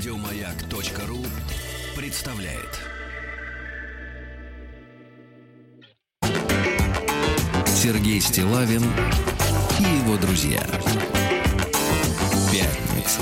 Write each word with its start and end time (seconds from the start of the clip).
Радиомаяк.ру 0.00 1.18
представляет. 1.94 2.80
Сергей 7.66 8.18
Стилавин 8.22 8.82
и 9.78 9.82
его 9.82 10.16
друзья. 10.16 10.62
Пятница. 12.50 13.20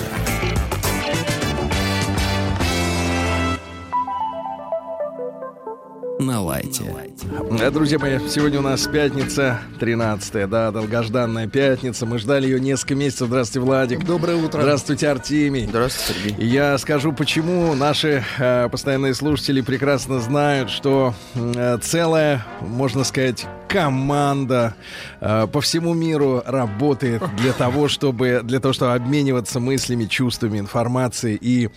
На 6.20 6.40
лайте. 6.40 7.07
Э, 7.30 7.70
Друзья 7.70 7.98
мои, 7.98 8.18
сегодня 8.28 8.60
у 8.60 8.62
нас 8.62 8.86
пятница, 8.86 9.60
13 9.80 10.48
да, 10.48 10.70
долгожданная 10.70 11.46
пятница. 11.46 12.06
Мы 12.06 12.18
ждали 12.18 12.46
ее 12.46 12.60
несколько 12.60 12.94
месяцев. 12.94 13.28
Здравствуйте, 13.28 13.64
Владик. 13.64 14.04
Доброе 14.04 14.36
утро. 14.36 14.62
Здравствуйте, 14.62 15.08
Артемий. 15.08 15.66
Здравствуйте, 15.66 16.30
Сергей. 16.30 16.46
Я 16.48 16.78
скажу, 16.78 17.12
почему 17.12 17.74
наши 17.74 18.24
э, 18.38 18.68
постоянные 18.70 19.14
слушатели 19.14 19.60
прекрасно 19.60 20.20
знают, 20.20 20.70
что 20.70 21.14
э, 21.34 21.78
целая, 21.82 22.46
можно 22.60 23.04
сказать, 23.04 23.46
команда 23.68 24.74
э, 25.20 25.46
по 25.52 25.60
всему 25.60 25.94
миру 25.94 26.42
работает 26.46 27.22
для 27.36 27.52
того, 27.52 27.88
чтобы 27.88 28.40
для 28.42 28.60
того, 28.60 28.72
чтобы 28.72 28.94
обмениваться 28.94 29.60
мыслями, 29.60 30.06
чувствами, 30.06 30.58
информацией. 30.58 31.38
И 31.40 31.68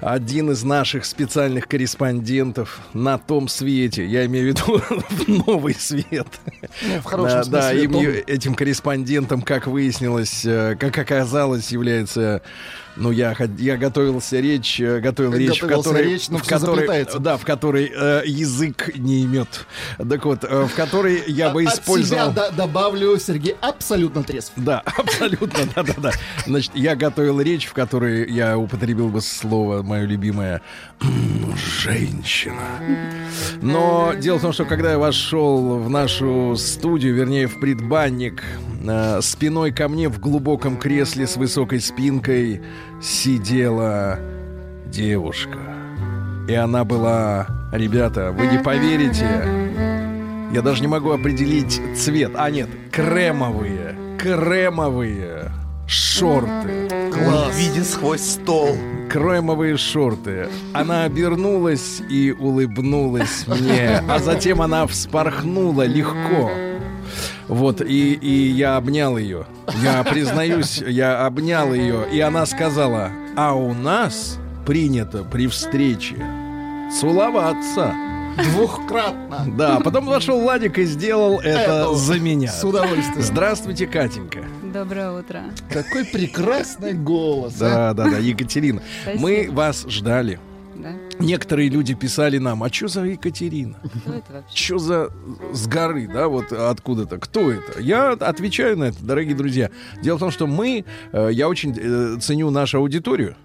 один 0.00 0.52
из 0.52 0.62
наших 0.62 1.04
специальных 1.04 1.66
корреспондентов 1.66 2.80
на 2.92 3.18
том 3.18 3.48
свете, 3.48 4.06
я 4.06 4.24
имею 4.26 4.52
в 4.52 4.56
виду 4.56 4.75
новый 5.46 5.74
свет. 5.74 6.26
Ну, 6.82 7.00
в 7.00 7.04
хорошем 7.04 7.42
да, 7.42 7.44
да, 7.44 7.62
смысле. 7.70 7.84
им- 7.84 7.92
том- 7.92 8.06
этим 8.26 8.54
корреспондентом, 8.54 9.42
как 9.42 9.66
выяснилось, 9.66 10.44
э, 10.44 10.76
как 10.78 10.96
оказалось, 10.98 11.70
является. 11.72 12.42
Ну, 12.96 13.10
я, 13.10 13.34
я 13.58 13.76
готовился 13.76 14.40
речь, 14.40 14.80
э, 14.80 15.00
готовил 15.00 15.34
речь, 15.34 15.60
в 15.60 15.66
которой, 15.66 16.02
речь, 16.04 16.28
в 16.28 16.40
всё 16.42 16.48
которой, 16.58 17.06
да, 17.20 17.36
в 17.36 17.44
которой 17.44 17.92
э, 17.94 18.22
язык 18.24 18.90
не 18.96 19.22
имет. 19.22 19.66
Так 19.98 20.24
вот, 20.24 20.44
э, 20.44 20.64
в 20.64 20.74
которой 20.74 21.22
я 21.26 21.50
бы 21.50 21.64
От 21.64 21.74
использовал. 21.74 22.32
себя 22.32 22.48
до- 22.48 22.56
добавлю, 22.56 23.18
Сергей 23.18 23.56
абсолютно 23.60 24.22
трезв. 24.22 24.52
Да, 24.56 24.80
абсолютно, 24.96 25.60
да-да-да. 25.74 26.12
Значит, 26.46 26.72
я 26.74 26.96
готовил 26.96 27.40
речь, 27.40 27.66
в 27.66 27.74
которой 27.74 28.30
я 28.32 28.56
употребил 28.56 29.08
бы 29.08 29.20
слово 29.20 29.82
мое 29.82 30.04
любимое 30.06 30.62
«м, 31.02 31.54
«женщина». 31.82 32.62
Но 33.60 34.14
дело 34.18 34.38
в 34.38 34.42
том, 34.42 34.52
что 34.52 34.64
когда 34.64 34.92
я 34.92 34.98
вошел 34.98 35.78
в 35.78 35.90
нашу 35.90 36.56
студию, 36.56 37.14
вернее, 37.14 37.46
в 37.46 37.60
предбанник, 37.60 38.42
э, 38.86 39.20
спиной 39.22 39.72
ко 39.72 39.88
мне 39.88 40.08
в 40.08 40.18
глубоком 40.18 40.76
кресле 40.78 41.26
с 41.26 41.36
высокой 41.36 41.80
спинкой 41.80 42.62
сидела 43.00 44.18
девушка. 44.86 45.58
И 46.48 46.54
она 46.54 46.84
была, 46.84 47.46
ребята, 47.72 48.32
вы 48.32 48.46
не 48.46 48.58
поверите, 48.58 49.44
я 50.52 50.62
даже 50.62 50.80
не 50.80 50.86
могу 50.86 51.10
определить 51.10 51.80
цвет. 51.96 52.32
А, 52.36 52.50
нет, 52.50 52.68
кремовые, 52.92 53.96
кремовые 54.18 55.50
шорты. 55.86 56.88
Класс. 57.12 57.58
Видит 57.58 57.86
сквозь 57.86 58.22
стол. 58.22 58.76
Кремовые 59.10 59.76
шорты. 59.76 60.48
Она 60.72 61.04
обернулась 61.04 62.00
и 62.08 62.32
улыбнулась 62.32 63.46
мне, 63.46 64.02
а 64.08 64.18
затем 64.18 64.62
она 64.62 64.86
вспорхнула 64.86 65.82
легко. 65.86 66.50
Вот, 67.48 67.80
и, 67.80 68.14
и 68.14 68.48
я 68.50 68.76
обнял 68.76 69.16
ее. 69.16 69.46
Я 69.82 70.02
признаюсь, 70.04 70.78
я 70.78 71.24
обнял 71.26 71.72
ее, 71.72 72.06
и 72.12 72.20
она 72.20 72.44
сказала, 72.46 73.10
а 73.36 73.54
у 73.54 73.72
нас 73.72 74.38
принято 74.64 75.22
при 75.22 75.46
встрече 75.46 76.16
целоваться. 76.98 77.94
Двухкратно. 78.52 79.46
Да, 79.56 79.80
потом 79.80 80.04
вошел 80.06 80.40
Владик 80.40 80.76
и 80.78 80.84
сделал 80.84 81.38
это 81.40 81.48
Это 81.86 81.94
за 81.94 82.18
меня. 82.18 82.50
С 82.50 82.62
удовольствием. 82.64 83.22
Здравствуйте, 83.22 83.86
Катенька. 83.86 84.40
Доброе 84.74 85.10
утро. 85.12 85.44
Какой 85.70 86.04
прекрасный 86.04 86.92
голос. 86.92 87.54
а. 87.62 87.94
Да, 87.94 88.04
да, 88.04 88.10
да, 88.10 88.18
Екатерина. 88.18 88.82
Спасибо. 89.02 89.22
Мы 89.22 89.48
вас 89.50 89.86
ждали. 89.88 90.38
Да? 90.82 90.92
Некоторые 91.18 91.68
люди 91.68 91.94
писали 91.94 92.38
нам, 92.38 92.62
а 92.62 92.72
что 92.72 92.88
за 92.88 93.04
Екатерина? 93.04 93.78
Кто 94.02 94.12
это 94.14 94.32
вообще? 94.32 94.56
Что 94.56 94.78
за 94.78 95.10
с 95.52 95.66
горы, 95.66 96.08
да, 96.12 96.28
вот 96.28 96.52
откуда-то? 96.52 97.18
Кто 97.18 97.50
это? 97.50 97.80
Я 97.80 98.12
отвечаю 98.12 98.76
на 98.76 98.84
это, 98.84 99.04
дорогие 99.04 99.34
друзья. 99.34 99.70
Дело 100.02 100.16
в 100.16 100.20
том, 100.20 100.30
что 100.30 100.46
мы, 100.46 100.84
э, 101.12 101.28
я 101.32 101.48
очень 101.48 101.74
э, 101.76 102.18
ценю 102.20 102.50
нашу 102.50 102.78
аудиторию. 102.78 103.36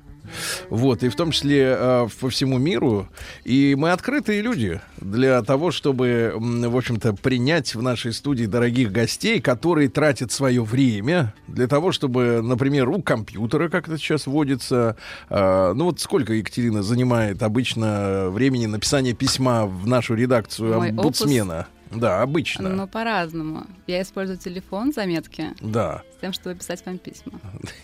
Вот, 0.70 1.04
и 1.04 1.10
в 1.10 1.16
том 1.16 1.32
числе 1.32 1.76
э, 1.78 2.08
по 2.20 2.30
всему 2.30 2.58
миру. 2.58 3.08
И 3.44 3.76
мы 3.78 3.92
открытые 3.92 4.42
люди 4.42 4.82
для 5.00 5.42
того, 5.44 5.72
чтобы, 5.72 6.34
в 6.36 6.78
общем-то, 6.78 7.14
принять 7.14 7.76
в 7.76 7.82
нашей 7.82 8.14
студии 8.14 8.46
дорогих 8.46 8.92
гостей, 8.92 9.42
которые 9.42 9.90
тратят 9.90 10.32
свое 10.32 10.64
время 10.64 11.34
для 11.48 11.68
того, 11.68 11.92
чтобы, 11.92 12.42
например, 12.42 12.90
у 12.90 13.02
компьютера, 13.02 13.70
как 13.70 13.88
это 13.88 13.98
сейчас 13.98 14.28
вводится, 14.28 14.96
э, 15.30 15.74
ну 15.76 15.86
вот 15.86 16.00
сколько 16.00 16.34
Екатерина 16.34 16.84
занимает 16.84 17.44
обычно 17.44 18.30
времени 18.30 18.66
написания 18.66 19.14
письма 19.14 19.66
в 19.66 19.88
нашу 19.88 20.16
редакцию 20.16 20.76
Мой 20.78 20.90
омбудсмена? 20.90 21.68
Да, 21.92 22.22
обычно. 22.22 22.70
Ну, 22.70 22.88
по-разному. 22.88 23.66
Я 23.86 24.02
использую 24.02 24.38
телефон, 24.38 24.94
заметки, 24.94 25.48
Да. 25.60 26.04
с 26.18 26.22
тем, 26.22 26.32
чтобы 26.32 26.56
писать 26.56 26.82
вам 26.86 26.98
письма. 26.98 27.34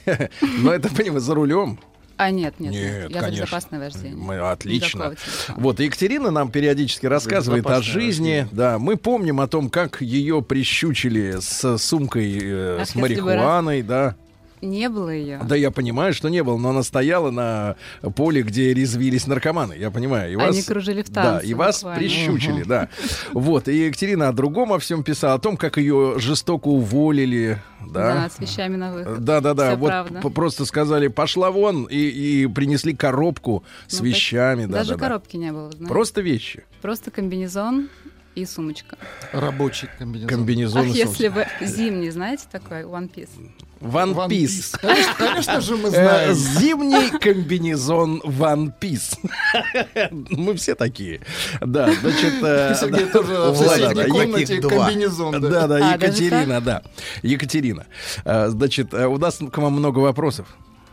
Но 0.60 0.72
это, 0.72 0.90
понимаешь, 0.94 1.24
за 1.24 1.36
рулем. 1.36 1.80
А, 2.18 2.32
нет, 2.32 2.56
нет, 2.60 2.72
Нет, 2.74 2.84
нет. 2.84 3.10
Я 3.12 3.20
за 3.20 3.26
конечно. 3.26 3.44
безопасное 3.44 3.80
вождение. 3.80 4.16
Мы- 4.18 4.40
отлично. 4.40 5.16
Телефона. 5.16 5.60
Вот, 5.60 5.80
и 5.80 5.86
Екатерина 5.86 6.32
нам 6.32 6.50
периодически 6.52 7.06
рассказывает 7.06 7.66
о 7.68 7.82
жизни. 7.82 8.08
рождение. 8.08 8.50
Да, 8.52 8.80
мы 8.80 8.98
помним 8.98 9.40
о 9.40 9.48
том, 9.48 9.70
как 9.70 10.02
ее 10.02 10.42
прищучили 10.42 11.38
с 11.40 11.78
сумкой 11.78 12.40
э, 12.42 12.78
Ах, 12.82 12.88
с 12.90 12.96
марихуаной, 12.96 13.84
да. 13.84 14.16
Не 14.62 14.90
было 14.90 15.10
ее. 15.10 15.40
Да, 15.48 15.56
я 15.56 15.70
понимаю, 15.70 16.14
что 16.14 16.30
не 16.30 16.44
было, 16.44 16.58
но 16.58 16.70
она 16.70 16.82
стояла 16.84 17.30
на 17.30 17.76
поле, 18.16 18.42
где 18.42 18.74
резвились 18.74 19.28
наркоманы. 19.28 19.74
Я 19.74 19.92
понимаю. 19.92 20.32
И 20.32 20.36
Они 20.36 20.58
вас, 20.58 20.66
кружили 20.66 21.04
в 21.04 21.10
Да, 21.10 21.24
танце 21.24 21.48
и 21.48 21.54
вас 21.54 21.78
буквально. 21.84 22.00
прищучили, 22.00 22.64
да. 22.64 22.90
Вот, 23.34 23.68
и 23.68 23.86
Екатерина 23.86 24.30
о 24.30 24.32
другом 24.34 24.74
о 24.74 24.80
всем 24.80 25.04
писала, 25.04 25.36
о 25.36 25.40
том, 25.40 25.58
как 25.58 25.78
ее 25.78 26.16
жестоко 26.18 26.70
уволили, 26.70 27.60
Да, 27.88 28.14
да. 28.24 28.30
с 28.30 28.40
вещами 28.40 28.76
на 28.78 28.94
выход. 28.94 29.24
Да, 29.24 29.42
да, 29.42 29.54
да. 29.54 29.68
Всё 29.70 29.78
Вот 29.78 29.88
правда. 29.90 30.30
просто 30.30 30.66
сказали, 30.66 31.08
пошла 31.08 31.52
вон, 31.52 31.84
и, 31.86 31.96
и 31.98 32.48
принесли 32.48 32.96
коробку 32.96 33.64
с 33.88 33.94
Ну, 33.94 33.98
так 34.00 34.08
вещами. 34.08 34.66
Да, 34.66 34.80
Даже 34.80 34.90
да, 34.92 34.96
да. 34.96 35.06
коробки 35.06 35.38
не 35.38 35.52
было, 35.52 35.72
знаешь. 35.72 35.88
Просто 35.90 36.22
вещи. 36.22 36.64
Просто 36.82 37.12
комбинезон 37.12 37.90
и 38.34 38.46
сумочка. 38.46 38.98
Рабочий 39.32 39.88
комбинезон. 40.00 40.30
Комбинезон. 40.30 40.82
Ах, 40.90 40.96
если 40.96 41.28
бы 41.28 41.46
зимний, 41.62 42.10
знаете, 42.10 42.46
такой 42.52 42.82
One 42.84 43.08
Piece. 43.14 43.30
One 43.80 44.14
One 44.16 44.30
Piece. 44.30 44.74
Piece. 44.74 44.80
Конечно, 44.82 45.14
конечно 45.18 45.62
же 45.62 45.78
мы 45.78 45.90
Э, 45.90 45.92
знаем. 45.92 46.34
Зимний 46.34 47.20
комбинезон 47.20 48.22
One 48.26 48.74
Piece. 48.80 49.18
Мы 50.32 50.56
все 50.56 50.76
такие. 50.76 51.22
Да, 51.62 51.92
значит... 52.02 52.34
э, 52.44 52.76
Сергей 52.80 53.06
да, 53.06 53.12
тоже 53.12 53.34
в 53.52 53.56
соседней 53.56 54.04
да, 54.04 54.08
комнате 54.10 54.62
комбинезон. 54.62 55.42
да. 55.42 55.50
Да, 55.50 55.68
да, 55.68 55.76
А, 55.92 55.94
Екатерина, 55.96 56.62
да. 56.62 56.82
Екатерина. 57.22 57.86
Э, 58.26 58.48
Значит, 58.50 58.94
у 58.94 59.18
нас 59.18 59.38
к 59.52 59.58
вам 59.58 59.74
много 59.74 60.00
вопросов. 60.00 60.48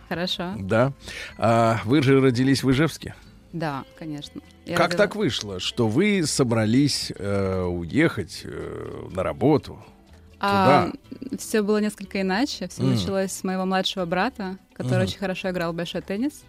Хорошо. 0.09 0.53
Да. 0.59 0.93
А 1.39 1.81
Вы 1.85 2.03
же 2.03 2.21
родились 2.21 2.63
в 2.63 2.71
Ижевске. 2.71 3.15
Да, 3.53 3.85
конечно. 3.99 4.41
Я 4.67 4.77
Как 4.77 4.93
родила- 4.93 4.97
так 4.99 5.17
вышло, 5.17 5.61
что 5.61 5.87
вы 5.89 6.27
собрались 6.27 7.13
э, 7.17 7.63
уехать 7.63 8.43
э, 8.45 9.07
на 9.11 9.23
работу? 9.23 9.79
Все 11.39 11.63
было 11.63 11.79
несколько 11.79 12.21
иначе. 12.21 12.69
Все 12.69 12.83
М. 12.83 12.91
началось 12.95 13.33
с 13.33 13.45
моего 13.45 13.65
младшего 13.65 14.05
брата, 14.07 14.59
который 14.75 14.99
Мгм. 15.01 15.07
очень 15.09 15.19
хорошо 15.19 15.51
играл 15.51 15.73
в 15.73 15.77
большой 15.77 16.01
теннис 16.03 16.43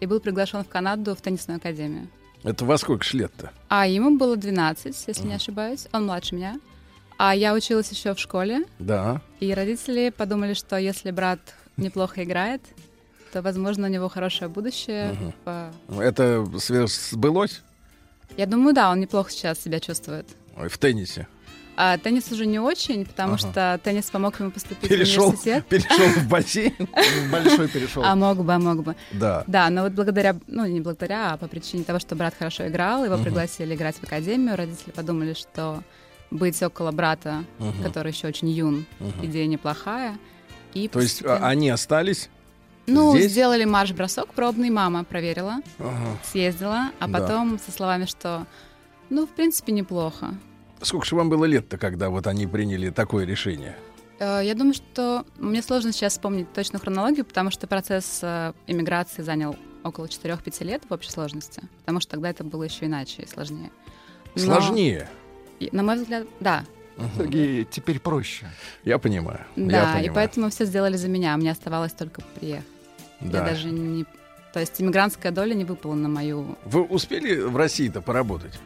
и 0.00 0.06
был 0.06 0.20
приглашен 0.20 0.62
в 0.64 0.68
Канаду 0.68 1.14
в 1.14 1.20
теннисную 1.20 1.58
академию. 1.58 2.08
Это 2.42 2.64
во 2.64 2.78
сколько 2.78 3.04
лет-то? 3.16 3.50
А 3.68 3.86
ему 3.86 4.16
было 4.18 4.36
12, 4.36 5.04
если 5.08 5.26
не 5.26 5.34
ошибаюсь. 5.34 5.86
Он 5.92 6.06
младше 6.06 6.34
меня. 6.34 6.60
А 7.18 7.34
я 7.34 7.54
училась 7.54 7.90
еще 7.90 8.14
в 8.14 8.18
школе, 8.18 8.64
Да. 8.78 9.22
и 9.40 9.52
родители 9.54 10.10
подумали, 10.10 10.52
что 10.54 10.76
если 10.76 11.10
брат 11.10 11.40
неплохо 11.78 12.22
играет, 12.24 12.60
то, 13.32 13.40
возможно, 13.42 13.86
у 13.86 13.90
него 13.90 14.08
хорошее 14.10 14.48
будущее. 14.48 15.16
По- 15.44 15.72
Это 15.88 16.44
сбылось 17.10 17.62
Я 18.36 18.46
думаю, 18.46 18.74
да, 18.74 18.90
он 18.90 19.00
неплохо 19.00 19.30
сейчас 19.30 19.60
себя 19.60 19.80
чувствует. 19.80 20.26
Ой, 20.58 20.68
в 20.68 20.76
теннисе? 20.78 21.26
А 21.78 21.98
теннис 21.98 22.32
уже 22.32 22.46
не 22.46 22.58
очень, 22.58 23.04
потому 23.04 23.34
Ага. 23.34 23.38
что 23.38 23.80
теннис 23.84 24.10
помог 24.10 24.40
ему 24.40 24.50
поступить 24.50 24.88
Перешел, 24.88 25.24
в 25.24 25.26
университет. 25.28 25.66
перешел 25.68 26.08
в 26.08 26.26
бассейн? 26.28 26.74
Большой 27.30 27.68
перешел. 27.68 28.02
А 28.02 28.14
мог 28.16 28.38
бы, 28.38 28.54
а 28.54 28.58
мог 28.58 28.82
бы. 28.82 28.96
Да. 29.12 29.44
Да, 29.46 29.68
но 29.68 29.82
вот 29.82 29.92
благодаря, 29.92 30.36
ну 30.46 30.64
не 30.64 30.80
благодаря, 30.80 31.32
а 31.34 31.36
по 31.36 31.48
причине 31.48 31.84
того, 31.84 31.98
что 31.98 32.16
брат 32.16 32.34
хорошо 32.38 32.66
играл, 32.66 33.04
его 33.04 33.18
пригласили 33.18 33.74
играть 33.74 33.96
в 33.96 34.04
академию, 34.04 34.56
родители 34.56 34.90
подумали, 34.90 35.34
что 35.34 35.82
быть 36.30 36.60
около 36.62 36.92
брата, 36.92 37.44
который 37.82 38.10
еще 38.12 38.26
очень 38.28 38.48
юн, 38.48 38.86
идея 39.22 39.46
неплохая. 39.46 40.18
И 40.72 40.88
То 40.88 41.00
есть 41.00 41.22
а, 41.24 41.46
они 41.46 41.68
остались? 41.70 42.28
Ну, 42.86 43.16
Здесь? 43.16 43.32
сделали 43.32 43.64
марш-бросок 43.64 44.28
пробный, 44.32 44.70
мама 44.70 45.04
проверила, 45.04 45.56
Ага. 45.78 46.18
съездила, 46.24 46.90
а 47.00 47.06
Да. 47.08 47.18
потом 47.20 47.58
со 47.58 47.70
словами, 47.72 48.04
что, 48.06 48.46
ну, 49.10 49.26
в 49.26 49.30
принципе, 49.30 49.72
неплохо. 49.72 50.34
Сколько 50.82 51.06
же 51.06 51.16
вам 51.16 51.28
было 51.30 51.44
лет-то, 51.44 51.78
когда 51.78 52.10
вот 52.10 52.26
они 52.26 52.46
приняли 52.46 52.90
такое 52.90 53.24
решение? 53.24 53.76
Э, 54.18 54.40
Я 54.44 54.54
думаю, 54.54 54.74
что 54.74 55.24
мне 55.38 55.62
сложно 55.62 55.92
сейчас 55.92 56.14
вспомнить 56.14 56.52
точную 56.52 56.80
хронологию, 56.80 57.24
потому 57.24 57.50
что 57.50 57.66
процесс 57.66 58.20
э, 58.22 58.52
иммиграции 58.66 59.22
занял 59.22 59.56
около 59.84 60.06
4-5 60.06 60.64
лет 60.64 60.82
в 60.88 60.92
общей 60.92 61.10
сложности, 61.10 61.62
потому 61.80 62.00
что 62.00 62.12
тогда 62.12 62.30
это 62.30 62.44
было 62.44 62.64
еще 62.64 62.86
иначе 62.86 63.22
и 63.22 63.26
сложнее. 63.26 63.70
Но, 64.34 64.42
Сложнее. 64.42 65.08
и, 65.60 65.68
на 65.72 65.82
мой 65.82 65.96
взгляд, 65.96 66.26
да. 66.40 66.64
Сергей, 67.16 67.64
теперь 67.64 68.00
проще. 68.00 68.46
Я 68.84 68.98
понимаю. 68.98 69.40
я 69.54 69.66
Да, 69.66 69.90
и 69.90 69.94
понимаю. 69.94 70.14
поэтому 70.14 70.50
все 70.50 70.64
сделали 70.64 70.96
за 70.96 71.08
меня, 71.08 71.34
а 71.34 71.36
мне 71.36 71.50
оставалось 71.50 71.92
только 71.92 72.20
приехать. 72.38 72.64
Да. 73.20 73.38
Я 73.38 73.44
даже 73.44 73.70
не... 73.70 74.04
То 74.52 74.60
есть 74.60 74.80
иммигрантская 74.80 75.30
доля 75.32 75.54
не 75.54 75.64
выпала 75.64 75.94
на 75.94 76.08
мою... 76.08 76.56
Вы 76.64 76.82
успели 76.82 77.38
в 77.40 77.56
России-то 77.56 78.00
поработать? 78.00 78.58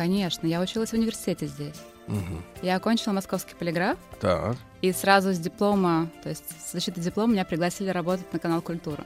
Конечно, 0.00 0.46
я 0.46 0.62
училась 0.62 0.88
в 0.88 0.94
университете 0.94 1.44
здесь. 1.46 1.74
Мгм. 2.06 2.42
Я 2.62 2.76
окончила 2.76 3.12
московский 3.12 3.54
полиграф, 3.54 3.98
Так. 4.18 4.56
и 4.80 4.92
сразу 4.92 5.34
с 5.34 5.38
диплома, 5.38 6.08
то 6.22 6.30
есть 6.30 6.44
с 6.66 6.72
защитой 6.72 7.02
диплома 7.02 7.34
меня 7.34 7.44
пригласили 7.44 7.90
работать 7.90 8.32
на 8.32 8.38
канал 8.38 8.62
«Культура». 8.62 9.04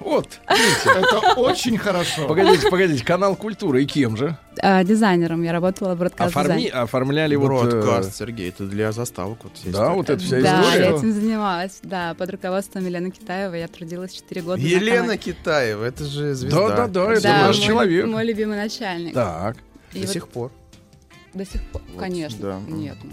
Вот. 0.00 0.28
Это 0.84 1.32
очень 1.40 1.78
хорошо. 1.78 2.28
Погодите, 2.28 2.68
погодите, 2.68 3.02
канал 3.02 3.36
культуры 3.36 3.84
и 3.84 3.86
кем 3.86 4.18
же? 4.18 4.36
А, 4.60 4.84
дизайнером 4.84 5.42
я 5.44 5.52
работала 5.52 5.94
в 5.94 5.98
бродкаст 5.98 6.36
Оформи, 6.36 6.66
оформляли 6.66 7.36
вот... 7.36 7.64
э, 7.68 7.70
Бродкаст, 7.70 8.14
Сергей, 8.14 8.50
это 8.50 8.66
для 8.66 8.92
заставок. 8.92 9.38
Вот 9.44 9.52
Да, 9.64 9.70
история. 9.70 9.94
вот 9.94 10.10
эта 10.10 10.22
вся 10.22 10.40
Да, 10.42 10.60
история. 10.62 10.84
я 10.84 10.90
этим 10.90 11.10
занималась. 11.14 11.78
Да, 11.82 12.12
под 12.18 12.28
руководством 12.28 12.84
Елены 12.84 13.10
Китаевой 13.12 13.60
я 13.60 13.68
трудилась 13.68 14.12
4 14.12 14.42
года. 14.42 14.60
на 14.60 14.66
Елена. 14.66 15.16
Китаева, 15.16 15.84
это 15.86 16.04
же 16.04 16.34
звезда. 16.34 16.68
Да-да-да, 16.68 17.12
это 17.14 17.22
Да, 17.22 17.46
наш 17.46 17.56
мой, 17.56 17.66
человек. 17.66 18.06
Мой 18.08 18.24
любимый 18.26 18.58
начальник. 18.58 19.14
Так. 19.14 19.56
И 19.94 20.00
До 20.00 20.06
вот 20.06 20.12
сих 20.12 20.28
пор. 20.28 20.52
до 21.32 21.44
сих 21.44 21.62
пор, 21.70 21.82
Вот, 21.92 22.00
конечно. 22.00 22.38
да. 22.40 22.60
Нет, 22.68 22.96
ну, 23.02 23.12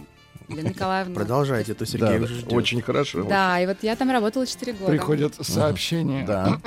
Елена 0.52 0.68
Николаевна. 0.70 1.16
Продолжайте, 1.16 1.72
это 1.74 1.86
Да, 1.86 1.86
Сергей 1.92 2.18
да, 2.20 2.24
уже 2.26 2.36
ждет. 2.36 2.54
очень 2.54 2.82
хорошо. 2.82 3.24
Да, 3.24 3.60
и 3.60 3.66
вот 3.66 3.78
я 3.82 3.96
там 3.96 4.10
работала 4.12 4.46
4 4.46 4.74
года. 4.74 4.92
Приходят 4.92 5.36
сообщения. 5.42 6.26
Да. 6.26 6.60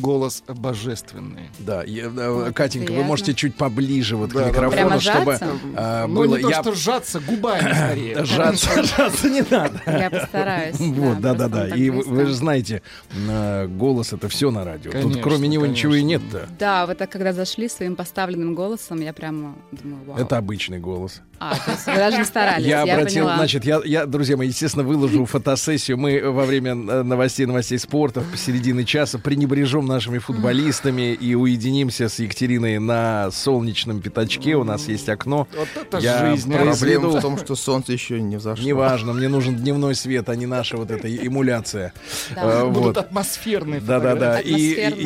Голос 0.00 0.42
божественный. 0.48 1.50
Да, 1.58 1.82
я- 1.84 2.04
э, 2.04 2.30
Вот, 2.30 2.54
Катенька, 2.54 2.82
вы 2.84 2.86
приятно. 2.88 3.06
можете 3.08 3.34
чуть 3.34 3.54
поближе 3.54 4.16
вот 4.16 4.30
Да, 4.30 4.40
да, 4.40 4.44
к 4.44 4.48
микрофону, 4.48 4.72
Прямо 4.72 5.00
чтобы 5.00 5.38
а, 5.76 6.06
Ну, 6.06 6.14
было... 6.14 6.36
не 6.36 6.42
то, 6.42 6.50
я- 6.50 6.62
что 6.62 6.74
сжаться 6.74 7.20
губами 7.20 7.72
скорее. 7.74 8.24
Жаться, 8.24 8.82
жаться 8.82 9.28
не 9.30 9.42
надо. 9.48 9.80
Я 9.86 10.10
постараюсь. 10.10 10.76
Вот, 10.78 11.20
да, 11.20 11.34
да, 11.34 11.48
да. 11.48 11.68
так 11.68 11.76
И 11.76 11.90
вы, 11.90 12.02
вы 12.04 12.26
же 12.26 12.34
знаете, 12.34 12.82
э, 13.28 13.66
голос 13.66 14.12
это 14.12 14.28
все 14.28 14.50
на 14.50 14.64
радио. 14.64 14.90
Тут 14.92 15.20
кроме 15.20 15.48
него 15.48 15.66
ничего 15.66 15.94
и 15.94 16.02
нет-то. 16.02 16.48
Да, 16.58 16.86
вот 16.86 16.98
так, 16.98 17.10
когда 17.10 17.32
зашли 17.32 17.68
своим 17.68 17.96
поставленным 17.96 18.54
голосом, 18.54 19.00
я 19.00 19.12
прямо 19.12 19.54
думаю, 19.72 20.04
вау. 20.06 20.16
Это 20.18 20.36
обычный 20.38 20.78
голос. 20.78 21.20
А, 21.38 21.54
то 21.56 21.70
есть 21.72 21.86
вы 21.86 21.94
даже 21.96 22.16
не 22.18 22.24
старались, 22.24 22.64
Я 22.66 22.82
я, 22.84 22.94
обратил, 22.94 23.24
поняла. 23.24 23.36
значит, 23.36 23.64
я, 23.64 23.80
я, 23.84 24.06
друзья 24.06 24.36
мои, 24.36 24.48
естественно, 24.48 24.84
выложу 24.84 25.24
фотосессию. 25.26 25.98
Мы 25.98 26.20
во 26.30 26.44
время 26.46 26.70
э, 26.72 27.02
новостей, 27.02 27.44
новостей 27.46 27.78
спорта 27.78 28.22
посередине 28.22 28.84
часа 28.84 29.18
пренебрежем 29.18 29.84
нашими 29.86 30.18
футболистами 30.18 31.12
и 31.12 31.34
уединимся 31.34 32.08
с 32.08 32.18
Екатериной 32.18 32.78
на 32.78 33.30
солнечном 33.30 34.00
пятачке. 34.00 34.56
У 34.56 34.64
нас 34.64 34.88
есть 34.88 35.08
окно. 35.08 35.46
Вот 35.56 35.68
это 35.74 35.98
Я 35.98 36.30
жизнь. 36.30 36.50
произведу- 36.52 37.00
Проблема 37.02 37.08
в 37.18 37.22
том, 37.22 37.38
что 37.38 37.54
солнце 37.54 37.92
еще 37.92 38.20
не 38.20 38.36
взошло. 38.36 38.64
Неважно, 38.66 39.12
мне 39.12 39.28
нужен 39.28 39.56
дневной 39.56 39.94
свет, 39.94 40.28
а 40.28 40.36
не 40.36 40.46
наша 40.46 40.76
вот 40.76 40.90
эта 40.90 41.14
эмуляция. 41.26 41.92
Да. 42.34 42.62
Э, 42.62 42.66
Будут 42.70 42.96
атмосферные 42.96 43.80
Да-да-да. 43.80 44.40
и, 44.40 44.52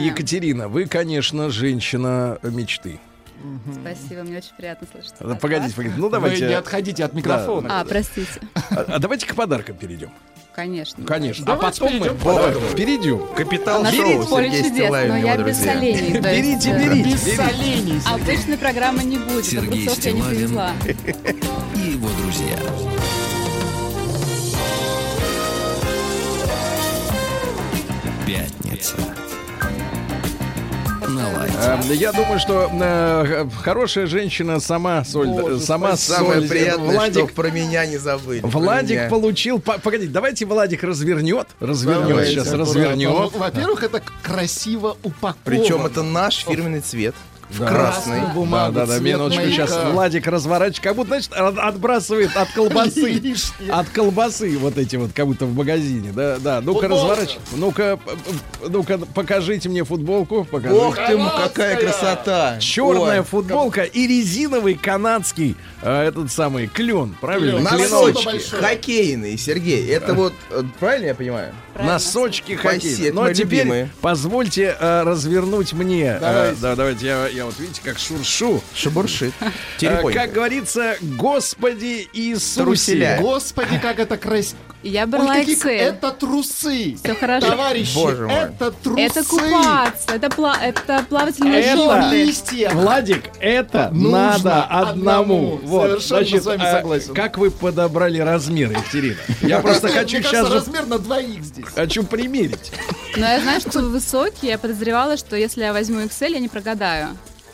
Екатерина, 0.06 0.68
вы, 0.68 0.86
конечно, 0.86 1.50
женщина 1.50 2.38
мечты. 2.42 3.00
Спасибо, 3.80 4.22
мне 4.22 4.38
очень 4.38 4.54
приятно 4.56 4.86
слышать. 4.90 5.14
Да, 5.20 5.34
Погодите, 5.34 5.74
погодите. 5.74 5.98
Ну 6.00 6.08
Вы 6.08 6.18
не 6.18 6.22
давайте. 6.22 6.56
отходите 6.56 7.04
от 7.04 7.14
микрофона. 7.14 7.80
А, 7.80 7.84
простите. 7.84 8.40
А, 8.70 8.84
а 8.88 8.98
давайте 8.98 9.26
к 9.26 9.34
подаркам 9.34 9.76
перейдем. 9.76 10.10
Конечно. 10.54 11.04
Конечно. 11.06 11.46
Давайте 11.46 11.66
а 11.82 11.86
потом 11.86 11.92
мы 11.94 11.98
перейдем 12.00 12.18
к 12.18 12.22
подаркам 12.24 12.62
перейдем. 12.76 13.26
Капитал 13.34 13.82
нас 13.82 13.94
шоу 13.94 14.26
поле 14.26 14.50
Сергей 14.50 14.62
чудес, 14.64 14.84
Стилавин, 14.84 15.08
но 15.08 15.16
я 15.18 15.36
без 15.36 15.44
друзья. 15.56 15.74
солений. 15.74 16.20
Берите, 16.20 16.70
э, 16.70 16.88
берите. 16.88 17.10
Без 17.10 17.36
солений. 17.36 18.00
Обычной 18.06 18.58
программы 18.58 19.04
не 19.04 19.18
будет. 19.18 19.44
Сергей 19.46 19.84
огурцов 19.86 20.04
я 20.04 20.12
не 20.12 20.22
Стилавин. 20.22 20.60
и 21.76 21.90
его 21.92 22.08
друзья. 22.20 22.58
Пятница. 28.26 28.96
На 31.10 31.28
лайте. 31.36 31.54
Э, 31.60 31.94
Я 31.94 32.12
думаю, 32.12 32.38
что 32.38 32.70
э, 32.72 33.46
хорошая 33.62 34.06
женщина 34.06 34.60
сама 34.60 35.04
соль, 35.04 35.26
Боже, 35.28 35.58
сама 35.60 35.96
Самое 35.96 36.40
соль. 36.40 36.48
приятное, 36.48 36.94
Владик, 36.94 37.24
что 37.26 37.34
про 37.34 37.50
меня 37.50 37.84
не 37.86 37.96
забыли. 37.98 38.40
Владик 38.44 38.96
меня. 38.98 39.08
получил. 39.08 39.58
по- 39.60 39.78
Погодите, 39.78 40.12
давайте 40.12 40.46
Владик 40.46 40.82
развернет, 40.84 41.48
развернет 41.58 42.08
Давайте, 42.08 42.32
сейчас, 42.32 42.48
аккуратно. 42.48 42.74
развернет. 42.74 43.10
Ну, 43.10 43.28
Во-первых, 43.38 43.82
это 43.82 44.02
красиво 44.22 44.96
упаковано. 45.02 45.36
Причем 45.44 45.84
это 45.86 46.02
наш 46.02 46.36
фирменный 46.44 46.80
цвет. 46.80 47.14
В 47.50 47.58
Да. 47.58 47.66
красный. 47.66 47.80
Красную 47.90 48.26
Да, 48.28 48.32
бумагу, 48.34 48.74
да, 48.74 48.86
да, 48.86 48.98
цвет 48.98 49.02
минуточку. 49.14 49.42
маяка. 49.42 49.66
Сейчас 49.66 49.84
Владик 49.92 50.26
разворачивает, 50.28 50.80
как 50.80 50.94
будто, 50.96 51.08
значит, 51.08 51.32
от- 51.32 51.58
отбрасывает 51.58 52.36
от 52.36 52.50
колбасы. 52.52 53.20
От 53.70 53.88
колбасы 53.88 54.56
вот 54.58 54.78
эти 54.78 54.96
вот, 54.96 55.10
как 55.12 55.26
будто 55.26 55.46
в 55.46 55.54
магазине. 55.54 56.12
Да, 56.14 56.38
да. 56.38 56.60
Ну-ка, 56.60 56.86
разворачивай. 56.88 57.40
Ну-ка, 57.56 57.98
ну-ка, 58.68 58.98
покажите 59.14 59.68
мне 59.68 59.84
футболку. 59.84 60.44
Покажите. 60.44 60.80
Ох 60.80 60.96
ты, 60.96 61.18
какая 61.18 61.76
красота! 61.76 62.58
Черная 62.60 63.20
Ой. 63.20 63.24
футболка 63.24 63.82
и 63.82 64.06
резиновый 64.06 64.74
канадский 64.74 65.56
а, 65.82 66.04
этот 66.06 66.30
самый 66.30 66.66
клен, 66.68 67.16
правильно? 67.20 67.60
Носочки 67.60 68.38
хоккейные, 68.60 69.36
Сергей. 69.38 69.88
Это 69.90 70.14
вот, 70.14 70.32
э, 70.50 70.62
правильно 70.78 71.06
я 71.06 71.14
понимаю? 71.14 71.52
Правильно. 71.74 71.94
Носочки 71.94 72.52
хоккейные. 72.52 73.06
это 73.08 73.14
Ну 73.14 73.22
а 73.24 73.34
теперь 73.34 73.58
любимые. 73.60 73.90
позвольте 74.00 74.76
э, 74.78 75.02
развернуть 75.02 75.72
мне. 75.72 76.04
э, 76.04 76.18
Давайте. 76.20 76.60
да, 76.60 76.76
давайте 76.76 77.06
я, 77.06 77.26
я 77.40 77.46
вот 77.46 77.58
видите, 77.58 77.80
как 77.82 77.98
шуршу. 77.98 78.60
Шебуршит. 78.74 79.32
Э, 79.80 80.02
как 80.12 80.32
говорится, 80.32 80.96
Господи 81.00 82.06
Иисусе. 82.12 82.60
Труселя. 82.62 83.18
Господи, 83.20 83.78
как 83.78 83.98
это 83.98 84.18
красиво. 84.18 84.58
Я 84.82 85.06
брала 85.06 85.32
Ой, 85.32 85.40
какие-. 85.40 85.76
Это 85.76 86.10
трусы. 86.10 86.96
Все 87.02 87.14
хорошо. 87.14 87.48
Товарищи, 87.50 87.94
Боже 87.94 88.26
мой. 88.26 88.34
это 88.34 88.70
трусы. 88.70 89.00
Это 89.00 89.24
купаться, 89.24 90.14
это, 90.14 90.26
пла- 90.28 90.58
это 90.60 91.04
плавательные 91.08 91.60
Это 91.62 91.76
шорты. 91.76 92.24
листья. 92.24 92.70
Владик, 92.70 93.24
это 93.40 93.90
Нужно 93.90 94.10
надо 94.32 94.62
одному. 94.64 94.90
одному. 95.54 95.60
Вот, 95.64 96.02
Совершенно 96.02 96.20
значит, 96.20 96.42
с 96.42 96.46
вами 96.46 96.62
а, 96.64 96.72
согласен. 96.72 97.14
как 97.14 97.36
вы 97.38 97.50
подобрали 97.50 98.18
размеры, 98.20 98.72
Екатерина? 98.72 99.16
Я 99.42 99.60
просто 99.60 99.88
Мне 99.88 99.96
хочу 99.96 100.16
кажется, 100.16 100.30
сейчас 100.30 100.48
же 100.48 100.54
размер 100.54 100.86
на 100.86 100.98
двоих 100.98 101.42
здесь. 101.44 101.66
хочу 101.74 102.02
примерить. 102.02 102.72
Но 103.16 103.26
я 103.26 103.40
знаю, 103.40 103.60
что 103.60 103.80
вы 103.80 103.90
высокий, 103.90 104.46
я 104.46 104.56
подозревала, 104.58 105.18
что 105.18 105.36
если 105.36 105.60
я 105.62 105.72
возьму 105.74 106.00
Excel, 106.00 106.32
я 106.32 106.38
не 106.38 106.48
прогадаю. 106.48 107.08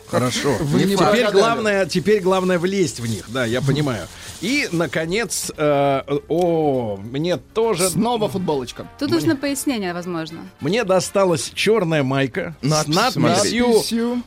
Хорошо. 0.09 0.55
Вы 0.59 0.83
не 0.83 0.95
теперь 0.95 1.29
главное, 1.31 1.85
теперь 1.85 2.21
главное 2.21 2.59
влезть 2.59 2.99
в 2.99 3.07
них. 3.07 3.25
Да, 3.29 3.45
я 3.45 3.61
понимаю. 3.61 4.07
И, 4.41 4.69
наконец, 4.71 5.51
э, 5.57 6.01
о, 6.29 6.97
мне 6.97 7.37
тоже, 7.37 7.89
Снова 7.89 8.29
футболочка. 8.29 8.87
Тут 8.99 9.11
нужно 9.11 9.35
пояснение, 9.35 9.93
возможно. 9.93 10.41
мне 10.61 10.83
досталась 10.83 11.51
черная 11.53 12.03
майка 12.03 12.55
с 12.61 12.67
Надпись, 12.67 12.95
надписью 12.95 13.67
Надписью. 13.67 14.23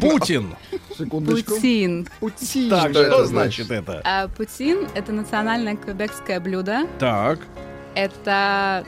Путин. 0.00 0.54
Секундочку. 0.98 1.54
Путин. 1.54 2.08
Пути. 2.20 2.70
Так, 2.70 2.90
Что 2.90 2.92
что, 2.92 3.02
это 3.02 3.26
значит 3.26 3.70
это? 3.70 4.00
А 4.04 4.28
Путин— 4.28 4.86
это 4.94 5.12
национальное 5.12 5.76
квебекское 5.76 6.40
блюдо. 6.40 6.86
Так, 6.98 7.40
Это 7.94 8.84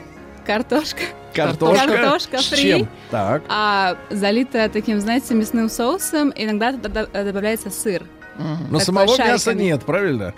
картошка, 0.49 1.03
картошка. 1.35 1.87
Картошка 1.87 2.39
с 2.39 2.47
фри. 2.47 2.63
чем? 2.63 2.89
Так. 3.11 3.43
а 3.49 3.99
залитая 4.09 4.71
таким, 4.71 4.99
знаете, 4.99 5.35
мясным 5.35 5.69
соусом. 5.69 6.33
Иногда 6.35 6.73
туда 6.73 7.07
добавляется 7.07 7.71
сыр. 7.71 8.05
Но 8.39 8.79
такой 8.79 8.81
самого 8.81 9.19
мяса 9.19 9.45
шариками. 9.45 9.63
нет, 9.63 9.85
правильно? 9.85 10.35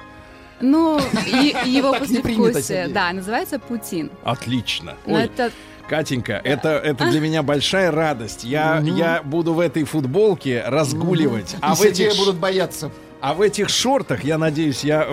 Ну, 0.60 1.00
и, 1.26 1.54
и 1.64 1.70
его 1.76 1.92
послевкусие. 1.92 2.88
Да, 2.88 3.12
называется 3.12 3.60
Путин. 3.60 4.10
Отлично. 4.24 4.96
Но 5.06 5.14
Ой, 5.14 5.24
это 5.24 5.52
Катенька, 5.88 6.40
это, 6.44 6.70
это 6.70 7.08
для 7.10 7.20
меня 7.20 7.42
большая 7.42 7.90
радость. 7.90 8.44
Я, 8.44 8.80
я 8.80 9.22
буду 9.22 9.54
в 9.54 9.60
этой 9.60 9.84
футболке 9.84 10.62
разгуливать. 10.66 11.56
А 11.60 11.72
И 11.72 11.76
в, 11.76 11.82
этих, 11.82 12.16
будут 12.16 12.36
бояться. 12.36 12.90
А 13.20 13.34
в 13.34 13.40
этих 13.42 13.68
шортах, 13.68 14.24
я 14.24 14.38
надеюсь, 14.38 14.82
я 14.84 15.06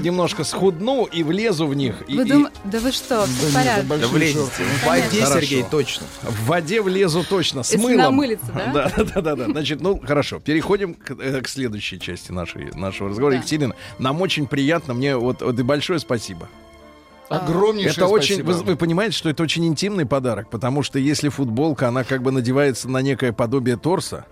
немножко 0.00 0.44
схудну 0.44 1.04
и 1.04 1.22
влезу 1.22 1.66
в 1.66 1.74
них. 1.74 2.02
И, 2.08 2.16
Вы 2.16 2.24
и 2.24 2.28
дум- 2.28 2.48
Да 2.64 2.80
вы 2.80 2.92
что, 2.92 3.26
все 3.26 3.46
в 3.46 3.54
порядке. 3.54 3.86
Да 3.88 4.08
влезете. 4.08 4.62
В 4.82 4.86
воде, 4.86 5.20
Хорошо. 5.22 5.40
Сергей, 5.40 5.64
точно. 5.70 6.06
в 6.22 6.46
воде 6.46 6.82
влезу 6.82 7.24
точно, 7.24 7.62
с 7.62 7.72
Если 7.72 7.82
мылом. 7.82 7.98
намылиться, 8.02 8.52
да? 8.54 8.72
Да, 8.72 8.92
да, 8.96 9.04
да, 9.04 9.20
да, 9.20 9.36
да. 9.36 9.44
Значит, 9.46 9.80
ну 9.80 9.98
хорошо, 9.98 10.38
переходим 10.40 10.94
к, 10.94 11.12
э, 11.12 11.40
к 11.40 11.48
следующей 11.48 11.98
части 11.98 12.32
нашей, 12.32 12.70
нашего 12.74 13.08
разговора. 13.10 13.32
Да. 13.32 13.38
Екатерина, 13.38 13.74
нам 13.98 14.20
очень 14.20 14.46
приятно, 14.46 14.94
мне 14.94 15.16
вот, 15.16 15.42
вот 15.42 15.58
и 15.58 15.62
большое 15.62 15.98
спасибо. 15.98 16.48
Огромнейшее 17.28 17.92
Это 17.92 18.06
очень, 18.06 18.42
вы, 18.42 18.54
вы 18.54 18.76
понимаете, 18.76 19.16
что 19.16 19.28
это 19.30 19.42
очень 19.42 19.66
интимный 19.66 20.04
подарок, 20.06 20.50
потому 20.50 20.82
что 20.82 20.98
если 20.98 21.28
футболка, 21.30 21.88
она 21.88 22.04
как 22.04 22.22
бы 22.22 22.30
надевается 22.30 22.88
на 22.88 22.98
некое 22.98 23.32
подобие 23.32 23.76
торса, 23.76 24.26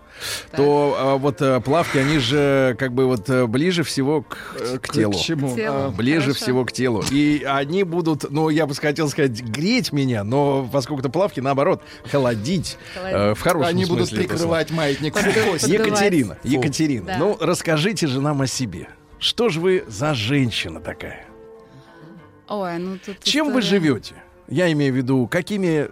Так. 0.50 0.56
то 0.58 0.96
а, 0.98 1.16
вот 1.16 1.40
а, 1.40 1.60
плавки, 1.60 1.96
они 1.98 2.18
же 2.18 2.76
как 2.78 2.92
бы 2.92 3.06
вот 3.06 3.28
а, 3.30 3.46
ближе 3.46 3.82
всего 3.82 4.22
к, 4.22 4.36
Э, 4.60 4.78
к 4.78 4.90
телу. 4.92 5.14
чему? 5.14 5.52
К 5.52 5.56
телу. 5.56 5.76
А, 5.76 5.88
Ближе 5.90 6.20
Хорошо. 6.32 6.44
всего 6.44 6.64
к 6.66 6.72
телу. 6.72 7.02
И 7.10 7.42
они 7.48 7.82
будут, 7.84 8.30
ну, 8.30 8.50
я 8.50 8.66
бы 8.66 8.74
хотел 8.74 9.08
сказать, 9.08 9.42
греть 9.42 9.90
меня, 9.92 10.22
но 10.22 10.68
поскольку 10.70 11.00
это 11.00 11.08
плавки, 11.08 11.40
наоборот, 11.40 11.82
холодить. 12.10 12.76
Холодить. 12.94 13.16
э, 13.16 13.34
в 13.34 13.40
хорошем 13.40 13.68
Они 13.70 13.84
будут 13.86 14.08
смысле 14.08 14.24
этого 14.26 14.36
прикрывать 14.38 14.70
маятник. 14.70 15.16
Екатерина, 15.16 16.34
Фу. 16.42 16.48
Екатерина, 16.48 17.06
Да. 17.06 17.16
ну 17.18 17.36
расскажите 17.40 18.06
же 18.06 18.20
нам 18.20 18.42
о 18.42 18.46
себе. 18.46 18.88
Что 19.18 19.48
же 19.48 19.60
вы 19.60 19.84
за 19.88 20.14
женщина 20.14 20.80
такая? 20.80 21.26
Ой, 22.54 22.78
ну 22.78 22.98
тут 23.04 23.22
Чем 23.24 23.46
вы 23.52 23.60
история. 23.60 23.66
живете? 23.80 24.14
Я 24.48 24.70
имею 24.72 24.92
в 24.92 24.96
виду, 24.96 25.26
какими 25.26 25.88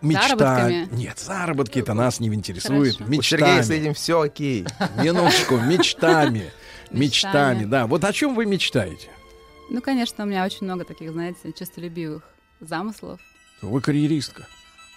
мечтами? 0.00 0.38
Заработками? 0.38 0.88
Нет, 0.92 1.18
заработки-то 1.18 1.94
нас 1.94 2.18
не 2.20 2.28
интересуют. 2.28 2.96
Хорошо. 2.96 3.18
У 3.18 3.22
Сергея 3.22 3.62
с 3.62 3.68
Мечтами. 3.68 3.80
этим 3.80 3.94
все 3.94 4.20
окей. 4.20 4.66
Минуточку, 4.96 5.56
мечтами. 5.58 6.50
Мечтами, 6.90 7.00
Мечтами. 7.00 7.64
да. 7.66 7.86
Вот 7.86 8.04
о 8.04 8.12
чем 8.12 8.34
вы 8.34 8.46
мечтаете? 8.46 9.08
Ну, 9.70 9.80
конечно, 9.80 10.24
у 10.24 10.26
меня 10.26 10.44
очень 10.44 10.64
много 10.66 10.84
таких, 10.84 11.12
знаете, 11.12 11.52
честолюбивых 11.56 12.22
замыслов. 12.60 13.20
Вы 13.62 13.80
карьеристка. 13.80 14.46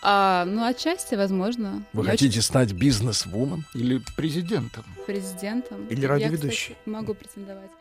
А, 0.01 0.43
ну, 0.45 0.65
отчасти, 0.65 1.15
возможно. 1.15 1.83
Вы 1.93 2.03
Я 2.03 2.11
хотите 2.11 2.41
стать 2.41 2.73
бизнес-вумен? 2.73 3.63
Или 3.73 4.01
президентом. 4.17 4.83
очень 4.97 5.05
президентом. 5.05 5.85
Или 5.87 6.01
Я, 6.01 6.07
радиоведущей. 6.09 6.75
кстати, 6.75 6.89
могу 6.89 7.13
претендовать. 7.13 7.71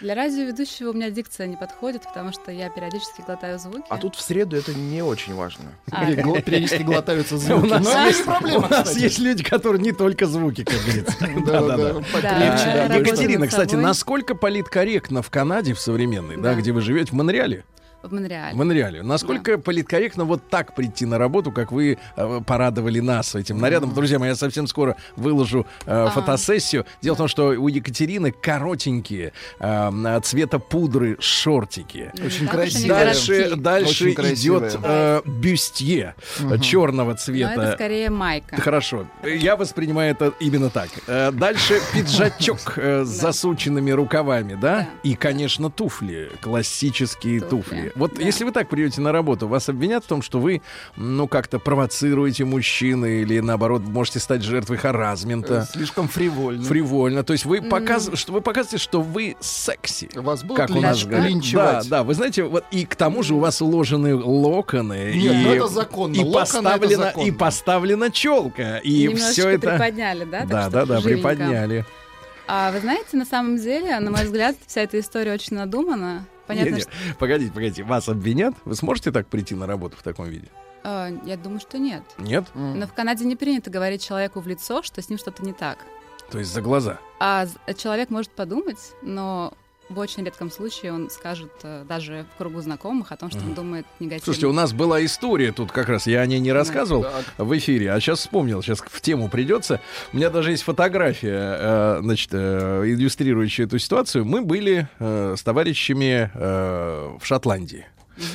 Для 0.00 0.14
радиоведущего 0.14 0.90
у 0.90 0.92
меня 0.94 1.10
дикция 1.10 1.46
не 1.46 1.56
подходит, 1.56 2.02
потому 2.04 2.32
что 2.32 2.50
я 2.50 2.70
периодически 2.70 3.20
глотаю 3.26 3.58
звуки. 3.58 3.84
А 3.90 3.98
тут 3.98 4.16
в 4.16 4.20
среду 4.22 4.56
это 4.56 4.72
не 4.72 5.02
очень 5.02 5.34
важно. 5.34 5.64
А, 5.90 6.06
Периодически 6.06 6.82
глотаются 6.82 7.36
звуки. 7.38 7.64
У 7.64 7.66
нас 7.66 7.84
Но 7.84 8.06
есть- 8.06 8.24
проблема, 8.24 8.66
У 8.66 8.70
нас 8.70 8.96
есть 8.96 9.18
люди, 9.18 9.44
которые 9.44 9.82
не 9.82 9.92
только 9.92 10.26
звуки, 10.26 10.64
как 10.64 10.78
говорится. 10.80 11.16
Да-да-да, 11.46 12.94
Екатерина, 12.96 13.46
кстати, 13.46 13.74
насколько 13.74 14.34
политкорректно 14.34 15.20
в 15.22 15.28
Канаде, 15.30 15.74
в 15.74 15.80
современной, 15.80 16.36
Да. 16.38 16.54
где 16.54 16.72
вы 16.72 16.80
живете, 16.80 17.10
в 17.10 17.14
Монреале? 17.14 17.64
В 18.02 18.12
Монреале. 18.12 18.54
В 18.54 18.56
Монреале. 18.56 19.02
Насколько 19.02 19.58
политкорректно 19.58 20.24
вот 20.24 20.48
так 20.48 20.74
прийти 20.74 21.04
на 21.06 21.18
работу, 21.18 21.52
как 21.52 21.70
вы 21.72 21.98
э, 22.16 22.40
порадовали 22.46 23.00
нас 23.00 23.34
этим 23.34 23.58
нарядом? 23.58 23.92
Друзья 23.94 24.18
мои, 24.18 24.30
я 24.30 24.34
совсем 24.36 24.66
скоро 24.66 24.96
выложу 25.16 25.66
э, 25.86 26.08
фотосессию. 26.14 26.86
Дело 27.02 27.14
в 27.14 27.18
том, 27.18 27.28
что 27.28 27.48
у 27.50 27.68
Екатерины 27.68 28.32
коротенькие 28.32 29.32
э, 29.58 30.20
цвета 30.22 30.58
пудры 30.58 31.16
шортики. 31.20 32.10
Ну, 32.16 32.26
Очень 32.26 32.46
красиво. 32.48 32.88
Дальше, 32.88 33.56
дальше 33.56 34.04
Очень 34.04 34.14
красивая. 34.14 34.68
идет 34.70 34.80
э, 34.82 35.20
бюстье 35.26 36.14
э, 36.40 36.58
черного 36.58 37.08
Но 37.10 37.12
это 37.12 37.22
цвета. 37.22 37.72
скорее 37.74 38.10
майка. 38.10 38.60
Хорошо, 38.60 39.06
я 39.24 39.56
воспринимаю 39.56 40.12
это 40.12 40.32
именно 40.40 40.70
так. 40.70 40.88
Э, 41.06 41.30
Дальше 41.32 41.80
пиджачок 41.92 42.74
э, 42.76 43.04
с 43.04 43.08
засученными 43.20 43.90
рукавами, 43.90 44.54
да? 44.54 44.70
Да. 44.70 44.88
И, 45.02 45.16
конечно, 45.16 45.68
туфли, 45.70 46.30
классические 46.40 47.40
туфли. 47.40 47.50
Туфли, 47.60 47.89
Вот 47.96 48.14
да. 48.14 48.22
если 48.22 48.44
вы 48.44 48.52
так 48.52 48.68
придете 48.68 49.00
на 49.00 49.12
работу, 49.12 49.48
вас 49.48 49.68
обвинят 49.68 50.04
в 50.04 50.06
том, 50.08 50.22
что 50.22 50.38
вы, 50.40 50.62
ну, 50.96 51.28
как-то 51.28 51.58
провоцируете 51.58 52.44
мужчины 52.44 53.20
или, 53.22 53.40
наоборот, 53.40 53.82
можете 53.82 54.18
стать 54.20 54.42
жертвой 54.42 54.76
Э, 54.76 54.80
харазмента. 54.80 55.68
Слишком 55.72 56.08
фривольно. 56.08 56.62
Фривольно. 56.64 57.22
То 57.24 57.32
есть 57.32 57.44
вы, 57.44 57.60
показ... 57.62 58.10
что 58.14 58.32
вы 58.32 58.40
показываете, 58.40 58.82
что 58.82 59.00
вы 59.00 59.36
секси. 59.40 60.08
Вас 60.14 60.42
будут 60.42 60.56
Как 60.56 60.70
у 60.70 60.80
нас 60.80 60.98
линч- 60.98 61.06
говорят. 61.06 61.22
Да, 61.22 61.28
линчевать? 61.28 61.88
да, 61.88 62.02
вы 62.04 62.14
знаете, 62.14 62.44
вот 62.44 62.64
и 62.70 62.84
к 62.86 62.96
тому 62.96 63.22
же 63.22 63.34
у 63.34 63.38
вас 63.38 63.60
уложены 63.60 64.14
локоны. 64.14 65.12
Нет, 65.14 65.34
и, 65.34 65.44
ну 65.44 65.52
это 65.54 65.66
законно. 65.68 66.14
И 66.14 66.18
Локоны 66.24 66.28
это 66.28 66.40
поставлена, 66.40 67.04
законно. 67.04 67.26
и 67.26 67.30
поставлена 67.30 68.10
челка. 68.10 68.78
И 68.78 69.02
Немножечко 69.02 69.32
все 69.32 69.48
это. 69.50 69.70
приподняли, 69.70 70.24
да? 70.24 70.44
Да, 70.44 70.70
да, 70.70 70.86
да, 70.86 71.00
приподняли. 71.00 71.84
А 72.46 72.72
вы 72.72 72.80
знаете, 72.80 73.16
на 73.16 73.24
самом 73.24 73.58
деле, 73.58 73.98
на 74.00 74.10
мой 74.10 74.24
взгляд, 74.24 74.56
вся 74.66 74.80
эта 74.80 74.98
история 74.98 75.32
очень 75.34 75.56
надумана. 75.56 76.26
Понятно, 76.50 76.70
Не, 76.70 76.76
не, 76.76 76.80
что... 76.82 76.90
Погодите, 77.18 77.52
погодите, 77.52 77.82
вас 77.84 78.08
обвинят? 78.08 78.54
Вы 78.64 78.74
сможете 78.74 79.12
так 79.12 79.28
прийти 79.28 79.54
на 79.54 79.66
работу 79.66 79.96
в 79.96 80.02
таком 80.02 80.26
виде? 80.26 80.48
а, 80.82 81.10
я 81.24 81.36
думаю, 81.36 81.60
что 81.60 81.78
нет. 81.78 82.02
Нет? 82.18 82.46
Но 82.54 82.86
в 82.86 82.92
Канаде 82.92 83.24
не 83.24 83.36
принято 83.36 83.70
говорить 83.70 84.02
человеку 84.02 84.40
в 84.40 84.48
лицо, 84.48 84.82
что 84.82 85.00
с 85.00 85.08
ним 85.08 85.18
что-то 85.18 85.44
не 85.44 85.52
так. 85.52 85.78
То 86.30 86.38
есть 86.38 86.52
за 86.52 86.62
глаза. 86.62 86.98
А 87.18 87.46
человек 87.76 88.10
может 88.10 88.30
подумать, 88.30 88.94
но 89.02 89.52
в 89.90 89.98
очень 89.98 90.24
редком 90.24 90.50
случае 90.50 90.92
он 90.92 91.10
скажет 91.10 91.50
э, 91.64 91.84
даже 91.86 92.24
в 92.34 92.38
кругу 92.38 92.60
знакомых 92.60 93.10
о 93.10 93.16
том, 93.16 93.28
что 93.28 93.40
он 93.40 93.54
думает 93.54 93.84
негативно. 93.98 94.24
Слушайте, 94.24 94.46
у 94.46 94.52
нас 94.52 94.72
была 94.72 95.04
история 95.04 95.52
тут 95.52 95.72
как 95.72 95.88
раз, 95.88 96.06
я 96.06 96.20
о 96.20 96.26
ней 96.26 96.38
не 96.38 96.52
рассказывал 96.52 97.02
Так. 97.02 97.24
в 97.36 97.58
эфире, 97.58 97.92
а 97.92 98.00
сейчас 98.00 98.20
вспомнил, 98.20 98.62
сейчас 98.62 98.78
в 98.80 99.00
тему 99.00 99.28
придется. 99.28 99.80
У 100.12 100.16
меня 100.16 100.30
даже 100.30 100.52
есть 100.52 100.62
фотография, 100.62 101.56
э, 101.58 101.98
значит, 102.02 102.30
э, 102.32 102.84
иллюстрирующая 102.86 103.66
эту 103.66 103.78
ситуацию. 103.78 104.24
Мы 104.24 104.42
были 104.42 104.88
с 105.00 105.42
товарищами 105.42 106.30
в 106.34 107.20
Шотландии. 107.22 107.86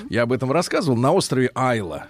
Я 0.09 0.23
об 0.23 0.33
этом 0.33 0.51
рассказывал 0.51 0.97
на 0.97 1.11
острове 1.13 1.49
Айла 1.55 2.07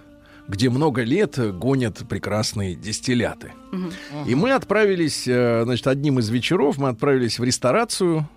где 0.48 0.70
много 0.70 1.02
лет 1.02 1.38
гонят 1.58 2.04
прекрасные 2.08 2.76
дистилляты. 2.76 3.52
Мгм. 3.72 3.90
И 4.26 4.34
мы 4.36 4.52
отправились, 4.52 5.24
значит, 5.24 5.86
одним 5.88 6.20
из 6.20 6.28
вечеров 6.28 6.78
мы 6.78 6.90
отправились 6.90 7.40
в 7.40 7.44
ресторацию. 7.44 8.28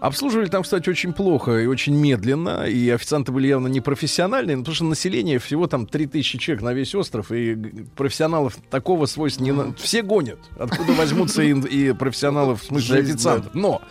Обслуживали 0.00 0.46
там, 0.48 0.62
кстати, 0.62 0.88
очень 0.88 1.12
плохо 1.12 1.58
и 1.58 1.66
очень 1.66 1.94
медленно, 1.94 2.64
и 2.66 2.88
официанты 2.90 3.32
были 3.32 3.46
явно 3.48 3.68
непрофессиональные, 3.68 4.56
потому 4.58 4.74
что 4.74 4.84
население 4.84 5.38
всего 5.38 5.66
там 5.66 5.86
3000 5.86 6.38
человек 6.38 6.62
на 6.62 6.72
весь 6.74 6.94
остров, 6.94 7.32
и 7.32 7.54
профессионалов 7.96 8.56
такого 8.70 9.06
свойства 9.06 9.42
не... 9.44 9.52
на- 9.52 9.74
Все 9.74 10.02
гонят. 10.02 10.38
Откуда 10.58 10.92
возьмутся 10.92 11.42
и, 11.42 11.52
и 11.52 11.92
профессионалы, 11.92 12.56
в 12.56 12.62
смысле 12.62 13.00
официантов. 13.00 13.54
Но 13.54 13.82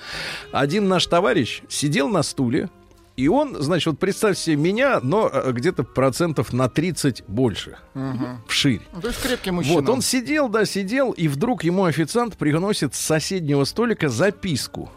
один 0.52 0.88
наш 0.88 1.06
товарищ 1.08 1.62
сидел 1.70 2.08
на 2.10 2.24
стуле, 2.24 2.70
и 3.16 3.28
он, 3.28 3.56
значит, 3.62 3.86
вот 3.88 4.00
представьте 4.00 4.42
себе 4.42 4.56
меня, 4.56 5.00
но 5.04 5.30
э, 5.32 5.52
где-то 5.52 5.84
процентов 5.84 6.52
на 6.52 6.68
30 6.68 7.24
больше, 7.28 7.78
Мгм. 7.94 8.42
вширь. 8.48 8.82
Ну, 8.92 9.02
То 9.02 9.10
есть 9.10 9.22
крепкий 9.22 9.52
мужчина. 9.52 9.75
Вот, 9.82 9.90
он 9.90 10.02
сидел, 10.02 10.50
да, 10.50 10.66
сидел, 10.66 11.12
и 11.12 11.28
вдруг 11.28 11.63
ему 11.63 11.84
официант 11.86 12.38
приносит 12.38 12.96
с 12.96 13.00
соседнего 13.00 13.66
столика 13.66 14.10
записку. 14.10 14.92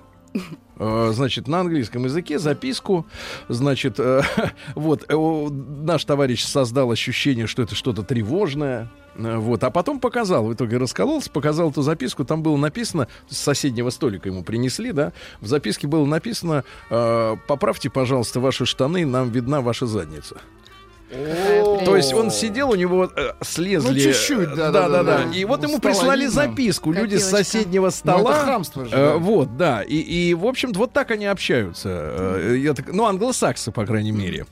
Э, 0.78 1.10
Значит, 1.12 1.48
на 1.48 1.60
английском 1.60 2.04
языке 2.04 2.38
записку, 2.38 3.06
значит, 3.48 3.98
э, 3.98 4.22
вот, 4.74 5.04
э, 5.08 5.16
наш 5.16 6.04
товарищ 6.04 6.44
создал 6.44 6.90
ощущение, 6.90 7.46
что 7.46 7.62
это 7.62 7.74
что-то 7.74 8.02
тревожное, 8.02 8.90
вот, 9.14 9.64
а 9.64 9.70
потом 9.70 9.98
показал, 9.98 10.44
в 10.44 10.52
итоге 10.52 10.76
раскололся, 10.76 11.30
показал 11.30 11.70
эту 11.70 11.80
записку, 11.80 12.26
там 12.26 12.42
было 12.42 12.58
написано, 12.58 13.08
с 13.30 13.38
соседнего 13.38 13.88
столика 13.88 14.28
ему 14.28 14.44
принесли, 14.44 14.92
да, 14.92 15.14
в 15.40 15.46
записке 15.46 15.86
было 15.86 16.04
написано, 16.04 16.64
поправьте, 16.90 17.88
пожалуйста, 17.88 18.40
ваши 18.40 18.66
штаны, 18.66 19.06
нам 19.06 19.30
видна 19.30 19.62
ваша 19.62 19.86
задница. 19.86 20.36
То 21.10 21.96
есть 21.96 22.12
он 22.12 22.30
сидел, 22.30 22.70
у 22.70 22.74
него 22.74 23.10
э, 23.14 23.32
слезли. 23.42 23.88
Ну, 23.88 23.94
чуть-чуть, 23.94 24.48
э, 24.52 24.56
да, 24.56 24.70
да, 24.70 24.88
да, 24.88 25.02
да. 25.02 25.18
да. 25.24 25.32
И 25.34 25.44
вот 25.44 25.62
ему 25.62 25.78
Стало 25.78 25.92
прислали 25.92 26.26
записку. 26.26 26.92
Люди 26.92 27.16
с 27.16 27.28
соседнего 27.30 27.82
Ну, 27.82 27.88
это 27.88 27.96
стола. 27.96 28.32
хамство 28.44 28.84
же. 28.84 28.94
э, 28.94 29.16
вот, 29.16 29.56
да. 29.56 29.82
И, 29.82 29.96
и, 29.96 30.34
в 30.34 30.46
общем-то, 30.46 30.78
вот 30.78 30.92
так 30.92 31.10
они 31.12 31.26
общаются. 31.26 31.88
Э, 31.92 32.56
я 32.58 32.74
так- 32.74 32.92
ну, 32.92 33.04
англосаксы, 33.06 33.70
по 33.70 33.86
крайней 33.86 34.12
мере. 34.12 34.46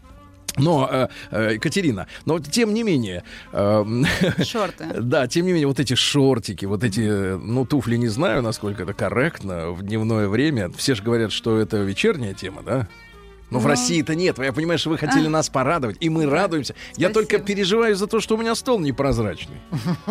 Но, 0.56 0.88
э, 0.88 1.08
э, 1.32 1.54
Екатерина, 1.54 2.06
но 2.26 2.38
тем 2.38 2.73
не 2.75 2.84
менее, 2.84 3.25
э, 3.52 3.84
Шорты. 4.44 4.84
да, 5.00 5.26
тем 5.26 5.46
не 5.46 5.50
менее, 5.52 5.66
вот 5.66 5.80
эти 5.80 5.94
шортики, 5.94 6.64
вот 6.64 6.84
эти, 6.84 7.00
ну, 7.37 7.66
туфли, 7.66 7.96
не 7.96 8.06
знаю, 8.06 8.40
насколько 8.40 8.84
это 8.84 8.92
корректно 8.92 9.73
в 9.73 9.82
дневное 9.82 10.28
время. 10.28 10.70
Все 10.76 10.94
же 10.94 11.02
говорят, 11.02 11.32
что 11.32 11.58
это 11.58 11.78
вечерняя 11.78 12.34
тема, 12.34 12.62
да? 12.62 12.87
Но 13.54 13.61
в 13.61 13.62
Ну. 13.62 13.68
России-то 13.68 14.16
нет. 14.16 14.38
Я 14.38 14.52
понимаю, 14.52 14.78
что 14.80 14.90
вы 14.90 14.99
хотели 14.99 15.26
А. 15.28 15.30
нас 15.30 15.49
порадовать, 15.49 15.96
и 16.00 16.08
мы 16.11 16.26
радуемся. 16.26 16.75
Я 16.96 17.08
только 17.08 17.38
переживаю 17.38 17.94
за 17.94 18.08
то, 18.08 18.18
что 18.20 18.34
у 18.34 18.38
меня 18.38 18.54
стол 18.56 18.80
непрозрачный. 18.80 19.56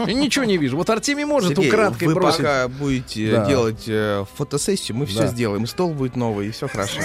И 0.07 0.13
ничего 0.13 0.45
не 0.45 0.55
вижу. 0.57 0.77
Вот 0.77 0.89
Артемий 0.89 1.25
может 1.25 1.49
Сергей, 1.51 1.67
украдкой 1.69 2.07
вы 2.07 2.13
бросить. 2.15 2.37
пока 2.37 2.67
будете 2.69 3.31
Да. 3.31 3.45
делать 3.45 3.83
э, 3.87 4.23
фотосессию, 4.35 4.97
мы 4.97 5.05
все 5.05 5.27
сделаем. 5.27 5.65
И 5.65 5.67
стол 5.67 5.93
будет 5.93 6.15
новый, 6.15 6.47
и 6.47 6.51
все 6.51 6.67
хорошо. 6.69 7.01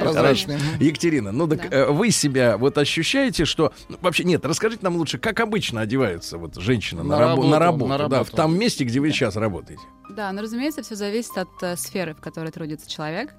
Прозрачный. 0.00 0.58
Екатерина, 0.78 1.32
ну 1.32 1.48
так 1.48 1.70
Да. 1.70 1.76
э, 1.76 1.90
вы 1.90 2.10
себя 2.10 2.56
вот 2.58 2.76
ощущаете, 2.78 3.44
что 3.46 3.72
ну, 3.88 3.96
вообще 4.02 4.24
нет, 4.24 4.44
расскажите 4.44 4.80
нам 4.82 4.96
лучше, 4.96 5.18
как 5.18 5.40
обычно 5.40 5.80
одевается 5.80 6.36
вот 6.38 6.56
женщина 6.56 7.02
на, 7.02 7.16
На 7.16 7.22
рабо- 7.22 7.48
на 7.48 7.58
работу, 7.58 7.88
работу, 7.90 7.98
да, 8.10 8.16
в 8.16 8.18
работу. 8.28 8.36
том 8.36 8.58
месте, 8.58 8.84
где 8.84 9.00
вы 9.00 9.10
сейчас 9.10 9.36
работаете. 9.36 9.82
Да, 10.10 10.30
но, 10.32 10.42
разумеется, 10.42 10.82
все 10.82 10.96
зависит 10.96 11.36
от 11.38 11.48
э, 11.62 11.76
сферы, 11.76 12.14
в 12.14 12.20
которой 12.20 12.50
трудится 12.50 12.90
человек. 12.90 13.30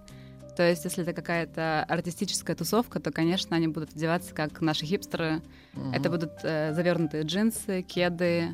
То 0.56 0.68
есть, 0.70 0.84
если 0.86 1.04
это 1.04 1.14
какая-то 1.14 1.84
артистическая 1.90 2.56
тусовка, 2.56 3.00
то, 3.00 3.12
конечно, 3.12 3.56
они 3.56 3.68
будут 3.68 3.92
одеваться 3.96 4.34
как 4.36 4.62
наши 4.62 4.86
хипстеры. 4.86 5.42
Это 5.94 6.10
будут 6.10 6.32
э, 6.44 6.74
завернутые 6.74 7.24
джинсы, 7.24 7.82
кеды, 7.82 8.50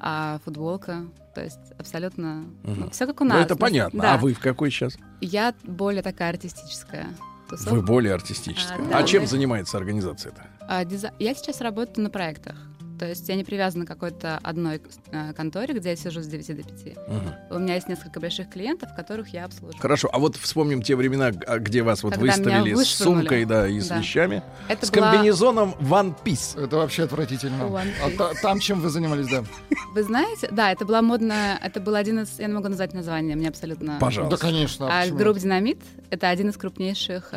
а 0.00 0.38
футболка. 0.44 1.04
То 1.34 1.44
есть 1.44 1.58
абсолютно 1.78 2.46
Мгм. 2.64 2.90
все 2.90 3.06
как 3.06 3.20
у 3.20 3.24
Ну 3.24 3.30
нас. 3.34 3.44
это 3.44 3.54
На- 3.54 3.60
понятно. 3.60 4.02
Да. 4.02 4.14
А 4.14 4.16
вы 4.18 4.32
в 4.34 4.40
какой 4.40 4.70
сейчас? 4.70 4.96
Я 5.20 5.54
более 5.64 6.02
такая 6.02 6.30
артистическая. 6.30 7.08
тусовка. 7.48 7.74
Вы 7.74 7.82
более 7.82 8.12
артистическая. 8.14 8.78
А, 8.78 8.98
А, 8.98 9.00
да, 9.00 9.02
чем 9.04 9.22
мы- 9.22 9.28
занимается 9.28 9.76
организация-то? 9.78 10.46
А, 10.68 10.84
дизай- 10.84 11.12
Я 11.18 11.34
сейчас 11.34 11.60
работаю 11.62 12.04
на 12.04 12.10
проектах. 12.10 12.56
То 12.98 13.06
есть 13.06 13.28
я 13.28 13.36
не 13.36 13.44
привязана 13.44 13.84
к 13.84 13.88
какой-то 13.88 14.38
одной 14.42 14.80
э, 15.12 15.32
конторе, 15.34 15.74
где 15.74 15.90
я 15.90 15.96
сижу 15.96 16.20
с 16.20 16.26
9 16.26 16.46
до 16.56 16.62
5. 16.62 16.96
Мгм. 17.08 17.34
У 17.50 17.58
меня 17.58 17.74
есть 17.74 17.88
несколько 17.88 18.18
больших 18.20 18.50
клиентов, 18.50 18.90
которых 18.96 19.28
я 19.28 19.44
обслуживаю. 19.44 19.80
Хорошо, 19.80 20.08
а 20.12 20.18
вот 20.18 20.36
вспомним 20.36 20.82
те 20.82 20.96
времена, 20.96 21.30
а, 21.46 21.58
где 21.58 21.82
вас 21.82 22.02
вот 22.02 22.14
Когда 22.14 22.26
выставили 22.26 22.74
с 22.74 22.88
сумкой, 22.88 23.44
да, 23.44 23.68
и 23.68 23.78
с 23.80 23.88
Да. 23.88 23.98
вещами, 23.98 24.42
Это 24.68 24.86
с 24.86 24.90
была- 24.90 25.12
комбинезоном 25.12 25.74
One 25.80 26.14
Piece. 26.24 26.60
Это 26.62 26.76
вообще 26.76 27.04
отвратительно. 27.04 27.62
One 27.62 27.88
А 28.02 28.08
Piece. 28.08 28.16
та- 28.16 28.34
там 28.42 28.58
чем 28.60 28.80
вы 28.80 28.88
занимались, 28.88 29.28
да? 29.28 29.44
Вы 29.94 30.02
знаете, 30.02 30.48
да, 30.50 30.70
это 30.72 30.84
была 30.84 31.00
модная, 31.02 31.56
это 31.62 31.80
был 31.80 31.94
один 31.94 32.20
из, 32.20 32.38
я 32.38 32.46
не 32.46 32.52
могу 32.52 32.68
назвать 32.68 32.92
название, 32.94 33.36
мне 33.36 33.48
абсолютно... 33.48 33.98
Пожалуйста. 34.00 34.36
Да, 34.36 34.40
конечно. 34.42 34.86
а 34.88 35.02
А? 35.02 35.08
Groupe 35.08 35.38
Dynamite— 35.38 35.78
это 36.10 36.28
один 36.28 36.50
из 36.50 36.56
крупнейших 36.56 37.30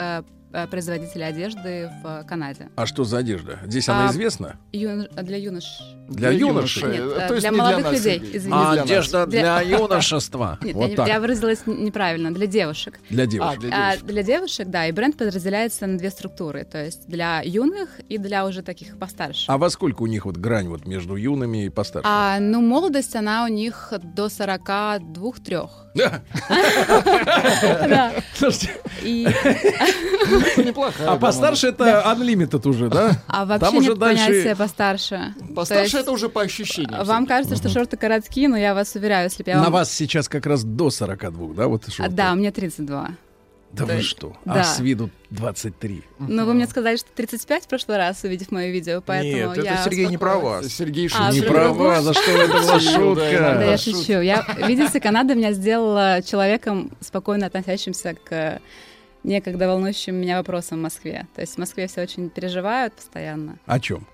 э, 0.53 0.67
производителей 0.67 1.25
одежды 1.27 1.89
в 2.03 2.23
Канаде. 2.27 2.69
А 2.75 2.85
что 2.85 3.03
за 3.03 3.17
одежда? 3.19 3.59
Здесь 3.65 3.87
она 3.89 4.07
А, 4.07 4.11
известна? 4.11 4.57
Юн- 4.71 5.07
Для 5.21 5.37
юнош. 5.37 5.65
Для 6.09 6.29
юношей? 6.31 6.83
Нет, 6.91 6.99
Э, 7.01 7.19
э, 7.23 7.27
то 7.27 7.33
есть 7.35 7.47
для 7.47 7.51
молодых 7.57 7.83
нас, 7.85 7.93
людей, 7.93 8.19
извините. 8.19 8.49
А, 8.53 8.73
для 8.73 8.81
одежда 8.83 9.25
Для- 9.25 9.59
для 9.59 9.61
юношества. 9.77 10.57
Нет, 10.61 10.75
Вот 10.75 10.89
я, 10.89 10.95
так. 10.95 11.07
я 11.07 11.19
выразилась 11.19 11.59
неправильно. 11.65 12.31
Для 12.33 12.47
девушек. 12.47 12.99
Для 13.09 13.23
А, 13.23 13.27
девушек. 13.27 13.59
для 13.61 13.69
А, 13.73 13.91
девушек. 13.91 14.05
для 14.07 14.23
девушек, 14.23 14.67
да, 14.67 14.87
и 14.87 14.91
бренд 14.91 15.17
подразделяется 15.17 15.87
на 15.87 15.97
две 15.97 16.09
структуры. 16.11 16.63
То 16.65 16.83
есть 16.83 17.07
для 17.07 17.41
юных 17.43 17.89
и 18.09 18.17
для 18.17 18.45
уже 18.45 18.61
таких 18.61 18.97
постарше. 18.99 19.45
А 19.47 19.57
во 19.57 19.69
сколько 19.69 20.01
у 20.03 20.07
них 20.07 20.25
вот 20.25 20.35
грань 20.37 20.67
вот 20.67 20.85
между 20.85 21.15
юными 21.15 21.65
и 21.65 21.69
постарше? 21.69 22.07
А, 22.09 22.39
ну, 22.39 22.61
молодость, 22.61 23.15
она 23.15 23.45
у 23.45 23.47
них 23.47 23.93
до 24.03 24.25
42-3. 24.27 25.69
Да. 25.95 26.21
Да. 27.87 28.11
Слушайте, 28.35 28.71
И, 30.57 30.63
Неплохая. 30.63 31.07
а 31.09 31.13
да, 31.13 31.17
постарше 31.17 31.67
это 31.67 32.03
unlimited 32.07 32.67
уже, 32.67 32.89
да? 32.89 33.21
а 33.27 33.45
вообще 33.45 33.65
Там 33.65 33.75
уже 33.77 33.89
нет 33.89 33.97
дальше- 33.99 34.25
понятия 34.25 34.55
постарше. 34.55 35.33
Постарше 35.55 35.97
это 35.97 36.11
уже 36.11 36.29
по 36.29 36.41
ощущениям. 36.41 37.03
Вам 37.05 37.25
кажется, 37.25 37.55
что 37.55 37.69
шорты 37.69 37.97
короткие, 37.97 38.47
но 38.47 38.57
я 38.57 38.73
вас 38.73 38.95
уверяю, 38.95 39.25
если 39.25 39.43
бы 39.43 39.49
я 39.51 39.57
На 39.61 39.69
вас 39.69 39.91
сейчас 39.91 40.27
как 40.29 40.45
раз 40.45 40.63
до 40.63 40.89
42, 40.89 41.53
да? 41.53 41.67
Вот 41.67 41.83
А, 41.87 41.91
шорты? 41.91 42.11
Да, 42.11 42.33
мне 42.35 42.51
32. 42.51 43.09
Да 43.73 43.85
то 43.85 43.93
вы 43.93 44.01
что? 44.01 44.35
да. 44.43 44.59
А 44.59 44.63
с 44.65 44.79
виду 44.81 45.09
23. 45.29 46.03
Но 46.19 46.43
вы 46.43 46.53
мне 46.53 46.67
сказали, 46.67 46.97
что 46.97 47.07
35 47.15 47.63
в 47.63 47.67
прошлый 47.69 47.95
раз, 47.97 48.21
увидев 48.25 48.51
мое 48.51 48.69
видео, 48.69 49.01
поэтому 49.05 49.31
Нет, 49.33 49.57
это 49.59 49.61
я 49.65 49.77
Сергей 49.77 50.07
не 50.07 50.17
про 50.17 50.37
вас. 50.39 50.67
Сергей 50.67 51.09
А, 51.17 51.31
Не 51.31 51.39
про 51.39 51.49
права, 51.53 51.67
другого? 51.69 52.01
за 52.01 52.13
что 52.13 52.31
это 52.31 52.51
была 52.51 52.79
Шутил, 52.81 53.15
да, 53.15 53.21
Да, 53.21 53.31
шутка. 53.31 53.63
я 53.63 53.77
шутка. 53.77 53.99
шучу. 54.01 54.19
Я, 54.19 54.45
видите, 54.67 54.99
Канада 54.99 55.35
меня 55.35 55.53
сделала 55.53 56.21
человеком, 56.21 56.91
спокойно 56.99 57.45
относящимся 57.45 58.13
к 58.21 58.59
некогда 59.23 59.67
волнующим 59.67 60.15
меня 60.15 60.37
вопросам 60.37 60.79
в 60.79 60.81
Москве. 60.81 61.27
То 61.35 61.41
есть 61.41 61.55
в 61.55 61.57
Москве 61.57 61.87
все 61.87 62.01
очень 62.01 62.29
переживают 62.29 62.93
постоянно. 62.93 63.57
О 63.65 63.79
чем? 63.79 64.07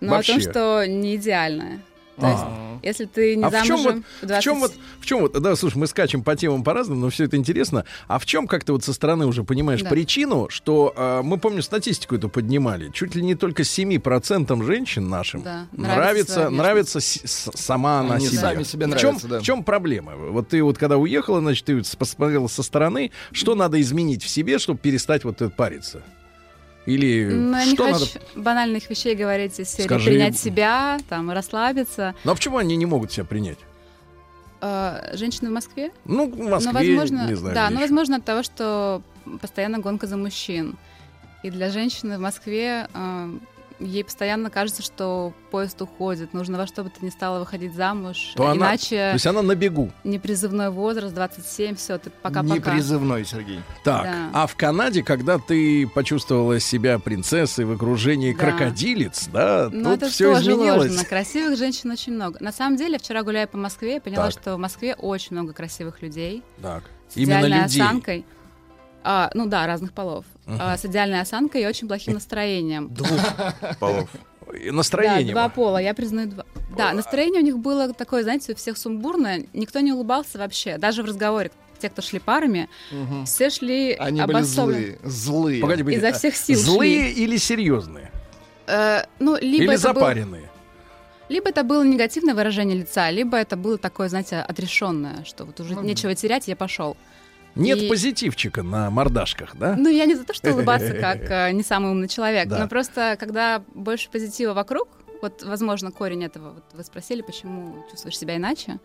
Но 0.00 0.16
о 0.16 0.22
том, 0.22 0.40
что 0.40 0.84
не 0.86 1.16
идеально. 1.16 1.80
То 2.18 2.26
есть, 2.26 2.42
А. 2.44 2.78
если 2.82 3.04
ты 3.04 3.36
не 3.36 3.42
А 3.44 3.50
в 3.50 3.62
чем 3.62 3.76
замужем... 3.78 4.04
вот, 4.22 4.28
в 4.30 4.38
в 4.38 4.40
чем 4.42 4.58
20 4.58 4.60
вот, 4.60 4.72
в 5.00 5.06
чем 5.06 5.20
вот, 5.20 5.32
да, 5.42 5.54
слушай, 5.56 5.76
мы 5.76 5.86
скачем 5.86 6.22
по 6.22 6.34
темам 6.34 6.64
по-разному, 6.64 7.00
но 7.02 7.10
все 7.10 7.24
это 7.24 7.36
интересно. 7.36 7.84
А 8.08 8.18
в 8.18 8.24
чем, 8.24 8.46
как 8.46 8.64
ты 8.64 8.72
вот 8.72 8.84
со 8.84 8.92
стороны 8.94 9.26
уже 9.26 9.44
понимаешь 9.44 9.82
Да. 9.82 9.90
причину, 9.90 10.46
что 10.48 10.94
э, 10.96 11.20
мы, 11.22 11.36
помню, 11.38 11.62
статистику 11.62 12.14
эту 12.16 12.28
поднимали, 12.30 12.90
чуть 12.90 13.14
ли 13.14 13.22
не 13.22 13.34
только 13.34 13.62
7% 13.62 14.64
женщин 14.64 15.08
нашим 15.08 15.42
Да, 15.42 15.66
нравится, 15.72 16.48
нравится 16.48 16.50
нравится 16.50 17.00
с- 17.00 17.20
с- 17.24 17.50
сама 17.54 18.00
она 18.00 18.14
Они 18.14 18.26
себе. 18.28 18.38
сами 18.38 18.62
себе 18.62 18.86
в 18.86 18.88
нравятся, 18.90 19.20
чем, 19.20 19.30
да. 19.30 19.38
в 19.40 19.42
чем 19.42 19.62
проблема? 19.64 20.12
Вот 20.16 20.48
ты 20.48 20.62
вот 20.62 20.78
когда 20.78 20.96
уехала, 20.96 21.40
значит, 21.40 21.64
ты 21.66 21.82
посмотрела 21.98 22.46
со 22.48 22.62
стороны, 22.62 23.10
что 23.32 23.54
надо 23.54 23.80
изменить 23.80 24.22
в 24.22 24.28
себе, 24.28 24.58
чтобы 24.58 24.78
перестать 24.78 25.24
вот 25.24 25.42
это 25.42 25.50
париться? 25.50 26.02
Или 26.86 27.24
Ну, 27.24 27.56
я 27.56 27.64
не 27.64 27.72
что 27.74 27.92
хочу 27.92 28.06
надо... 28.14 28.40
банальных 28.42 28.88
вещей 28.88 29.14
говорить 29.14 29.58
из 29.58 29.68
серии 29.68 29.86
Скажи. 29.86 30.10
принять 30.10 30.38
себя, 30.38 30.98
там, 31.08 31.30
расслабиться. 31.30 32.14
Ну 32.24 32.30
а 32.32 32.34
почему 32.34 32.58
они 32.58 32.76
не 32.76 32.86
могут 32.86 33.12
себя 33.12 33.24
принять? 33.24 33.58
Э, 34.60 35.10
женщины 35.16 35.50
в 35.50 35.52
Москве? 35.52 35.90
Ну, 36.04 36.30
в 36.30 36.48
Москве, 36.48 36.72
ну, 36.72 36.98
возможно, 36.98 37.26
не 37.28 37.34
знаю. 37.34 37.54
да, 37.54 37.66
где 37.66 37.74
ну, 37.74 37.80
возможно, 37.80 38.16
от 38.16 38.24
того, 38.24 38.42
что 38.42 39.02
постоянно 39.40 39.78
гонка 39.80 40.06
за 40.06 40.16
мужчин. 40.16 40.76
И 41.42 41.50
для 41.50 41.70
женщины 41.70 42.18
в 42.18 42.20
Москве 42.20 42.88
э, 42.94 43.30
ей 43.78 44.04
постоянно 44.04 44.50
кажется, 44.50 44.82
что 44.82 45.32
поезд 45.50 45.80
уходит, 45.82 46.32
нужно 46.34 46.58
во 46.58 46.66
что 46.66 46.82
бы 46.84 46.90
то 46.90 47.04
ни 47.04 47.10
стало 47.10 47.40
выходить 47.40 47.74
замуж, 47.74 48.32
То 48.36 48.46
она- 48.46 48.56
иначе 48.70 48.96
То 48.96 49.12
есть 49.14 49.26
она 49.26 49.42
на 49.42 49.54
бегу. 49.54 49.90
непризывной 50.04 50.70
возраст, 50.70 51.14
27, 51.14 51.76
все, 51.76 51.98
ты 51.98 52.10
Не 52.10 52.14
пока-пока. 52.22 52.70
призывной, 52.72 53.24
Сергей. 53.24 53.60
Так, 53.84 54.04
Да. 54.04 54.30
а 54.32 54.46
в 54.46 54.56
Канаде, 54.56 55.02
когда 55.02 55.38
ты 55.38 55.86
почувствовала 55.88 56.58
себя 56.60 56.98
принцессой 56.98 57.64
в 57.64 57.72
окружении 57.72 58.32
Да. 58.32 58.38
крокодилец, 58.38 59.28
да, 59.32 59.68
Ну, 59.72 59.84
тут 59.90 60.02
это 60.02 60.08
все 60.10 60.34
тоже 60.34 60.52
изменилось. 60.52 60.90
ложно. 60.90 61.04
Красивых 61.04 61.58
женщин 61.58 61.90
очень 61.90 62.14
много. 62.14 62.38
На 62.42 62.52
самом 62.52 62.76
деле, 62.76 62.98
вчера 62.98 63.22
гуляя 63.22 63.46
по 63.46 63.58
Москве, 63.58 63.94
я 63.94 64.00
поняла, 64.00 64.30
Так. 64.30 64.32
что 64.32 64.56
в 64.56 64.58
Москве 64.58 64.94
очень 64.94 65.36
много 65.36 65.52
красивых 65.52 66.02
людей 66.02 66.42
Так, 66.62 66.84
с 67.08 67.16
именно 67.16 67.38
идеальной 67.40 67.62
людей. 67.64 67.82
осанкой. 67.82 68.24
А, 69.08 69.30
ну 69.34 69.46
да, 69.46 69.66
разных 69.68 69.92
полов. 69.92 70.24
А, 70.48 70.76
с 70.76 70.84
идеальной 70.84 71.20
осанкой 71.20 71.62
и 71.62 71.66
очень 71.66 71.86
плохим 71.86 72.14
настроением. 72.14 72.88
Двух 72.92 73.20
полов. 73.78 74.10
И 74.60 74.70
Настроение. 74.72 75.26
Да, 75.34 75.42
два 75.42 75.48
пола, 75.48 75.78
я 75.78 75.94
признаю 75.94 76.28
два. 76.28 76.44
Да, 76.76 76.92
настроение 76.92 77.40
у 77.42 77.44
них 77.44 77.58
было 77.58 77.92
такое, 77.94 78.22
знаете, 78.24 78.52
у 78.52 78.56
всех 78.56 78.76
сумбурное. 78.78 79.44
Никто 79.52 79.78
не 79.80 79.92
улыбался 79.92 80.38
вообще. 80.38 80.76
Даже 80.78 81.02
в 81.02 81.06
разговоре. 81.06 81.50
Те, 81.78 81.88
кто 81.90 82.00
шли 82.02 82.18
парами, 82.18 82.68
Мгм. 82.90 83.26
все 83.26 83.50
шли 83.50 83.92
Они 83.94 84.20
были 84.22 84.42
злые. 84.42 84.98
Злые. 85.04 85.60
Погоди, 85.60 85.82
погоди, 85.82 85.98
Изо 85.98 86.08
а 86.08 86.12
всех 86.12 86.34
сил 86.36 86.58
Злые 86.58 87.12
или 87.12 87.36
серьезные? 87.36 88.10
Э, 88.66 89.02
ну, 89.20 89.36
либо 89.36 89.64
или 89.64 89.74
это 89.74 89.92
был- 89.92 90.00
запаренные? 90.00 90.48
либо 91.28 91.48
это 91.50 91.64
было 91.64 91.82
негативное 91.84 92.34
выражение 92.34 92.78
лица, 92.78 93.10
либо 93.10 93.36
это 93.36 93.56
было 93.56 93.78
такое, 93.78 94.08
знаете, 94.08 94.38
отрешенное, 94.38 95.24
что 95.24 95.44
вот 95.44 95.60
уже 95.60 95.74
Ну, 95.74 95.82
нечего 95.82 96.14
терять, 96.14 96.48
я 96.48 96.56
пошел. 96.56 96.96
Нет 97.56 97.78
и- 97.78 97.88
позитивчика 97.88 98.62
на 98.62 98.90
мордашках, 98.90 99.56
да? 99.56 99.74
Ну, 99.76 99.88
я 99.88 100.04
не 100.06 100.14
за 100.14 100.24
то, 100.24 100.34
что 100.34 100.52
улыбаться 100.52 100.92
как 101.00 101.30
э, 101.30 101.52
не 101.52 101.62
самый 101.62 101.90
умный 101.90 102.08
человек, 102.08 102.48
Да. 102.48 102.58
но 102.60 102.68
просто 102.68 103.16
когда 103.18 103.62
больше 103.74 104.10
позитива 104.10 104.52
вокруг, 104.54 104.88
вот, 105.22 105.42
возможно, 105.42 105.90
корень 105.90 106.24
этого, 106.24 106.52
вот 106.52 106.64
вы 106.74 106.84
спросили, 106.84 107.22
почему 107.22 107.84
чувствуешь 107.90 108.18
себя 108.18 108.36
иначе, 108.36 108.78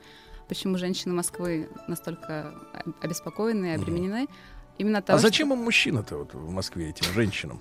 почему 0.48 0.78
женщины 0.78 1.14
Москвы 1.14 1.70
настолько 1.88 2.54
об- 2.74 2.94
обеспокоены 3.02 3.68
и 3.68 3.76
обременены, 3.76 4.28
именно 4.78 5.00
от 5.00 5.06
того, 5.06 5.18
А 5.18 5.20
что, 5.20 5.28
зачем 5.28 5.52
им 5.54 5.60
мужчина-то 5.60 6.18
вот 6.18 6.34
в 6.34 6.50
Москве, 6.50 6.90
этим 6.90 7.12
женщинам? 7.14 7.60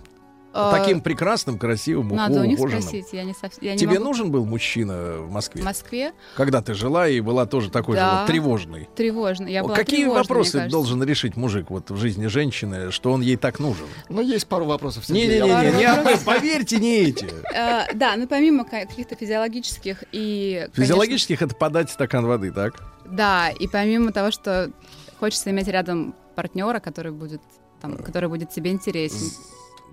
Э, 0.52 0.70
Таким 0.72 1.00
прекрасным, 1.00 1.58
красивым, 1.58 2.08
надо 2.08 2.40
у 2.40 2.44
них 2.44 2.58
ухоженным. 2.58 2.82
спросить, 2.82 3.06
я 3.12 3.24
не 3.24 3.32
совсем... 3.34 3.62
Я 3.64 3.72
не 3.72 3.78
Тебе 3.78 3.94
могу- 3.94 4.04
нужен 4.04 4.30
был 4.30 4.44
мужчина 4.46 5.18
в 5.18 5.30
Москве? 5.30 5.62
В 5.62 5.64
Москве 5.64 6.12
Когда 6.36 6.60
ты 6.62 6.74
жила 6.74 7.08
и 7.08 7.20
была 7.20 7.46
тоже 7.46 7.70
такой 7.70 7.96
же 7.96 8.00
Да. 8.02 8.18
вот 8.20 8.26
тревожный? 8.26 8.88
тревожно. 8.96 9.46
Я 9.46 9.62
была 9.62 9.74
Какие 9.74 10.06
вопросы 10.06 10.68
должен 10.68 11.02
решить 11.02 11.36
мужик 11.36 11.70
вот 11.70 11.90
в 11.90 11.96
жизни 11.96 12.26
женщины, 12.26 12.90
что 12.90 13.12
он 13.12 13.20
ей 13.20 13.36
так 13.36 13.58
нужен? 13.58 13.86
Ну, 14.08 14.20
есть 14.20 14.46
пару 14.46 14.64
вопросов. 14.66 15.08
Не-не-не, 15.08 15.78
не, 15.78 15.84
об 15.84 16.06
этом, 16.06 16.24
поверьте, 16.24 16.76
не 16.78 16.98
эти. 17.00 17.28
Э, 17.54 17.92
да, 17.94 18.16
ну 18.16 18.26
помимо 18.26 18.64
ка- 18.64 18.86
каких-то 18.86 19.14
физиологических 19.16 20.04
и... 20.12 20.68
Физиологических 20.74 21.42
это 21.42 21.54
подать 21.54 21.90
стакан 21.90 22.26
воды, 22.26 22.50
так? 22.52 22.74
Да, 23.06 23.50
и 23.50 23.66
помимо 23.66 24.12
того, 24.12 24.30
что 24.30 24.70
хочется 25.18 25.50
иметь 25.50 25.68
рядом 25.68 26.14
партнера, 26.36 26.78
который 26.80 27.12
будет, 27.12 27.42
там, 27.80 27.96
который 27.98 28.28
будет 28.28 28.50
тебе 28.50 28.70
интересен. 28.70 29.30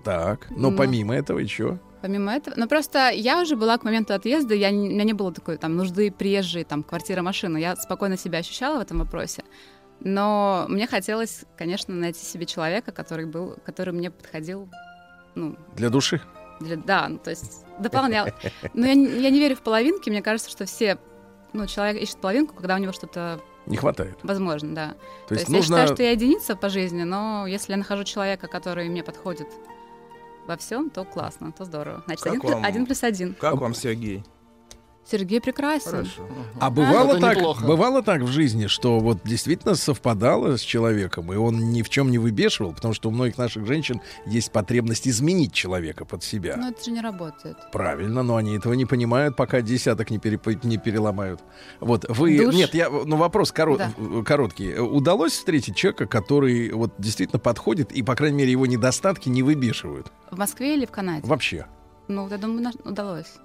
Так. 0.04 0.46
Но 0.50 0.70
Ну. 0.70 0.76
помимо 0.76 1.14
этого 1.14 1.38
еще. 1.38 1.78
Помимо 2.00 2.32
этого, 2.32 2.54
ну 2.56 2.68
просто 2.68 3.10
я 3.10 3.40
уже 3.42 3.56
была 3.56 3.76
к 3.76 3.82
моменту 3.84 4.14
отъезда, 4.14 4.54
я, 4.54 4.68
у 4.70 4.72
меня 4.72 5.02
не 5.04 5.12
было 5.14 5.32
такой 5.32 5.56
там 5.56 5.76
нужды 5.76 6.12
приезжей, 6.12 6.62
там 6.64 6.82
квартира, 6.84 7.22
машина. 7.22 7.56
Я 7.56 7.74
спокойно 7.76 8.16
себя 8.16 8.38
ощущала 8.38 8.78
в 8.78 8.82
этом 8.82 8.98
вопросе. 9.00 9.42
Но 10.00 10.66
мне 10.68 10.86
хотелось, 10.86 11.44
конечно, 11.56 11.92
найти 11.94 12.24
себе 12.24 12.46
человека, 12.46 12.92
который 12.92 13.26
был, 13.26 13.56
который 13.64 13.92
мне 13.92 14.10
подходил, 14.12 14.68
ну, 15.34 15.56
Для 15.74 15.90
души. 15.90 16.20
для, 16.60 16.76
да, 16.76 17.08
ну, 17.08 17.18
то 17.18 17.30
есть 17.30 17.64
дополнял. 17.80 18.28
Но 18.74 18.86
я, 18.86 18.94
не- 18.94 19.20
я 19.20 19.30
не 19.30 19.40
верю 19.40 19.56
в 19.56 19.62
половинки, 19.62 20.08
мне 20.08 20.22
кажется, 20.22 20.50
что 20.50 20.66
все, 20.66 20.98
ну, 21.52 21.66
человек 21.66 22.00
ищет 22.00 22.18
половинку, 22.18 22.54
когда 22.54 22.76
у 22.76 22.78
него 22.78 22.92
что-то 22.92 23.40
Не 23.66 23.76
хватает. 23.76 24.16
возможно, 24.22 24.72
да. 24.72 24.94
То 25.26 25.34
есть 25.34 25.48
я 25.48 25.56
нужно... 25.56 25.76
считаю, 25.78 25.94
что 25.94 26.02
я 26.04 26.12
единица 26.12 26.54
по 26.54 26.68
жизни, 26.68 27.02
но 27.02 27.46
если 27.48 27.72
я 27.72 27.76
нахожу 27.78 28.04
человека, 28.04 28.46
который 28.46 28.88
мне 28.88 29.02
подходит 29.02 29.48
во 30.48 30.56
всем, 30.56 30.90
то 30.90 31.04
классно, 31.04 31.52
то 31.52 31.64
здорово. 31.64 32.02
Значит, 32.06 32.24
Как 32.24 32.32
один, 32.34 32.50
вам? 32.52 32.64
один 32.64 32.86
плюс 32.86 33.04
один. 33.04 33.34
Как 33.34 33.56
вам, 33.56 33.74
Сергей? 33.74 34.24
Сергей 35.10 35.40
прекрасен. 35.40 35.90
Хорошо. 35.90 36.28
А 36.60 36.70
бывало 36.70 37.12
Это 37.12 37.20
так, 37.20 37.36
неплохо. 37.36 37.64
бывало 37.66 38.02
так 38.02 38.22
в 38.22 38.26
жизни, 38.28 38.66
что 38.66 38.98
вот 39.00 39.18
действительно 39.24 39.74
совпадало 39.74 40.56
с 40.56 40.60
человеком, 40.60 41.32
и 41.32 41.36
он 41.36 41.70
ни 41.72 41.82
в 41.82 41.88
чем 41.88 42.10
не 42.10 42.18
выбешивал, 42.18 42.72
потому 42.74 42.92
что 42.94 43.08
у 43.08 43.12
многих 43.12 43.38
наших 43.38 43.66
женщин 43.66 44.00
есть 44.26 44.52
потребность 44.52 45.08
изменить 45.08 45.52
человека 45.52 46.04
под 46.04 46.22
себя. 46.22 46.56
Но 46.58 46.68
это 46.68 46.84
же 46.84 46.90
не 46.90 47.00
работает. 47.00 47.56
Правильно, 47.72 48.22
но 48.22 48.36
они 48.36 48.56
этого 48.56 48.74
не 48.74 48.84
понимают, 48.84 49.34
пока 49.36 49.62
десяток 49.62 50.10
не, 50.10 50.18
переп- 50.18 50.66
не 50.66 50.76
переломают. 50.76 51.40
Вот 51.80 52.04
вы, 52.08 52.38
Душ? 52.44 52.54
нет, 52.54 52.74
я, 52.74 52.90
ну 52.90 53.16
вопрос 53.16 53.52
коро- 53.52 53.78
Да. 53.78 54.22
короткий. 54.24 54.74
Удалось 54.78 55.32
встретить 55.32 55.74
человека, 55.76 56.06
который 56.06 56.70
вот 56.72 56.92
действительно 56.98 57.38
подходит 57.38 57.92
и, 57.92 58.02
по 58.02 58.14
крайней 58.14 58.36
мере, 58.38 58.50
его 58.52 58.66
недостатки 58.66 59.28
не 59.30 59.42
выбешивают 59.42 60.12
В 60.30 60.36
Москве 60.38 60.74
или 60.76 60.84
в 60.84 60.90
Канаде? 60.90 61.26
вообще? 61.26 61.66
Ну, 62.08 62.28
я 62.28 62.36
думаю, 62.38 62.72
удалось. 62.84 63.36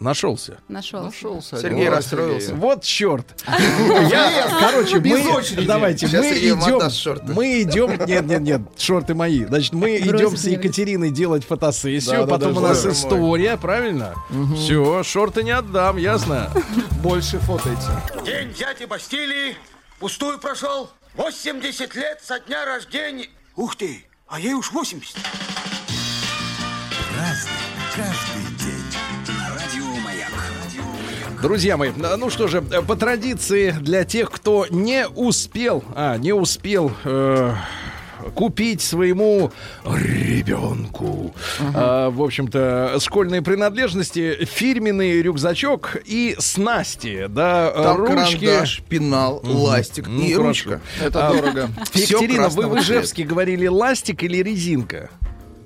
Нашелся. 0.00 0.58
Нашел. 0.68 1.04
Нашелся. 1.04 1.56
Сергей 1.56 1.88
расстроился. 1.88 2.48
Сергей. 2.48 2.60
Вот 2.60 2.82
черт. 2.82 3.42
Я, 3.46 4.48
короче, 4.60 4.98
мы, 4.98 5.34
очереди. 5.34 5.66
давайте, 5.66 6.06
мы 6.08 6.30
идем, 6.38 7.34
мы 7.34 7.62
идем, 7.62 7.90
нет, 8.06 8.26
нет, 8.26 8.40
нет, 8.40 8.60
шорты 8.76 9.14
мои. 9.14 9.44
Значит, 9.44 9.72
мы 9.72 9.96
идем 9.98 10.36
с. 10.36 10.44
Екатериной 10.44 11.10
делать 11.10 11.44
фотосессию, 11.44 12.26
потом 12.26 12.56
у 12.56 12.60
нас 12.60 12.84
история, 12.86 13.56
правильно? 13.56 14.14
Все, 14.56 15.02
шорты 15.02 15.42
не 15.42 15.52
отдам, 15.52 15.96
ясно? 15.96 16.50
Больше 17.02 17.38
фотайте. 17.38 17.88
День 18.24 18.52
дяди 18.52 18.84
Бастилии 18.84 19.56
пустую 19.98 20.38
прошел. 20.38 20.90
80 21.16 21.94
лет 21.94 22.20
со 22.22 22.40
дня 22.40 22.64
рождения. 22.64 23.28
Ух 23.56 23.76
ты, 23.76 24.04
а 24.26 24.40
ей 24.40 24.54
уж 24.54 24.72
80. 24.72 25.16
Разный, 27.16 27.50
Друзья 31.44 31.76
мои, 31.76 31.90
э, 31.90 32.16
ну 32.16 32.30
что 32.30 32.48
же, 32.48 32.64
э, 32.72 32.80
по 32.80 32.96
традиции 32.96 33.70
для 33.72 34.04
тех, 34.04 34.30
кто 34.30 34.66
не 34.70 35.06
успел, 35.06 35.84
а, 35.94 36.16
не 36.16 36.32
успел 36.32 36.90
э, 37.04 37.54
купить 38.34 38.80
своему 38.80 39.52
ребенку, 39.84 41.34
э, 41.60 42.08
в 42.10 42.22
общем-то, 42.22 42.96
школьные 42.98 43.42
принадлежности, 43.42 44.46
фирменный 44.46 45.20
рюкзачок 45.20 45.98
и 46.06 46.34
снасти, 46.38 47.26
да, 47.28 47.70
Там 47.72 47.96
ручки. 47.98 48.46
карандаш, 48.46 48.82
пенал, 48.88 49.42
ластик 49.44 50.06
Ну, 50.08 50.22
и 50.22 50.32
хорошо. 50.32 50.46
ручка. 50.48 50.80
Это 50.98 51.28
дорого. 51.28 51.68
Всё 51.92 52.20
Екатерина, 52.20 52.48
вы 52.48 52.68
в 52.68 52.78
Ижевске 52.78 53.22
говорили 53.22 53.66
ластик 53.66 54.22
или 54.22 54.38
резинка? 54.38 55.10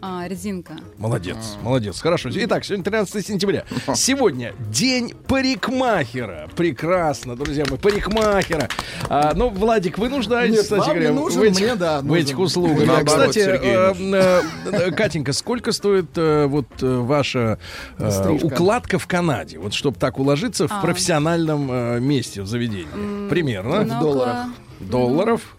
А, 0.01 0.29
резинка. 0.29 0.75
Молодец, 0.97 1.57
молодец, 1.61 2.01
хорошо. 2.01 2.29
Итак, 2.33 2.65
сегодня 2.65 2.85
13 2.85 3.27
сентября. 3.27 3.65
Сегодня 3.97 4.55
день 4.71 5.13
парикмахера. 5.27 6.49
Прекрасно, 6.55 7.35
друзья 7.35 7.65
мои, 7.69 7.79
парикмахера. 7.79 8.69
А, 9.09 9.33
ну, 9.35 9.49
Владик, 9.49 9.99
вы 9.99 10.09
нуждаетесь, 10.09 10.55
Нет, 10.55 10.63
кстати 10.65 10.87
говоря, 10.91 11.13
нужен, 11.13 11.41
в 11.41 11.43
этих, 11.43 11.61
мне, 11.67 11.75
да, 11.75 12.01
в 12.01 12.05
нужен. 12.05 12.25
этих 12.25 12.39
услугах. 12.39 12.87
Наоборот, 12.87 13.29
Кстати, 13.31 13.39
э, 13.41 13.95
э, 13.99 14.43
э, 14.67 14.91
Катенька, 14.93 15.33
сколько 15.33 15.73
стоит 15.73 16.17
э, 16.17 16.47
вот 16.47 16.67
э, 16.81 16.87
ваша 16.99 17.59
э, 17.99 18.39
укладка 18.41 19.01
в 19.01 19.09
Канаде? 19.09 19.59
Вот 19.59 19.75
чтобы 19.75 19.99
так 19.99 20.21
уложиться 20.21 20.69
в 20.69 20.73
А. 20.73 20.81
профессиональном 20.81 21.69
э, 21.73 21.99
месте, 22.01 22.43
в 22.43 22.47
заведении. 22.47 23.29
Примерно. 23.29 23.83
Ну, 23.85 24.01
долларах. 24.01 24.47
Долларов. 24.79 25.57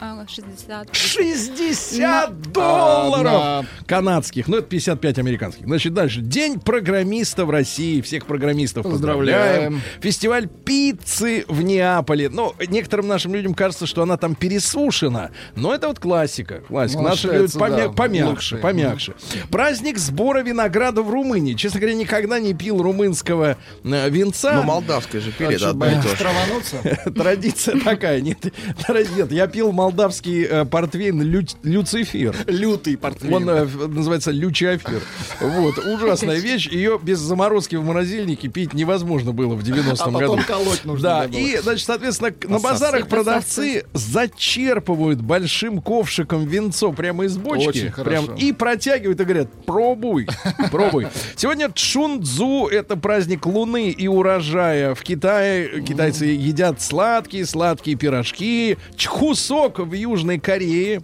А, 0.00 0.24
60. 0.26 0.94
60 0.96 2.52
долларов 2.52 3.26
Одна. 3.32 3.64
канадских. 3.86 4.48
Ну, 4.48 4.56
это 4.58 4.66
55 4.66 5.18
американских. 5.18 5.66
Значит, 5.66 5.92
дальше. 5.94 6.20
День 6.20 6.58
программиста 6.58 7.44
в 7.44 7.50
России. 7.50 8.00
Всех 8.00 8.26
программистов 8.26 8.84
поздравляем. 8.84 9.74
Поздравляем. 9.74 9.82
Фестиваль 10.00 10.48
пиццы 10.48 11.44
в 11.48 11.62
Неаполе. 11.62 12.28
Ну, 12.30 12.54
некоторым 12.68 13.08
нашим 13.08 13.34
людям 13.34 13.54
кажется, 13.54 13.86
что 13.86 14.02
она 14.02 14.16
там 14.16 14.34
пересушена. 14.34 15.32
Но 15.54 15.74
это 15.74 15.88
вот 15.88 15.98
классика. 15.98 16.60
Классика. 16.66 17.02
Ну, 17.02 17.08
Наши 17.08 17.22
считается, 17.22 17.58
помя- 17.58 17.76
да, 17.88 17.88
помягче. 17.90 18.24
лучшей. 18.30 18.58
Помягче. 18.58 19.14
Праздник 19.50 19.98
сбора 19.98 20.42
винограда 20.42 21.02
в 21.02 21.10
Румынии. 21.10 21.54
Честно 21.54 21.80
говоря, 21.80 21.94
никогда 21.96 22.38
не 22.40 22.54
пил 22.54 22.82
румынского 22.82 23.56
э, 23.84 24.08
винца. 24.10 24.54
Но 24.54 24.62
молдавское 24.62 25.20
же 25.20 25.30
пили, 25.32 25.56
травануться? 25.56 26.76
Традиция 27.14 27.78
такая. 27.80 28.20
Нет, 28.20 28.38
нет, 29.16 29.32
я 29.32 29.46
пил 29.46 29.72
молдавский 29.90 30.44
э, 30.44 30.64
портвейн 30.64 31.20
Лю- 31.22 31.46
Люцифер. 31.64 32.34
Лютый 32.46 32.96
портвейн. 32.96 33.34
Он 33.34 33.48
э, 33.50 33.64
называется 33.88 34.30
лючиофир. 34.30 35.00
Вот, 35.40 35.78
ужасная 35.78 36.38
вещь. 36.38 36.68
Ее 36.68 36.98
без 37.02 37.18
заморозки 37.18 37.74
в 37.76 37.84
морозильнике 37.84 38.48
пить 38.48 38.72
невозможно 38.72 39.32
было 39.32 39.54
в 39.54 39.62
90-м 39.62 40.16
А 40.16 40.20
году. 40.20 40.36
потом 40.36 40.44
колоть 40.44 40.84
нужно 40.84 41.02
Да, 41.08 41.28
было. 41.28 41.36
и, 41.38 41.58
значит, 41.58 41.84
соответственно, 41.86 42.30
к- 42.30 42.48
на 42.48 42.58
базарах 42.60 43.08
продавцы 43.08 43.84
зачерпывают 43.92 45.20
большим 45.20 45.80
ковшиком 45.82 46.46
винцо 46.46 46.92
прямо 46.92 47.24
из 47.24 47.36
бочки. 47.36 47.68
Очень 47.68 47.92
прям, 47.92 48.26
хорошо. 48.26 48.34
и 48.38 48.52
протягивают 48.52 49.20
и 49.20 49.24
говорят, 49.24 49.48
пробуй, 49.66 50.28
пробуй. 50.70 51.08
Сегодня 51.36 51.70
Чунцзу, 51.74 52.68
это 52.68 52.96
праздник 52.96 53.44
Луны 53.46 53.90
и 53.90 54.06
урожая. 54.06 54.94
В 54.94 55.02
Китае 55.02 55.82
китайцы 55.82 56.26
едят 56.26 56.80
сладкие-сладкие 56.80 57.96
пирожки. 57.96 58.76
Чхусок 58.96 59.79
в 59.84 59.92
Южной 59.92 60.38
Корее. 60.38 61.02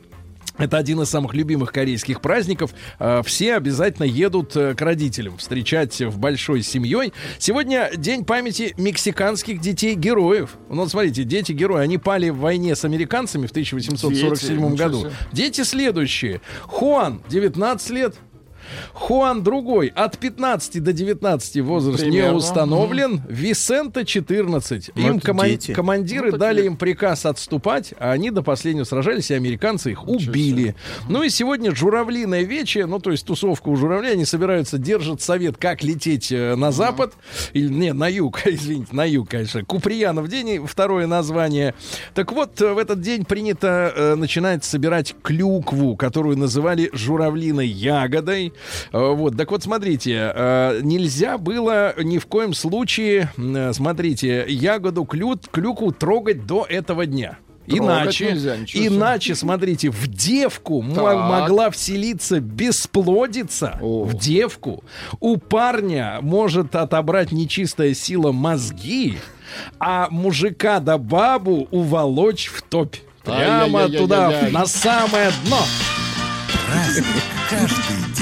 Это 0.58 0.78
один 0.78 1.02
из 1.02 1.10
самых 1.10 1.34
любимых 1.34 1.70
корейских 1.70 2.22
праздников. 2.22 2.70
Э, 2.98 3.20
Все 3.26 3.56
обязательно 3.56 4.06
едут 4.06 4.56
э, 4.56 4.74
к 4.74 4.80
родителям 4.80 5.36
встречать 5.36 6.00
в 6.00 6.18
большой 6.18 6.62
семьей. 6.62 7.12
Сегодня 7.38 7.90
день 7.94 8.24
памяти 8.24 8.72
мексиканских 8.78 9.60
детей-героев. 9.60 10.56
Ну, 10.70 10.76
вот 10.76 10.90
смотрите, 10.90 11.24
дети-герои, 11.24 11.82
они 11.82 11.98
пали 11.98 12.30
в 12.30 12.38
войне 12.38 12.74
с 12.74 12.86
американцами 12.86 13.46
в 13.46 13.50
1847 13.50 14.70
Дети, 14.70 14.78
году. 14.78 15.06
Дети 15.32 15.62
следующие. 15.62 16.40
Хуан, 16.62 17.22
19 17.28 17.90
лет. 17.90 18.14
Хуан 18.92 19.42
другой, 19.42 19.88
от 19.94 20.18
15 20.18 20.82
до 20.82 20.92
19 20.92 21.60
возраст 21.62 22.02
не 22.04 22.10
Примерно. 22.10 22.36
установлен. 22.36 23.22
Висента 23.28 24.04
14. 24.04 24.90
Ну, 24.94 25.06
Им 25.08 25.20
коман- 25.20 25.58
командиры 25.74 26.32
Ну, 26.32 26.38
дали 26.38 26.66
им 26.66 26.76
приказ 26.76 27.26
отступать, 27.26 27.94
а 27.98 28.12
они 28.12 28.30
до 28.30 28.42
последнего 28.42 28.84
сражались, 28.84 29.30
и 29.30 29.34
американцы 29.34 29.92
их 29.92 30.06
убили. 30.08 30.74
Ну 31.08 31.22
и 31.22 31.28
сегодня 31.28 31.74
журавлиное 31.74 32.42
вече, 32.42 32.86
ну 32.86 32.98
то 32.98 33.10
есть 33.10 33.26
тусовка 33.26 33.68
у 33.68 33.76
журавлей, 33.76 34.12
они 34.12 34.24
собираются, 34.24 34.78
держат 34.78 35.20
совет, 35.22 35.56
как 35.56 35.82
лететь 35.82 36.32
э, 36.32 36.54
на 36.56 36.72
запад, 36.72 37.12
или 37.52 37.68
не, 37.68 37.92
на 37.92 38.08
юг, 38.08 38.40
извините, 38.46 38.94
на 38.94 39.04
юг, 39.04 39.28
конечно. 39.30 39.64
Куприянов 39.64 40.28
день, 40.28 40.66
второе 40.66 41.06
название. 41.06 41.74
Так 42.14 42.32
вот, 42.32 42.60
э, 42.60 42.72
в 42.72 42.78
этот 42.78 43.00
день 43.00 43.24
принято 43.24 43.92
э, 43.94 44.14
начинать 44.14 44.64
собирать 44.64 45.14
клюкву, 45.22 45.96
которую 45.96 46.36
называли 46.36 46.90
журавлиной 46.92 47.66
ягодой. 47.68 48.52
Э, 48.92 49.12
Вот, 49.12 49.36
так 49.36 49.50
вот, 49.50 49.62
смотрите, 49.62 50.32
э, 50.34 50.80
нельзя 50.82 51.38
было 51.38 51.94
ни 52.02 52.18
в 52.18 52.26
коем 52.26 52.54
случае, 52.54 53.30
э, 53.36 53.72
смотрите, 53.72 54.44
ягоду 54.48 55.04
клю, 55.04 55.38
клюкву 55.50 55.92
трогать 55.92 56.46
до 56.46 56.64
этого 56.68 57.06
дня. 57.06 57.38
Трогать 57.66 57.84
Иначе, 57.84 58.26
нельзя, 58.26 58.56
иначе, 58.74 59.34
смотрите, 59.34 59.90
в 59.90 60.06
девку 60.06 60.84
Так. 60.94 61.16
могла 61.18 61.70
вселиться 61.70 62.38
бесплодица. 62.38 63.78
О. 63.82 64.04
В 64.04 64.14
девку. 64.16 64.84
У 65.18 65.36
парня 65.36 66.18
может 66.22 66.76
отобрать 66.76 67.32
нечистая 67.32 67.92
сила 67.94 68.30
мозги, 68.30 69.18
а 69.80 70.06
мужика 70.10 70.78
да 70.78 70.96
бабу 70.96 71.66
уволочь 71.72 72.46
в 72.48 72.62
топь. 72.62 72.96
Прямо 73.24 73.88
туда, 73.88 74.48
на 74.52 74.66
самое 74.66 75.32
дно. 75.44 75.58
Праздник 76.68 77.06
каждый 77.50 78.15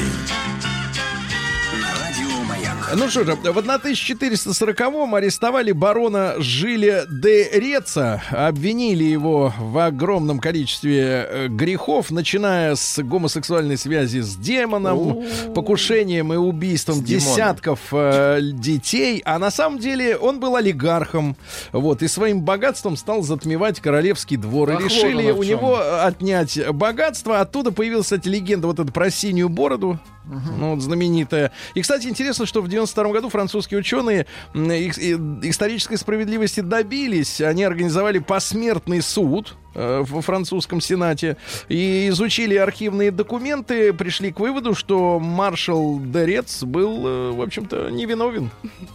Ну 2.96 3.08
что 3.08 3.24
же, 3.24 3.34
в 3.34 3.58
1440-м 3.58 5.14
арестовали 5.14 5.72
барона 5.72 6.34
Жиля 6.38 7.06
де 7.10 7.50
Реца, 7.52 8.22
обвинили 8.30 9.04
его 9.04 9.52
в 9.58 9.78
огромном 9.78 10.38
количестве 10.38 11.26
э, 11.28 11.48
грехов, 11.48 12.10
начиная 12.10 12.76
с 12.76 13.02
гомосексуальной 13.02 13.76
связи 13.76 14.20
с 14.20 14.36
демоном, 14.36 15.24
покушением 15.54 16.32
и 16.32 16.36
убийством 16.36 17.02
десятков 17.02 17.80
э, 17.92 18.40
детей, 18.42 19.22
а 19.24 19.38
на 19.38 19.50
самом 19.50 19.78
деле 19.78 20.16
он 20.16 20.38
был 20.38 20.54
олигархом, 20.54 21.36
вот, 21.72 22.02
и 22.02 22.08
своим 22.08 22.42
богатством 22.42 22.96
стал 22.96 23.22
затмевать 23.22 23.80
королевский 23.80 24.36
двор. 24.36 24.70
И 24.70 24.84
решили 24.84 25.32
у 25.32 25.42
него 25.42 25.80
отнять 26.02 26.58
богатство, 26.70 27.40
оттуда 27.40 27.72
появилась, 27.72 28.06
кстати, 28.06 28.28
легенда 28.28 28.68
вот 28.68 28.78
эта 28.78 28.92
про 28.92 29.10
синюю 29.10 29.48
бороду, 29.48 29.98
ну, 30.26 30.74
вот 30.74 30.82
знаменитая. 30.82 31.52
И, 31.74 31.82
кстати, 31.82 32.06
интересно, 32.06 32.46
что 32.46 32.62
в 32.62 32.68
92 32.68 33.12
году 33.12 33.28
французские 33.28 33.80
ученые 33.80 34.26
исторической 34.54 35.96
справедливости 35.96 36.60
добились. 36.60 37.40
Они 37.40 37.64
организовали 37.64 38.18
посмертный 38.18 39.02
суд 39.02 39.56
во 39.74 40.20
французском 40.20 40.80
сенате 40.80 41.36
и 41.68 42.08
изучили 42.08 42.56
архивные 42.56 43.10
документы, 43.10 43.92
пришли 43.92 44.32
к 44.32 44.40
выводу, 44.40 44.74
что 44.74 45.18
маршал 45.18 46.00
Дерец 46.00 46.62
был, 46.62 47.06
э, 47.06 47.30
в 47.32 47.42
общем-то, 47.42 47.90
невиновен. 47.90 48.50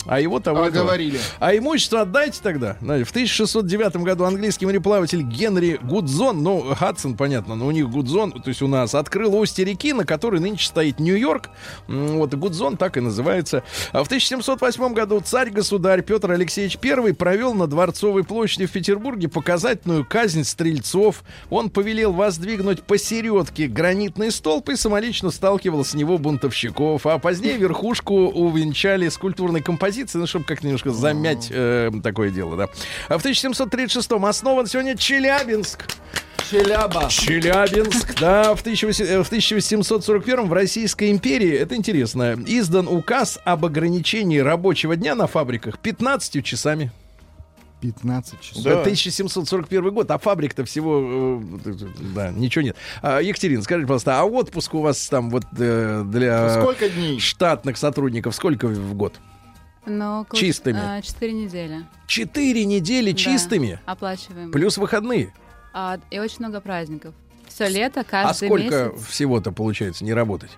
А 0.05 0.19
его 0.19 0.39
того... 0.39 0.63
А 0.63 0.69
говорили. 0.69 1.19
А 1.39 1.55
имущество 1.55 2.01
отдайте 2.01 2.39
тогда. 2.41 2.77
В 2.79 3.09
1609 3.09 3.97
году 3.97 4.23
английский 4.25 4.65
мореплаватель 4.65 5.21
Генри 5.21 5.79
Гудзон, 5.81 6.41
ну, 6.43 6.73
Хадсон, 6.75 7.15
понятно, 7.15 7.55
но 7.55 7.67
у 7.67 7.71
них 7.71 7.89
Гудзон, 7.89 8.31
то 8.31 8.47
есть 8.47 8.61
у 8.61 8.67
нас, 8.67 8.95
открыл 8.95 9.35
устье 9.35 9.65
реки, 9.65 9.93
на 9.93 10.05
которой 10.05 10.39
нынче 10.39 10.67
стоит 10.67 10.99
Нью-Йорк. 10.99 11.49
Вот, 11.87 12.33
Гудзон 12.33 12.77
так 12.77 12.97
и 12.97 13.01
называется. 13.01 13.63
А 13.91 14.03
в 14.03 14.07
1708 14.07 14.93
году 14.93 15.19
царь-государь 15.19 16.01
Петр 16.01 16.31
Алексеевич 16.31 16.77
I 16.83 17.13
провел 17.13 17.53
на 17.53 17.67
Дворцовой 17.67 18.23
площади 18.23 18.65
в 18.65 18.71
Петербурге 18.71 19.27
показательную 19.27 20.05
казнь 20.05 20.43
стрельцов. 20.69 21.23
Он 21.49 21.69
повелел 21.69 22.13
воздвигнуть 22.13 22.83
посередке 22.83 23.67
гранитный 23.67 24.31
столб 24.31 24.69
и 24.69 24.75
самолично 24.75 25.31
сталкивал 25.31 25.83
с 25.83 25.93
него 25.93 26.17
бунтовщиков. 26.17 27.05
А 27.05 27.17
позднее 27.17 27.57
верхушку 27.57 28.27
увенчали 28.27 29.09
скульптурной 29.09 29.61
композицией, 29.61 30.21
ну, 30.21 30.27
чтобы 30.27 30.45
как 30.45 30.63
немножко 30.63 30.91
замять 30.91 31.47
э, 31.49 31.91
такое 32.03 32.29
дело, 32.29 32.55
да. 32.55 32.69
А 33.07 33.17
в 33.17 33.21
1736 33.21 34.11
основан 34.11 34.67
сегодня 34.67 34.95
Челябинск. 34.95 35.85
Челяба. 36.49 37.07
Челябинск, 37.09 38.19
да, 38.19 38.55
в, 38.55 38.61
1800 38.61 39.07
э, 39.07 39.23
в 39.23 39.27
1741 39.27 40.47
в 40.47 40.53
Российской 40.53 41.11
империи, 41.11 41.53
это 41.53 41.75
интересно, 41.75 42.35
издан 42.47 42.87
указ 42.87 43.37
об 43.45 43.65
ограничении 43.65 44.39
рабочего 44.39 44.95
дня 44.95 45.13
на 45.13 45.27
фабриках 45.27 45.77
15 45.77 46.43
часами. 46.43 46.91
15 47.81 48.41
часов. 48.41 48.65
Это 48.65 48.81
1741 48.81 49.91
год, 49.93 50.11
а 50.11 50.17
фабрик-то 50.17 50.65
всего, 50.65 51.41
э, 51.65 51.71
да, 52.15 52.31
ничего 52.31 52.63
нет. 52.63 52.75
А, 53.01 53.19
Екатерина, 53.21 53.61
скажите, 53.61 53.87
пожалуйста, 53.87 54.19
а 54.19 54.23
отпуск 54.25 54.73
у 54.73 54.81
вас 54.81 55.07
там 55.07 55.29
вот 55.29 55.43
э, 55.57 56.03
для 56.05 56.61
Сколько 56.61 56.89
дней? 56.89 57.19
штатных 57.19 57.77
сотрудников 57.77 58.35
сколько 58.35 58.67
в 58.67 58.93
год? 58.95 59.13
Но 59.85 60.21
около, 60.21 60.39
Чистыми. 60.39 60.79
а, 60.81 61.01
Четыре 61.01 61.33
недели. 61.33 61.85
Четыре 62.05 62.65
недели 62.65 63.11
Да, 63.11 63.17
чистыми, 63.17 63.79
Оплачиваем. 63.85 64.51
плюс 64.51 64.77
выходные. 64.77 65.33
А, 65.73 65.99
и 66.11 66.19
очень 66.19 66.37
много 66.39 66.61
праздников. 66.61 67.13
Все 67.47 67.67
лето, 67.67 68.01
А 68.01 68.03
каждый 68.03 68.47
сколько 68.47 68.91
месяц. 68.93 69.07
всяцо 69.07 69.51
получается 69.51 70.03
не 70.03 70.13
работать? 70.13 70.51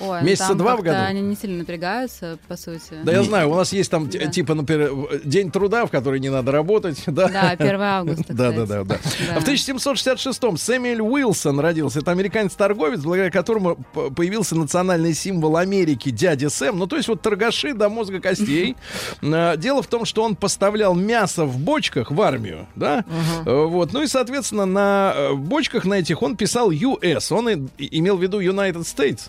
Ой, 0.00 0.22
месяца 0.22 0.54
два 0.54 0.76
в 0.76 0.82
году? 0.82 0.98
Они 0.98 1.20
не 1.20 1.36
сильно 1.36 1.58
напрягаются, 1.58 2.38
по 2.48 2.56
сути. 2.56 2.94
Да 3.02 3.12
я 3.12 3.22
знаю, 3.22 3.50
у 3.50 3.54
нас 3.54 3.72
есть 3.72 3.90
там 3.90 4.08
Да. 4.08 4.26
типа, 4.26 4.54
например, 4.54 4.92
день 5.24 5.50
труда, 5.50 5.86
в 5.86 5.90
который 5.90 6.20
не 6.20 6.28
надо 6.28 6.52
работать, 6.52 7.02
да? 7.06 7.28
Да, 7.28 7.50
1 7.50 7.80
августа, 7.80 8.24
Да, 8.28 8.52
да, 8.52 8.66
да, 8.66 8.84
да. 8.84 8.98
А 9.36 9.40
в 9.40 9.44
1766-м 9.44 10.56
Сэмюэль 10.56 11.00
Уилсон 11.00 11.60
родился. 11.60 12.00
Это 12.00 12.10
американец-торговец, 12.12 13.00
благодаря 13.00 13.30
которому 13.30 13.76
появился 14.16 14.56
национальный 14.56 15.14
символ 15.14 15.56
Америки 15.56 16.10
дядя 16.10 16.50
Сэм. 16.50 16.78
Ну, 16.78 16.86
то 16.86 16.96
есть 16.96 17.08
вот 17.08 17.22
торгаши 17.22 17.74
до 17.74 17.88
мозга 17.88 18.20
костей. 18.20 18.76
А, 19.22 19.56
Дело 19.68 19.82
в 19.82 19.86
том, 19.86 20.04
что 20.04 20.22
он 20.22 20.36
поставлял 20.36 20.94
мясо 20.94 21.44
в 21.44 21.58
бочках 21.58 22.10
в 22.10 22.20
армию, 22.22 22.66
да? 22.76 23.04
Э, 23.44 23.64
Вот. 23.64 23.92
Ну 23.92 24.02
и, 24.02 24.06
соответственно, 24.06 24.66
на 24.66 25.12
э, 25.14 25.32
бочках 25.34 25.84
на 25.84 25.94
этих 25.94 26.22
он 26.22 26.36
писал 26.36 26.70
US. 26.70 27.32
Он 27.32 27.48
имел 27.78 28.16
в 28.16 28.22
виду 28.22 28.40
United 28.40 28.82
States. 28.84 29.28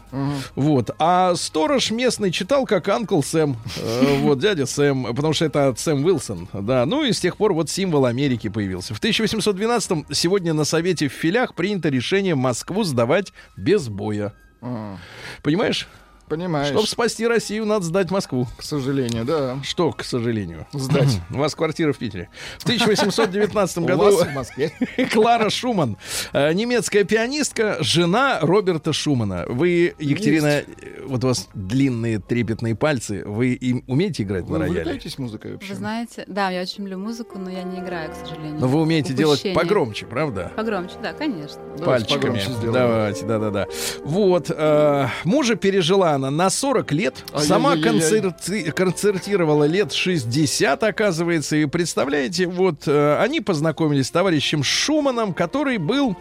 Вот. 0.55 0.91
А 0.99 1.35
сторож 1.35 1.91
местный 1.91 2.31
читал 2.31 2.65
как 2.65 2.87
Анкл 2.89 3.21
Сэм. 3.21 3.57
Э, 3.77 4.17
Вот, 4.21 4.39
дядя 4.39 4.65
Сэм, 4.65 5.15
потому 5.15 5.33
что 5.33 5.45
это 5.45 5.73
Сэм 5.77 6.03
Уилсон. 6.05 6.47
Да. 6.53 6.85
Ну 6.85 7.03
и 7.03 7.11
с 7.11 7.19
тех 7.19 7.37
пор 7.37 7.53
вот 7.53 7.69
символ 7.69 8.05
Америки 8.05 8.49
появился. 8.49 8.93
В 8.93 9.01
1812-м 9.01 10.05
сегодня 10.11 10.53
на 10.53 10.63
совете 10.65 11.07
в 11.07 11.13
Филях 11.13 11.55
принято 11.55 11.89
решение 11.89 12.35
Москву 12.35 12.83
сдавать 12.83 13.33
без 13.57 13.87
боя. 13.87 14.33
А, 14.61 14.97
Понимаешь? 15.41 15.87
Понимаешь. 16.29 16.67
Чтобы 16.69 16.87
спасти 16.87 17.27
Россию, 17.27 17.65
надо 17.65 17.85
сдать 17.85 18.11
Москву. 18.11 18.47
К 18.57 18.63
сожалению, 18.63 19.25
да. 19.25 19.57
Что, 19.63 19.91
к 19.91 20.03
сожалению? 20.03 20.67
Сдать. 20.73 21.19
У 21.31 21.37
вас 21.37 21.55
квартира 21.55 21.91
в 21.91 21.97
Питере. 21.97 22.29
В 22.59 22.63
1819 22.63 23.77
У 23.77 23.85
году 23.85 24.03
вас 24.03 24.27
в 24.27 24.31
Москве. 24.33 24.71
Клара 25.11 25.49
Шуман, 25.49 25.97
э, 26.33 26.53
немецкая 26.53 27.03
пианистка, 27.03 27.77
жена 27.81 28.39
Роберта 28.41 28.93
Шумана. 28.93 29.45
Вы, 29.47 29.95
Екатерина, 29.99 30.45
э, 30.47 30.63
вот 31.05 31.23
у 31.23 31.27
вас 31.27 31.47
длинные 31.53 32.19
трепетные 32.19 32.75
пальцы, 32.75 33.23
вы 33.25 33.53
им 33.53 33.83
умеете 33.87 34.23
играть 34.23 34.43
на 34.45 34.51
Вы 34.53 34.57
рояле? 34.59 34.79
увлекаетесь 34.81 35.17
музыкой 35.17 35.53
вообще? 35.53 35.69
Вы 35.69 35.75
знаете, 35.75 36.23
да, 36.27 36.49
я 36.51 36.61
очень 36.61 36.83
люблю 36.83 36.99
музыку, 36.99 37.39
но 37.39 37.49
я 37.49 37.63
не 37.63 37.79
играю, 37.79 38.11
к 38.11 38.15
сожалению. 38.15 38.59
Но 38.59 38.67
вы 38.67 38.81
умеете 38.81 39.13
делать 39.13 39.43
погромче, 39.55 40.05
правда? 40.05 40.51
Погромче, 40.55 40.95
да, 41.01 41.13
конечно. 41.13 41.59
Пальчиками. 41.83 42.39
Давайте, 42.71 43.25
да-да-да. 43.25 43.67
Вот. 44.03 44.51
э, 44.55 45.07
мужа 45.23 45.55
пережила 45.55 46.18
она 46.19 46.31
на 46.31 46.49
40 46.49 46.91
лет. 46.91 47.25
Сама 47.37 47.71
Ай-яй-яй-яй. 47.71 48.21
концерти- 48.21 48.71
концертировала 48.71 49.63
лет 49.63 49.91
60, 49.93 50.83
оказывается. 50.83 51.55
И 51.55 51.65
представляете, 51.65 52.47
вот 52.47 52.87
э, 52.87 53.17
они 53.21 53.41
познакомились 53.41 54.07
с 54.07 54.11
товарищем 54.11 54.63
Шуманом, 54.63 55.33
который 55.33 55.77
был 55.77 56.15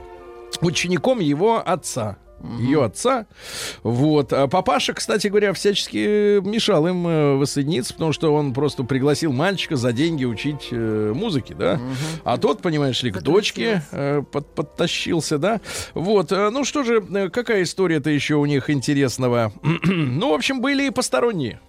учеником 0.61 1.19
его 1.21 1.63
отца. 1.65 2.17
Ее 2.59 2.85
отца. 2.85 3.27
Вот. 3.83 4.33
А 4.33 4.47
папаша, 4.47 4.93
кстати 4.93 5.29
говоря, 5.29 5.53
всячески 5.53 6.41
мешал 6.41 6.87
им 6.87 7.07
э, 7.07 7.35
воссоединиться, 7.37 7.93
потому 7.95 8.13
что 8.13 8.33
он 8.35 8.53
просто 8.53 8.85
пригласил 8.85 9.33
мальчика 9.33 9.77
за 9.77 9.93
деньги 9.93 10.25
учить 10.25 10.69
э, 10.71 11.13
музыке, 11.15 11.55
да. 11.55 11.81
А 12.25 12.37
тот, 12.39 12.63
понимаешь 12.63 13.03
ли, 13.03 13.11
к 13.11 13.21
дочке 13.23 13.83
э, 13.93 14.23
под- 14.31 14.55
подтащился, 14.55 15.39
да. 15.39 15.61
Вот. 15.95 16.31
э, 16.33 16.51
Ну 16.51 16.65
что 16.65 16.85
же, 16.85 17.05
э, 17.13 17.29
какая 17.29 17.63
история-то 17.63 18.11
еще 18.11 18.37
у 18.37 18.47
них 18.47 18.71
интересного? 18.71 19.53
ну, 19.63 20.31
в 20.31 20.35
общем, 20.35 20.61
были 20.61 20.87
и 20.87 20.91
посторонние. 20.91 21.61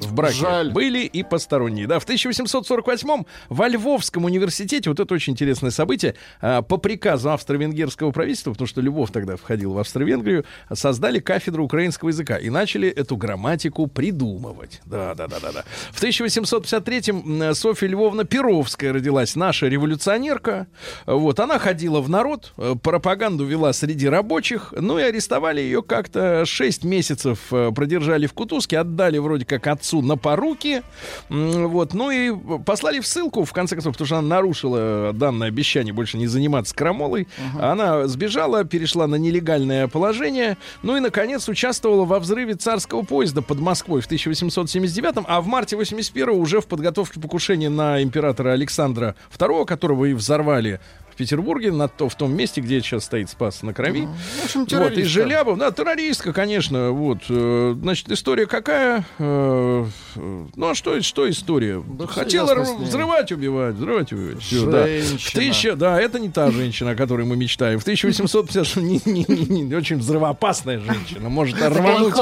В 0.00 0.14
браке 0.14 0.34
Жаль. 0.34 0.70
были 0.72 1.00
и 1.00 1.22
посторонние. 1.22 1.86
Да, 1.86 1.98
в 1.98 2.06
1848-м 2.06 3.26
во 3.48 3.68
Львовском 3.68 4.24
университете, 4.24 4.90
вот 4.90 5.00
это 5.00 5.14
очень 5.14 5.32
интересное 5.32 5.70
событие, 5.70 6.14
а, 6.40 6.62
по 6.62 6.76
приказу 6.76 7.30
австро-венгерского 7.30 8.10
правительства, 8.10 8.52
потому 8.52 8.66
что 8.66 8.80
Львов 8.80 9.10
тогда 9.10 9.36
входил 9.36 9.72
в 9.72 9.78
Австро-Венгрию, 9.78 10.44
создали 10.72 11.18
кафедру 11.20 11.64
украинского 11.64 12.08
языка 12.08 12.36
и 12.36 12.50
начали 12.50 12.88
эту 12.88 13.16
грамматику 13.16 13.86
придумывать. 13.86 14.80
Да, 14.84 15.14
да, 15.14 15.26
да, 15.26 15.38
да, 15.40 15.52
да. 15.52 15.64
В 15.92 16.02
1853-м 16.02 17.42
м, 17.42 17.54
Софья 17.54 17.88
Львовна 17.88 18.24
Перовская 18.24 18.92
родилась, 18.92 19.36
наша 19.36 19.68
революционерка. 19.68 20.66
Вот, 21.06 21.40
она 21.40 21.58
ходила 21.58 22.00
в 22.00 22.08
народ, 22.08 22.52
э, 22.56 22.74
пропаганду 22.82 23.44
вела 23.44 23.72
среди 23.72 24.08
рабочих, 24.08 24.72
ну 24.76 24.98
и 24.98 25.02
арестовали 25.02 25.60
ее 25.60 25.82
как-то 25.82 26.44
6 26.44 26.84
месяцев 26.84 27.38
э, 27.50 27.70
продержали 27.74 28.26
в 28.26 28.32
кутузке, 28.32 28.78
отдали 28.78 29.18
вроде 29.18 29.44
как 29.44 29.66
отцу 29.74 30.02
на 30.02 30.16
поруки, 30.16 30.82
вот, 31.28 31.94
ну 31.94 32.10
и 32.10 32.32
послали 32.64 33.00
в 33.00 33.06
ссылку, 33.06 33.44
в 33.44 33.52
конце 33.52 33.74
концов, 33.76 33.92
потому 33.94 34.06
что 34.06 34.18
она 34.18 34.28
нарушила 34.28 35.12
данное 35.12 35.48
обещание 35.48 35.92
больше 35.92 36.16
не 36.16 36.26
заниматься 36.26 36.74
крамолой. 36.74 37.28
Она 37.60 38.06
сбежала, 38.06 38.64
перешла 38.64 39.06
на 39.06 39.16
нелегальное 39.16 39.88
положение, 39.88 40.56
ну 40.82 40.96
и, 40.96 41.00
наконец, 41.00 41.48
участвовала 41.48 42.04
во 42.04 42.18
взрыве 42.18 42.54
царского 42.54 43.02
поезда 43.02 43.42
под 43.42 43.60
Москвой 43.60 44.00
в 44.00 44.06
1879 44.06 45.24
а 45.26 45.40
в 45.40 45.46
марте 45.46 45.76
81 45.76 46.30
уже 46.30 46.60
в 46.60 46.66
подготовке 46.66 47.20
покушения 47.20 47.68
на 47.68 48.02
императора 48.02 48.52
Александра 48.52 49.14
II, 49.36 49.66
которого 49.66 50.06
и 50.06 50.12
взорвали 50.12 50.80
в 51.14 51.16
Петербурге, 51.16 51.70
на 51.70 51.86
то, 51.86 52.08
в 52.08 52.14
том 52.16 52.34
месте, 52.34 52.60
где 52.60 52.80
сейчас 52.80 53.04
стоит 53.04 53.30
Спас 53.30 53.62
на 53.62 53.72
Крови. 53.72 54.08
В 54.42 54.44
общем, 54.44 54.66
Вот, 54.78 54.92
из. 54.98 55.06
Желябов, 55.06 55.58
да, 55.58 55.70
террористка, 55.70 56.32
конечно, 56.32 56.90
вот. 56.90 57.18
э, 57.28 57.76
Значит, 57.80 58.10
история 58.10 58.46
какая? 58.46 59.04
Э, 59.18 59.86
э, 60.16 60.46
Ну, 60.56 60.68
а 60.68 60.74
что, 60.74 61.00
что 61.02 61.30
история? 61.30 61.82
Да 61.86 62.08
Хотела 62.08 62.54
взрывать, 62.54 63.30
убивать, 63.30 63.76
взрывать, 63.76 64.12
убивать. 64.12 64.42
Всё, 64.42 64.70
да. 64.70 64.86
В 64.86 65.32
тысяча, 65.32 65.76
да, 65.76 66.00
это 66.00 66.18
не 66.18 66.30
та 66.30 66.50
женщина, 66.50 66.90
о 66.90 66.94
которой 66.96 67.24
мы 67.24 67.36
мечтаем. 67.36 67.78
В 67.78 67.82
1850 67.82 68.76
не, 68.82 69.00
не, 69.04 69.24
не, 69.28 69.62
не, 69.62 69.74
очень 69.74 69.98
взрывоопасная 69.98 70.80
женщина. 70.80 71.28
Может 71.28 71.60
рвануть 71.60 72.14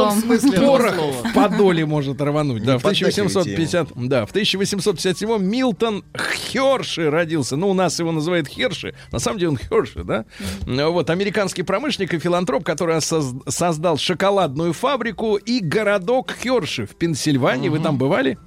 порох 0.61 0.94
в 1.24 1.33
подоле 1.35 1.87
может 1.87 2.20
рвануть. 2.20 2.62
Да, 2.64 2.78
в 2.78 2.83
поддакивайте 2.83 3.22
1850, 3.22 3.88
да, 4.09 4.26
в 4.26 4.31
1857 4.31 5.42
Милтон 5.42 6.05
Херши 6.16 7.11
родился. 7.11 7.57
Ну, 7.57 7.70
у 7.70 7.74
нас 7.74 7.98
его 7.98 8.12
называют 8.12 8.48
Херши. 8.48 8.82
На 9.12 9.18
самом 9.18 9.38
деле 9.38 9.51
он 9.51 9.59
Херши, 9.59 10.05
да? 10.05 10.25
Ну, 10.66 10.92
Вот, 10.92 11.11
американский 11.11 11.62
промышленник 11.62 12.14
и 12.14 12.18
филантроп, 12.18 12.64
который 12.64 12.97
соз- 12.97 13.49
создал 13.49 13.97
шоколадную 13.99 14.73
фабрику 14.73 15.37
и 15.37 15.61
городок 15.61 16.33
Херши 16.42 16.87
в 16.87 16.97
Пенсильвании. 16.97 17.68
Вы 17.68 17.79
там 17.81 17.99
бывали? 17.99 18.38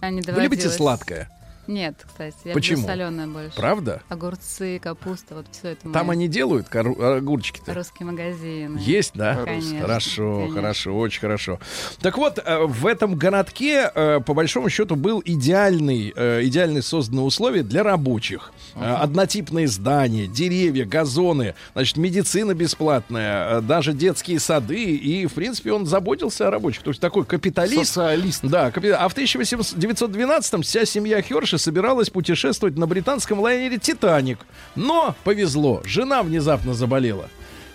А 0.00 0.10
Вы 0.10 0.42
любите 0.42 0.68
сладкое? 0.70 1.30
Нет, 1.66 1.96
кстати, 2.06 2.36
я 2.44 2.52
Почему? 2.54 2.78
люблю 2.78 2.88
соленое 2.92 3.26
больше. 3.26 3.56
Правда? 3.56 4.02
Огурцы, 4.08 4.78
капуста, 4.78 5.34
вот 5.36 5.46
все 5.50 5.68
это 5.70 5.88
Там 5.90 6.06
мои 6.08 6.16
они 6.16 6.28
делают 6.28 6.74
огурчики-то? 6.74 7.72
русские 7.74 8.06
магазины. 8.06 8.78
Есть, 8.80 9.12
да? 9.14 9.36
Конечно, 9.44 9.80
Хорошо, 9.80 10.36
конечно. 10.36 10.54
хорошо, 10.56 10.98
очень 10.98 11.20
хорошо. 11.20 11.58
Так 12.00 12.18
вот, 12.18 12.38
э, 12.44 12.64
в 12.66 12.86
этом 12.86 13.14
городке, 13.16 13.90
э, 13.94 14.20
по 14.20 14.34
большому 14.34 14.68
счету, 14.68 14.96
был 14.96 15.22
идеальный, 15.24 16.12
э, 16.14 16.40
идеально 16.44 16.82
созданные 16.82 17.24
условия 17.24 17.62
для 17.62 17.82
рабочих. 17.82 18.52
Э, 18.74 18.94
Однотипные 18.94 19.66
здания, 19.68 20.26
деревья, 20.26 20.84
газоны, 20.84 21.54
значит, 21.74 21.96
медицина 21.96 22.54
бесплатная, 22.54 23.60
даже 23.60 23.92
детские 23.92 24.38
сады. 24.40 24.82
И, 24.96 25.26
в 25.26 25.32
принципе, 25.34 25.72
он 25.72 25.86
заботился 25.86 26.48
о 26.48 26.50
рабочих. 26.50 26.82
То 26.82 26.90
есть 26.90 27.00
такой 27.00 27.24
капиталист. 27.24 27.86
Социалист. 27.94 28.42
Да, 28.44 28.70
капи- 28.70 28.90
а 28.90 29.08
в 29.08 29.14
1912-м 29.14 30.62
вся 30.62 30.84
семья 30.84 31.22
Херши 31.54 31.58
собиралась 31.58 32.10
путешествовать 32.10 32.76
на 32.76 32.86
британском 32.86 33.40
лайнере 33.40 33.78
«Титаник». 33.78 34.38
Но 34.74 35.14
повезло, 35.24 35.82
жена 35.84 36.22
внезапно 36.22 36.74
заболела. 36.74 37.28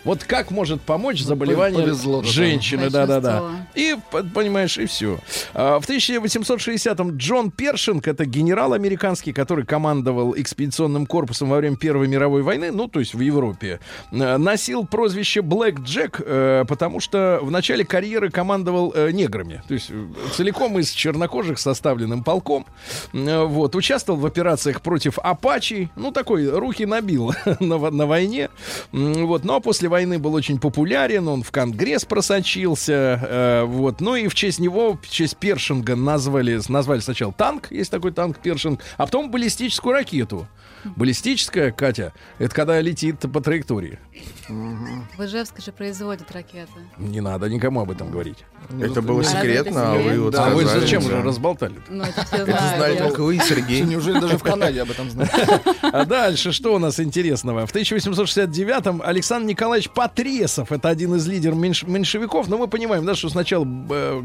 Вот 0.04 0.24
как 0.24 0.52
может 0.52 0.82
помочь 0.82 1.22
заболевание 1.22 1.84
повезло, 1.84 2.22
да, 2.22 2.28
женщины, 2.28 2.90
да-да-да. 2.90 3.68
И, 3.76 3.96
понимаешь, 4.34 4.78
и 4.78 4.86
все. 4.86 5.20
В 5.54 5.84
1860-м 5.88 7.18
Джон 7.18 7.52
Першинг, 7.52 8.08
это 8.08 8.26
генерал 8.26 8.74
американский, 8.74 9.34
который 9.34 9.66
командовал 9.66 10.36
экспедиционным 10.38 11.06
корпусом 11.06 11.50
во 11.50 11.58
время 11.58 11.76
Первой 11.76 12.08
мировой 12.08 12.42
войны, 12.44 12.72
ну, 12.72 12.88
то 12.88 13.00
есть 13.00 13.14
в 13.14 13.20
Европе, 13.20 13.80
носил 14.12 14.86
прозвище 14.86 15.42
Блэк 15.42 15.82
Джек, 15.82 16.22
э, 16.24 16.66
потому 16.68 17.00
что 17.00 17.40
в 17.42 17.52
начале 17.52 17.86
карьеры 17.86 18.30
командовал 18.30 18.94
э, 18.96 19.12
неграми, 19.12 19.62
то 19.68 19.74
есть 19.74 19.88
э, 19.90 20.08
целиком 20.36 20.80
из 20.80 20.92
чернокожих 20.92 21.60
составленным 21.60 22.24
полком. 22.24 22.66
Вот, 23.14 23.76
участвовал 23.76 24.20
в 24.20 24.26
операциях 24.26 24.82
против 24.82 25.20
Апачи, 25.20 25.90
ну, 25.96 26.12
такой 26.12 26.50
руки 26.50 26.86
набил 26.86 27.34
на, 27.60 27.78
на 27.78 28.06
войне. 28.06 28.50
Вот, 28.92 29.44
но 29.44 29.60
после 29.60 29.89
войны 29.90 30.20
был 30.20 30.34
очень 30.34 30.60
популярен, 30.60 31.28
он 31.28 31.44
в 31.44 31.52
Конгресс 31.52 32.06
просочился, 32.06 33.20
э, 33.22 33.64
вот, 33.66 34.00
ну 34.02 34.16
и 34.16 34.28
в 34.28 34.36
честь 34.36 34.60
него, 34.60 34.98
в 35.02 35.10
честь 35.10 35.38
Першинга 35.38 35.96
назвали, 35.96 36.60
назвали 36.70 37.00
сначала 37.00 37.34
танк, 37.34 37.72
есть 37.72 37.92
такой 37.92 38.12
танк 38.12 38.40
Першинг, 38.40 38.82
а 38.98 39.06
потом 39.06 39.32
баллистическую 39.32 39.94
ракету. 39.94 40.48
Баллистическая, 40.84 41.72
Катя, 41.72 42.14
это 42.38 42.54
когда 42.54 42.80
летит 42.82 43.20
по 43.20 43.42
траектории. 43.42 44.00
В 44.48 45.24
Ижевске 45.26 45.62
же 45.62 45.72
производят 45.72 46.32
ракеты. 46.32 46.72
Не 46.98 47.22
надо 47.22 47.50
никому 47.50 47.82
об 47.82 47.92
этом 47.92 48.12
говорить. 48.12 48.46
Это 48.82 49.02
было 49.02 49.24
секретно, 49.24 49.94
а 49.94 49.96
вы 49.96 50.20
вот 50.20 50.36
а 50.36 50.50
вы 50.50 50.66
зачем 50.66 51.02
да. 51.04 51.10
же 51.10 51.22
разболтали? 51.24 51.76
Ну, 51.90 52.04
это 52.04 52.26
знали 52.28 52.52
знают. 52.78 52.98
только 53.00 53.24
вы, 53.24 53.36
и 53.36 53.40
Сергей. 53.40 53.82
Неужели 53.82 54.20
даже 54.20 54.38
в 54.38 54.44
Канаде 54.44 54.82
об 54.82 54.92
этом 54.92 55.10
знают? 55.10 55.32
А 55.82 56.06
дальше 56.06 56.52
что 56.52 56.76
у 56.76 56.80
нас 56.80 57.00
интересного? 57.00 57.66
В 57.66 57.74
1869-м 57.74 59.02
Александр 59.04 59.48
Николаевич 59.48 59.90
Потресов, 59.90 60.72
это 60.72 60.90
один 60.90 61.16
из 61.16 61.28
лидеров 61.28 61.58
меньш- 61.58 61.88
меньшевиков, 61.88 62.48
но 62.48 62.58
мы 62.58 62.68
понимаем, 62.68 63.06
да, 63.06 63.16
что 63.16 63.30
сначала 63.30 63.66
э, 63.90 64.24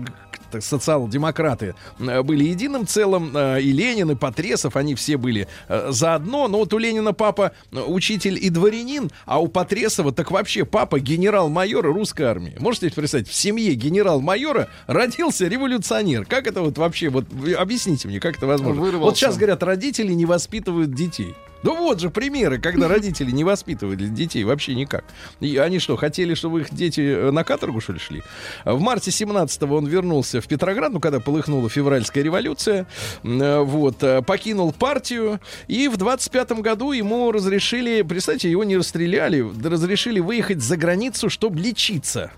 так, 0.55 0.63
социал-демократы 0.63 1.75
э, 1.99 2.23
были 2.23 2.45
единым 2.45 2.87
целым, 2.87 3.37
э, 3.37 3.61
и 3.61 3.73
Ленин, 3.73 4.13
и 4.13 4.15
Потресов, 4.15 4.77
они 4.77 4.95
все 4.95 5.17
были 5.17 5.49
э, 5.69 5.89
заодно, 5.91 6.47
но 6.49 6.59
вот 6.59 6.73
у 6.73 6.79
Ленина 6.79 7.13
папа 7.13 7.53
учитель 7.73 8.39
и 8.41 8.51
дворянин, 8.51 9.11
а 9.27 9.41
у 9.41 9.49
Потресова 9.49 10.13
так 10.13 10.31
вообще 10.31 10.65
папа 10.65 11.01
генерал-майор 11.01 11.85
русской 11.87 12.23
армии. 12.23 12.55
Можете 12.61 12.87
себе 12.87 13.01
представить, 13.01 13.29
в 13.29 13.35
семье 13.35 13.75
генерал-майора 13.75 14.69
родился 14.87 15.49
революционер. 15.49 16.25
Как 16.25 16.47
это 16.47 16.63
вот 16.63 16.79
вообще, 16.79 17.09
вот 17.09 17.25
объясните 17.59 18.07
мне, 18.07 18.21
как 18.21 18.37
это 18.37 18.47
возможно? 18.47 18.81
Вот 18.81 18.93
Вырвался. 18.93 19.17
сейчас 19.17 19.37
говорят, 19.37 19.63
родители 19.63 20.13
не 20.13 20.27
воспитывают 20.27 20.95
детей. 20.95 21.35
Ну 21.65 21.79
вот 21.79 21.99
же 21.99 22.11
примеры, 22.11 22.59
когда 22.59 22.89
родители 22.95 23.31
не 23.31 23.43
воспитывали 23.43 24.07
детей 24.07 24.45
вообще 24.45 24.75
никак. 24.75 25.05
И 25.41 25.57
они 25.57 25.79
что, 25.79 25.97
хотели, 25.97 26.35
чтобы 26.35 26.61
их 26.61 26.73
дети 26.73 27.01
э, 27.01 27.31
на 27.31 27.43
каторгу, 27.43 27.81
что 27.81 27.95
ли, 27.95 27.99
шли? 27.99 28.23
В 28.67 28.81
марте 28.81 29.11
17-го 29.11 29.75
он 29.75 29.87
вернулся 29.87 30.43
в 30.43 30.47
Петроград, 30.47 30.93
ну, 30.93 31.01
когда 31.01 31.21
полыхнула 31.21 31.71
февральская 31.71 32.23
революция, 32.23 32.87
э, 33.23 33.61
вот, 33.61 34.03
э, 34.03 34.21
покинул 34.21 34.73
партию, 34.73 35.41
и 35.67 35.89
в 35.89 35.97
25-м 35.97 36.61
году 36.61 36.93
ему 36.93 37.33
разрешили, 37.33 38.03
представьте, 38.03 38.51
его 38.51 38.63
не 38.63 38.77
расстреляли, 38.77 39.51
да 39.55 39.71
разрешили 39.71 40.21
выехать 40.21 40.61
за 40.61 40.77
границу, 40.77 41.31
чтобы 41.31 41.59
лечиться. 41.59 42.31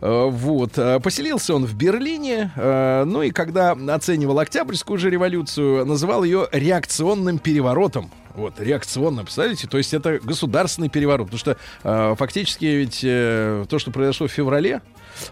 Вот. 0.00 0.72
Поселился 1.02 1.54
он 1.54 1.64
в 1.64 1.74
Берлине. 1.74 2.50
Ну 2.56 3.22
и 3.22 3.30
когда 3.30 3.72
оценивал 3.72 4.38
Октябрьскую 4.38 4.98
же 4.98 5.08
революцию, 5.08 5.86
называл 5.86 6.24
ее 6.24 6.46
реакционным 6.52 7.38
переворотом. 7.38 8.10
Вот, 8.34 8.58
реакционно, 8.58 9.22
представляете? 9.22 9.66
То 9.68 9.78
есть 9.78 9.92
это 9.92 10.18
государственный 10.22 10.88
переворот. 10.88 11.26
Потому 11.30 11.38
что 11.38 11.56
э, 11.84 12.14
фактически 12.18 12.64
ведь 12.64 13.00
э, 13.02 13.66
то, 13.68 13.78
что 13.78 13.90
произошло 13.90 14.26
в 14.26 14.30
феврале 14.30 14.80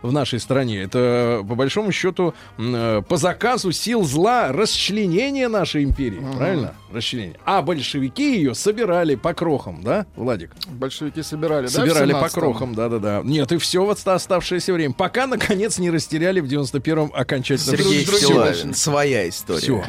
в 0.03 0.12
нашей 0.12 0.40
стране, 0.40 0.83
это 0.83 1.45
по 1.49 1.55
большому 1.55 1.93
счету 1.93 2.35
э, 2.59 3.03
по 3.09 3.16
заказу 3.16 3.73
сил 3.73 4.05
зла 4.05 4.53
расчленение 4.53 5.49
нашей 5.49 5.85
империи. 5.85 6.23
Правильно? 6.37 6.75
Расчленение. 6.93 7.38
А 7.45 7.62
большевики 7.62 8.37
ее 8.37 8.55
собирали 8.55 9.14
по 9.14 9.33
крохам, 9.35 9.83
да, 9.83 10.07
Владик? 10.16 10.53
Большевики 10.69 11.23
собирали, 11.23 11.66
да? 11.66 11.69
в 11.69 11.73
Собирали 11.73 12.12
по 12.12 12.16
17-м? 12.16 12.31
крохам, 12.31 12.75
да-да-да. 12.75 13.23
Нет, 13.25 13.53
и 13.53 13.59
все 13.59 13.85
вот 13.85 14.01
оставшееся 14.07 14.73
время. 14.73 14.95
Пока, 14.95 15.27
наконец, 15.27 15.79
не 15.79 15.90
растеряли 15.90 16.40
в 16.40 16.47
91-м 16.47 17.12
окончательно. 17.14 17.77
Сергей. 17.77 18.05
Стилавин, 18.05 18.75
своя 18.75 19.29
история. 19.29 19.61
Всё. 19.61 19.85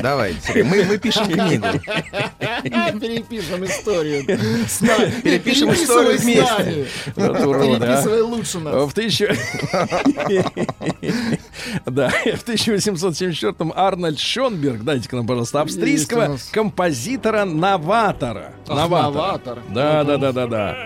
Давай, 0.00 0.34
мы, 0.54 0.84
мы 0.84 0.98
пишем 0.98 1.26
книгу. 1.26 1.66
Перепишем 2.62 3.64
историю. 3.64 4.24
Перепишем 5.22 5.72
историю 5.72 6.18
вместе. 6.18 6.86
Вот 7.16 7.40
уроды, 7.40 7.78
Переписывай 8.02 8.20
лучше 8.22 8.58
нас. 8.58 8.90
В 8.90 8.94
тысячу... 8.94 9.26
Да, 11.86 12.10
в 12.10 12.48
1874-м 12.48 13.72
Арнольд 13.74 14.18
Шонберг, 14.18 14.82
дайте-ка 14.82 15.16
нам, 15.16 15.26
пожалуйста, 15.26 15.62
австрийского 15.62 16.36
композитора-новатора. 16.52 18.52
Новатор. 18.68 19.58
Да, 19.70 20.04
да, 20.04 20.16
да, 20.16 20.32
да, 20.32 20.46
да. 20.46 20.76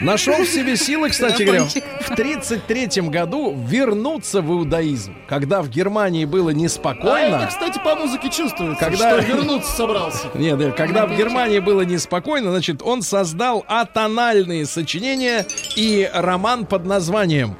Нашел 0.00 0.34
в 0.42 0.46
себе 0.46 0.76
силы, 0.76 1.08
кстати 1.10 1.42
говоря, 1.44 1.64
в 1.64 2.10
33-м 2.10 3.10
году 3.10 3.54
вернуться 3.68 4.42
в 4.42 4.50
иудаизм, 4.52 5.14
когда 5.28 5.62
в 5.62 5.68
Германии 5.68 6.24
было 6.24 6.48
А 6.48 6.52
это, 6.52 6.60
неспокойно. 6.60 7.46
кстати, 7.48 7.80
по 7.82 7.94
музыке 7.96 8.28
чувствуется, 8.28 8.84
Когда- 8.84 9.20
что 9.20 9.26
вернуться 9.26 9.72
собрался. 9.72 10.28
Нет, 10.34 10.58
нет, 10.58 10.74
когда 10.76 11.06
в 11.06 11.16
Германии 11.16 11.58
было 11.60 11.82
неспокойно, 11.82 12.50
значит, 12.50 12.82
он 12.82 13.02
создал 13.02 13.64
атональные 13.68 14.66
сочинения 14.66 15.46
и 15.76 16.10
роман 16.12 16.66
под 16.66 16.84
названием 16.86 17.56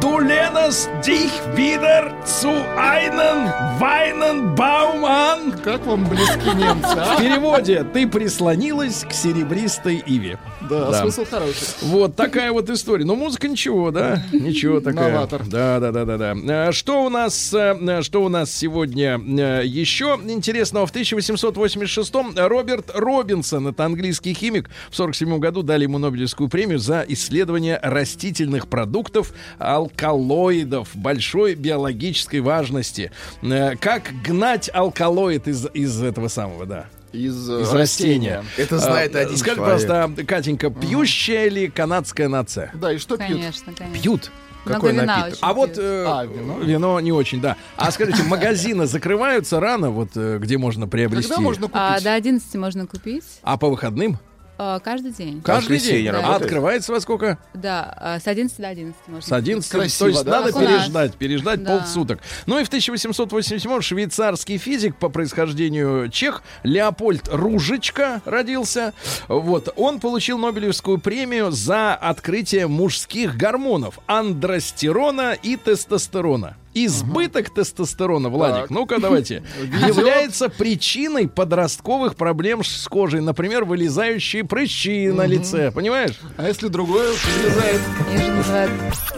Du 0.00 0.18
lehnst 0.18 0.90
dich 1.06 1.30
wieder 1.56 2.12
zu 2.24 2.48
einem 2.76 3.46
Weinenbaum 3.80 5.04
an. 5.04 5.54
Как 5.64 5.86
вам 5.86 6.04
близки 6.06 6.48
немцы, 6.54 6.96
В 6.96 6.98
а? 6.98 7.16
переводе 7.18 7.84
«Ты 7.92 8.06
прислонилась 8.06 9.04
к 9.08 9.12
серебристой 9.12 10.02
иве». 10.06 10.38
Да, 10.68 10.90
Да. 10.90 11.00
смысл 11.02 11.24
хороший. 11.24 11.66
Вот 11.82 12.14
такая 12.16 12.52
вот 12.52 12.68
история. 12.70 13.04
Но 13.06 13.14
музыка 13.16 13.48
ничего, 13.48 13.90
да? 13.90 14.22
Ничего 14.32 14.80
такая. 14.80 15.12
Новатор. 15.12 15.44
Да, 15.46 15.80
да, 15.80 15.92
да, 15.92 16.04
да, 16.04 16.16
да. 16.18 16.68
Э, 16.68 16.72
Что 16.72 17.04
у 17.04 17.08
нас, 17.08 17.52
э, 17.54 18.02
что 18.02 18.22
у 18.22 18.28
нас 18.28 18.52
сегодня 18.52 19.18
э, 19.18 19.62
еще 19.64 20.18
интересного? 20.26 20.86
В 20.86 20.92
1886-м 20.94 22.34
Роберт 22.36 22.90
Робинсон, 22.94 23.68
это 23.68 23.84
английский 23.86 24.34
химик, 24.34 24.68
в 24.90 24.96
47 24.96 25.38
году 25.38 25.62
дали 25.62 25.84
ему 25.84 25.98
Нобелевскую 25.98 26.48
премию 26.50 26.78
за 26.78 27.04
исследование 27.08 27.78
растительных 27.82 28.68
продуктов 28.68 29.32
алкалоидов 29.76 30.88
большой 30.94 31.54
биологической 31.54 32.40
важности. 32.40 33.10
Э, 33.42 33.76
Как 33.76 34.10
гнать 34.24 34.70
алкалоид 34.72 35.48
из, 35.48 35.66
из 35.74 36.02
этого 36.02 36.28
самого, 36.28 36.66
да? 36.66 36.86
Из, 37.12 37.48
э, 37.50 37.62
Из 37.62 37.72
растения. 37.72 38.44
Это 38.56 38.78
знает 38.78 39.14
А, 39.16 39.20
один 39.20 39.36
Скажи, 39.36 39.56
человек. 39.56 39.80
пожалуйста, 39.80 40.24
Катенька, 40.24 40.70
пьющая 40.70 41.48
ли 41.48 41.68
канадская 41.68 42.28
нация? 42.28 42.70
Да, 42.74 42.92
и 42.92 42.98
что 42.98 43.16
пьют? 43.16 43.30
Конечно, 43.38 43.72
конечно. 43.76 44.02
Пьют. 44.02 44.30
Много 44.64 44.74
Какой 44.80 44.92
вина 44.92 45.06
напиток? 45.18 45.38
А 45.40 45.54
вот 45.54 45.78
э, 45.78 46.04
А, 46.06 46.24
вино? 46.26 46.58
вино 46.60 47.00
не 47.00 47.12
очень, 47.12 47.40
да. 47.40 47.56
А 47.76 47.90
скажите, 47.90 48.22
магазины 48.28 48.86
закрываются 48.86 49.58
рано, 49.58 49.90
вот 49.90 50.10
э, 50.16 50.38
где 50.38 50.58
можно 50.58 50.86
приобрести? 50.86 51.28
Когда 51.28 51.40
можно 51.42 51.66
купить? 51.66 51.80
А, 51.80 52.00
до 52.00 52.14
11 52.14 52.54
можно 52.56 52.86
купить 52.86 53.24
А 53.42 53.56
по 53.56 53.68
выходным? 53.70 54.18
А, 54.62 54.78
каждый 54.78 55.12
день. 55.12 55.40
Каждый 55.40 55.78
день. 55.78 56.06
А 56.08 56.12
работает? 56.12 56.42
открывается 56.42 56.92
во 56.92 57.00
сколько? 57.00 57.38
Да, 57.54 57.94
а, 57.96 58.20
с 58.20 58.26
11 58.26 58.58
до 58.58 58.68
11 58.68 58.94
можно. 59.06 59.26
С 59.26 59.32
11. 59.32 59.70
Красиво, 59.70 59.98
то 59.98 60.08
есть 60.08 60.24
да? 60.24 60.30
надо 60.42 60.52
переждать, 60.52 61.14
переждать 61.14 61.62
Да. 61.64 61.78
полсуток. 61.78 62.20
Ну 62.44 62.58
и 62.58 62.64
в 62.64 62.68
1887 62.68 63.80
швейцарский 63.80 64.58
физик 64.58 64.96
по 64.96 65.08
происхождению 65.08 66.10
чех 66.10 66.42
Леопольд 66.62 67.26
Ружечка 67.32 68.20
родился. 68.26 68.92
Вот. 69.28 69.72
Он 69.76 69.98
получил 69.98 70.36
Нобелевскую 70.36 70.98
премию 70.98 71.50
за 71.52 71.94
открытие 71.94 72.66
мужских 72.66 73.38
гормонов 73.38 73.98
андростерона 74.06 75.32
и 75.32 75.56
тестостерона. 75.56 76.56
Избыток 76.72 77.50
тестостерона, 77.52 78.28
Владик, 78.28 78.62
Так. 78.62 78.70
ну-ка 78.70 79.00
давайте, 79.00 79.42
является 79.86 80.48
причиной 80.48 81.28
подростковых 81.28 82.14
проблем 82.14 82.62
с 82.62 82.86
кожей. 82.86 83.20
Например, 83.20 83.64
вылезающие 83.64 84.44
прыщи 84.44 85.08
на 85.08 85.26
лице. 85.26 85.72
Понимаешь? 85.72 86.18
А 86.36 86.46
если 86.46 86.68
другое 86.68 87.12
называют 87.44 88.70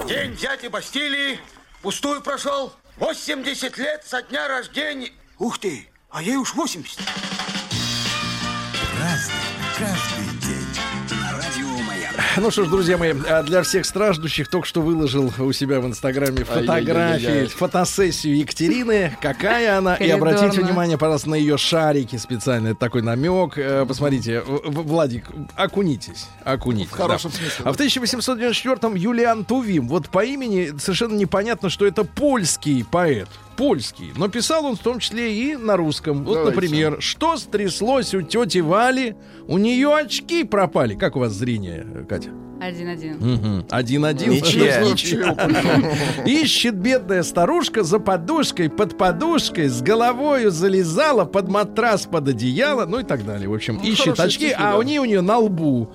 День 0.09 0.35
дяди 0.37 0.68
Бастилии 0.68 1.39
пустую 1.83 2.22
прошел. 2.22 2.72
80 2.99 3.79
лет 3.79 4.03
со 4.07 4.22
дня 4.22 4.49
рождения. 4.49 5.11
Ух 5.39 5.59
ты, 5.59 5.89
а 6.11 6.22
ей 6.22 6.37
уж 6.37 6.55
80. 6.55 6.99
Ну 12.39 12.51
что 12.51 12.64
ж, 12.64 12.68
друзья 12.68 12.97
мои, 12.97 13.12
а 13.28 13.43
для 13.43 13.62
всех 13.62 13.85
страждущих 13.85 14.49
только 14.49 14.66
что 14.66 14.80
выложил 14.80 15.30
у 15.39 15.53
себя 15.53 15.80
в 15.80 15.87
Инстаграме 15.87 16.45
фотографии, 16.45 17.26
Ай-яй-яй-яй. 17.26 17.47
фотосессию 17.49 18.39
Екатерины. 18.39 19.16
Какая 19.20 19.76
она? 19.76 19.97
И 19.97 20.09
обратите 20.09 20.62
внимание, 20.62 20.97
пожалуйста, 20.97 21.28
на 21.30 21.35
ее 21.35 21.59
шарики 21.59 22.16
специально. 22.16 22.68
Это 22.68 22.80
такой 22.80 23.03
намек. 23.03 23.59
Э, 23.59 23.85
Посмотрите, 23.87 24.43
Владик, 24.47 25.26
окунитесь. 25.57 26.26
Окунитесь. 26.45 26.91
В 26.91 26.97
хорошем 26.97 27.30
да. 27.33 27.37
смысле. 27.37 27.64
А 27.64 27.72
в 27.72 27.76
1894-м 27.76 28.95
Юлиан 28.95 29.45
Тувим. 29.45 29.87
Вот 29.89 30.09
по 30.09 30.24
имени 30.24 30.72
совершенно 30.78 31.14
непонятно, 31.14 31.68
что 31.68 31.87
это 31.87 32.05
польский 32.05 32.85
поэт. 32.85 33.28
Польский. 33.57 34.13
Но 34.17 34.29
писал 34.29 34.65
он 34.67 34.77
в 34.77 34.81
том 34.81 34.99
числе 34.99 35.35
и 35.35 35.57
на 35.57 35.77
русском. 35.77 36.25
Вот, 36.25 36.35
Давайте. 36.35 36.55
например, 36.55 36.97
что 37.01 37.37
стряслось 37.37 38.15
у 38.15 38.23
тети 38.23 38.59
Вали? 38.59 39.17
У 39.47 39.59
нее 39.59 39.95
очки 39.95 40.45
пропали. 40.45 40.95
Как 40.95 41.17
у 41.17 41.21
вас 41.21 41.33
зрение, 41.33 41.87
Катя? 42.09 42.31
один-один. 42.63 43.17
Мгм. 43.19 43.67
Один-один. 43.71 44.31
Ничья. 44.31 44.83
Ищет 46.25 46.77
бедная 46.77 47.23
старушка 47.23 47.83
за 47.83 47.99
подушкой, 47.99 48.71
под 48.71 48.97
подушкой, 48.97 49.69
с 49.69 49.83
головою 49.83 50.51
залезала 50.51 51.25
под 51.25 51.49
матрас, 51.49 52.07
под 52.07 52.29
одеяло, 52.29 52.87
ну 52.87 53.01
и 53.01 53.03
так 53.03 53.27
далее. 53.27 53.49
В 53.49 53.55
общем, 53.55 53.79
ищет 53.79 54.17
хорошие 54.17 54.27
очки, 54.27 54.47
стихи, 54.47 54.55
а 54.57 54.73
да. 54.73 54.79
они 54.79 55.01
у 55.01 55.05
нее 55.05 55.23
на 55.23 55.39
лбу. 55.39 55.93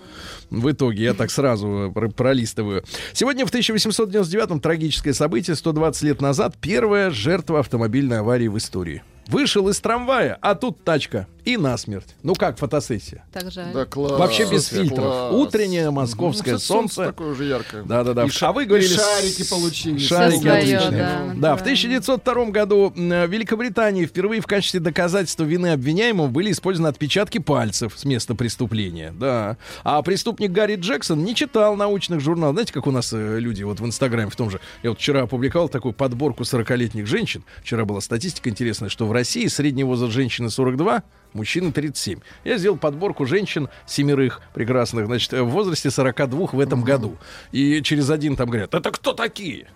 В 0.50 0.72
итоге 0.72 1.04
я 1.04 1.14
так 1.14 1.30
сразу 1.32 1.68
э, 1.68 1.92
про- 1.92 2.10
пролистываю. 2.10 2.84
Сегодня 3.14 3.46
в 3.46 3.52
1899-м 3.54 4.60
трагическое 4.60 5.14
событие, 5.14 5.56
120 5.56 6.04
лет 6.04 6.22
назад, 6.22 6.56
первая 6.60 7.10
жертва 7.12 7.60
автомобильной 7.60 8.20
аварии 8.20 8.48
в 8.48 8.58
истории. 8.58 9.04
Вышел 9.28 9.68
из 9.70 9.80
трамвая, 9.80 10.38
а 10.42 10.56
тут 10.56 10.84
тачка. 10.84 11.28
И 11.44 11.56
насмерть. 11.56 12.14
Ну 12.24 12.34
как 12.36 12.58
фотосессия? 12.58 13.24
Так 13.32 13.50
жаль. 13.52 13.72
Да, 13.74 13.86
класс. 13.86 14.20
Вообще 14.20 14.50
без 14.50 14.68
Супер, 14.68 14.82
фильтров. 14.84 15.06
класс. 15.06 15.34
Утреннее 15.34 15.92
московское 15.92 16.56
Ну, 16.56 16.60
солнце 16.60 16.96
солнце. 16.96 17.12
такое 17.14 17.32
уже 17.32 17.46
яркое. 17.46 17.84
Да-да-да. 17.84 18.26
И 18.26 18.30
А 18.42 18.52
вы 18.52 18.66
говорили... 18.66 18.94
и 18.94 18.98
шарики 18.98 19.50
получились. 19.50 20.06
Шарики 20.08 20.42
своё, 20.42 20.56
отличные. 20.58 20.92
да, 20.92 21.20
Да, 21.20 21.56
в 21.56 21.62
натурально. 21.62 21.62
1902 21.62 22.46
году 22.48 22.94
м, 22.98 23.10
в 23.10 23.28
Великобритании 23.32 24.06
впервые 24.06 24.42
в 24.42 24.46
качестве 24.46 24.82
доказательства 24.82 25.46
вины 25.46 25.68
обвиняемого 25.68 26.28
были 26.28 26.52
использованы 26.52 26.90
отпечатки 26.90 27.38
пальцев 27.38 27.94
с 27.96 28.04
места 28.04 28.36
преступления. 28.36 29.14
Да. 29.18 29.56
А 29.86 30.02
преступник 30.02 30.52
Гарри 30.52 30.76
Джексон 30.76 31.24
не 31.24 31.34
читал 31.34 31.78
научных 31.78 32.20
журналов. 32.20 32.56
Знаете, 32.56 32.74
как 32.74 32.88
у 32.88 32.92
нас 32.92 33.14
э, 33.14 33.40
люди 33.40 33.64
вот 33.64 33.80
в 33.80 33.86
Инстаграме 33.86 34.30
в 34.30 34.36
том 34.36 34.50
же. 34.50 34.60
Я 34.84 34.90
вот 34.90 35.00
вчера 35.00 35.22
опубликовал 35.22 35.70
такую 35.70 35.94
подборку 35.94 36.44
40-летних 36.44 37.08
женщин. 37.08 37.44
Вчера 37.62 37.86
была 37.86 38.02
статистика 38.02 38.50
интересная, 38.50 38.90
что 38.90 39.08
в 39.08 39.14
России 39.18 39.48
средний 39.48 39.84
возраст 39.84 40.14
женщины 40.14 40.52
42, 40.52 41.02
мужчины 41.34 41.72
37. 41.72 42.20
Я 42.44 42.58
сделал 42.60 42.78
подборку 42.78 43.26
женщин 43.26 43.68
семерых 43.88 44.42
прекрасных, 44.54 45.08
значит, 45.08 45.34
в 45.34 45.46
возрасте 45.46 45.90
42 45.90 46.50
в 46.52 46.60
этом 46.60 46.84
году. 46.84 47.18
И 47.52 47.82
через 47.82 48.12
один 48.12 48.36
там 48.36 48.48
говорят, 48.48 48.76
это 48.76 48.92
кто 48.92 49.14
такие? 49.14 49.70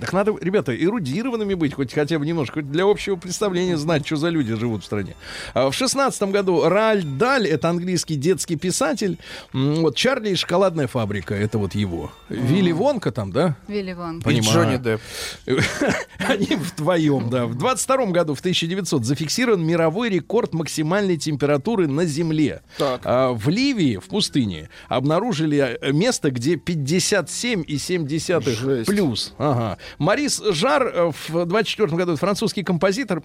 Так 0.00 0.12
надо, 0.12 0.34
ребята, 0.40 0.76
эрудированными 0.76 1.54
быть, 1.54 1.74
хоть 1.74 1.94
хотя 1.94 2.18
бы 2.18 2.26
немножко, 2.26 2.54
хоть 2.54 2.70
для 2.70 2.84
общего 2.84 3.16
представления 3.16 3.76
знать, 3.78 4.06
что 4.06 4.16
за 4.16 4.28
люди 4.28 4.54
живут 4.54 4.82
в 4.82 4.86
стране. 4.86 5.14
А 5.54 5.70
в 5.70 5.74
шестнадцатом 5.74 6.32
году 6.32 6.68
Раль 6.68 7.02
Даль, 7.02 7.46
это 7.46 7.70
английский 7.70 8.16
детский 8.16 8.56
писатель, 8.56 9.18
вот 9.52 9.96
Чарли 9.96 10.30
и 10.30 10.34
шоколадная 10.34 10.86
фабрика, 10.86 11.34
это 11.34 11.56
вот 11.56 11.74
его. 11.74 12.12
Вилли 12.28 12.72
Вонка 12.72 13.10
там, 13.10 13.32
да? 13.32 13.56
Вилли 13.68 13.94
Вон. 13.94 14.18
И 14.18 14.22
Понимаю. 14.22 14.52
Джонни 14.52 14.76
Депп. 14.76 15.00
Они 16.18 16.56
вдвоем, 16.56 17.30
да. 17.30 17.46
В 17.46 17.54
22 17.54 18.06
году, 18.06 18.34
в 18.34 18.40
1900, 18.40 19.04
зафиксирован 19.04 19.64
мировой 19.64 20.10
рекорд 20.10 20.52
максимальной 20.52 21.16
температуры 21.16 21.86
на 21.86 22.04
Земле. 22.04 22.62
Так. 22.76 23.00
А, 23.04 23.32
в 23.32 23.48
Ливии, 23.48 23.96
в 23.96 24.04
пустыне, 24.04 24.68
обнаружили 24.88 25.78
э, 25.80 25.92
место, 25.92 26.30
где 26.30 26.56
57,7 26.56 28.06
Жесть. 28.56 28.90
Ага. 29.38 29.78
Марис 29.98 30.42
Жар 30.50 30.86
э, 30.86 31.12
в 31.28 31.46
24 31.46 31.88
году, 31.96 32.16
французский 32.16 32.62
композитор, 32.62 33.22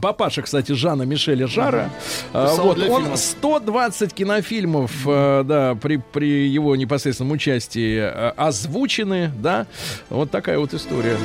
Папаша, 0.00 0.42
кстати, 0.42 0.72
Жана 0.72 1.02
Мишеля 1.02 1.46
Жара. 1.46 1.90
Писал 2.32 2.66
вот, 2.66 2.78
он 2.78 3.02
фильмов. 3.02 3.18
120 3.18 4.14
кинофильмов, 4.14 4.92
э, 5.06 5.44
да, 5.44 5.74
при, 5.74 5.96
при 5.96 6.48
его 6.48 6.74
непосредственном 6.76 7.32
участии 7.32 7.98
э, 7.98 8.32
озвучены, 8.36 9.30
да. 9.36 9.66
Вот 10.08 10.30
такая 10.30 10.58
вот 10.58 10.72
история. 10.72 11.18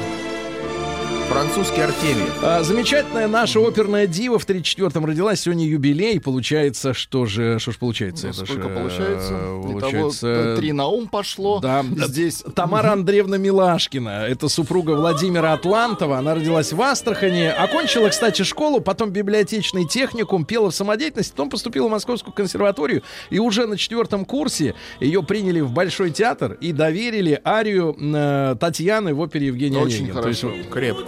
Французский 1.30 1.82
Артемий. 1.82 2.26
А, 2.42 2.64
замечательная 2.64 3.28
наша 3.28 3.60
оперная 3.60 4.08
дива 4.08 4.40
в 4.40 4.48
34-м 4.48 5.06
родилась. 5.06 5.42
Сегодня 5.42 5.66
юбилей. 5.66 6.22
Получается, 6.22 6.94
что 6.94 7.26
же, 7.26 7.60
что 7.60 7.72
ж 7.74 7.78
получается? 7.78 8.28
Ну, 8.28 8.34
Это 8.34 8.46
Сколько 8.46 8.70
э, 8.70 8.76
получается? 8.76 9.34
Получается... 9.62 10.34
Итого, 10.34 10.56
три 10.56 10.72
на 10.72 10.88
ум 10.88 11.08
пошло. 11.08 11.60
Да, 11.60 11.84
Здесь 11.98 12.44
Тамара 12.56 12.94
Андреевна 12.94 13.38
Милашкина. 13.38 14.26
Это 14.28 14.48
супруга 14.48 14.92
Владимира 14.92 15.54
Атлантова. 15.54 16.18
Она 16.18 16.34
родилась 16.34 16.72
в 16.72 16.82
Астрахани. 16.82 17.46
Окончила, 17.46 18.08
кстати, 18.08 18.44
школу, 18.44 18.80
потом 18.80 19.12
библиотечный 19.12 19.86
техникум, 19.86 20.46
пела 20.46 20.72
в 20.72 20.76
самодеятельности, 20.76 21.32
потом 21.32 21.50
поступила 21.50 21.88
в 21.88 21.92
Московскую 21.92 22.34
консерваторию. 22.34 23.04
И 23.30 23.40
уже 23.40 23.68
на 23.68 23.78
четвертом 23.78 24.24
курсе 24.24 24.76
ее 25.02 25.22
приняли 25.24 25.60
в 25.60 25.72
Большой 25.72 26.12
театр 26.12 26.58
и 26.62 26.72
доверили 26.72 27.42
арию 27.44 27.96
э, 28.00 28.56
Татьяны 28.60 29.14
в 29.14 29.20
опере 29.20 29.48
Евгения 29.48 29.80
Очень 29.80 30.06
Онегина. 30.06 30.22
То 30.22 30.30
есть, 30.30 30.44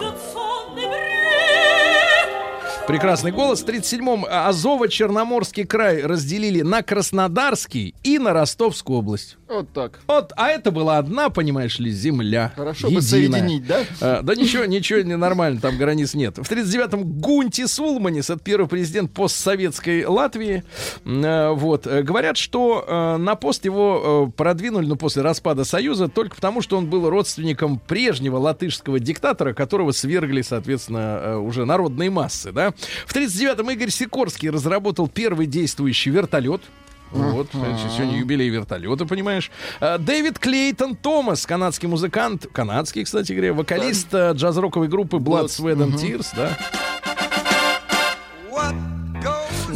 хорошо. 0.09 0.39
Крепко. 0.39 0.48
Прекрасный 2.89 3.31
голос. 3.31 3.61
В 3.61 3.67
37-м 3.67 4.25
Азово-Черноморский 4.25 5.63
край 5.63 6.01
разделили 6.01 6.61
на 6.63 6.81
Краснодарский 6.81 7.93
и 8.03 8.17
на 8.17 8.33
Ростовскую 8.33 8.97
область. 8.97 9.37
вот 9.47 9.71
так. 9.73 9.99
Вот, 10.07 10.33
а 10.35 10.49
это 10.49 10.71
была 10.71 10.97
одна, 10.97 11.29
понимаешь 11.29 11.77
ли, 11.77 11.91
земля. 11.91 12.51
Хорошо 12.55 12.87
бы 12.87 12.95
единая. 12.95 13.41
соединить, 13.41 13.67
да? 13.67 13.81
А, 14.01 14.21
да 14.23 14.33
ничего, 14.33 14.65
ничего 14.65 15.01
не 15.01 15.15
нормально, 15.15 15.61
там 15.61 15.77
границ 15.77 16.15
нет. 16.15 16.37
В 16.39 16.51
39-м 16.51 17.03
Гунти 17.19 17.67
Сулманис, 17.67 18.31
это 18.31 18.39
первый 18.39 18.67
президент 18.67 19.11
постсоветской 19.13 20.05
Латвии. 20.05 20.63
Э, 21.05 21.51
Вот. 21.51 21.85
Э, 21.85 22.01
Говорят, 22.01 22.37
что 22.37 23.17
на 23.19 23.35
пост 23.35 23.65
его 23.65 24.33
продвинули, 24.35 24.87
ну, 24.87 24.95
после 24.95 25.21
распада 25.21 25.63
Союза, 25.63 26.07
только 26.07 26.35
потому, 26.37 26.61
что 26.63 26.75
он 26.75 26.89
был 26.89 27.07
родственником 27.07 27.77
прежнего 27.77 28.37
латышского 28.37 28.99
диктатора, 28.99 29.53
которого 29.53 29.91
свергли, 29.91 30.41
соответственно, 30.41 31.39
уже 31.39 31.65
народные 31.65 32.09
массы, 32.09 32.51
да. 32.51 32.73
В 33.05 33.15
39-м 33.15 33.69
Игорь 33.71 33.89
Сикорский 33.89 34.49
разработал 34.49 35.07
первый 35.07 35.45
действующий 35.45 36.09
вертолет. 36.09 36.61
Вот, 37.11 37.47
сегодня 37.51 38.19
юбилей 38.19 38.49
вертолета, 38.49 39.05
понимаешь. 39.05 39.49
А, 39.79 39.97
Дэвид 39.97 40.37
Клейтон 40.37 40.95
Томас, 40.95 41.45
канадский 41.45 41.87
музыкант, 41.87 42.45
канадский, 42.51 43.03
кстати 43.03 43.33
говоря, 43.33 43.53
вокалист 43.53 44.13
э, 44.13 44.33
джаз-роковой 44.33 44.89
группы 44.89 45.17
Blood, 45.17 45.45
Sweat 45.45 45.77
and 45.77 45.95
Tears, 45.95 46.27
да. 46.35 46.55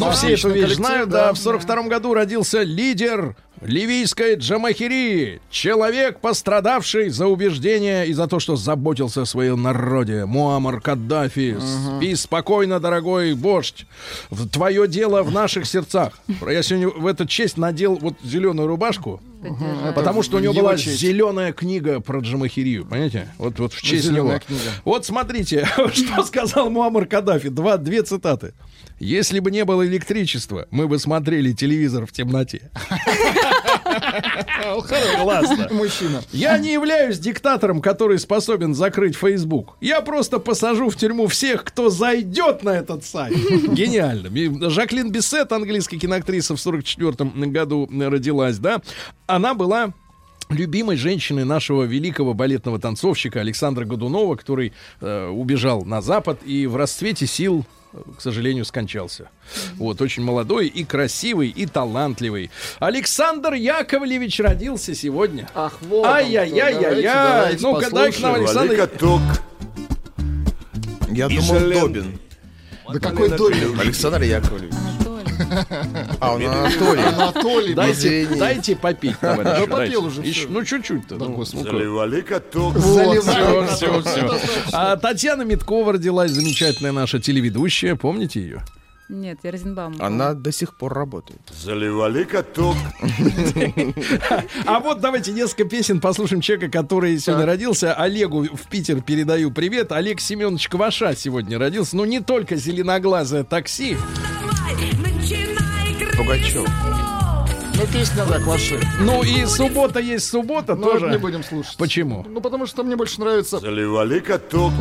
Ну, 0.06 0.12
все 0.12 0.34
эту 0.34 0.49
вещь 0.49 0.74
знают, 0.76 1.10
да. 1.10 1.28
да. 1.28 1.34
В 1.34 1.38
42 1.38 1.84
году 1.84 2.14
родился 2.14 2.62
лидер 2.64 3.36
ливийской 3.62 4.36
Джамахирии. 4.36 5.41
Человек, 5.49 6.20
пострадавший 6.20 7.10
за 7.10 7.28
убеждение 7.28 8.08
и 8.08 8.14
за 8.14 8.28
то, 8.28 8.39
что 8.39 8.56
заботился 8.56 9.22
о 9.22 9.26
своем 9.26 9.62
народе. 9.62 10.26
Муаммар 10.26 10.82
Каддафи. 10.82 11.58
Спи 11.97 12.16
спокойно, 12.16 12.80
дорогой 12.80 13.34
вождь. 13.34 13.86
Твое 14.51 14.88
дело 14.88 15.24
в 15.24 15.32
наших 15.32 15.66
сердцах. 15.66 16.14
Я 16.41 16.62
сегодня 16.64 16.89
в 16.89 17.08
эту 17.08 17.26
честь 17.26 17.58
надел 17.58 17.95
вот 17.95 18.16
зеленую 18.24 18.68
рубашку. 18.68 19.22
Поддерживаю. 19.41 19.93
Потому 19.93 20.24
что 20.24 20.38
у 20.38 20.39
него 20.39 20.54
его 20.54 20.64
была 20.64 20.78
честь. 20.78 20.99
зеленая 20.99 21.51
книга 21.51 21.99
про 21.99 22.20
Джамахирию, 22.20 22.86
понимаете? 22.86 23.28
Вот, 23.38 23.60
вот 23.60 23.74
в 23.74 23.82
честь 23.82 24.06
Зеленая 24.06 24.36
него. 24.38 24.43
книга. 24.47 24.72
Вот 24.86 25.06
смотрите, 25.06 25.68
что 25.93 26.24
сказал 26.24 26.70
Муаммар 26.70 27.06
Каддафи. 27.06 27.49
Два, 27.49 27.78
две 27.78 28.04
цитаты. 28.04 28.54
Если 29.04 29.39
бы 29.39 29.51
не 29.51 29.66
было 29.66 29.86
электричества, 29.86 30.66
мы 30.72 30.88
бы 30.88 30.97
смотрели 30.97 31.51
телевизор 31.51 32.06
в 32.06 32.14
темноте. 32.14 32.72
Классно. 35.22 35.68
Мужчина. 35.72 36.22
Я 36.32 36.58
не 36.58 36.72
являюсь 36.72 37.20
диктатором, 37.20 37.82
который 37.82 38.18
способен 38.18 38.74
закрыть 38.74 39.18
Facebook. 39.18 39.76
Я 39.82 39.99
просто 39.99 40.39
посажу 40.39 40.89
в 40.89 40.95
тюрьму 40.95 41.28
всех, 41.28 41.66
кто 41.66 41.89
зайдет 41.89 42.64
на 42.64 42.70
этот 42.70 43.04
сайт. 43.04 43.36
Гениально. 43.74 44.70
Жаклин 44.70 45.12
Бессет, 45.12 45.51
английская 45.51 45.99
киноактриса, 45.99 46.56
в 46.56 46.62
44 46.62 47.30
году 47.47 47.89
родилась, 47.91 48.58
да. 48.58 48.82
Она 49.28 49.54
была 49.54 49.93
любимой 50.49 50.95
женщины 50.95 51.43
нашего 51.43 51.84
великого 51.84 52.34
балетного 52.34 52.80
танцовщика 52.80 53.41
Александра 53.41 53.84
Годунова, 53.84 54.38
который 54.38 54.72
э, 55.01 55.28
убежал 55.28 55.84
на 55.84 56.01
Запад 56.01 56.39
и 56.45 56.68
в 56.68 56.78
расцвете 56.78 57.28
сил 57.28 57.66
к 58.18 58.22
сожалению, 58.22 58.66
скончался. 58.66 59.30
Вот, 59.76 60.02
очень 60.02 60.24
молодой 60.24 60.68
и 60.68 60.84
красивый, 60.84 61.50
и 61.50 61.66
талантливый. 61.66 62.52
Александр 62.80 63.54
Яковлевич 63.54 64.39
родился 64.39 64.96
сегодня. 64.96 65.50
Ах, 65.54 65.78
вот. 65.82 66.06
Ай-яй-яй-яй-яй. 66.06 67.58
Ну-ка, 67.60 67.89
дай 67.91 68.12
к 68.12 68.20
нам. 68.20 68.36
Александр. 68.36 68.76
каток. 68.76 69.22
Я 71.10 71.28
И 71.28 71.38
думал, 71.38 71.60
Желен. 71.60 71.82
Добин. 71.82 72.20
Да 72.91 73.00
какой 73.00 73.30
Добин? 73.30 73.80
Александр 73.80 74.24
Яковлевич. 74.24 74.74
А, 76.20 76.34
он 76.34 76.45
Анатолий. 76.45 77.04
Анатолий. 77.04 77.74
Дайте, 77.74 78.28
дайте 78.28 78.76
попить, 78.76 79.20
товарищ. 79.20 79.60
Ну, 79.60 79.68
попил 79.68 80.06
уже 80.06 80.22
Еще-. 80.22 80.47
Ну, 80.49 80.64
чуть-чуть-то. 80.64 81.16
Да, 81.16 81.26
ну. 81.26 81.43
Заливали 81.43 82.22
каток. 82.22 82.78
Все, 82.78 83.22
все, 84.01 84.39
А 84.72 84.95
Татьяна 84.97 85.43
Миткова 85.43 85.93
родилась, 85.93 86.32
замечательная 86.32 86.91
наша 86.91 87.20
телеведущая. 87.20 87.95
Помните 87.95 88.41
ее? 88.41 88.64
Нет, 89.10 89.39
я 89.43 89.51
Розенбаум. 89.51 89.95
Она 89.99 90.34
до 90.34 90.51
сих 90.51 90.76
пор 90.76 90.93
работает. 90.93 91.41
Заливали 91.51 92.24
каток. 92.24 92.76
А 94.66 94.80
вот 94.80 95.01
давайте 95.01 95.34
несколько 95.34 95.66
песен 95.66 95.99
послушаем 95.99 96.41
человека, 96.41 96.72
который 96.72 97.20
сегодня 97.20 97.45
родился. 97.45 97.93
Олегу 97.93 98.43
в 98.43 98.70
Питер 98.70 99.01
передаю 99.01 99.51
привет. 99.51 99.91
Олег 99.91 100.22
Семенович 100.22 100.70
Кваша 100.70 101.16
сегодня 101.16 101.60
родился. 101.60 101.97
Ну, 101.97 102.06
не 102.06 102.22
только 102.22 102.56
зеленоглазое 102.56 103.43
такси. 103.43 103.97
Пугачев. 106.18 106.68
Ну, 107.76 107.88
песня, 107.91 108.24
да, 108.30 108.39
Кваши. 108.39 108.80
Ну, 109.01 109.24
и 109.24 109.45
суббота 109.45 109.99
есть 109.99 110.28
суббота 110.28 110.76
Но 110.76 110.91
тоже. 110.91 111.09
не 111.09 111.18
будем 111.18 111.43
слушать. 111.43 111.76
Почему? 111.78 112.24
Ну, 112.30 112.39
потому 112.39 112.68
что 112.68 112.84
мне 112.84 112.95
больше 112.95 113.20
нравится... 113.20 113.59
Заливали 113.59 114.20
каток. 114.20 114.72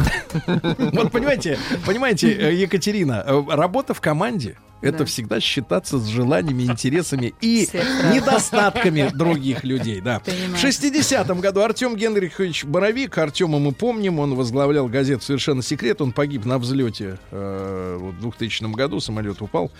Вот 0.93 1.11
понимаете, 1.11 1.59
понимаете, 1.87 2.31
э, 2.33 2.55
Екатерина, 2.55 3.25
э, 3.27 3.43
работа 3.49 3.95
в 3.95 4.01
команде 4.01 4.57
это 4.83 4.99
Да. 4.99 5.05
всегда 5.07 5.41
считаться 5.41 5.99
с 5.99 6.07
желаниями, 6.07 6.65
интересами 6.65 7.35
и 7.41 7.69
недостатками 8.13 9.11
других 9.15 9.65
людей. 9.65 10.01
Да. 10.01 10.21
Понимаю. 10.21 10.57
В 10.57 10.63
60-м 10.65 11.41
году 11.41 11.61
Артем 11.63 11.97
Генрихович 11.97 12.65
Боровик, 12.65 13.17
Артема 13.19 13.59
мы 13.59 13.73
помним, 13.73 14.19
он 14.19 14.35
возглавлял 14.35 14.89
газету 14.89 15.25
«Совершенно 15.25 15.63
секрет», 15.63 16.01
он 16.01 16.13
погиб 16.13 16.45
на 16.45 16.59
взлете 16.59 17.19
э, 17.31 17.99
в 18.01 18.21
2000 18.21 18.75
году, 18.75 19.01
самолет 19.01 19.41
упал. 19.41 19.71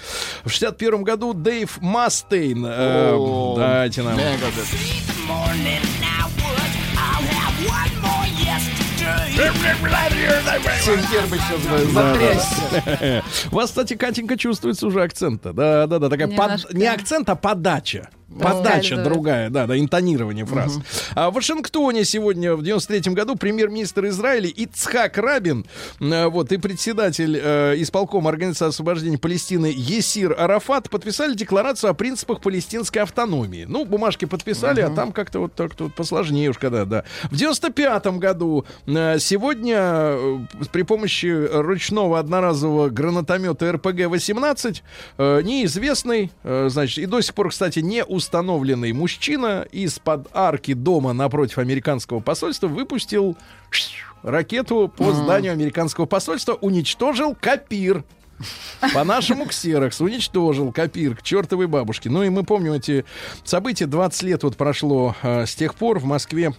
В 0.45 0.51
61 0.51 1.03
году 1.03 1.35
Дэйв 1.35 1.81
Мастейн, 1.81 2.65
э, 2.65 3.13
О, 3.15 3.55
дайте 3.57 4.03
нам. 4.03 4.17
Мегадет. 4.17 4.67
Сейчас 10.81 11.29
затрясся. 11.93 13.25
У 13.53 13.55
вас, 13.55 13.71
кстати, 13.71 13.95
Катенька, 13.95 14.37
чувствуется 14.37 14.87
уже 14.87 15.03
акцент-то. 15.03 15.53
Да, 15.53 15.87
да, 15.87 15.99
да. 15.99 16.09
Такая 16.09 16.29
под-. 16.29 16.73
Не 16.75 16.87
акцент, 16.87 17.29
а 17.31 17.37
подача. 17.37 18.09
Подача 18.41 18.63
Скальзывает. 18.63 19.05
другая, 19.05 19.51
да, 19.51 19.67
да, 19.67 19.79
интонирование 19.79 20.45
фраз. 20.45 20.79
А 21.15 21.31
в 21.31 21.35
Вашингтоне 21.35 22.05
сегодня, 22.05 22.55
в 22.55 22.63
93-м 22.63 23.15
году, 23.15 23.37
премьер-министр 23.37 24.07
Израиля 24.07 24.49
Ицхак 24.49 25.19
Рабин, 25.19 25.67
э, 26.01 26.27
вот, 26.27 26.53
и 26.53 26.57
председатель 26.57 27.39
э, 27.43 27.75
исполкома 27.79 28.31
Организации 28.31 28.69
освобождения 28.69 29.19
Палестины 29.19 29.73
Есир 29.75 30.35
Арафат 30.39 30.91
подписали 30.91 31.35
декларацию 31.35 31.91
о 31.91 31.95
принципах 31.95 32.41
палестинской 32.41 33.03
автономии. 33.03 33.65
Ну, 33.69 33.85
бумажки 33.85 34.25
подписали, 34.25 34.81
а 34.81 34.91
там 34.91 35.13
как-то 35.13 35.41
вот 35.41 35.55
так 35.55 35.73
вот 35.79 35.95
посложнее 35.95 36.51
уж 36.51 36.59
когда, 36.59 36.85
да. 36.85 37.05
В 37.31 37.35
95-м 37.35 38.19
году 38.19 38.65
э, 38.87 39.19
сегодня 39.19 39.77
э, 39.79 40.39
при 40.73 40.83
помощи 40.83 41.27
ручного 41.27 42.19
одноразового 42.19 42.89
гранатомета 42.89 43.71
РПГ-18 43.71 44.83
э, 45.19 45.43
неизвестный, 45.43 46.31
э, 46.43 46.69
значит, 46.71 46.99
и 46.99 47.07
до 47.07 47.21
сих 47.21 47.35
пор, 47.35 47.51
кстати, 47.51 47.81
не 47.81 48.05
установленный 48.23 48.93
мужчина 48.93 49.67
из-под 49.73 50.29
арки 50.33 50.75
дома 50.75 51.13
напротив 51.13 51.59
американского 51.59 52.21
посольства 52.21 52.69
выпустил 52.69 53.37
ракету 54.23 54.93
по 54.97 55.13
зданию 55.13 55.53
американского 55.53 56.07
посольства, 56.07 56.55
уничтожил 56.55 57.37
Капир. 57.39 58.05
По-нашему 58.95 59.47
ксерокс 59.47 60.01
уничтожил 60.01 60.73
Копир 60.73 61.17
к 61.17 61.23
чертовой 61.23 61.67
бабушке. 61.67 62.11
Ну 62.11 62.23
и 62.23 62.29
мы 62.29 62.45
помним 62.45 62.73
эти 62.73 63.05
события. 63.45 63.87
20 63.87 64.23
лет 64.23 64.43
вот 64.45 64.57
прошло 64.57 65.17
э, 65.23 65.47
с 65.47 65.55
тех 65.55 65.75
пор 65.75 65.99
в 65.99 66.05
Москве 66.05 66.53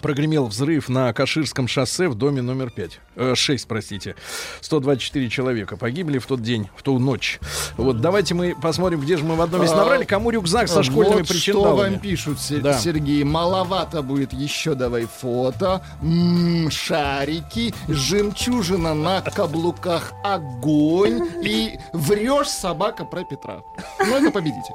прогремел 0.00 0.46
взрыв 0.46 0.88
на 0.88 1.12
Каширском 1.12 1.68
шоссе 1.68 2.08
в 2.08 2.14
доме 2.14 2.42
номер 2.42 2.70
5. 2.70 3.00
Э, 3.16 3.34
6, 3.34 3.66
простите. 3.68 4.14
124 4.60 5.28
человека 5.28 5.76
погибли 5.76 6.18
в 6.18 6.26
тот 6.26 6.42
день, 6.42 6.68
в 6.76 6.82
ту 6.82 6.98
ночь. 6.98 7.38
Вот 7.76 8.00
давайте 8.00 8.34
мы 8.34 8.54
посмотрим, 8.60 9.00
где 9.00 9.16
же 9.16 9.24
мы 9.24 9.36
в 9.36 9.40
одном 9.42 9.60
месте 9.62 9.76
А, 9.76 9.80
набрали, 9.80 10.04
кому 10.04 10.30
рюкзак 10.30 10.68
со 10.68 10.82
школьными 10.82 11.18
вот 11.18 11.24
что 11.26 11.34
причиндалами. 11.34 11.90
вам 11.92 12.00
пишут, 12.00 12.38
Да. 12.62 12.78
Сергей. 12.78 13.24
Маловато 13.24 14.02
будет 14.02 14.32
еще 14.32 14.74
давай 14.74 15.06
фото. 15.06 15.82
М, 16.02 16.70
шарики, 16.70 17.74
жемчужина 17.88 18.94
на 18.94 19.20
каблуках, 19.22 20.12
огонь. 20.24 21.28
И 21.42 21.78
врешь 21.92 22.48
собака 22.48 23.04
про 23.04 23.24
Петра. 23.24 23.62
Ну, 23.98 24.16
это 24.16 24.30
победитель. 24.30 24.74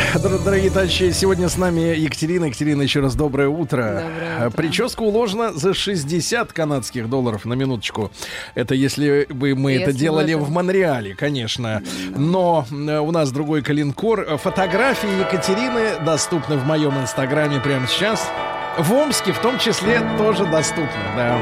Дор- 0.22 0.42
Дорогие 0.44 0.70
товарищи, 0.70 1.10
сегодня 1.12 1.48
с 1.48 1.56
нами 1.56 1.80
Екатерина. 1.96 2.46
Екатерина, 2.46 2.82
еще 2.82 3.00
раз 3.00 3.14
доброе 3.14 3.48
утро. 3.48 4.02
Доброе 4.04 4.46
утро. 4.46 4.50
Прическа 4.50 5.02
уложена 5.02 5.52
за 5.52 5.74
60 5.74 6.52
канадских 6.52 7.08
долларов 7.08 7.44
на 7.44 7.54
минуточку. 7.54 8.10
Это 8.54 8.74
если 8.74 9.26
бы 9.30 9.54
мы 9.54 9.74
это 9.74 9.90
Если 9.90 10.00
делали 10.00 10.34
бы 10.34 10.40
это- 10.40 10.50
в 10.50 10.50
Монреале, 10.50 11.14
конечно. 11.14 11.82
Но 12.16 12.66
э, 12.70 12.98
у 12.98 13.10
нас 13.10 13.30
другой 13.32 13.62
калинкор. 13.62 14.20
Э, 14.20 14.36
Фотографии 14.36 15.20
Екатерины 15.20 16.04
доступны 16.04 16.56
в 16.56 16.64
моем 16.66 16.98
инстаграме 17.00 17.60
прямо 17.60 17.86
сейчас. 17.86 18.28
В 18.78 18.92
Омске 18.92 19.32
в 19.32 19.38
том 19.40 19.58
числе 19.58 20.00
тоже 20.18 20.46
доступны, 20.46 20.86
да. 21.16 21.38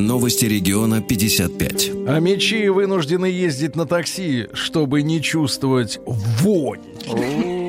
Новости 0.00 0.46
региона 0.46 1.02
55. 1.02 1.90
А 2.06 2.18
мечи 2.20 2.68
вынуждены 2.68 3.26
ездить 3.26 3.76
на 3.76 3.86
такси, 3.86 4.48
чтобы 4.54 5.02
не 5.02 5.20
чувствовать 5.20 6.00
вонь. 6.06 6.80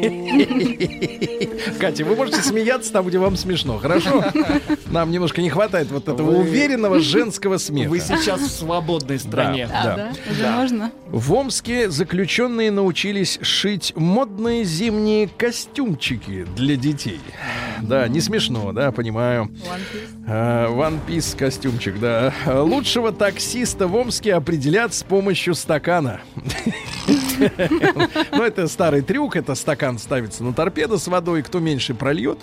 Катя, 1.80 2.06
вы 2.06 2.16
можете 2.16 2.42
смеяться 2.42 2.92
там, 2.92 3.08
где 3.08 3.18
вам 3.20 3.36
смешно, 3.36 3.78
хорошо? 3.78 4.24
Нам 4.88 5.12
немножко 5.12 5.42
не 5.42 5.50
хватает 5.50 5.92
вот 5.92 6.08
этого 6.08 6.32
Вы- 6.32 6.38
уверенного 6.40 7.00
женского 7.00 7.58
смеха. 7.58 7.90
Вы 7.90 8.00
сейчас 8.00 8.42
в 8.42 8.50
свободной 8.50 9.20
стране. 9.20 9.70
А, 9.72 9.84
Да. 9.84 9.96
да? 9.96 10.12
Уже 10.32 10.50
можно? 10.50 10.92
В 11.08 11.34
Омске 11.34 11.90
заключенные 11.90 12.72
научились 12.72 13.40
шить 13.42 13.94
модные 13.96 14.64
зимние 14.64 15.28
костюмчики 15.28 16.46
для 16.56 16.76
детей. 16.76 17.20
Да, 17.82 18.08
не 18.08 18.22
смешно, 18.22 18.72
да, 18.74 18.92
понимаю. 18.92 19.44
One 19.46 19.80
Piece. 19.94 20.24
А, 20.28 20.68
One 20.70 21.00
Piece 21.08 21.38
костюмчик, 21.38 22.00
да. 22.00 22.34
Лучшего 22.48 23.12
таксиста 23.12 23.88
в 23.88 23.96
Омске 23.96 24.34
определят 24.36 24.94
с 24.94 25.04
помощью 25.04 25.56
стакана. 25.56 26.22
Ну, 28.32 28.44
это 28.44 28.68
старый 28.68 29.02
трюк. 29.02 29.36
Это 29.36 29.56
стакан 29.56 30.00
ставится 30.00 30.44
на 30.44 30.54
торпедо 30.54 30.98
с 30.98 31.08
водой. 31.08 31.44
Кто 31.44 31.60
меньше 31.60 31.94
прольет, 31.94 32.40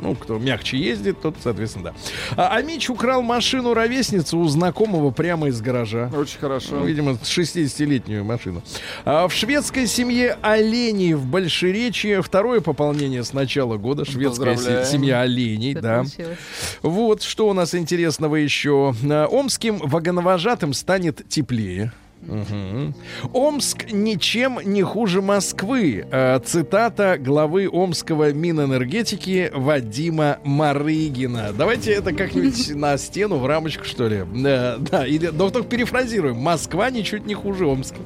ну, 0.00 0.14
кто 0.14 0.38
мягче 0.38 0.78
ездит, 0.78 1.20
тот, 1.20 1.36
соответственно, 1.42 1.92
да. 1.92 1.94
А 2.36 2.56
Амич 2.56 2.88
украл 2.88 3.22
машину 3.22 3.74
ровесницу 3.74 4.38
у 4.38 4.48
знакомого 4.48 5.10
прямо 5.10 5.48
из 5.48 5.60
гаража. 5.60 6.10
Очень 6.16 6.38
хорошо. 6.38 6.76
Ну, 6.76 6.86
видимо, 6.86 7.12
60-летнюю 7.12 8.24
машину. 8.24 8.62
А 9.04 9.28
в 9.28 9.32
шведской 9.34 9.86
семье 9.86 10.38
оленей 10.42 11.14
в 11.14 11.26
Большеречье 11.26 12.22
второе 12.22 12.60
пополнение 12.60 13.24
с 13.24 13.32
начала 13.32 13.76
года. 13.76 14.04
Шведская 14.04 14.84
семья 14.84 15.20
оленей, 15.20 15.74
да. 15.74 15.98
получилось? 15.98 16.38
Вот, 16.82 17.22
что 17.22 17.48
у 17.48 17.52
нас 17.52 17.74
интересного 17.74 18.36
еще. 18.36 18.94
Омским 19.30 19.78
вагоновожатым 19.78 20.72
станет 20.72 21.28
теплее. 21.28 21.92
Мгм. 22.22 22.94
Омск 23.32 23.90
ничем 23.90 24.58
не 24.62 24.82
хуже 24.82 25.22
Москвы. 25.22 26.06
Э, 26.10 26.38
Цитата 26.44 27.16
главы 27.18 27.68
Омского 27.68 28.32
Минэнергетики 28.32 29.50
Вадима 29.54 30.38
Марыгина. 30.44 31.52
Давайте 31.56 31.92
это 31.92 32.12
как-нибудь 32.12 32.70
на 32.74 32.96
стену, 32.98 33.38
в 33.38 33.46
рамочку, 33.46 33.84
что 33.84 34.06
ли. 34.08 34.24
Э, 34.44 34.76
Да, 34.78 35.06
или, 35.06 35.28
но 35.28 35.50
только 35.50 35.68
перефразируем. 35.68 36.36
Москва 36.36 36.90
ничуть 36.90 37.26
не 37.26 37.34
хуже 37.34 37.66
Омска. 37.66 37.98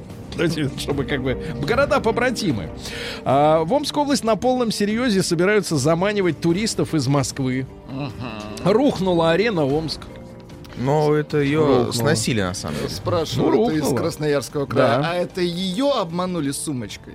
Чтобы 0.77 1.05
как 1.05 1.23
бы 1.23 1.37
города 1.65 2.01
побратимы. 2.01 2.69
А, 3.23 3.63
в 3.63 3.73
Омскую 3.73 4.03
область 4.03 4.25
на 4.25 4.35
полном 4.35 4.69
серьезе 4.69 5.23
собираются 5.23 5.77
заманивать 5.77 6.41
туристов 6.41 6.93
из 6.93 7.07
Москвы. 7.07 7.65
Рухнула 8.65 9.31
арена 9.31 9.65
Омск. 9.65 10.01
Но 10.77 11.13
это 11.13 11.39
ее 11.39 11.59
Рухнуло. 11.59 11.91
сносили, 11.91 12.41
на 12.41 12.53
самом 12.53 12.77
деле. 12.77 12.89
Спрашиваю, 12.89 13.51
Ну, 13.55 13.69
это 13.69 13.77
из. 13.87 13.93
Красноярского 13.97 14.65
края. 14.65 15.01
Да. 15.01 15.11
А 15.11 15.15
это 15.15 15.41
ее 15.41 15.91
обманули 15.91 16.51
сумочкой? 16.51 17.13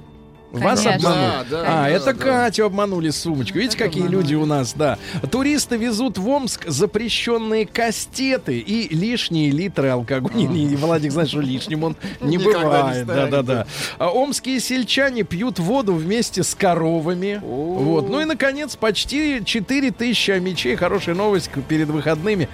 Вас 0.53 0.83
Конечно. 0.83 1.11
обманули. 1.11 1.51
Да, 1.51 1.63
да, 1.63 1.63
а, 1.63 1.83
да, 1.83 1.89
это 1.89 2.07
да. 2.07 2.13
Катю 2.13 2.65
обманули 2.67 3.11
с 3.11 3.21
сумочкой. 3.21 3.63
Видите, 3.63 3.79
какие 3.79 4.07
люди 4.07 4.35
у 4.35 4.47
нас, 4.47 4.75
да. 4.75 4.99
Туристы 5.31 5.77
везут 5.77 6.19
в 6.19 6.29
Омск 6.29 6.67
запрещенные 6.67 7.67
кастеты 7.67 8.59
и 8.59 8.95
лишние 8.95 9.51
литры 9.51 9.89
алкоголя. 9.89 10.35
Не, 10.35 10.47
не, 10.47 10.77
Владик, 10.77 11.13
знаешь, 11.13 11.29
что 11.29 11.41
лишним 11.41 11.85
он 11.85 11.97
не 12.21 12.37
Никогда 12.37 12.61
бывает. 12.61 13.07
Да, 13.07 13.15
станет, 13.15 13.31
да, 13.31 13.43
да. 13.43 13.67
А 13.99 14.11
омские 14.11 14.59
сельчане 14.61 15.23
пьют 15.23 15.59
воду 15.59 15.95
вместе 15.95 16.43
с 16.43 16.55
коровами. 16.55 17.41
Вот. 17.43 18.09
Ну 18.09 18.21
и, 18.21 18.25
наконец, 18.25 18.75
почти 18.75 19.43
4 19.45 19.91
тысячи 19.93 20.33
мечей. 20.33 20.75
Хорошая 20.75 21.15
новость 21.15 21.51
перед 21.69 21.89
выходными. 21.89 22.49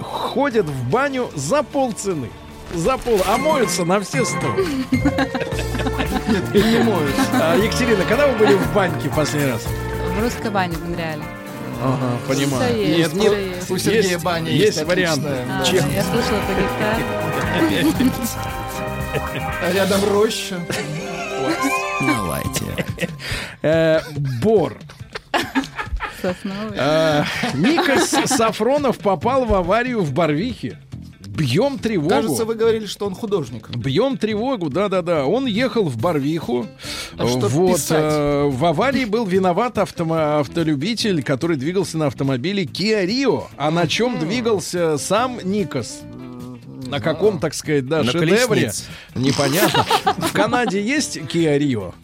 Ходят 0.00 0.66
в 0.66 0.90
баню 0.90 1.28
за 1.34 1.62
полцены. 1.62 2.30
За 2.74 2.98
пол. 2.98 3.20
А 3.26 3.36
моются 3.36 3.84
на 3.84 4.00
все 4.00 4.24
сто. 4.24 4.54
Не 6.28 6.82
моют. 6.82 7.14
А, 7.32 7.56
Екатерина, 7.56 8.04
когда 8.04 8.26
вы 8.26 8.36
были 8.38 8.54
в 8.54 8.72
баньке 8.74 9.08
в 9.08 9.14
последний 9.14 9.50
раз? 9.50 9.62
В 10.16 10.22
русской 10.22 10.50
бане 10.50 10.76
в 10.76 10.82
Монреале. 10.82 11.22
Ага, 11.82 12.18
понимаю. 12.26 12.76
Есть, 12.76 13.14
нет, 13.14 13.22
нет, 13.22 13.32
всё 13.32 13.38
есть. 13.38 13.70
У 13.70 13.78
Сергея 13.78 14.02
есть, 14.02 14.24
баня 14.24 14.50
есть 14.50 14.76
есть 14.76 14.88
варианты. 14.88 15.28
А, 15.28 15.62
я 15.66 16.02
слышала 16.02 16.40
про 16.40 16.54
гектар. 16.54 17.96
А 19.62 19.72
Рядом 19.72 20.00
роща. 20.10 20.58
На 22.00 22.22
лайте. 22.22 22.64
Э, 23.62 24.00
Бор. 24.42 24.76
Сосновый. 26.20 26.76
Э, 26.76 27.24
Никос 27.54 28.10
Сафронов 28.26 28.98
попал 28.98 29.44
в 29.44 29.54
аварию 29.54 30.02
в 30.02 30.12
Барвихе. 30.12 30.78
Бьем 31.36 31.78
тревогу. 31.78 32.08
Кажется, 32.10 32.44
вы 32.44 32.54
говорили, 32.54 32.86
что 32.86 33.06
он 33.06 33.14
художник. 33.14 33.68
Бьем 33.76 34.16
тревогу, 34.16 34.70
да-да-да. 34.70 35.26
Он 35.26 35.46
ехал 35.46 35.84
в 35.84 35.96
Барвиху. 35.98 36.66
А 37.18 37.26
что 37.26 37.48
вот, 37.48 37.74
писать? 37.76 38.02
э, 38.02 38.44
в 38.48 38.64
аварии 38.64 39.04
был 39.04 39.26
виноват 39.26 39.76
автомо- 39.78 40.40
автолюбитель, 40.40 41.22
который 41.22 41.56
двигался 41.56 41.98
на 41.98 42.06
автомобиле 42.06 42.64
Kia 42.64 43.06
Rio. 43.06 43.44
А 43.56 43.70
на 43.70 43.86
чем 43.86 44.18
двигался 44.18 44.98
сам 44.98 45.38
Никос? 45.44 46.00
На 46.86 47.00
каком, 47.00 47.40
так 47.40 47.52
сказать, 47.54 47.86
да, 47.86 48.02
На 48.04 48.12
шедевре? 48.12 48.46
колеснице. 48.46 48.84
Непонятно. 49.14 49.84
В 50.18 50.32
Канаде 50.32 50.80
есть 50.80 51.16
Kia 51.16 51.58
Rio? 51.58 51.94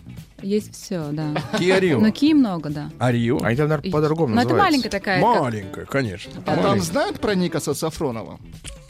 Есть 0.42 0.74
все, 0.74 1.04
да. 1.12 1.34
Kia 1.52 1.80
Rio. 1.80 2.00
Но 2.00 2.10
ки 2.10 2.34
много, 2.34 2.68
да. 2.68 2.90
А 2.98 3.12
Rio? 3.12 3.40
Они 3.44 3.56
там, 3.56 3.68
наверное, 3.68 3.92
по-другому 3.92 4.34
Но 4.34 4.40
это 4.40 4.50
называются. 4.50 4.72
маленькая 4.72 4.90
такая. 4.90 5.20
как- 5.22 5.40
Маленькая, 5.40 5.84
конечно. 5.86 6.32
А 6.46 6.56
там 6.56 6.80
знают 6.80 7.20
про 7.20 7.36
Никаса 7.36 7.74
Сафронова? 7.74 8.40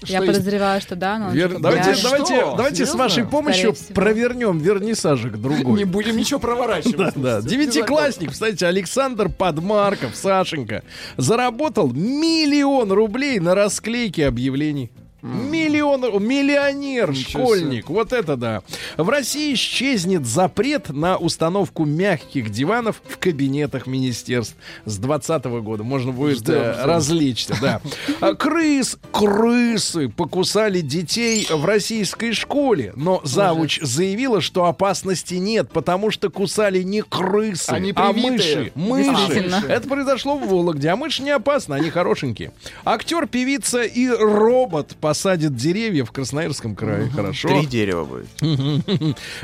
Я 0.03 0.19
Что 0.19 0.25
есть- 0.25 0.39
подозреваю, 0.39 0.81
что 0.81 0.97
да, 0.97 1.19
но 1.19 1.33
Вер- 1.33 1.59
Давайте, 1.61 1.95
что? 1.95 2.11
давайте, 2.11 2.35
давайте 2.57 2.87
с 2.87 2.95
вашей 2.95 3.25
помощью 3.25 3.75
провернем 3.95 4.59
вернисажик 4.59 5.37
другой. 5.37 5.79
Не 5.79 5.85
будем 5.85 6.17
ничего 6.17 6.41
проворачивать. 6.41 7.15
Да, 7.17 7.41
да. 7.41 7.43
Девятиклассник, 7.43 8.33
кстати, 8.33 8.65
Александр 8.65 9.29
Подмарков, 9.29 10.15
Сашенька, 10.17 10.83
заработал 11.17 11.91
миллион 11.93 12.93
рублей 12.93 13.39
на 13.41 13.55
расклейке 13.55 14.27
объявлений. 14.27 14.91
Миллион, 15.23 16.03
миллионер, 16.23 17.11
Ничего 17.11 17.45
школьник, 17.45 17.89
вот 17.89 18.13
это 18.13 18.37
да. 18.37 18.63
В 18.97 19.09
России 19.09 19.55
исчезнет 19.55 20.27
запрет 20.27 20.89
на 20.89 21.17
установку 21.17 21.85
мягких 21.85 22.51
диванов 22.51 23.01
в 23.09 23.19
кабинетах 23.19 23.87
министерств 23.87 24.57
с 24.85 24.97
2020 24.99 25.45
года. 25.63 25.85
Можно 25.85 26.11
будет 26.11 26.39
Ждем, 26.39 26.55
э, 26.55 26.73
ждем. 26.75 26.85
развлечься, 26.85 27.57
да. 27.61 27.81
А 28.21 28.35
Крыс, 28.35 28.99
крысы 29.13 30.09
покусали 30.09 30.81
детей 30.81 31.47
в 31.49 31.65
российской 31.65 32.33
школе, 32.33 32.93
но 32.97 33.21
завуч 33.23 33.81
заявила, 33.81 34.41
что 34.41 34.65
опасности 34.65 35.35
нет, 35.35 35.71
потому 35.71 36.11
что 36.11 36.31
кусали 36.31 36.83
не 36.83 37.03
крысы, 37.03 37.71
Они 37.71 37.93
а 37.95 38.13
мыши. 38.13 38.73
Мыши. 38.75 39.51
Это 39.69 39.87
произошло 39.89 40.37
в 40.37 40.49
Вологде, 40.49 40.89
а 40.89 40.97
мыши 40.97 41.23
не 41.23 41.31
опасны, 41.31 41.75
они 41.75 41.91
хорошенькие. 41.91 42.53
Актер, 42.85 43.29
певица 43.29 43.83
и 43.83 44.09
робот 44.09 44.97
посадят 45.13 45.55
деревья 45.55 46.07
в 46.07 46.11
Красноярском 46.11 46.75
крае. 46.75 47.11
Хорошо. 47.11 47.49
Три 47.49 47.67
дерева 47.67 48.05
будет. 48.07 48.29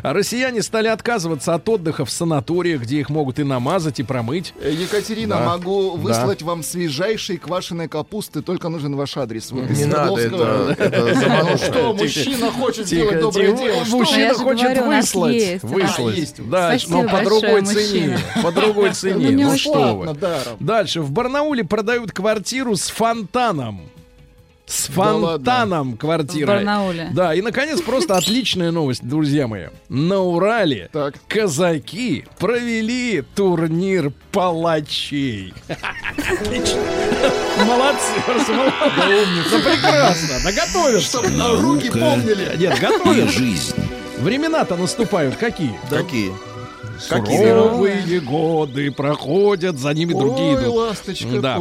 А 0.02 0.12
россияне 0.14 0.62
стали 0.62 0.88
отказываться 0.88 1.52
от 1.52 1.68
отдыха 1.68 2.06
в 2.06 2.10
санаториях, 2.10 2.80
где 2.84 3.00
их 3.00 3.10
могут 3.10 3.38
и 3.38 3.44
намазать, 3.44 4.00
и 4.00 4.02
промыть. 4.02 4.54
Э, 4.62 4.72
Екатерина, 4.72 5.36
Да. 5.36 5.44
могу 5.44 5.92
Да. 5.94 6.02
выслать 6.02 6.40
вам 6.40 6.62
свежайшей 6.62 7.36
квашеной 7.36 7.86
капусты, 7.86 8.40
только 8.40 8.70
нужен 8.70 8.96
ваш 8.96 9.18
адрес. 9.18 9.50
Вот 9.50 9.68
Не 9.68 9.84
надо, 9.84 10.18
это, 10.18 10.74
это 10.78 11.46
Ну 11.50 11.56
что, 11.58 11.92
мужчина 11.92 12.50
хочет 12.50 12.86
сделать 12.86 13.20
доброе 13.20 13.52
дело. 13.52 13.84
Мужчина 13.90 14.32
Ну, 14.38 14.44
хочет 14.44 14.78
выслать. 14.86 15.62
выслать. 15.62 16.34
Да, 16.48 16.74
но 16.88 17.02
по 17.02 17.08
большое, 17.08 17.40
другой 17.40 17.62
цене. 17.66 18.18
По 18.42 18.52
другой 18.52 18.92
цене. 18.94 19.30
Ну, 19.32 19.50
Ну 19.50 19.58
что 19.58 19.96
вы. 19.96 20.16
Дальше. 20.60 21.02
В 21.02 21.10
Барнауле 21.10 21.62
продают 21.62 22.12
квартиру 22.12 22.74
с 22.74 22.88
фонтаном. 22.88 23.82
С 24.68 24.88
Да 24.88 24.92
фонтаном 24.94 25.96
квартира. 25.96 26.46
В 26.46 26.48
Барнауле. 26.56 27.08
Да, 27.12 27.34
и, 27.34 27.40
наконец, 27.40 27.80
просто 27.80 28.16
отличная 28.16 28.70
новость, 28.70 29.02
друзья 29.02 29.46
мои. 29.48 29.68
На 29.88 30.20
Урале 30.20 30.90
Так. 30.92 31.14
казаки 31.26 32.26
провели 32.38 33.22
турнир 33.34 34.12
палачей. 34.30 35.54
Отлично. 35.68 36.80
Молодцы, 37.66 38.12
просто 38.26 38.52
молодцы. 38.52 38.76
Да 38.96 39.06
умница. 39.06 39.50
Да 39.50 39.70
прекрасно. 39.70 40.34
Да 40.44 40.52
готовятся. 40.52 41.08
Чтоб 41.18 41.30
на 41.30 41.48
руки 41.60 41.90
помнили. 41.90 42.56
Нет, 42.58 42.76
И 42.76 42.80
готовятся. 42.80 43.38
жизнь. 43.38 43.74
Времена-то 44.18 44.76
наступают 44.76 45.36
какие? 45.36 45.74
Какие? 45.88 46.32
Какие? 47.08 47.38
Суровые 47.38 48.20
годы 48.20 48.90
проходят, 48.90 49.78
за 49.78 49.94
ними 49.94 50.12
другие 50.12 50.56
Ой, 50.56 50.62
идут. 50.64 50.74
ласточка, 50.74 51.40
Да. 51.40 51.58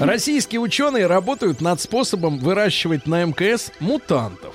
Российские 0.00 0.60
ученые 0.60 1.06
работают 1.06 1.60
над 1.60 1.80
способом 1.80 2.38
выращивать 2.38 3.06
на 3.06 3.24
МКС 3.24 3.70
мутантов. 3.80 4.54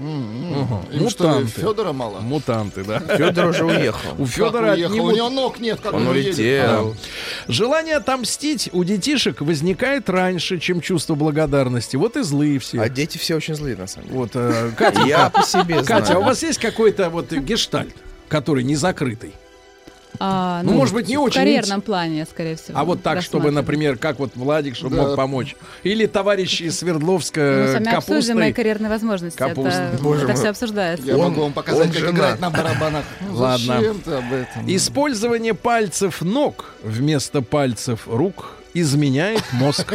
Им 0.00 1.10
что, 1.10 1.24
Мутанты. 1.28 1.60
Федора 1.60 1.92
мало? 1.92 2.20
Мутанты, 2.20 2.84
да. 2.84 3.00
Федор 3.00 3.46
уже 3.46 3.64
уехал. 3.64 4.10
У 4.16 4.26
Федора 4.26 4.72
уехал? 4.74 4.92
отнимут- 4.94 5.12
У 5.12 5.16
него 5.16 5.28
ног 5.28 5.58
нет, 5.58 5.80
как 5.80 5.92
Он 5.92 6.02
он 6.02 6.08
улетел. 6.08 6.94
Желание 7.48 7.96
отомстить 7.96 8.70
у 8.72 8.84
детишек 8.84 9.40
возникает 9.40 10.08
раньше, 10.08 10.58
чем 10.60 10.80
чувство 10.80 11.16
благодарности. 11.16 11.96
Вот 11.96 12.16
и 12.16 12.22
злые 12.22 12.60
все. 12.60 12.80
А 12.80 12.88
дети 12.88 13.18
все 13.18 13.34
очень 13.34 13.56
злые, 13.56 13.74
на 13.76 13.88
самом 13.88 14.06
деле. 14.08 14.18
Вот, 14.20 14.30
э, 14.34 14.70
Катя, 14.78 15.02
Я 15.04 15.30
по 15.30 15.42
себе 15.42 15.78
Катя, 15.82 15.96
а 15.96 16.04
знаю. 16.06 16.20
у 16.20 16.22
вас 16.24 16.42
есть 16.44 16.60
какой-то 16.60 17.10
вот 17.10 17.32
гештальт, 17.32 17.94
который 18.28 18.62
не 18.62 18.76
закрытый? 18.76 19.32
А, 20.20 20.62
Ну, 20.64 20.72
может 20.72 20.94
быть, 20.94 21.08
не 21.08 21.16
в 21.16 21.22
очень 21.22 21.40
карьерном 21.40 21.80
плане, 21.80 22.26
скорее 22.30 22.56
всего. 22.56 22.78
А 22.78 22.84
вот 22.84 23.02
так, 23.02 23.22
чтобы, 23.22 23.50
например, 23.50 23.96
как 23.96 24.18
вот 24.18 24.32
Владик, 24.34 24.74
чтобы 24.76 24.96
Да. 24.96 25.02
мог 25.02 25.16
помочь. 25.16 25.54
Или 25.82 26.06
товарищи 26.06 26.64
из 26.64 26.74
Мы 26.82 26.88
Свердловска 26.88 27.40
с 27.40 27.72
вами 27.74 27.86
обсуждаем 27.94 28.00
капустой. 28.02 28.34
мои 28.34 28.52
карьерные 28.52 28.88
возможности. 28.90 29.38
Капуста. 29.38 29.90
Это, 29.94 30.02
Боже 30.02 30.20
это 30.22 30.28
мой. 30.32 30.36
все 30.36 30.48
обсуждается. 30.50 31.06
Я 31.06 31.16
Он- 31.16 31.22
могу 31.30 31.42
вам 31.42 31.52
показать, 31.52 31.86
он 31.86 31.92
как 31.92 32.10
играть 32.14 32.40
на 32.40 32.50
барабанах. 32.50 33.04
Ну, 33.20 33.36
Ладно. 33.36 33.76
Зачем 33.76 34.00
ты 34.00 34.10
об 34.12 34.32
этом? 34.32 34.62
Использование 34.66 35.54
пальцев 35.54 36.20
ног 36.22 36.74
вместо 36.82 37.42
пальцев 37.42 38.08
рук 38.08 38.54
изменяет 38.80 39.42
мозг. 39.52 39.94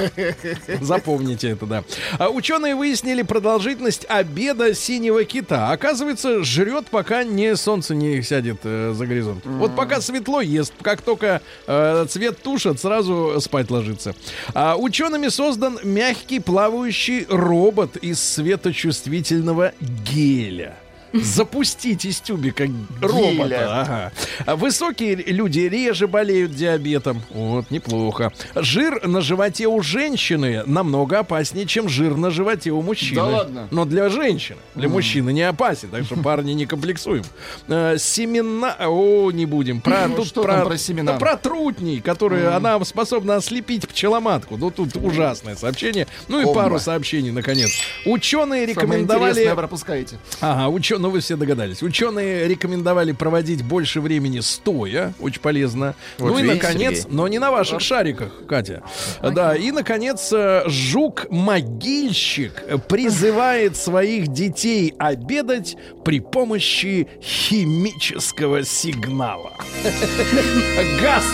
Запомните 0.82 1.50
это, 1.50 1.66
да. 1.66 1.84
А 2.18 2.30
ученые 2.30 2.76
выяснили 2.76 3.22
продолжительность 3.22 4.06
обеда 4.10 4.74
синего 4.74 5.24
кита. 5.24 5.72
Оказывается, 5.72 6.44
жрет, 6.44 6.88
пока 6.90 7.24
не 7.24 7.56
солнце 7.56 7.96
не 7.96 8.22
сядет 8.22 8.60
э, 8.64 8.94
за 8.96 9.06
горизонт. 9.06 9.46
Вот 9.46 9.76
пока 9.76 10.02
светло 10.02 10.42
ест, 10.42 10.74
как 10.82 11.02
только 11.02 11.42
э, 11.68 12.06
цвет 12.10 12.42
тушат, 12.42 12.80
сразу 12.80 13.36
спать 13.40 13.70
ложится. 13.72 14.16
А 14.54 14.76
учеными 14.78 15.28
создан 15.30 15.80
мягкий 15.84 16.40
плавающий 16.40 17.26
робот 17.30 17.98
из 17.98 18.22
светочувствительного 18.22 19.74
геля. 19.80 20.78
Запустить 21.14 22.06
из 22.06 22.20
тюбика 22.20 22.68
робота. 23.02 23.82
Ага. 23.82 24.56
Высокие 24.56 25.16
люди 25.16 25.60
реже 25.62 26.08
болеют 26.08 26.56
диабетом. 26.56 27.22
Вот, 27.30 27.70
неплохо. 27.72 28.32
Жир 28.56 29.06
на 29.08 29.22
животе 29.22 29.68
у 29.68 29.82
женщины 29.82 30.64
намного 30.66 31.20
опаснее, 31.20 31.66
чем 31.66 31.88
жир 31.90 32.16
на 32.16 32.32
животе 32.32 32.72
у 32.72 32.82
мужчины. 32.82 33.16
Да 33.16 33.26
ладно? 33.26 33.68
Но 33.72 33.86
для 33.86 34.10
женщины. 34.10 34.58
Для 34.76 34.90
мужчины 34.90 35.32
не 35.32 35.44
опасен, 35.44 35.90
так 35.90 36.04
что 36.06 36.16
парни 36.18 36.54
не 36.54 36.66
комплексуем. 36.66 37.24
Э, 37.68 37.98
Семена... 37.98 38.76
О, 38.80 39.32
не 39.32 39.46
будем. 39.46 39.82
Про, 39.82 40.08
Ну, 40.08 40.16
тут 40.18 40.28
что 40.28 40.44
там 40.44 40.66
про 40.66 40.78
семена? 40.78 41.14
Да 41.14 41.20
про 41.20 41.38
трутней, 41.38 42.02
которые 42.02 42.50
она 42.50 42.84
способна 42.86 43.36
ослепить 43.36 43.88
пчеломатку. 43.88 44.58
Ну, 44.58 44.72
тут 44.72 44.96
ужасное 44.96 45.56
сообщение. 45.56 46.08
Ну 46.28 46.42
и 46.42 46.46
Оба. 46.46 46.62
пару 46.64 46.80
сообщений, 46.80 47.32
наконец. 47.32 47.70
Ученые 48.06 48.44
Самое 48.44 48.66
рекомендовали... 48.66 49.32
интересное 49.32 49.56
пропускаете. 49.56 50.18
Ага, 50.42 50.70
ученые, 50.70 51.03
ну 51.04 51.10
вы 51.10 51.20
все 51.20 51.36
догадались. 51.36 51.84
Ученые 51.84 52.48
рекомендовали 52.48 53.12
проводить 53.12 53.62
больше 53.62 54.00
времени 54.00 54.40
стоя, 54.40 55.14
очень 55.20 55.42
полезно. 55.42 55.96
Вот 56.18 56.32
ну 56.32 56.40
и 56.40 56.44
наконец, 56.44 57.00
Сергей. 57.00 57.14
но 57.14 57.28
не 57.28 57.40
на 57.40 57.52
ваших 57.52 57.82
шариках, 57.82 58.46
Катя. 58.48 58.84
Да, 59.22 59.54
и 59.54 59.72
наконец, 59.72 60.32
э, 60.32 60.64
жук-могильщик 60.66 62.54
призывает 62.88 63.76
своих 63.76 64.30
детей 64.30 64.94
обедать 64.98 65.76
при 66.06 66.22
помощи 66.22 67.10
химического 67.22 68.64
сигнала. 68.64 69.52
Газ! 71.02 71.26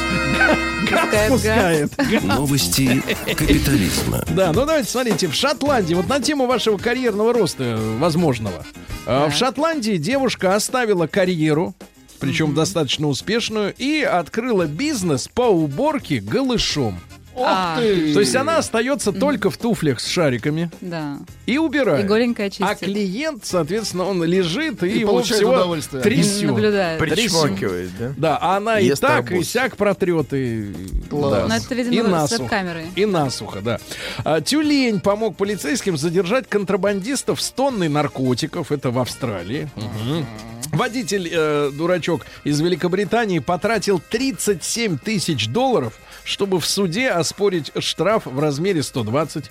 Газ 0.89 1.30
Пускает 1.30 1.91
пускает. 1.91 2.23
Новости 2.23 3.01
капитализма. 3.25 4.23
Да, 4.30 4.47
ну 4.47 4.61
давайте 4.65 4.89
смотрите, 4.89 5.27
в 5.27 5.34
Шотландии, 5.34 5.93
вот 5.93 6.07
на 6.07 6.19
тему 6.19 6.45
вашего 6.47 6.77
карьерного 6.77 7.34
роста 7.34 7.63
э, 7.63 7.97
возможного. 7.97 8.65
А, 9.05 9.30
В 9.30 9.34
Шотландии 9.36 9.97
девушка 9.97 10.55
оставила 10.55 11.07
карьеру, 11.07 11.73
причем 12.19 12.53
достаточно 12.53 13.07
успешную, 13.07 13.73
и 13.77 14.01
открыла 14.01 14.65
бизнес 14.65 15.27
по 15.27 15.43
уборке 15.43 16.19
голышом. 16.19 16.99
А. 17.46 17.78
ты! 17.80 18.14
То 18.14 18.20
есть 18.20 18.36
она 18.36 18.58
остается 18.58 19.12
только 19.12 19.50
в 19.50 19.58
туфлях 19.58 20.00
с 20.00 20.08
шариками 20.08 20.70
Да. 20.82 21.18
и 21.46 21.58
убирает. 21.58 22.06
И 22.06 22.08
голенькая 22.08 22.48
а 22.48 22.50
чистит. 22.50 22.80
клиент, 22.80 23.46
соответственно, 23.46 24.06
он 24.06 24.24
лежит 24.24 24.84
и, 24.84 24.88
И 24.88 25.00
его 25.00 25.12
получает 25.14 25.38
всего 25.42 25.54
удовольствие. 25.54 26.02
трясет. 26.04 26.48
Наблюдает. 26.50 27.00
Причмокивает, 27.00 27.90
да? 27.98 28.14
Да, 28.18 28.38
а 28.42 28.58
она 28.58 28.80
и 28.80 28.88
Ест 28.88 29.02
так, 29.02 29.26
арбуз. 29.32 29.42
и 29.42 29.44
сяк 29.50 29.78
протрет, 29.78 30.34
и... 30.34 30.74
Класс. 31.10 31.32
да. 31.32 31.48
Но 31.48 31.56
это, 31.56 31.74
И 31.74 31.84
видимо, 31.84 32.28
с 32.28 32.32
насухо. 32.32 32.82
И 32.96 33.06
насухо, 33.06 33.62
да. 33.62 33.80
А, 34.24 34.42
тюлень 34.42 35.00
помог 35.00 35.36
полицейским 35.36 35.98
задержать 35.98 36.48
контрабандистов 36.48 37.42
с 37.42 37.50
тонной 37.52 37.90
наркотиков. 37.90 38.72
Это 38.72 38.92
в 38.92 39.00
Австралии. 39.00 39.70
Мгм. 39.76 40.26
Водитель, 40.72 41.28
э, 41.32 41.72
дурачок 41.74 42.26
из 42.44 42.60
Великобритании, 42.62 43.40
потратил 43.40 44.00
37 44.00 44.98
тысяч 45.00 45.48
долларов, 45.48 45.94
чтобы 46.30 46.59
в 46.59 46.65
суде 46.65 47.09
оспорить 47.09 47.71
штраф 47.80 48.27
в 48.27 48.39
размере 48.39 48.84
120. 48.84 49.49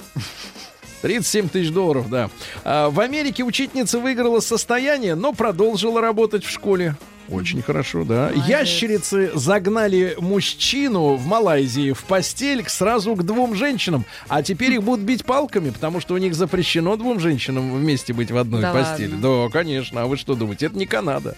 37 1.02 1.48
тысяч 1.48 1.70
долларов, 1.70 2.08
да. 2.08 2.30
А, 2.64 2.88
в 2.90 3.00
Америке 3.00 3.42
учительница 3.42 3.98
выиграла 3.98 4.40
состояние, 4.40 5.14
но 5.14 5.32
продолжила 5.32 6.00
работать 6.00 6.44
в 6.44 6.50
школе. 6.50 6.96
Очень 7.30 7.60
хорошо, 7.62 8.04
да. 8.04 8.30
Молодец. 8.34 8.46
Ящерицы 8.48 9.30
загнали 9.34 10.16
мужчину 10.18 11.14
в 11.16 11.26
Малайзии 11.26 11.92
в 11.92 12.02
постель 12.04 12.62
к- 12.62 12.70
сразу 12.70 13.14
к 13.14 13.22
двум 13.22 13.54
женщинам. 13.54 14.04
А 14.28 14.42
теперь 14.42 14.72
их 14.72 14.82
будут 14.82 15.04
бить 15.04 15.24
палками, 15.24 15.70
потому 15.70 16.00
что 16.00 16.14
у 16.14 16.18
них 16.18 16.34
запрещено 16.34 16.96
двум 16.96 17.20
женщинам 17.20 17.72
вместе 17.74 18.12
быть 18.14 18.30
в 18.30 18.36
одной 18.36 18.62
Да 18.62 18.72
постели. 18.72 19.12
ладно? 19.12 19.44
Да, 19.44 19.52
конечно. 19.52 20.02
А 20.02 20.06
вы 20.06 20.16
что 20.16 20.34
думаете? 20.34 20.66
Это 20.66 20.78
не 20.78 20.86
Канада. 20.86 21.36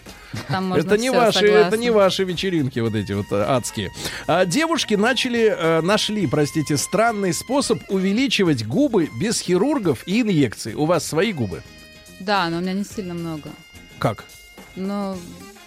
Это 0.48 0.96
не 0.96 1.10
ваши, 1.10 1.38
согласна. 1.40 1.66
это 1.68 1.76
не 1.76 1.90
ваши 1.90 2.24
вечеринки 2.24 2.78
вот 2.78 2.94
эти 2.94 3.12
вот 3.12 3.26
э, 3.32 3.42
адские. 3.46 3.90
А 4.28 4.44
девушки 4.46 4.94
начали, 4.94 5.54
э, 5.56 5.80
нашли, 5.80 6.26
простите, 6.28 6.76
странный 6.76 7.32
способ 7.32 7.80
увеличивать 7.88 8.64
губы 8.66 9.08
без 9.20 9.40
хирургов 9.40 10.06
и 10.06 10.20
инъекций. 10.20 10.74
У 10.74 10.84
вас 10.86 11.04
свои 11.04 11.32
губы? 11.32 11.62
Да, 12.20 12.48
но 12.48 12.58
у 12.58 12.60
меня 12.60 12.74
не 12.74 12.84
сильно 12.84 13.14
много. 13.14 13.50
Как? 13.98 14.24
Но 14.76 15.16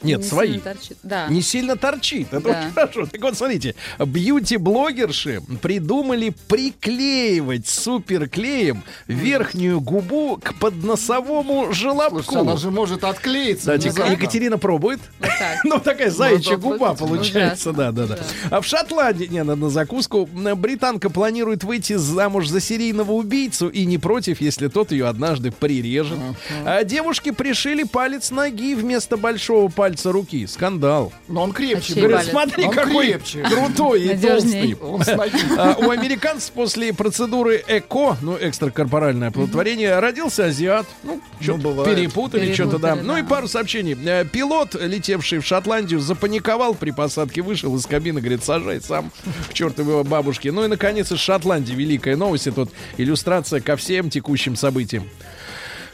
Нет, 0.03 0.19
не 0.21 0.25
свои. 0.25 0.47
сильно 0.53 0.61
торчит. 0.63 0.97
Да. 1.03 1.27
Не 1.27 1.41
сильно 1.41 1.75
торчит. 1.77 2.27
Это 2.33 2.39
Да. 2.49 2.59
очень 2.59 2.71
хорошо. 2.73 3.05
Так 3.07 3.21
вот, 3.21 3.37
смотрите, 3.37 3.75
бьюти-блогерши 3.99 5.41
придумали 5.61 6.33
приклеивать 6.47 7.67
суперклеем 7.67 8.83
верхнюю 9.07 9.79
губу 9.81 10.39
к 10.43 10.53
подносовому 10.55 11.73
желобку. 11.73 12.21
Слушайте, 12.23 12.39
она 12.39 12.57
же 12.57 12.71
может 12.71 13.03
отклеиться. 13.03 13.67
Да, 13.67 13.73
внезапно. 13.77 14.11
Екатерина 14.11 14.57
пробует. 14.57 14.99
Вот 15.19 15.29
так. 15.39 15.57
Ну, 15.63 15.79
такая 15.79 16.11
заячья 16.11 16.57
Ну, 16.57 16.57
да, 16.57 16.63
губа 16.63 16.93
получается, 16.93 17.71
да, 17.71 17.91
да, 17.91 18.05
да. 18.05 18.17
А 18.51 18.61
в 18.61 18.65
Шотландии, 18.65 19.25
не, 19.25 19.43
надо 19.43 19.61
на 19.61 19.69
закуску, 19.69 20.25
британка 20.25 21.09
планирует 21.09 21.63
выйти 21.63 21.93
замуж 21.95 22.47
за 22.47 22.59
серийного 22.59 23.13
убийцу 23.13 23.69
и 23.69 23.85
не 23.85 23.97
против, 23.97 24.41
если 24.41 24.67
тот 24.67 24.91
ее 24.91 25.07
однажды 25.07 25.51
прирежет. 25.51 26.19
А 26.65 26.83
девушки 26.83 27.31
пришили 27.31 27.83
палец 27.83 28.29
ноги 28.31 28.75
вместо 28.75 29.15
большого 29.17 29.69
пальца 29.69 29.92
руки. 30.05 30.45
Скандал. 30.47 31.11
Но 31.27 31.43
он 31.43 31.51
крепче. 31.51 31.95
Палец? 31.95 32.29
смотри, 32.29 32.65
Он 32.65 32.73
какой 32.73 33.07
крепче. 33.07 33.43
крутой 33.43 34.03
и 34.03 34.07
Надежней. 34.09 34.75
толстый. 34.75 35.15
А, 35.57 35.75
у 35.77 35.89
американцев 35.89 36.51
после 36.51 36.93
процедуры 36.93 37.63
ЭКО, 37.67 38.17
ну, 38.21 38.37
экстракорпоральное 38.39 39.29
оплодотворение, 39.29 39.99
родился 39.99 40.45
азиат. 40.45 40.85
Ну, 41.03 41.21
что-то 41.39 41.59
бывает. 41.59 41.95
перепутали, 41.95 42.53
что-то, 42.53 42.79
да. 42.79 42.95
Ну 42.95 43.17
и 43.17 43.23
пару 43.23 43.47
сообщений. 43.47 43.97
Э, 44.05 44.25
Пилот, 44.25 44.75
летевший 44.75 45.39
в 45.39 45.45
Шотландию, 45.45 45.99
запаниковал 45.99 46.73
при 46.75 46.91
посадке, 46.91 47.41
вышел 47.41 47.75
из 47.75 47.85
кабины, 47.85 48.19
говорит, 48.21 48.43
сажай 48.43 48.81
сам 48.81 49.11
к 49.49 49.53
чертовой 49.53 50.03
бабушке. 50.03 50.51
Ну 50.51 50.63
и, 50.65 50.67
наконец, 50.67 51.11
из 51.11 51.19
Шотландии 51.19 51.73
великая 51.73 52.15
новость. 52.15 52.47
Это 52.47 52.61
вот 52.61 52.69
иллюстрация 52.97 53.61
ко 53.61 53.75
всем 53.75 54.09
текущим 54.09 54.55
событиям. 54.55 55.07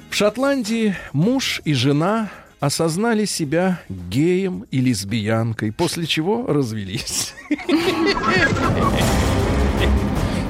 В 0.09 0.15
Шотландии 0.15 0.95
муж 1.13 1.61
и 1.65 1.73
жена 1.73 2.29
осознали 2.59 3.25
себя 3.25 3.81
геем 3.89 4.65
и 4.71 4.79
лесбиянкой, 4.81 5.71
после 5.71 6.05
чего 6.05 6.45
развелись. 6.47 7.33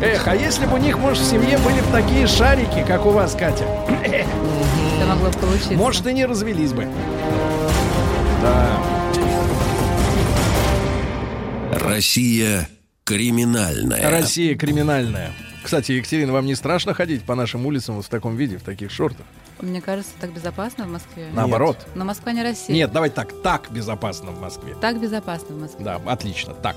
Эх, 0.01 0.27
а 0.27 0.35
если 0.35 0.65
бы 0.65 0.75
у 0.75 0.77
них, 0.77 0.97
может, 0.97 1.21
в 1.23 1.29
семье 1.29 1.57
были 1.57 1.81
бы 1.81 1.87
такие 1.91 2.25
шарики, 2.25 2.85
как 2.87 3.05
у 3.05 3.09
вас, 3.09 3.35
Катя, 3.35 3.65
Это 4.05 5.05
могло 5.07 5.29
получиться. 5.31 5.73
может, 5.73 6.07
и 6.07 6.13
не 6.13 6.25
развелись 6.25 6.71
бы. 6.71 6.87
Да. 8.41 8.79
Россия 11.73 12.69
криминальная. 13.03 14.09
Россия 14.09 14.55
криминальная. 14.55 15.31
Кстати, 15.63 15.91
Екатерина, 15.91 16.31
вам 16.31 16.45
не 16.45 16.55
страшно 16.55 16.93
ходить 16.93 17.23
по 17.23 17.35
нашим 17.35 17.65
улицам 17.65 17.95
вот 17.95 18.05
в 18.05 18.09
таком 18.09 18.37
виде, 18.37 18.57
в 18.57 18.63
таких 18.63 18.91
шортах? 18.91 19.25
Мне 19.61 19.81
кажется, 19.81 20.11
так 20.19 20.31
безопасно 20.31 20.85
в 20.85 20.89
Москве. 20.89 21.29
Наоборот. 21.33 21.77
Но 21.95 22.05
Москва 22.05 22.31
не 22.31 22.43
Россия. 22.43 22.73
Нет, 22.75 22.91
давай 22.91 23.09
так, 23.09 23.33
так 23.41 23.69
безопасно 23.69 24.31
в 24.31 24.39
Москве. 24.39 24.75
Так 24.79 24.99
безопасно 24.99 25.55
в 25.55 25.59
Москве. 25.59 25.83
Да, 25.83 26.01
отлично, 26.05 26.53
так. 26.53 26.75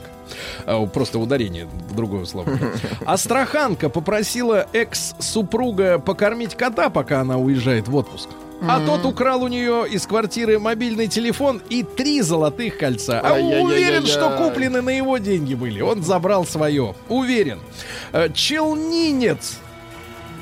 А, 0.66 0.84
Просто 0.86 1.18
ударение, 1.18 1.68
другое 1.92 2.24
слово. 2.24 2.58
Астраханка 3.06 3.88
попросила 3.88 4.66
экс-супруга 4.72 5.98
покормить 5.98 6.56
кота, 6.56 6.90
пока 6.90 7.20
она 7.20 7.38
уезжает 7.38 7.86
в 7.88 7.94
отпуск. 7.94 8.28
А 8.68 8.84
тот 8.84 9.04
украл 9.04 9.42
у 9.42 9.48
нее 9.48 9.86
из 9.90 10.06
квартиры 10.06 10.58
мобильный 10.60 11.08
телефон 11.08 11.60
и 11.68 11.82
три 11.82 12.22
золотых 12.22 12.78
кольца. 12.78 13.20
А 13.20 13.34
уверен, 13.34 14.06
что 14.06 14.30
куплены 14.36 14.80
на 14.82 14.90
его 14.90 15.18
деньги 15.18 15.54
были. 15.54 15.80
Он 15.80 16.02
забрал 16.02 16.46
свое. 16.46 16.94
Уверен. 17.08 17.58
Э, 18.12 18.28
Челнинец. 18.32 19.58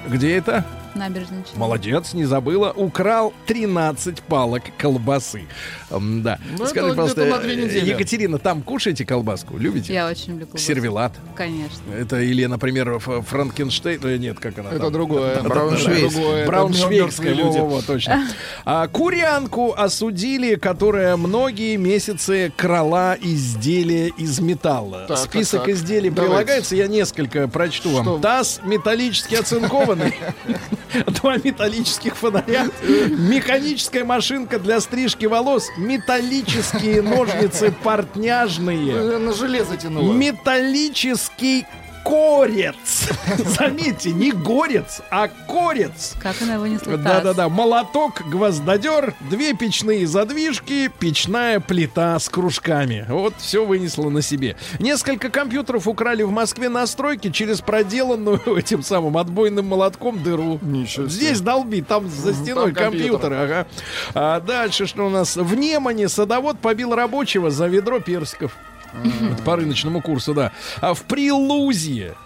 Где 0.07 0.36
это? 0.36 0.66
Набережная 1.01 1.42
Челны. 1.42 1.59
Молодец, 1.59 2.12
не 2.14 2.24
забыла. 2.26 2.72
Украл 2.76 3.32
13 3.46 4.20
палок 4.22 4.62
колбасы. 4.78 5.42
М, 5.90 6.22
Да. 6.22 6.38
Ну, 6.59 6.66
Скажи, 6.66 6.88
пожалуйста, 6.90 7.22
где-то 7.22 7.36
на 7.36 7.42
две 7.42 7.53
э, 7.55 7.64
недели. 7.64 7.90
Екатерина, 7.90 8.38
там 8.38 8.62
кушаете 8.62 9.05
колбаску? 9.05 9.57
Любите? 9.57 9.92
Я 9.94 10.07
очень 10.09 10.32
люблю 10.32 10.46
колбасу. 10.46 10.64
Сервелат. 10.64 11.12
Конечно. 11.34 11.82
Это 11.98 12.20
или, 12.20 12.44
например, 12.46 12.96
Ф- 12.96 13.26
Франкенштейн. 13.26 14.01
э, 14.05 14.16
Нет, 14.18 14.38
как 14.38 14.59
она 14.59 14.68
Это 14.70 14.78
там? 14.80 14.92
другое. 14.92 15.42
Брауншвейгское. 15.42 16.11
Другое. 16.11 16.36
Это 16.42 16.46
Брауншвейгская, 16.51 17.28
мёртвые 17.30 17.34
люди. 17.34 17.59
во-во-во, 17.59 17.82
точно. 17.82 18.26
А, 18.64 18.86
курянку 18.88 19.72
осудили, 19.76 20.55
которая 20.57 21.16
многие 21.16 21.76
месяцы 21.76 22.53
крала 22.57 23.16
изделия 23.20 24.09
из 24.18 24.38
металла. 24.40 25.07
Так, 25.09 25.18
Список 25.18 25.61
так, 25.61 25.66
так. 25.66 25.74
изделий 25.74 26.11
Давайте. 26.11 26.20
прилагается, 26.34 26.76
я 26.76 26.86
несколько 26.88 27.48
прочту 27.48 27.90
вам. 27.90 28.05
Что? 28.05 28.18
Таз 28.18 28.61
металлически 28.64 29.34
оцинкованный, 29.36 30.14
два 31.07 31.36
металлических 31.36 32.16
фонаря, 32.16 32.66
механическая 32.82 34.05
машинка 34.05 34.59
для 34.59 34.80
стрижки 34.80 35.26
волос, 35.26 35.68
металлические 35.76 37.03
ножницы 37.03 37.72
портняжные, 37.82 39.18
На 39.18 39.32
железо 39.32 39.76
тянуло. 39.76 40.12
металлический 40.12 41.66
корец. 42.05 43.09
Заметьте, 43.59 44.12
не 44.12 44.32
горец, 44.32 45.01
а 45.11 45.28
корец. 45.28 46.14
Как 46.20 46.40
она 46.42 46.59
вынесла 46.59 46.92
таз? 46.92 47.03
Да-да-да, 47.03 47.48
молоток, 47.48 48.22
гвоздодер, 48.28 49.14
две 49.28 49.55
печные 49.55 50.07
задвижки, 50.07 50.90
печная 50.98 51.61
плита 51.61 52.18
с 52.18 52.28
кружками. 52.28 53.07
Вот 53.09 53.34
все 53.38 53.64
вынесло 53.64 54.11
на 54.11 54.22
себе. 54.22 54.57
Несколько 54.78 55.30
компьютеров 55.30 55.86
украли 55.86 56.22
в 56.22 56.30
Москве 56.30 56.68
на 56.68 56.86
стройке 56.86 57.30
через 57.30 57.61
проделанную 57.61 58.40
этим 58.57 58.82
самым 58.82 59.16
отбойным 59.16 59.66
молотком 59.66 60.22
дыру. 60.22 60.59
Ничего 60.62 61.09
себе. 61.09 61.26
Здесь 61.26 61.40
долби, 61.40 61.82
там 61.82 62.09
за 62.09 62.34
стеной 62.34 62.72
там 62.72 62.84
компьютеры. 62.90 63.36
Ага. 63.36 63.66
А 64.14 64.40
дальше 64.40 64.86
что 64.86 65.07
у 65.07 65.11
нас? 65.11 65.36
В 65.36 65.55
Немане 65.55 66.09
садовод 66.09 66.59
побил 66.59 66.94
рабочего 66.94 67.51
за 67.51 67.66
ведро 67.66 68.01
персиков. 68.01 68.57
По 69.45 69.57
рыночному 69.57 70.01
курсу, 70.01 70.34
да. 70.34 70.53
А 70.80 70.95
в 70.95 71.03
Прилузье 71.03 72.16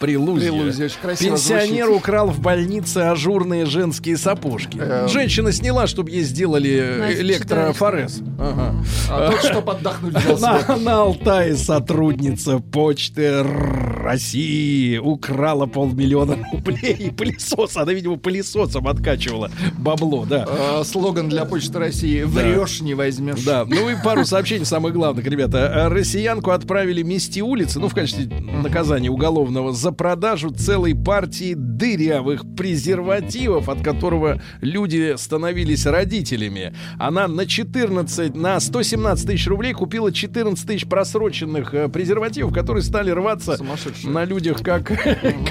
Прилузье. 0.00 0.50
Прилузье, 0.50 0.86
очень 0.86 0.98
красиво 1.00 1.36
Пенсионер 1.36 1.84
звучит. 1.86 2.02
украл 2.02 2.30
в 2.30 2.40
больнице 2.40 2.98
ажурные 2.98 3.66
женские 3.66 4.16
сапожки. 4.16 4.78
Эм. 4.78 5.08
Женщина 5.08 5.52
сняла, 5.52 5.86
чтобы 5.86 6.10
ей 6.10 6.22
сделали 6.22 6.96
Настя, 6.98 7.20
электрофорез. 7.20 8.22
Ага. 8.38 8.74
А 9.10 9.30
тот, 9.30 9.44
чтобы 9.44 9.72
себе. 9.72 10.36
На, 10.38 10.76
на 10.76 11.02
Алтае 11.02 11.54
сотрудница 11.54 12.60
почты 12.60 13.42
России 13.42 14.96
украла 14.96 15.66
полмиллиона 15.66 16.38
рублей 16.50 16.94
и 16.94 17.10
пылесос. 17.10 17.76
Она, 17.76 17.92
видимо, 17.92 18.16
пылесосом 18.16 18.88
откачивала 18.88 19.50
бабло, 19.78 20.24
да. 20.24 20.46
А, 20.48 20.82
Слоган 20.84 21.28
для 21.28 21.44
Почты 21.44 21.78
России 21.78 22.22
«Врешь, 22.22 22.80
не 22.80 22.94
возьмешь». 22.94 23.44
Да, 23.44 23.66
ну 23.66 23.90
и 23.90 23.96
пару 24.02 24.24
сообщений 24.24 24.64
самых 24.64 24.94
главных, 24.94 25.26
ребята. 25.26 25.88
Россиянку 25.90 26.52
отправили 26.52 27.02
мести 27.02 27.40
улицы, 27.40 27.78
ну, 27.78 27.88
в 27.88 27.94
качестве 27.94 28.26
наказания 28.40 29.10
уголовного, 29.10 29.72
за 29.72 29.89
продажу 29.92 30.50
целой 30.50 30.94
партии 30.94 31.54
дырявых 31.54 32.42
презервативов, 32.56 33.68
от 33.68 33.82
которого 33.82 34.40
люди 34.60 35.14
становились 35.16 35.86
родителями. 35.86 36.74
Она 36.98 37.28
на 37.28 37.46
14, 37.46 38.34
на 38.34 38.58
117 38.60 39.26
тысяч 39.26 39.46
рублей 39.46 39.72
купила 39.72 40.12
14 40.12 40.66
тысяч 40.66 40.86
просроченных 40.86 41.74
э, 41.74 41.88
презервативов, 41.88 42.52
которые 42.52 42.82
стали 42.82 43.10
рваться 43.10 43.56
на 44.04 44.24
людях 44.24 44.62
как, 44.62 44.84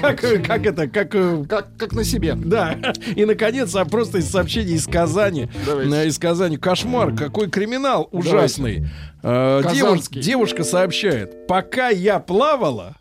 как, 0.00 0.20
как 0.20 0.66
это, 0.66 0.88
как 0.88 1.14
э, 1.14 1.44
Как, 1.48 1.76
как 1.76 1.92
на 1.92 2.04
себе. 2.04 2.34
да. 2.34 2.76
И, 3.16 3.24
наконец, 3.24 3.74
а 3.74 3.84
просто 3.84 4.18
из 4.18 4.30
сообщений 4.30 4.74
из 4.74 4.86
Казани. 4.86 5.48
Давайте. 5.66 5.94
Э, 5.94 6.06
Из 6.06 6.18
Казани. 6.18 6.56
Кошмар. 6.56 7.14
Какой 7.14 7.48
криминал 7.50 8.08
ужасный. 8.12 8.86
Девуш- 9.22 9.62
Казанский. 9.62 10.22
девушка 10.22 10.64
сообщает. 10.64 11.46
Пока 11.46 11.88
я 11.90 12.18
плавала, 12.20 12.96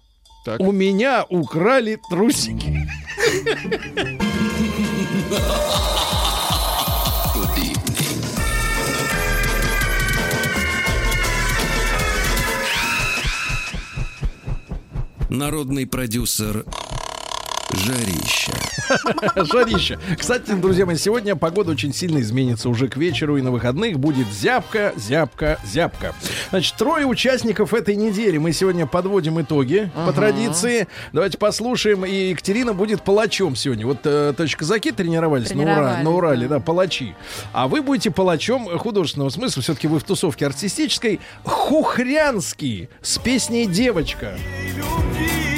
Так. 0.50 0.62
у 0.62 0.72
меня 0.72 1.28
украли 1.30 2.00
трусики. 2.10 2.90
Народный 15.30 15.86
продюсер 15.86 16.66
Жарища. 17.72 18.52
Жарище. 19.36 20.00
Кстати, 20.18 20.52
друзья 20.54 20.86
мои, 20.88 20.96
сегодня 20.96 21.36
погода 21.36 21.72
очень 21.72 21.94
сильно 21.94 22.20
изменится. 22.20 22.68
Уже 22.68 22.88
к 22.88 22.98
вечеру 22.98 23.38
и 23.38 23.42
на 23.42 23.52
выходных 23.52 24.00
будет 24.00 24.28
зябка, 24.28 24.94
зябка, 24.98 25.60
зябка. 25.64 26.16
Значит, 26.50 26.76
трое 26.78 27.06
участников 27.06 27.74
этой 27.76 27.96
недели. 27.96 28.38
Мы 28.38 28.54
сегодня 28.54 28.88
подводим 28.88 29.40
итоги 29.40 29.92
по 29.94 30.12
традиции. 30.12 30.88
Давайте 31.14 31.38
послушаем. 31.38 32.06
И 32.06 32.30
Екатерина 32.30 32.74
будет 32.74 33.04
палачом 33.04 33.56
сегодня. 33.56 33.86
Вот 33.86 34.00
э, 34.04 34.34
товарищ 34.36 34.56
казаки 34.56 34.92
тренировались, 34.92 35.54
на, 35.54 35.62
Ура- 35.62 35.66
Тренировались, 35.66 36.04
на 36.04 36.12
Урале, 36.12 36.48
да. 36.48 36.56
да, 36.56 36.62
палачи. 36.62 37.16
А 37.54 37.68
вы 37.68 37.84
будете 37.84 38.10
палачом 38.10 38.66
художественного 38.80 39.30
смысла. 39.30 39.62
Все-таки 39.62 39.88
вы 39.88 40.00
в 40.00 40.04
тусовке 40.04 40.48
артистической. 40.48 41.20
Хухрянский 41.44 42.90
с 43.02 43.20
песней 43.20 43.68
«Девочка». 43.68 44.34
новой 44.76 45.49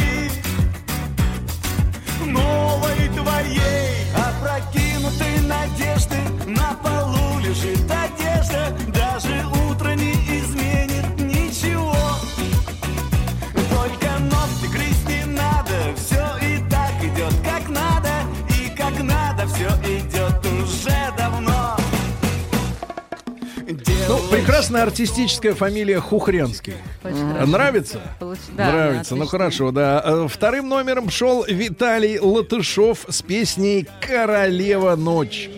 Ну, 24.12 24.20
прекрасная 24.30 24.84
артистическая 24.84 25.54
фамилия 25.56 26.02
Хухрянский. 26.02 26.74
Очень. 27.02 27.48
Нравится? 27.50 28.02
Получ- 28.20 28.40
да, 28.58 28.70
Нравится, 28.70 29.16
ну 29.16 29.26
хорошо, 29.26 29.72
да. 29.72 30.02
Э, 30.04 30.28
Вторым 30.30 30.68
номером 30.68 31.10
шел 31.10 31.46
Виталий 31.48 32.20
Латышов 32.20 33.06
с 33.08 33.22
песней 33.22 33.88
«Королева 34.06 34.98
ночь». 34.98 35.50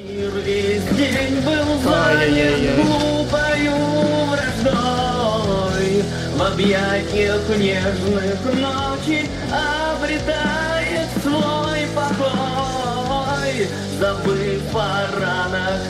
Весь 0.46 0.84
день 0.84 1.42
был 1.42 1.80
занят 1.82 2.76
глупою 2.76 3.76
враждой 4.30 6.04
В 6.38 6.42
объятиях 6.44 7.42
нежных 7.58 8.40
ночи 8.54 9.28
обретает 9.50 11.10
свой 11.24 11.88
покой 11.96 13.68
Забыв 14.00 14.76
о 14.76 15.08
ранах 15.20 15.82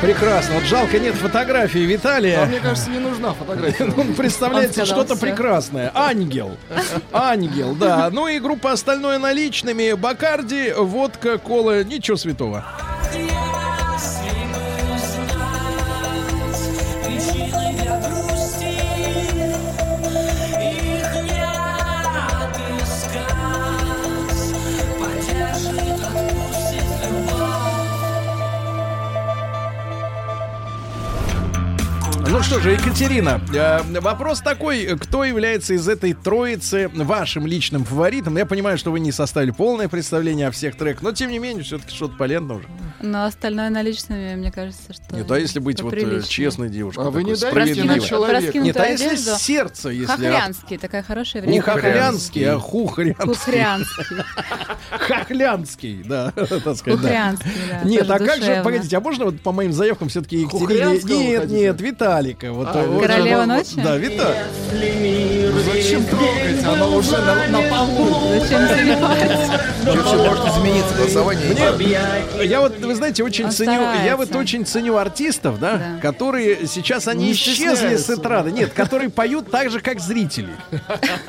Прекрасно. 0.00 0.54
Вот 0.54 0.64
жалко, 0.64 0.98
нет 1.00 1.14
фотографии 1.16 1.82
А 1.82 1.86
Виталия. 1.86 2.46
мне 2.46 2.60
кажется, 2.60 2.88
не 2.88 3.00
нужна 3.00 3.32
фотография. 3.32 3.84
Он 3.96 4.14
представляет 4.14 4.68
Он 4.68 4.72
сказал 4.72 5.04
что-то 5.04 5.20
прекрасное. 5.20 5.90
Ангел. 5.92 6.56
Ангел, 7.12 7.74
да. 7.74 8.08
Ну 8.12 8.28
и 8.28 8.38
группа 8.38 8.72
остальное 8.72 9.18
наличными. 9.18 9.94
Бакарди, 9.94 10.72
водка, 10.76 11.38
кола. 11.38 11.82
Ничего 11.82 12.16
святого. 12.16 12.64
Ну 32.30 32.42
что 32.42 32.60
же, 32.60 32.72
Екатерина, 32.72 33.40
э, 33.54 34.00
вопрос 34.00 34.40
такой, 34.40 34.98
кто 34.98 35.24
является 35.24 35.72
из 35.72 35.88
этой 35.88 36.12
троицы 36.12 36.90
вашим 36.92 37.46
личным 37.46 37.84
фаворитом? 37.84 38.36
Я 38.36 38.44
понимаю, 38.44 38.76
что 38.76 38.92
вы 38.92 39.00
не 39.00 39.12
составили 39.12 39.50
полное 39.50 39.88
представление 39.88 40.48
о 40.48 40.50
всех 40.50 40.76
треках, 40.76 41.00
но 41.00 41.12
тем 41.12 41.30
не 41.30 41.38
менее, 41.38 41.64
все-таки 41.64 41.94
что-то 41.94 42.16
полезное 42.18 42.56
уже. 42.56 42.68
Но 43.00 43.24
остальное 43.24 43.70
наличными, 43.70 44.34
мне 44.34 44.52
кажется, 44.52 44.92
что... 44.92 45.16
Нет, 45.16 45.30
а 45.30 45.38
если 45.38 45.58
быть 45.58 45.80
вот 45.80 45.94
э, 45.94 45.96
поприличнее. 45.96 46.28
честной 46.28 46.68
девушкой? 46.68 47.06
А 47.06 47.10
вы 47.10 47.24
не 47.24 47.34
давите 47.34 47.84
на 47.84 47.98
человека. 47.98 48.58
Нет, 48.58 48.76
а 48.76 48.86
если 48.86 49.16
сердце, 49.38 49.88
если... 49.88 50.06
Хохлянский, 50.06 50.76
такая 50.76 51.02
хорошая 51.02 51.42
Не 51.42 51.60
время. 51.60 51.62
хохлянский, 51.62 52.44
а 52.44 52.58
хухрянский. 52.58 53.24
Хухрянский. 53.24 54.16
Хохлянский, 54.90 56.02
да, 56.04 56.32
так 56.34 56.76
сказать, 56.76 57.00
да. 57.00 57.08
Хухрянский, 57.08 57.50
да. 57.70 57.88
Нет, 57.88 58.10
а 58.10 58.18
как 58.18 58.42
же, 58.42 58.60
погодите, 58.62 58.96
а 58.96 59.00
можно 59.00 59.26
вот 59.26 59.40
по 59.40 59.52
моим 59.52 59.72
заявкам 59.72 60.08
все-таки 60.08 60.42
Екатерине... 60.42 60.98
Вы 60.98 61.46
Нет, 61.46 61.76
хотите? 61.76 61.88
Виталика. 62.18 62.52
Вот, 62.52 62.68
А, 62.70 62.86
вот 62.86 63.02
Королева 63.06 63.42
же, 63.42 63.48
ночи? 63.48 63.70
Да, 63.76 63.96
Виталик. 63.96 64.36
Зачем 65.64 66.04
трогать? 66.04 66.64
Оно 66.64 66.96
уже 66.96 67.16
на, 67.18 67.46
на 67.48 67.62
полу. 67.68 68.08
Зачем 68.40 68.68
занимать? 68.68 69.30
Еще 69.86 70.02
все 70.02 70.16
может 70.16 70.46
измениться 70.48 70.94
голосование. 70.96 71.74
Мне, 71.76 72.44
я 72.46 72.60
вот, 72.60 72.78
вы 72.78 72.94
знаете, 72.94 73.22
очень 73.24 73.46
Он 73.46 73.50
ценю, 73.50 73.80
я 74.04 74.16
вот 74.16 74.34
очень 74.34 74.64
ценю 74.66 74.96
артистов, 74.96 75.58
да, 75.58 75.76
Да. 75.76 76.00
которые 76.00 76.66
сейчас 76.66 77.08
они 77.08 77.26
Не 77.26 77.32
исчезли 77.32 77.96
с 77.96 78.08
этрады. 78.10 78.50
Нет, 78.52 78.72
которые 78.72 79.10
поют 79.10 79.50
так 79.50 79.70
же, 79.70 79.80
как 79.80 80.00
зрители. 80.00 80.50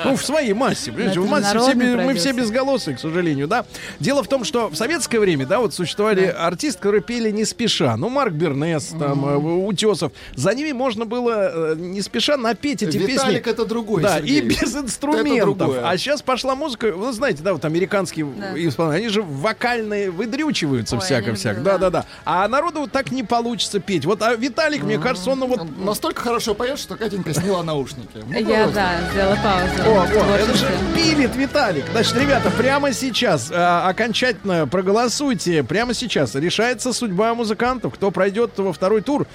Ну, 0.03 0.15
в 0.15 0.23
своей 0.25 0.53
массе. 0.53 0.91
понимаете, 0.91 1.19
в 1.19 1.29
массе 1.29 1.59
все, 1.59 1.73
мы 1.75 2.13
все 2.15 2.31
безголосые, 2.31 2.97
к 2.97 2.99
сожалению, 2.99 3.47
да. 3.47 3.65
Дело 3.99 4.23
в 4.23 4.27
том, 4.27 4.43
что 4.43 4.69
в 4.69 4.75
советское 4.75 5.19
время, 5.19 5.45
да, 5.45 5.59
вот 5.59 5.73
существовали 5.73 6.25
артисты, 6.25 6.79
которые 6.79 7.01
пели 7.01 7.31
не 7.31 7.45
спеша. 7.45 7.95
Ну, 7.97 8.09
Марк 8.09 8.33
Бернес, 8.33 8.87
там, 8.99 9.25
э, 9.25 9.35
Утесов. 9.35 10.11
За 10.35 10.53
ними 10.53 10.71
можно 10.79 11.05
было 11.05 11.73
э, 11.73 11.75
не 11.77 12.01
спеша 12.01 12.37
напеть 12.37 12.81
эти 12.83 12.95
Виталик 12.95 13.43
песни. 13.43 13.51
это 13.51 13.65
другой. 13.65 14.01
Да, 14.01 14.13
Да, 14.13 14.19
и 14.19 14.27
Сергей. 14.37 14.41
без 14.41 14.75
инструментов. 14.75 15.75
А 15.83 15.97
сейчас 15.97 16.21
пошла 16.21 16.55
музыка, 16.55 16.93
вы 16.93 17.11
знаете, 17.11 17.43
да, 17.43 17.51
вот 17.51 17.65
американские 17.65 18.25
Да. 18.25 18.53
исполнители, 18.55 18.99
они 19.03 19.09
же 19.09 19.21
вокальные 19.21 20.09
выдрючиваются 20.09 20.97
всяко-всяко. 20.99 21.57
я 21.57 21.63
не 21.63 21.65
люблю, 21.65 21.71
Да, 21.71 21.77
да, 21.77 21.89
да. 21.89 22.05
А 22.23 22.47
народу 22.47 22.79
вот 22.79 22.91
так 22.93 23.11
не 23.11 23.23
получится 23.23 23.81
петь. 23.81 24.05
Вот 24.05 24.21
а 24.21 24.35
Виталик, 24.35 24.83
мне 24.83 24.97
кажется, 24.97 25.31
он 25.31 25.41
вот... 25.41 25.59
Он 25.59 25.69
настолько 25.83 26.21
хорошо 26.21 26.53
поет, 26.53 26.79
что 26.79 26.95
Катенька 26.95 27.33
сняла 27.33 27.61
наушники. 27.61 28.07
Ну, 28.13 28.31
Я, 28.39 28.67
да, 28.67 28.99
сделала 29.11 29.37
паузу. 29.43 30.21
О, 30.21 30.35
это 30.35 30.57
же 30.57 30.67
пилит 30.95 31.35
Виталик. 31.35 31.83
Значит, 31.91 32.15
ребята, 32.15 32.49
прямо 32.51 32.93
сейчас 32.93 33.51
а, 33.53 33.89
окончательно 33.89 34.65
проголосуйте. 34.67 35.63
Прямо 35.63 35.93
сейчас 35.93 36.35
решается 36.35 36.93
судьба 36.93 37.33
музыкантов, 37.33 37.95
кто 37.95 38.11
пройдет 38.11 38.51
во 38.57 38.71
второй 38.71 39.01
тур. 39.01 39.27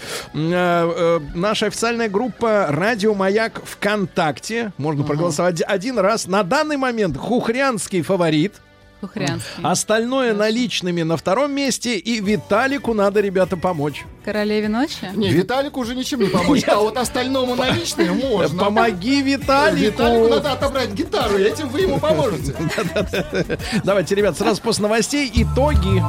Наша 1.34 1.66
официальная 1.66 2.08
группа 2.08 2.66
Радио 2.68 3.12
Маяк 3.12 3.60
ВКонтакте. 3.64 4.72
Можно 4.78 5.02
проголосовать 5.02 5.62
один 5.66 5.98
раз. 5.98 6.28
На 6.28 6.44
данный 6.44 6.76
момент 6.76 7.16
Хухрянский 7.16 8.02
фаворит. 8.02 8.54
Хухрянский. 9.00 9.62
Остальное 9.64 10.32
наличными 10.32 11.02
на 11.02 11.16
втором 11.16 11.52
месте. 11.52 11.98
И 11.98 12.20
Виталику 12.20 12.94
надо, 12.94 13.20
ребята, 13.20 13.56
помочь. 13.56 14.04
Королеве 14.24 14.68
ночи? 14.68 15.10
Не, 15.14 15.30
Виталику 15.30 15.80
уже 15.80 15.96
ничем 15.96 16.20
не 16.20 16.28
помочь. 16.28 16.62
А 16.68 16.76
вот 16.76 16.96
остальному 16.96 17.56
наличные 17.56 18.12
можно. 18.12 18.56
Помоги 18.56 19.20
Виталику. 19.20 19.92
Виталику 19.92 20.28
надо 20.28 20.52
отобрать 20.52 20.92
гитару, 20.92 21.36
этим 21.36 21.68
вы 21.68 21.80
ему 21.80 21.98
поможете. 21.98 22.54
Давайте, 23.84 24.14
ребят, 24.14 24.38
сразу 24.38 24.62
после 24.62 24.82
новостей 24.82 25.30
итоги. 25.34 26.00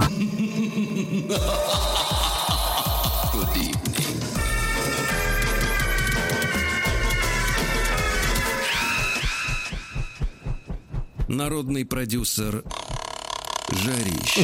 Народный 11.28 11.86
продюсер 11.86 12.64
Жарища. 13.72 14.44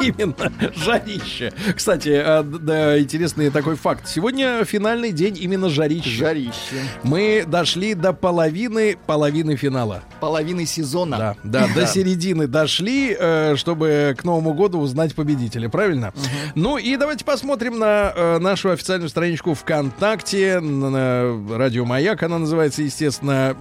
Именно, 0.00 0.50
жарище. 0.74 1.52
Кстати, 1.76 2.22
да, 2.42 2.98
интересный 2.98 3.50
такой 3.50 3.76
факт. 3.76 4.08
Сегодня 4.08 4.64
финальный 4.64 5.12
день 5.12 5.36
именно 5.38 5.68
жарища. 5.68 6.08
Жарище. 6.08 6.82
Мы 7.02 7.44
дошли 7.46 7.94
до 7.94 8.12
половины, 8.12 8.96
половины 9.06 9.56
финала. 9.56 10.02
Половины 10.20 10.64
сезона. 10.64 11.36
Да, 11.44 11.66
да, 11.66 11.68
до 11.74 11.86
середины 11.86 12.46
дошли, 12.46 13.14
э, 13.18 13.56
чтобы 13.56 14.16
к 14.18 14.24
Новому 14.24 14.54
году 14.54 14.78
узнать 14.78 15.14
победителя, 15.14 15.68
правильно? 15.68 16.14
Ну 16.54 16.78
и 16.78 16.96
давайте 16.96 17.24
посмотрим 17.24 17.78
на 17.78 18.12
э, 18.14 18.38
нашу 18.38 18.70
официальную 18.70 19.10
страничку 19.10 19.54
ВКонтакте, 19.54 20.54
Радио 20.58 21.84
Маяк, 21.84 22.22
она 22.22 22.38
называется, 22.38 22.82
естественно. 22.82 23.56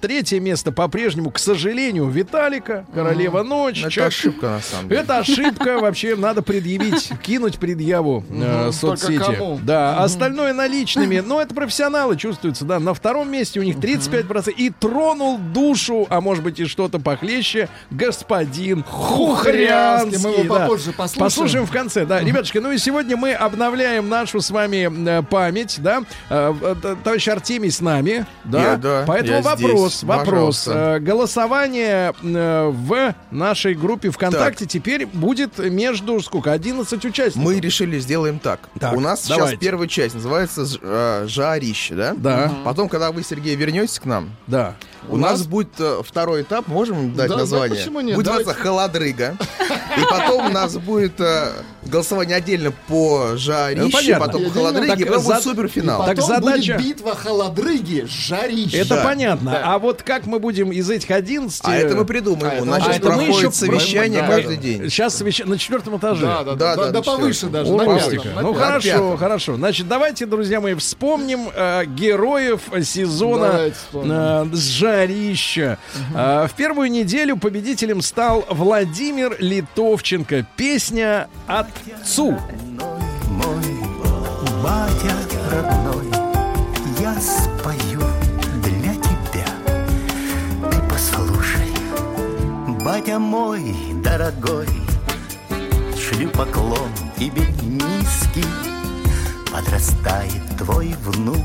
Третье 0.00 0.40
место 0.40 0.72
по-прежнему, 0.72 1.30
к 1.30 1.38
сожалению, 1.38 2.08
Виталика, 2.08 2.86
Королева 2.94 3.42
Ночь. 3.74 3.84
Это 3.84 3.90
Чак- 3.90 4.08
ошибка, 4.08 4.46
на 4.46 4.60
самом 4.60 4.88
деле. 4.88 5.00
это 5.00 5.18
ошибка, 5.18 5.78
вообще 5.78 6.16
надо 6.16 6.42
предъявить, 6.42 7.10
кинуть 7.22 7.58
предъяву 7.58 8.24
э, 8.30 8.70
соцсети. 8.72 9.60
Да, 9.62 9.98
остальное 10.02 10.52
наличными. 10.52 11.20
Но 11.20 11.40
это 11.40 11.54
профессионалы 11.54 12.16
чувствуются, 12.16 12.64
да. 12.64 12.78
На 12.78 12.94
втором 12.94 13.30
месте 13.30 13.60
у 13.60 13.62
них 13.62 13.76
35%. 13.76 14.50
И 14.50 14.70
тронул 14.70 15.38
душу, 15.38 16.06
а 16.10 16.20
может 16.20 16.44
быть 16.44 16.60
и 16.60 16.66
что-то 16.66 16.98
похлеще, 16.98 17.68
господин 17.90 18.84
Хухрянский. 18.84 20.18
Мы 20.22 20.30
его 20.44 20.54
попозже 20.54 20.92
послушаем. 20.92 21.24
Послушаем 21.24 21.66
в 21.66 21.70
конце, 21.70 22.06
да. 22.06 22.20
Ребятушки, 22.20 22.58
ну 22.58 22.72
и 22.72 22.78
сегодня 22.78 23.16
мы 23.16 23.32
обновляем 23.32 24.08
нашу 24.08 24.40
с 24.40 24.50
вами 24.50 24.88
э, 25.08 25.22
память, 25.22 25.76
да. 25.80 26.02
Э, 26.30 26.54
э, 26.60 26.96
Товарищ 27.02 27.28
Артемий 27.28 27.70
с 27.70 27.80
нами, 27.80 28.26
да. 28.44 29.04
Поэтому 29.06 29.42
вопрос, 29.42 30.02
вопрос. 30.02 30.68
Голосование 30.68 32.12
в 32.22 33.14
нашей 33.30 33.63
группе 33.72 34.10
ВКонтакте 34.10 34.66
теперь 34.66 35.06
будет 35.06 35.56
между 35.58 36.20
сколько? 36.20 36.52
11 36.52 37.02
участников. 37.02 37.42
Мы 37.42 37.58
решили, 37.60 37.98
сделаем 37.98 38.38
так. 38.38 38.68
Так, 38.78 38.92
У 38.92 39.00
нас 39.00 39.26
давайте. 39.26 39.52
сейчас 39.52 39.60
первая 39.60 39.88
часть 39.88 40.14
называется 40.14 40.66
э, 40.82 41.24
«Жарище», 41.26 41.94
да? 41.94 42.12
Да. 42.14 42.52
Потом, 42.64 42.90
когда 42.90 43.10
вы, 43.12 43.22
Сергей, 43.22 43.56
вернетесь 43.56 43.98
к 43.98 44.04
нам, 44.04 44.30
Да. 44.46 44.74
У, 45.08 45.16
нас, 45.16 45.46
будет 45.46 45.70
э, 45.78 46.00
второй 46.04 46.42
этап, 46.42 46.66
можем 46.68 47.14
дать 47.14 47.28
Да, 47.28 47.34
да, 47.34 47.40
название? 47.42 47.76
почему 47.78 48.00
нет? 48.00 48.16
Будет 48.16 48.26
Давайте. 48.26 48.48
называться 48.48 48.68
«Холодрыга». 48.68 49.36
И 49.96 50.00
потом 50.10 50.46
у 50.46 50.48
нас 50.50 50.76
будет 50.76 51.20
э, 51.20 51.52
голосование 51.84 52.36
отдельно 52.36 52.72
по 52.88 53.28
Ну, 53.30 53.36
«Жарище», 53.36 53.90
понятно. 53.92 54.26
потом 54.26 54.42
по 54.42 54.48
Так, 54.48 54.56
«Холодрыге», 54.56 55.02
и 55.02 55.04
потом 55.06 55.22
за- 55.22 55.32
будет 55.34 55.42
суперфинал. 55.44 56.04
Так 56.06 56.16
Потом 56.16 56.28
задача- 56.34 56.74
будет 56.74 56.86
битва 56.86 57.14
холодрыги, 57.14 58.06
жарище. 58.08 58.78
Это 58.78 58.96
Да. 58.96 59.04
понятно. 59.04 59.50
Да. 59.52 59.62
А 59.74 59.78
вот 59.78 60.02
как 60.02 60.26
мы 60.26 60.38
будем 60.38 60.72
из 60.72 60.90
этих 60.90 61.10
11... 61.10 61.60
А 61.64 61.74
это 61.76 61.94
мы 61.96 62.04
придумаем. 62.04 62.44
А, 62.50 62.54
У 62.54 62.56
это 62.56 62.64
нас 62.66 62.78
мы- 62.86 62.92
сейчас 62.94 63.00
проходит 63.02 63.36
еще- 63.36 63.52
совещание 63.52 64.20
да, 64.22 64.28
каждый 64.28 64.56
день. 64.56 64.90
Сейчас 64.90 65.20
совещ- 65.20 65.44
на 65.46 65.58
четвертом 65.58 65.96
этаже. 65.98 66.22
Да, 66.26 66.42
да, 66.44 66.54
Да, 66.54 66.76
да, 66.76 66.84
да, 66.86 66.90
да, 66.90 67.02
повыше 67.02 67.46
даже. 67.46 67.70
Ну 67.70 68.54
хорошо, 68.54 69.16
хорошо. 69.16 69.56
Значит, 69.56 69.86
давайте, 69.88 70.26
друзья 70.26 70.60
мои, 70.60 70.74
вспомним 70.74 71.48
э, 71.54 71.84
героев 71.86 72.60
сезона 72.82 73.70
вспомним. 73.86 74.12
э, 74.12 74.44
жарища. 74.94 75.78
Э, 76.14 76.46
в 76.48 76.54
первую 76.54 76.90
неделю 76.90 77.36
победителем 77.36 78.00
стал 78.00 78.44
Владимир 78.48 79.36
Литовченко. 79.38 80.46
Песня 80.56 81.28
«Отцу». 81.46 82.38
Мой 83.28 83.64
батя 84.62 85.14
родной, 85.50 86.06
я 87.00 87.14
спою 87.20 88.02
для 88.62 88.94
тебя. 88.94 89.48
Ты 90.70 90.76
послушай, 90.88 91.72
батя 92.84 93.18
мой 93.18 93.74
дорогой, 94.04 94.68
шлю 95.98 96.30
поклон 96.30 96.90
тебе 97.18 97.42
низкий. 97.62 98.46
Подрастает 99.52 100.42
твой 100.58 100.94
внук, 101.02 101.44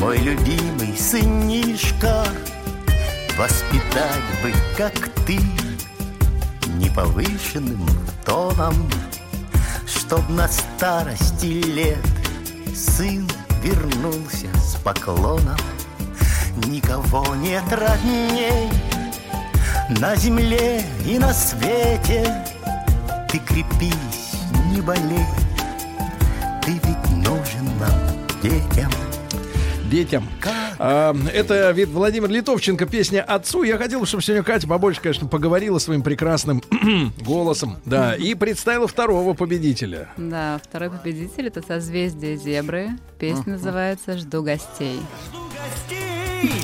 мой 0.00 0.16
любимый 0.16 0.96
сынишка. 0.96 2.24
Воспитать 3.38 4.24
бы, 4.42 4.52
как 4.76 4.94
ты, 5.26 5.38
неповышенным 6.78 7.86
тоном, 8.24 8.90
Чтоб 9.86 10.26
на 10.30 10.48
старости 10.48 11.62
лет 11.62 12.04
сын 12.74 13.28
вернулся 13.62 14.48
с 14.58 14.76
поклоном. 14.82 15.58
Никого 16.66 17.34
нет 17.36 17.64
родней 17.70 18.70
на 20.00 20.16
земле 20.16 20.82
и 21.04 21.18
на 21.18 21.32
свете. 21.34 22.44
Ты 23.28 23.38
крепись, 23.38 24.32
не 24.72 24.80
болей, 24.80 25.26
ты 26.64 26.72
ведь 26.72 27.10
нужен 27.10 27.78
нам, 27.78 28.40
детям. 28.42 28.90
Детям. 29.90 30.26
А, 30.78 31.14
Это 31.34 31.70
вид 31.72 31.88
Владимир 31.90 32.30
Литовченко, 32.30 32.86
песня 32.86 33.22
«Отцу». 33.22 33.64
Я 33.64 33.76
хотел, 33.76 34.06
чтобы 34.06 34.22
сегодня 34.22 34.42
Катя 34.42 34.66
побольше, 34.66 35.00
конечно, 35.02 35.26
поговорила 35.28 35.78
своим 35.78 36.02
прекрасным 36.02 36.62
голосом. 37.20 37.76
Да, 37.84 38.14
и 38.14 38.34
представила 38.34 38.88
второго 38.88 39.34
победителя. 39.34 40.08
Да, 40.16 40.60
второй 40.64 40.90
победитель 40.90 41.48
это 41.48 41.62
созвездие 41.66 42.36
зебры. 42.36 42.90
Песня 43.18 43.54
называется 43.54 44.16
«Жду 44.16 44.42
гостей». 44.42 45.00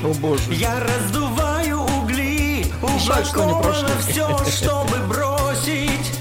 О 0.03 0.13
боже. 0.15 0.41
Я 0.53 0.79
раздуваю 0.79 1.81
угли, 1.81 2.65
Жаль, 3.05 3.23
что 3.25 3.43
не 3.45 3.51
упаковано 3.51 3.87
прошли. 3.89 4.11
все, 4.11 4.37
чтобы 4.49 4.97
бросить. 5.07 6.11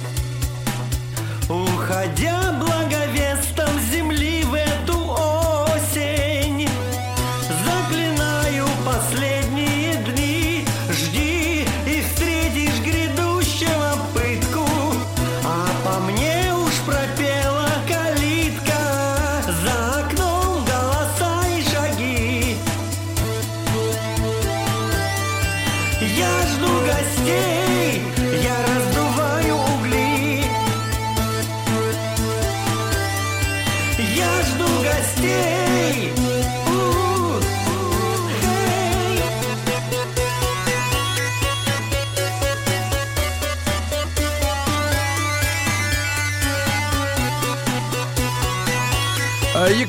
Уходя 1.49 2.53
благовестом 2.59 2.86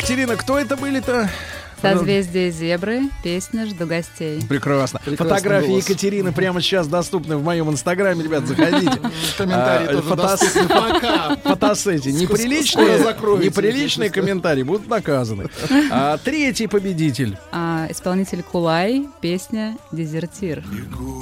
Екатерина, 0.07 0.37
кто 0.37 0.57
это 0.57 0.77
были-то? 0.77 1.29
Созвездие 1.81 2.49
зебры, 2.49 3.09
песня 3.25 3.65
«Жду 3.65 3.85
гостей». 3.85 4.41
Прекрасно. 4.47 4.99
Прекрасный 5.03 5.17
Фотографии 5.17 5.67
голос. 5.67 5.89
Екатерины 5.89 6.31
прямо 6.31 6.61
сейчас 6.61 6.87
доступны 6.87 7.35
в 7.35 7.43
моем 7.43 7.69
инстаграме, 7.69 8.23
ребят, 8.23 8.47
заходите. 8.47 9.01
Комментарии 9.37 9.87
А, 9.87 10.01
тоже 10.01 10.15
доступны. 10.15 10.67
Пока. 10.69 11.35
Фотосети. 11.43 12.07
Неприличные, 12.07 12.99
неприличные 13.43 14.09
комментарии 14.09 14.63
будут 14.63 14.87
наказаны. 14.87 15.49
А, 15.91 16.17
третий 16.17 16.67
победитель. 16.67 17.37
А, 17.51 17.87
исполнитель 17.89 18.43
Кулай, 18.43 19.05
песня 19.19 19.77
«Дезертир». 19.91 20.63
Бегу, 20.71 21.21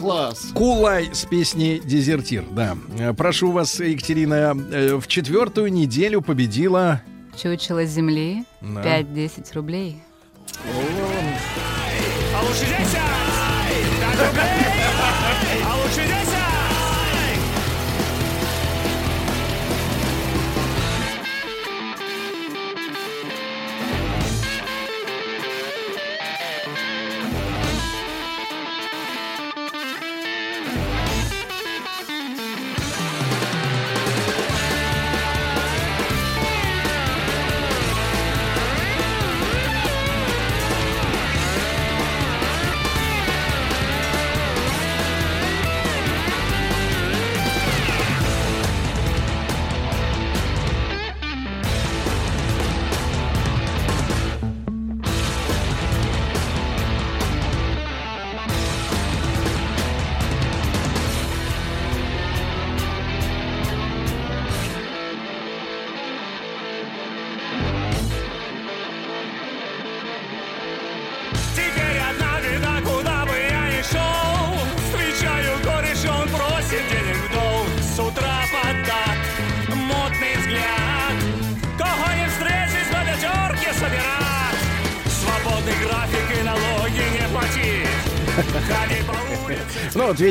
класс. 0.00 0.48
Кулай 0.54 1.10
с 1.12 1.24
песней 1.26 1.80
«Дезертир». 1.84 2.44
Да. 2.50 2.76
Прошу 3.16 3.52
вас, 3.52 3.78
Екатерина, 3.80 4.56
э, 4.72 4.96
в 4.96 5.06
четвертую 5.06 5.72
неделю 5.72 6.22
победила... 6.22 7.02
Чучело 7.40 7.84
земли, 7.84 8.44
Да. 8.60 9.00
5-10 9.00 9.54
рублей. 9.54 10.02
А 12.34 12.42
лучше 12.42 12.66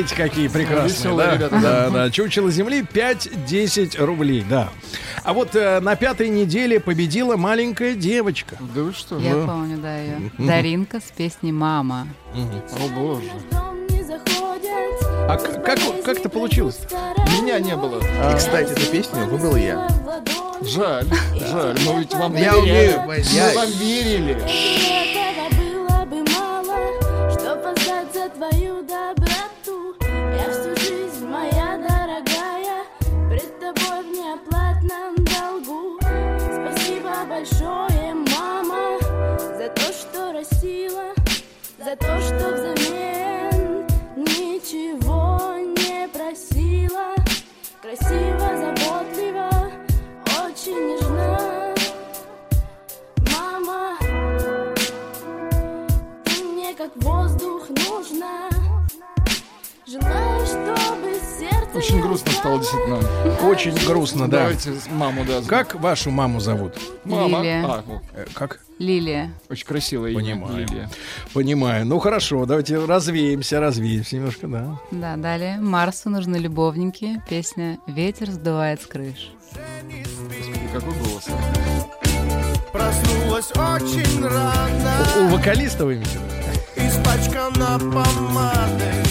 Видите, 0.00 0.16
какие 0.16 0.48
прекрасные, 0.48 0.88
Веселые 0.94 1.28
да? 1.28 1.34
ребята, 1.34 1.60
да, 1.60 1.90
да. 1.90 2.10
Чучело 2.10 2.50
земли 2.50 2.80
5-10 2.80 4.02
рублей, 4.02 4.42
да. 4.48 4.70
А 5.24 5.34
вот 5.34 5.54
э, 5.54 5.78
на 5.80 5.94
пятой 5.94 6.30
неделе 6.30 6.80
победила 6.80 7.36
маленькая 7.36 7.94
девочка. 7.94 8.56
Да 8.74 8.80
вы 8.82 8.94
что? 8.94 9.18
Я 9.18 9.34
помню, 9.44 9.76
да, 9.76 9.98
ее. 9.98 10.30
Даринка 10.38 11.00
с 11.00 11.10
песней 11.14 11.52
«Мама». 11.52 12.08
О 12.34 12.88
боже. 12.94 13.28
А 15.28 15.36
как, 15.36 16.02
как 16.02 16.16
это 16.18 16.30
получилось? 16.30 16.78
Меня 17.42 17.58
не 17.60 17.76
было. 17.76 17.98
И, 18.00 18.36
кстати, 18.38 18.72
эту 18.72 18.90
песню 18.90 19.26
выбрал 19.26 19.56
я. 19.56 19.86
Жаль, 20.62 21.06
жаль. 21.38 21.78
Но 21.84 21.98
ведь 21.98 22.14
вам 22.14 22.34
Я 22.36 22.52
доверяли. 22.52 22.58
умею, 22.62 23.02
Мы 23.06 23.18
я- 23.18 23.52
вам 23.54 23.70
верили. 23.72 24.38
За 41.90 41.96
то, 41.96 42.20
что 42.20 42.54
взамен 42.54 43.84
ничего 44.16 45.56
не 45.76 46.06
просила. 46.08 47.14
Красиво, 47.82 48.48
заботливо, 48.62 49.50
очень 50.46 50.78
нежна. 50.86 51.74
Мама, 53.32 53.98
ты 56.24 56.44
мне 56.44 56.74
как 56.74 56.90
воздух 56.96 57.68
нужна. 57.70 58.48
Желаю, 59.84 60.46
чтобы 60.46 61.18
сердце 61.40 61.76
Очень 61.76 62.00
грустно 62.00 62.30
стало 62.30 62.58
действительно. 62.58 62.98
Очень 63.48 63.74
грустно, 63.86 64.28
да. 64.30 64.38
Давайте 64.42 64.72
маму, 64.90 65.24
да. 65.24 65.42
Как 65.48 65.74
вашу 65.74 66.10
маму 66.12 66.38
зовут? 66.38 66.74
Мама. 67.04 67.38
Лилия. 67.38 67.64
А, 67.66 67.82
ну, 67.84 68.00
Э, 68.14 68.26
Как? 68.32 68.60
Лилия. 68.80 69.30
очень 69.50 69.66
красивое 69.66 70.10
имя. 70.10 70.20
Понимаю. 70.20 70.56
Лилия. 70.56 70.90
Понимаю. 71.34 71.84
Ну 71.84 71.98
хорошо, 71.98 72.46
давайте 72.46 72.82
развеемся, 72.82 73.60
развеемся 73.60 74.16
немножко, 74.16 74.48
да. 74.48 74.80
Да, 74.90 75.16
далее. 75.16 75.58
Марсу 75.60 76.08
нужны 76.08 76.36
любовники. 76.36 77.22
Песня 77.28 77.78
«Ветер 77.86 78.30
сдувает 78.30 78.80
с 78.80 78.86
крыш». 78.86 79.32
Господи, 79.52 80.68
какой 80.72 80.94
голос. 80.94 81.26
Проснулась 82.72 83.50
очень 83.50 84.24
рано 84.24 85.06
У, 85.18 85.24
у 85.24 85.28
вокалиста 85.28 85.84
вы 85.84 85.94
имеете? 85.94 86.18
Испачкана 86.76 87.78
помадой 87.78 89.09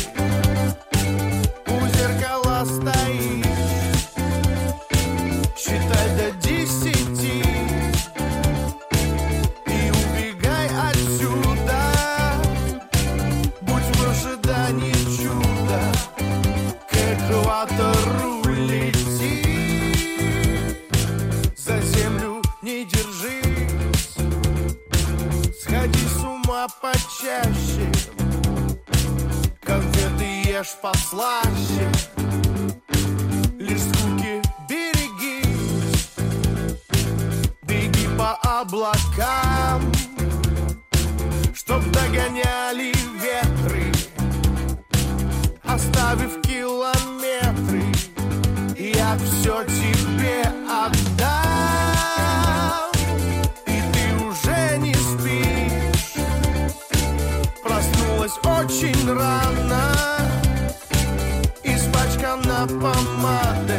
дома 26.59 26.67
почаще. 26.81 27.89
Конфеты 29.61 30.49
ешь 30.49 30.75
послаще 30.81 31.89
Лишь 33.59 33.81
скуки 33.81 34.41
береги. 34.67 35.43
Беги 37.63 38.07
по 38.17 38.31
облакам 38.59 39.91
Чтоб 41.53 41.83
догоняли 41.91 42.93
ветры 43.21 43.91
Оставив 45.63 46.41
километры. 46.41 47.83
Я 48.77 49.17
все 49.17 49.63
тебе 49.65 50.41
отдам. 50.67 51.68
Очень 59.09 59.19
рано, 59.19 59.81
испачкана 61.63 62.67
помадой. 62.67 63.75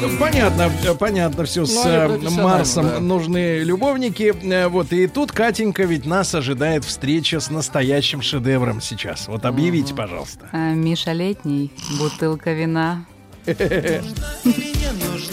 Ну, 0.00 0.16
понятно, 0.18 0.70
понятно 0.98 1.44
все 1.44 1.66
с 1.66 1.74
Ну, 1.74 1.90
э, 1.90 2.30
Марсом 2.30 2.86
да. 2.86 3.00
нужны 3.00 3.58
любовники. 3.58 4.32
Э, 4.42 4.68
Вот 4.68 4.92
и 4.92 5.06
тут, 5.08 5.32
Катенька, 5.32 5.84
ведь 5.84 6.06
нас 6.06 6.34
ожидает 6.34 6.84
встреча 6.84 7.40
с 7.40 7.50
настоящим 7.50 8.22
шедевром 8.22 8.80
сейчас. 8.80 9.26
Вот 9.28 9.44
объявите, 9.44 9.94
пожалуйста. 9.94 10.48
А, 10.52 10.72
Миша 10.72 11.12
Летний, 11.12 11.72
бутылка 11.98 12.52
вина. 12.52 13.04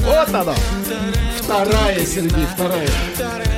Вот 0.02 0.30
оно. 0.30 0.54
Вторая, 1.42 2.06
Сергей, 2.06 2.46
вторая. 2.54 3.55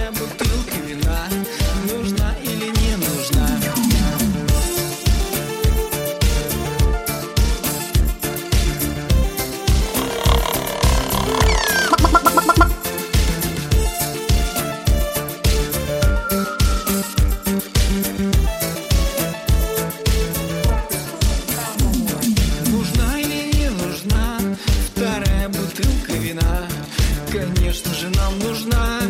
Же 28.08 28.20
нам 28.20 28.40
нужна? 28.40 29.02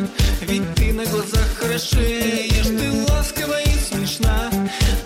Ведь 0.42 0.76
ты 0.76 0.94
на 0.94 1.06
глазах 1.06 1.48
хорошеешь 1.60 2.66
Ты 2.66 2.92
ласкова 3.12 3.62
и 3.62 3.80
смешна. 3.80 4.50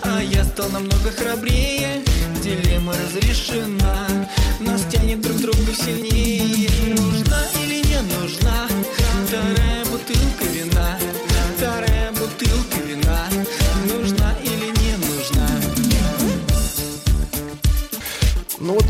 А 0.02 0.20
я 0.20 0.44
стал 0.44 0.68
намного 0.70 1.10
храбрее 1.10 2.02
Дилемма 2.42 2.92
разрешена 2.92 3.81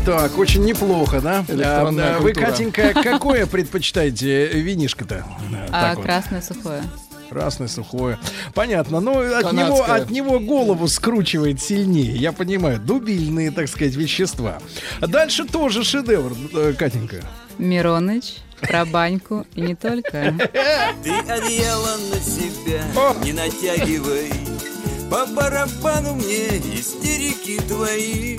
так, 0.05 0.37
очень 0.37 0.63
неплохо, 0.63 1.21
да? 1.21 1.45
Электронная 1.47 2.17
А, 2.17 2.19
Вы. 2.19 2.33
Катенька, 2.33 2.93
какое 2.93 3.45
предпочитаете 3.45 4.47
винишко-то? 4.47 5.25
Э, 5.51 5.67
А 5.71 5.81
так 5.89 5.97
вот. 5.97 6.05
красное 6.05 6.41
сухое. 6.41 6.83
Красное, 7.29 7.67
сухое. 7.67 8.19
Понятно. 8.53 8.99
Но 8.99 9.17
от 9.19 9.53
него, 9.53 9.83
от 9.83 10.11
него 10.11 10.39
голову 10.39 10.87
скручивает 10.87 11.61
сильнее. 11.61 12.15
Я 12.15 12.31
понимаю. 12.31 12.79
Дубильные, 12.79 13.49
так 13.49 13.67
сказать, 13.69 13.95
вещества. 13.95 14.59
А 14.99 15.07
Дальше 15.07 15.45
тоже 15.45 15.83
шедевр, 15.83 16.33
э, 16.53 16.73
Катенька. 16.77 17.21
Мироныч, 17.57 18.35
про 18.61 18.85
баньку 18.85 19.45
и 19.55 19.61
не 19.61 19.75
только. 19.75 20.33
Ты 21.03 21.11
одеяло 21.27 21.97
на 22.11 22.19
себя 22.19 22.83
О! 22.95 23.15
не 23.23 23.31
натягивай 23.33 24.31
По 25.09 25.25
барабану 25.27 26.15
мне 26.15 26.47
истерики 26.75 27.59
твои 27.67 28.37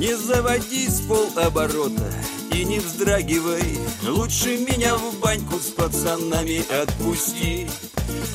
Не 0.00 0.16
заводи 0.16 0.88
с 0.88 1.02
полоборота 1.02 2.10
и 2.54 2.64
не 2.64 2.78
вздрагивай. 2.78 3.78
Лучше 4.08 4.56
меня 4.56 4.96
в 4.96 5.18
баньку 5.20 5.58
с 5.58 5.66
пацанами 5.72 6.64
отпусти. 6.72 7.68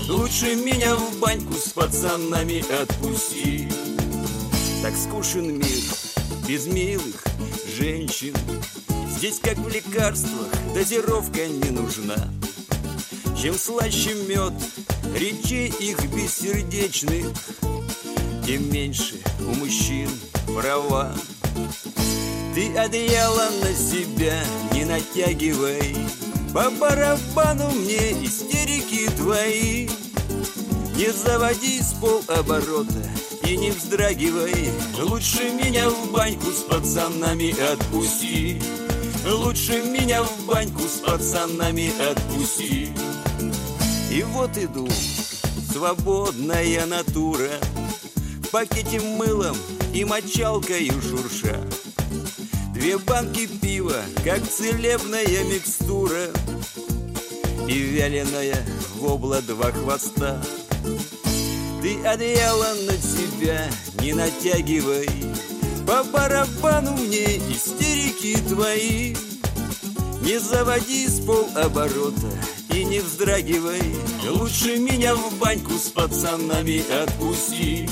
Лучше 0.08 0.54
меня 0.54 0.96
в 0.96 1.18
баньку 1.18 1.56
с 1.56 1.70
пацанами 1.70 2.60
отпусти. 2.72 3.68
Так 4.84 4.94
скучен 4.96 5.58
мир 5.58 5.84
без 6.48 6.68
милых 6.68 7.24
женщин. 7.76 8.36
Здесь 9.18 9.40
как 9.40 9.58
в 9.58 9.68
лекарствах 9.68 10.52
дозировка 10.76 11.48
не 11.48 11.72
нужна. 11.72 12.30
Чем 13.42 13.56
слаще 13.56 14.14
мед 14.14 14.54
речей 15.16 15.74
их 15.80 15.98
бессердечных 16.14 17.32
Тем 18.46 18.72
меньше 18.72 19.16
у 19.40 19.56
мужчин 19.56 20.12
права 20.46 21.12
Ты 22.56 22.74
одеяло 22.78 23.50
на 23.62 23.74
себя 23.74 24.42
не 24.72 24.86
натягивай 24.86 25.96
По 26.54 26.70
барабану 26.70 27.70
мне 27.72 28.12
истерики 28.26 29.10
твои. 29.18 29.90
Не 30.96 31.12
заводи 31.12 31.82
с 31.82 31.94
полоборота 31.94 33.04
и 33.44 33.58
не 33.58 33.72
вздрагивай 33.72 34.72
Лучше 35.02 35.50
меня 35.52 35.90
в 35.90 36.12
баньку 36.12 36.52
с 36.52 36.62
пацанами 36.62 37.52
отпусти. 37.72 38.62
Лучше 39.26 39.82
меня 39.82 40.24
в 40.24 40.46
баньку 40.46 40.84
с 40.84 41.00
пацанами 41.00 41.92
отпусти. 42.10 42.94
И 44.10 44.24
вот 44.24 44.58
иду, 44.58 44.88
свободная 45.74 46.86
натура 46.86 47.52
В 48.44 48.50
пакете 48.50 49.02
мылом 49.02 49.58
и 49.96 50.04
мочалкой 50.04 50.90
шурша. 50.90 51.58
Две 52.74 52.98
банки 52.98 53.48
пива, 53.48 54.02
как 54.26 54.46
целебная 54.46 55.44
микстура 55.46 56.28
И 57.70 57.80
вяленая 57.80 58.58
вобла 58.98 59.42
два 59.42 59.72
хвоста. 59.72 60.42
Ты 61.82 61.98
одеяло 62.06 62.74
на 62.86 62.98
себя 62.98 63.70
не 64.02 64.12
натягивай 64.14 65.08
По 65.88 66.04
барабану 66.04 66.92
мне 66.98 67.38
истерики 67.38 68.38
твои. 68.50 69.16
Не 70.22 70.40
заводи 70.40 71.08
с 71.08 71.22
полоборота 71.22 72.34
и 72.74 72.84
не 72.84 73.00
вздрагивай 73.00 73.96
Лучше 74.28 74.78
меня 74.78 75.16
в 75.16 75.38
баньку 75.38 75.74
с 75.74 75.90
пацанами 75.90 76.84
отпусти 77.02 77.88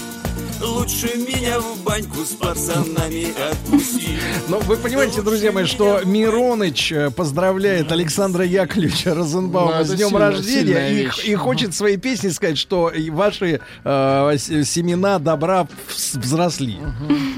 Лучше 0.63 1.07
меня 1.17 1.59
в 1.59 1.83
баньку 1.83 2.23
с 2.23 2.29
пацанами 2.35 3.27
отпусти 3.51 4.17
Но 4.47 4.59
вы 4.59 4.77
понимаете, 4.77 5.21
друзья 5.21 5.51
мои, 5.51 5.65
что 5.65 6.01
Мироныч 6.05 6.91
э, 6.91 7.09
поздравляет 7.11 7.91
Александра 7.91 8.45
Яковлевича 8.45 9.09
Ну, 9.09 9.15
Розенбаума 9.15 9.73
это 9.75 9.85
с 9.85 9.93
днем 9.93 10.09
сильно- 10.09 10.19
рождения 10.31 10.89
и, 10.91 10.95
вещь. 11.05 11.25
и 11.25 11.35
хочет 11.35 11.73
своей 11.75 11.97
песней 11.97 12.29
сказать, 12.31 12.57
что 12.57 12.91
ваши 13.11 13.59
э, 13.83 14.35
семена 14.37 15.19
добра 15.19 15.67
вз- 15.89 16.17
взросли. 16.19 16.77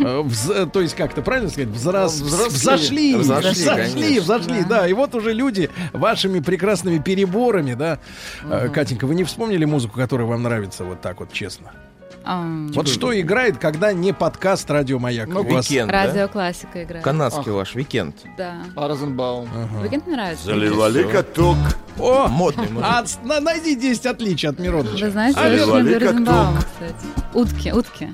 Э, 0.01 0.21
вз- 0.21 0.69
то 0.69 0.81
есть 0.81 0.95
как-то 0.95 1.21
правильно 1.23 1.49
сказать? 1.49 1.69
Взрос, 1.69 2.13
Взрослели. 2.21 2.49
взошли, 2.55 3.15
Взошли, 3.15 3.49
взошли, 3.51 3.65
конечно. 3.99 4.21
взошли, 4.21 4.63
да. 4.69 4.87
И 4.87 4.93
вот 4.93 5.15
уже 5.15 5.33
люди 5.33 5.69
вашими 5.93 6.39
прекрасными 6.41 6.99
переборами, 6.99 7.73
да. 7.73 7.97
Э, 8.43 8.69
Катенька, 8.69 9.07
вы 9.07 9.15
не 9.15 9.23
вспомнили 9.23 9.65
музыку, 9.65 9.95
которая 9.97 10.27
вам 10.27 10.43
нравится 10.43 10.83
вот 10.83 11.01
так 11.01 11.19
вот 11.21 11.33
честно? 11.33 11.71
Вот 12.25 12.87
что 12.87 13.17
играет, 13.19 13.57
когда 13.59 13.93
не 13.93 14.11
подкаст 14.13 14.69
Радио 14.71 14.97
Маяк? 14.99 15.27
Ну, 15.27 15.43
Викенд, 15.43 15.91
да? 15.91 16.05
Радиоклассика 16.07 16.83
играет. 16.83 17.03
Канадский 17.03 17.51
ваш 17.51 17.75
викенд. 17.75 18.15
Да. 18.37 18.55
А 18.75 18.87
Розенбаум. 18.87 19.47
Викенд 19.83 20.07
мне 20.07 20.15
нравится. 20.15 20.45
Заливали 20.45 21.03
каток. 21.03 21.57
О, 21.99 22.27
Модный 22.27 22.69
на- 23.23 23.39
найди 23.39 23.75
10 23.75 24.05
отличий 24.07 24.49
от 24.49 24.59
Мироныча. 24.59 25.05
Вы 25.05 25.11
знаете, 25.11 25.39
А, 25.39 25.47
я 25.47 25.65
люблю. 25.65 25.99
Розенбаума, 25.99 26.57
кстати. 26.57 27.05
Утки, 27.33 27.71
утки. 27.71 28.09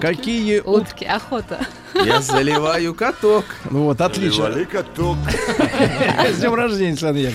Какие 0.00 0.58
ут- 0.60 0.82
Утки, 0.88 1.04
охота. 1.04 1.60
Я 2.04 2.20
заливаю 2.20 2.92
каток. 2.94 3.44
Ну 3.70 3.84
вот, 3.84 4.00
отлично. 4.00 4.44
Заливали 4.44 4.64
каток. 4.64 5.16
С 6.34 6.38
днем 6.40 6.54
рождения, 6.54 6.90
Александр 6.90 7.32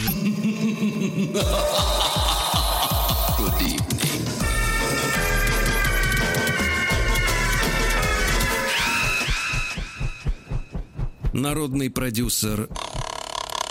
Народный 11.34 11.90
продюсер 11.90 12.68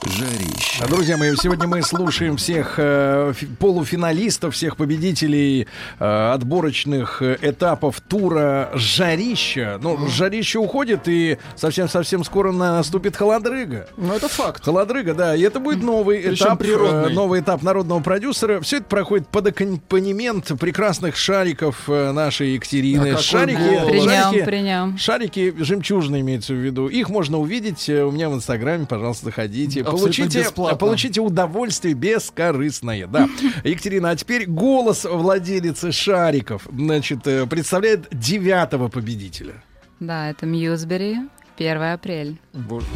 Жарище. 0.02 0.86
Друзья 0.88 1.18
мои, 1.18 1.36
сегодня 1.36 1.68
мы 1.68 1.82
слушаем 1.82 2.38
всех 2.38 2.76
э, 2.78 3.34
фи- 3.36 3.44
полуфиналистов, 3.58 4.54
всех 4.54 4.78
победителей 4.78 5.66
э, 5.98 6.30
отборочных 6.32 7.20
э, 7.20 7.36
этапов 7.42 8.00
тура 8.00 8.70
«Жарища». 8.72 9.78
Ну, 9.82 10.08
«Жарище» 10.08 10.58
уходит, 10.58 11.06
и 11.06 11.36
совсем-совсем 11.54 12.24
скоро 12.24 12.50
наступит 12.50 13.14
«Холодрыга». 13.14 13.88
Ну, 13.98 14.14
это 14.14 14.28
факт. 14.30 14.64
«Холодрыга», 14.64 15.12
да, 15.12 15.36
и 15.36 15.42
это 15.42 15.60
будет 15.60 15.82
новый 15.82 16.20
Причем 16.20 16.46
этап, 16.46 16.58
природный. 16.60 17.10
э, 17.10 17.14
новый 17.14 17.40
этап 17.42 17.62
народного 17.62 18.00
продюсера. 18.00 18.62
Все 18.62 18.78
это 18.78 18.86
проходит 18.86 19.28
под 19.28 19.48
аккомпанемент 19.48 20.58
прекрасных 20.58 21.16
шариков 21.16 21.90
э, 21.90 22.12
нашей 22.12 22.54
Екатерины. 22.54 23.10
А 23.10 23.18
шарики, 23.18 23.58
голос. 23.58 23.90
При 23.90 24.00
нем, 24.00 24.08
шарики, 24.10 24.44
при 24.46 24.60
нем. 24.62 24.96
Шарики 24.98 25.54
жемчужные 25.58 26.22
имеется 26.22 26.54
в 26.54 26.56
виду. 26.56 26.88
Их 26.88 27.10
можно 27.10 27.38
увидеть 27.38 27.86
у 27.90 28.10
меня 28.10 28.30
в 28.30 28.34
Инстаграме. 28.34 28.86
Пожалуйста, 28.86 29.26
заходите. 29.26 29.84
Получите, 29.90 30.40
бесплатно. 30.40 30.78
получите 30.78 31.20
удовольствие 31.20 31.94
бескорыстное. 31.94 33.06
Да. 33.06 33.28
Екатерина, 33.64 34.10
а 34.10 34.16
теперь 34.16 34.46
голос 34.46 35.04
владелицы 35.04 35.92
шариков. 35.92 36.66
Значит, 36.72 37.26
э, 37.26 37.46
представляет 37.46 38.06
девятого 38.10 38.88
победителя. 38.88 39.62
Да, 40.00 40.30
это 40.30 40.46
Мьюзбери, 40.46 41.16
1 41.58 41.82
апрель. 41.92 42.38
Боже- 42.52 42.86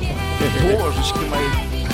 Божечки 0.63 1.19
мои. 1.31 1.94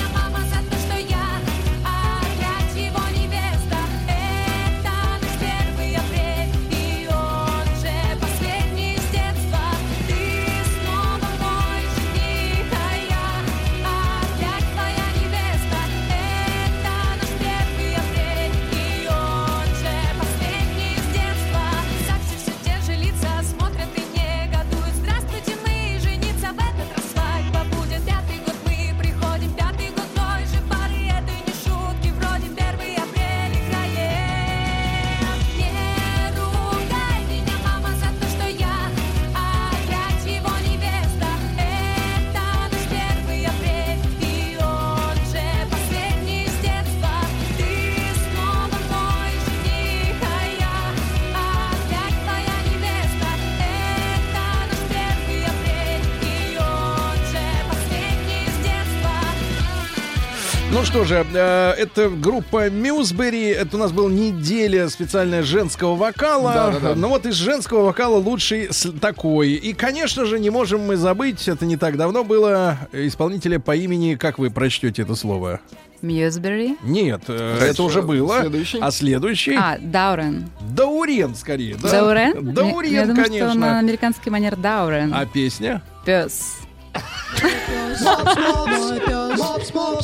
Же, 61.11 61.25
э, 61.33 61.73
это 61.77 62.09
группа 62.09 62.69
Мьюзбери. 62.69 63.47
Это 63.47 63.75
у 63.75 63.79
нас 63.79 63.91
была 63.91 64.09
неделя 64.09 64.87
специальная 64.87 65.43
женского 65.43 65.95
вокала. 65.95 66.53
Да-да-да. 66.53 66.95
Ну 66.95 67.09
вот 67.09 67.25
из 67.25 67.35
женского 67.35 67.83
вокала 67.83 68.17
лучший 68.17 68.69
такой. 69.01 69.51
И, 69.51 69.73
конечно 69.73 70.25
же, 70.25 70.39
не 70.39 70.49
можем 70.49 70.81
мы 70.81 70.95
забыть, 70.95 71.47
это 71.47 71.65
не 71.65 71.75
так 71.75 71.97
давно 71.97 72.23
было, 72.23 72.77
исполнителя 72.93 73.59
по 73.59 73.75
имени, 73.75 74.15
как 74.15 74.39
вы 74.39 74.49
прочтете 74.49 75.01
это 75.01 75.15
слово? 75.15 75.59
Мьюзбери. 76.01 76.77
Нет, 76.81 77.23
э, 77.27 77.55
Хорошо. 77.55 77.71
это 77.71 77.83
уже 77.83 78.01
было. 78.01 78.39
Следующий? 78.39 78.79
А 78.81 78.89
следующий? 78.91 79.55
А, 79.55 79.77
Даурен. 79.79 80.49
Даурен, 80.61 81.35
скорее. 81.35 81.75
Да? 81.75 81.91
Даурен? 81.91 82.53
Даурен, 82.53 82.91
Я 82.91 83.05
думаю, 83.05 83.25
конечно. 83.25 83.49
что 83.49 83.59
на 83.59 83.79
американский 83.79 84.29
манер 84.29 84.55
Даурен. 84.55 85.13
А 85.13 85.25
песня? 85.25 85.83
Пес. 86.05 86.55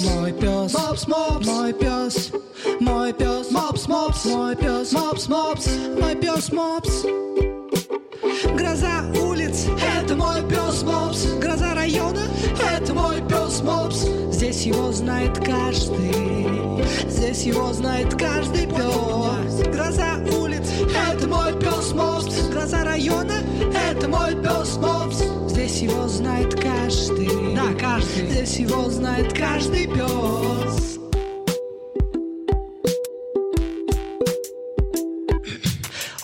Мой 0.03 0.33
пес, 0.33 0.73
мой 0.73 0.93
пес, 1.03 1.07
мой 1.45 1.73
пес, 1.73 2.31
мой 2.79 3.13
пес, 3.13 3.51
мопс, 3.51 3.87
мопс, 3.87 4.25
мой 4.25 4.55
пес, 4.55 4.91
мопс, 4.91 5.27
мопс, 5.27 5.67
мой 5.99 6.15
пес, 6.15 6.51
мопс. 6.51 7.03
Гроза 8.55 9.03
улиц, 9.21 9.65
это 9.97 10.15
мой 10.15 10.41
пес 10.47 10.83
Мопс. 10.83 11.25
Гроза 11.41 11.73
района, 11.75 12.21
это 12.73 12.93
мой 12.93 13.21
пес 13.27 13.61
Мопс. 13.61 14.05
Здесь 14.31 14.63
его 14.65 14.91
знает 14.91 15.37
каждый, 15.37 16.83
здесь 17.09 17.43
его 17.43 17.73
знает 17.73 18.13
каждый 18.15 18.67
пес. 18.67 19.67
Гроза 19.67 20.19
улиц, 20.37 20.67
это 21.09 21.27
мой 21.27 21.53
пес 21.59 21.66
Мопс. 21.97 22.47
Гроза 22.49 22.83
района, 22.83 23.39
это 23.89 24.07
мой 24.07 24.35
пес 24.35 24.77
Мопс. 24.77 25.23
Здесь 25.49 25.81
его 25.81 26.07
знает 26.07 26.53
каждый, 26.53 27.55
да, 27.55 27.73
каждый. 27.79 28.29
Здесь 28.29 28.57
его 28.59 28.89
знает 28.89 29.33
каждый 29.33 29.87
пес. 29.87 31.06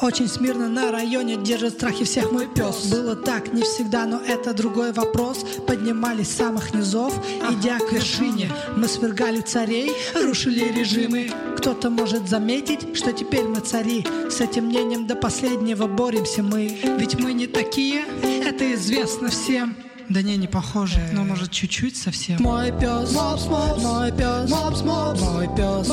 Очень 0.03 0.27
смирно 0.27 0.67
на 0.67 0.91
районе 0.91 1.37
держит 1.37 1.75
страхи 1.75 2.03
всех 2.03 2.29
мой 2.33 2.45
пес. 2.53 2.87
Было 2.91 3.15
так 3.15 3.53
не 3.53 3.61
всегда, 3.61 4.05
но 4.05 4.19
это 4.19 4.53
другой 4.53 4.91
вопрос. 4.91 5.45
Поднимались 5.65 6.27
с 6.27 6.35
самых 6.35 6.73
низов, 6.73 7.13
идя 7.49 7.79
к 7.79 7.89
вершине. 7.93 8.51
Мы 8.75 8.89
свергали 8.89 9.39
царей, 9.39 9.93
рушили 10.13 10.73
режимы. 10.77 11.31
Кто-то 11.57 11.89
может 11.89 12.27
заметить, 12.27 12.97
что 12.97 13.13
теперь 13.13 13.45
мы 13.45 13.61
цари. 13.61 14.05
С 14.29 14.41
этим 14.41 14.65
мнением 14.65 15.07
до 15.07 15.15
последнего 15.15 15.87
боремся 15.87 16.43
мы. 16.43 16.77
Ведь 16.99 17.17
мы 17.17 17.31
не 17.31 17.47
такие, 17.47 18.03
это 18.45 18.73
известно 18.73 19.29
всем. 19.29 19.73
Да 20.09 20.21
не, 20.21 20.35
не 20.37 20.47
похоже, 20.47 20.99
но 21.13 21.23
может 21.23 21.51
чуть-чуть 21.51 21.95
совсем. 21.95 22.41
Мой 22.41 22.71
пес, 22.71 23.11
мой 23.13 23.37
пес, 23.39 23.81
мой 23.81 24.11
пес, 24.11 24.49
мой 24.49 25.47
пес, 25.47 25.87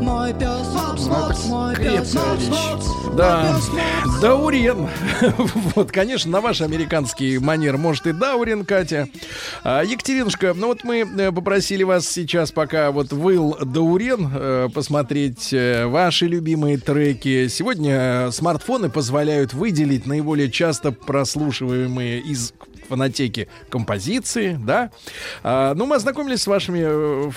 мой 0.00 0.34
пес, 0.34 1.44
мой 1.46 1.76
пес, 1.76 2.14
Да, 3.16 3.60
Даурен. 4.22 4.88
Вот, 5.74 5.92
конечно, 5.92 6.30
на 6.30 6.40
ваш 6.40 6.60
американский 6.60 7.38
манер 7.38 7.76
может 7.76 8.06
и 8.06 8.12
Даурен, 8.12 8.64
Катя. 8.64 9.08
А, 9.62 9.82
Екатеринушка, 9.82 10.54
ну 10.54 10.68
вот 10.68 10.84
мы 10.84 11.00
э, 11.00 11.30
попросили 11.32 11.82
вас 11.82 12.08
сейчас, 12.08 12.52
пока 12.52 12.90
вот 12.90 13.12
выл 13.12 13.56
Даурен, 13.64 14.30
э, 14.32 14.68
посмотреть 14.72 15.52
э, 15.52 15.86
ваши 15.86 16.26
любимые 16.26 16.78
треки. 16.78 17.48
Сегодня 17.48 18.30
смартфоны 18.32 18.88
позволяют 18.88 19.52
выделить 19.52 20.06
наиболее 20.06 20.50
часто 20.50 20.90
прослушиваемые 20.92 22.07
из 22.16 22.52
фонотеки 22.88 23.48
композиции, 23.68 24.58
да. 24.58 24.90
А, 25.42 25.74
ну, 25.74 25.84
мы 25.84 25.96
ознакомились 25.96 26.40
с 26.42 26.46
вашими 26.46 26.80
э, 26.82 27.30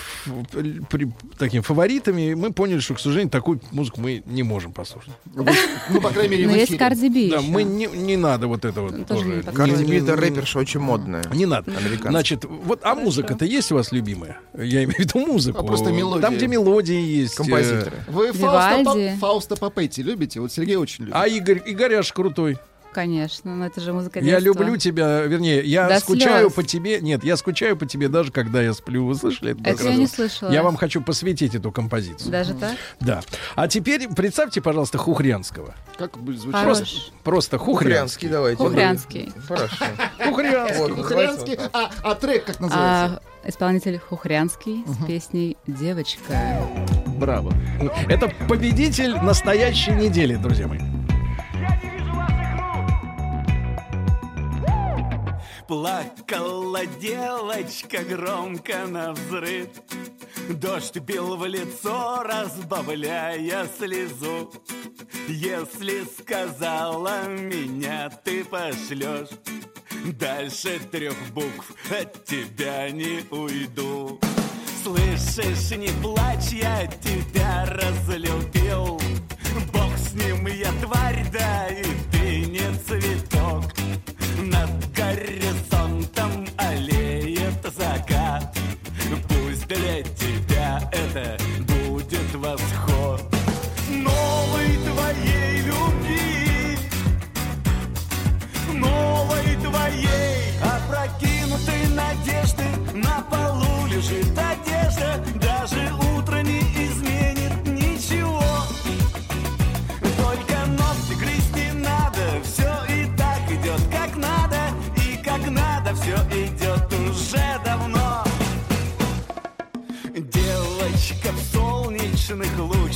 при- 0.88 1.12
такими 1.38 1.60
фаворитами, 1.60 2.30
и 2.30 2.34
мы 2.34 2.54
поняли, 2.54 2.80
что, 2.80 2.94
к 2.94 3.00
сожалению, 3.00 3.30
такую 3.30 3.60
музыку 3.70 4.00
мы 4.00 4.22
не 4.24 4.42
можем 4.42 4.72
послушать. 4.72 5.10
Ну, 5.34 6.00
по 6.00 6.08
крайней 6.08 6.30
мере, 6.36 6.46
Но 6.46 6.52
в 6.52 6.56
есть 6.56 6.68
эфире. 6.68 6.78
Карди 6.78 7.08
Би 7.10 7.30
Да, 7.30 7.42
мы 7.42 7.64
не, 7.64 7.86
не 7.86 8.16
надо 8.16 8.46
вот 8.46 8.64
это 8.64 8.80
вот 8.80 8.92
Тоже 8.92 9.04
тоже. 9.06 9.24
не 9.26 9.30
Не- 9.36 9.42
подходит. 9.42 9.56
Карди 9.76 9.84
Би 9.84 9.90
не- 10.00 10.02
это 10.06 10.16
рэперша 10.16 10.58
очень 10.58 10.80
модная. 10.80 11.24
Не 11.34 11.44
надо. 11.44 11.70
Значит, 12.02 12.44
вот, 12.46 12.80
а 12.82 12.94
музыка-то 12.94 13.44
есть 13.44 13.70
у 13.72 13.74
вас 13.74 13.92
любимая? 13.92 14.38
Я 14.54 14.84
имею 14.84 14.94
в 14.96 14.98
виду 15.00 15.18
музыку. 15.18 15.58
А 15.58 15.62
просто 15.64 15.90
мелодии. 15.92 16.22
Там, 16.22 16.34
где 16.36 16.46
мелодии 16.46 16.98
есть. 16.98 17.34
э, 17.34 17.36
Композиторы. 17.36 17.96
Вы 18.08 18.32
Фауста 18.32 19.56
Папетти 19.56 20.02
любите? 20.02 20.40
Вот 20.40 20.50
Сергей 20.50 20.76
очень 20.76 21.04
любит. 21.04 21.16
А 21.16 21.26
Игорь, 21.28 21.60
Игоряш 21.66 22.10
крутой. 22.12 22.56
Конечно, 22.92 23.54
но 23.56 23.66
это 23.66 23.80
же 23.80 23.92
музыка 23.92 24.18
Я 24.20 24.40
детства. 24.40 24.62
люблю 24.62 24.76
тебя, 24.76 25.22
вернее, 25.22 25.62
я 25.64 25.88
До 25.88 25.98
скучаю 26.00 26.46
слез. 26.50 26.52
по 26.52 26.62
тебе. 26.62 27.00
Нет, 27.00 27.24
я 27.24 27.36
скучаю 27.36 27.76
по 27.76 27.86
тебе 27.86 28.08
даже 28.08 28.30
когда 28.32 28.60
я 28.62 28.72
сплю. 28.74 29.06
Вы 29.06 29.14
слышали 29.14 29.52
это? 29.52 29.68
Это 29.68 29.84
я 29.88 29.96
не 29.96 30.06
слышала. 30.06 30.50
Я 30.50 30.62
вам 30.62 30.76
хочу 30.76 31.00
посвятить 31.00 31.54
эту 31.54 31.72
композицию. 31.72 32.30
Даже 32.30 32.54
так? 32.54 32.76
Да. 33.00 33.22
А 33.54 33.68
теперь 33.68 34.08
представьте, 34.08 34.60
пожалуйста, 34.60 34.98
Хухрянского. 34.98 35.74
Как 35.98 36.18
будет 36.18 36.40
звучать? 36.40 36.62
Хорош. 36.62 37.12
Просто 37.24 37.58
Хухрянский 37.58 37.82
Хухрянский. 37.82 38.28
давайте. 38.28 38.62
Хухрянский. 38.62 39.32
Хорошо. 39.48 39.84
Хухрянский. 40.24 40.94
Хухрянский. 40.94 41.58
А, 41.72 41.90
а 42.02 42.14
трек 42.14 42.44
как 42.44 42.60
называется? 42.60 43.22
А 43.44 43.48
исполнитель 43.48 43.98
Хухрянский 43.98 44.84
с 44.86 45.06
песней 45.06 45.56
«Девочка». 45.66 46.20
Браво. 47.06 47.52
Это 48.08 48.28
победитель 48.48 49.16
настоящей 49.16 49.92
недели, 49.92 50.36
друзья 50.36 50.66
мои. 50.68 50.80
Плакала 55.72 56.84
девочка 57.00 58.04
громко 58.04 58.86
на 58.86 59.14
взрыв. 59.14 59.68
Дождь 60.50 60.98
бил 60.98 61.34
в 61.36 61.46
лицо, 61.46 62.22
разбавляя 62.22 63.66
слезу. 63.78 64.52
Если 65.28 66.04
сказала 66.04 67.26
меня 67.26 68.10
ты 68.22 68.44
пошлешь 68.44 69.30
Дальше 70.18 70.78
трех 70.90 71.16
букв 71.32 71.72
от 71.90 72.22
тебя 72.26 72.90
не 72.90 73.24
уйду. 73.30 74.20
Слышишь, 74.82 75.70
не 75.78 75.88
плачь, 76.02 76.52
я 76.52 76.86
тебя 76.86 77.64
разлюбил. 77.64 79.00
Бог 79.72 79.96
с 79.96 80.12
ним, 80.12 80.46
я 80.48 80.70
тварь, 80.82 81.24
да 81.32 81.68
и 81.68 81.84
ты 82.10 82.44
не 82.44 82.76
цветок 82.86 83.81
Над 84.38 84.92
горизонтом 84.92 86.46
аллеет 86.56 87.62
закат. 87.76 88.56
Пусть 89.28 89.66
для 89.66 90.02
тебя 90.02 90.90
это 90.92 91.41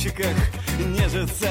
лучиках 0.07 0.35
нежится. 0.79 1.49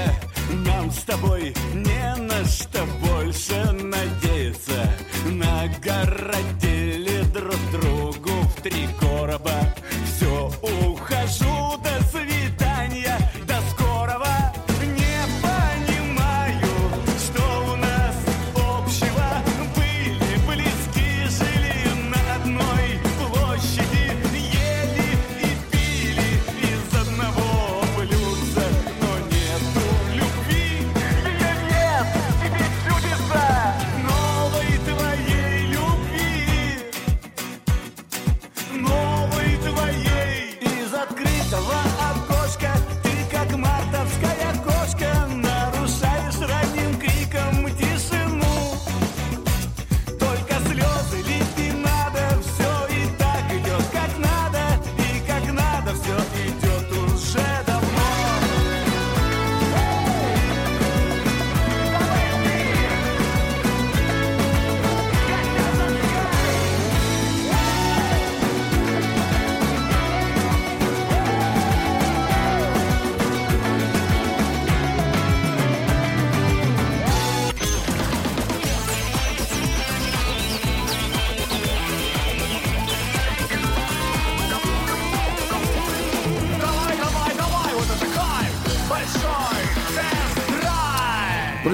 Нам 0.64 0.90
с 0.90 1.02
тобой 1.02 1.54
не 1.74 2.16
на 2.16 2.44
что 2.44 2.84
больше 3.02 3.72
надеяться. 3.72 4.90
Нагородили 5.26 6.55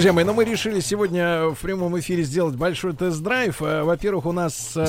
Друзья 0.03 0.15
мои, 0.15 0.25
ну 0.25 0.35
мы 0.35 0.45
решили 0.45 0.81
сегодня 0.81 1.51
в 1.51 1.59
прямом 1.63 1.97
эфире 2.01 2.25
сделать 2.25 2.57
большой 2.57 2.93
тест-драйв. 2.93 3.63
Э, 3.63 3.85
Во-первых, 3.85 4.27
у 4.27 4.33
нас 4.33 4.73
э, 4.75 4.85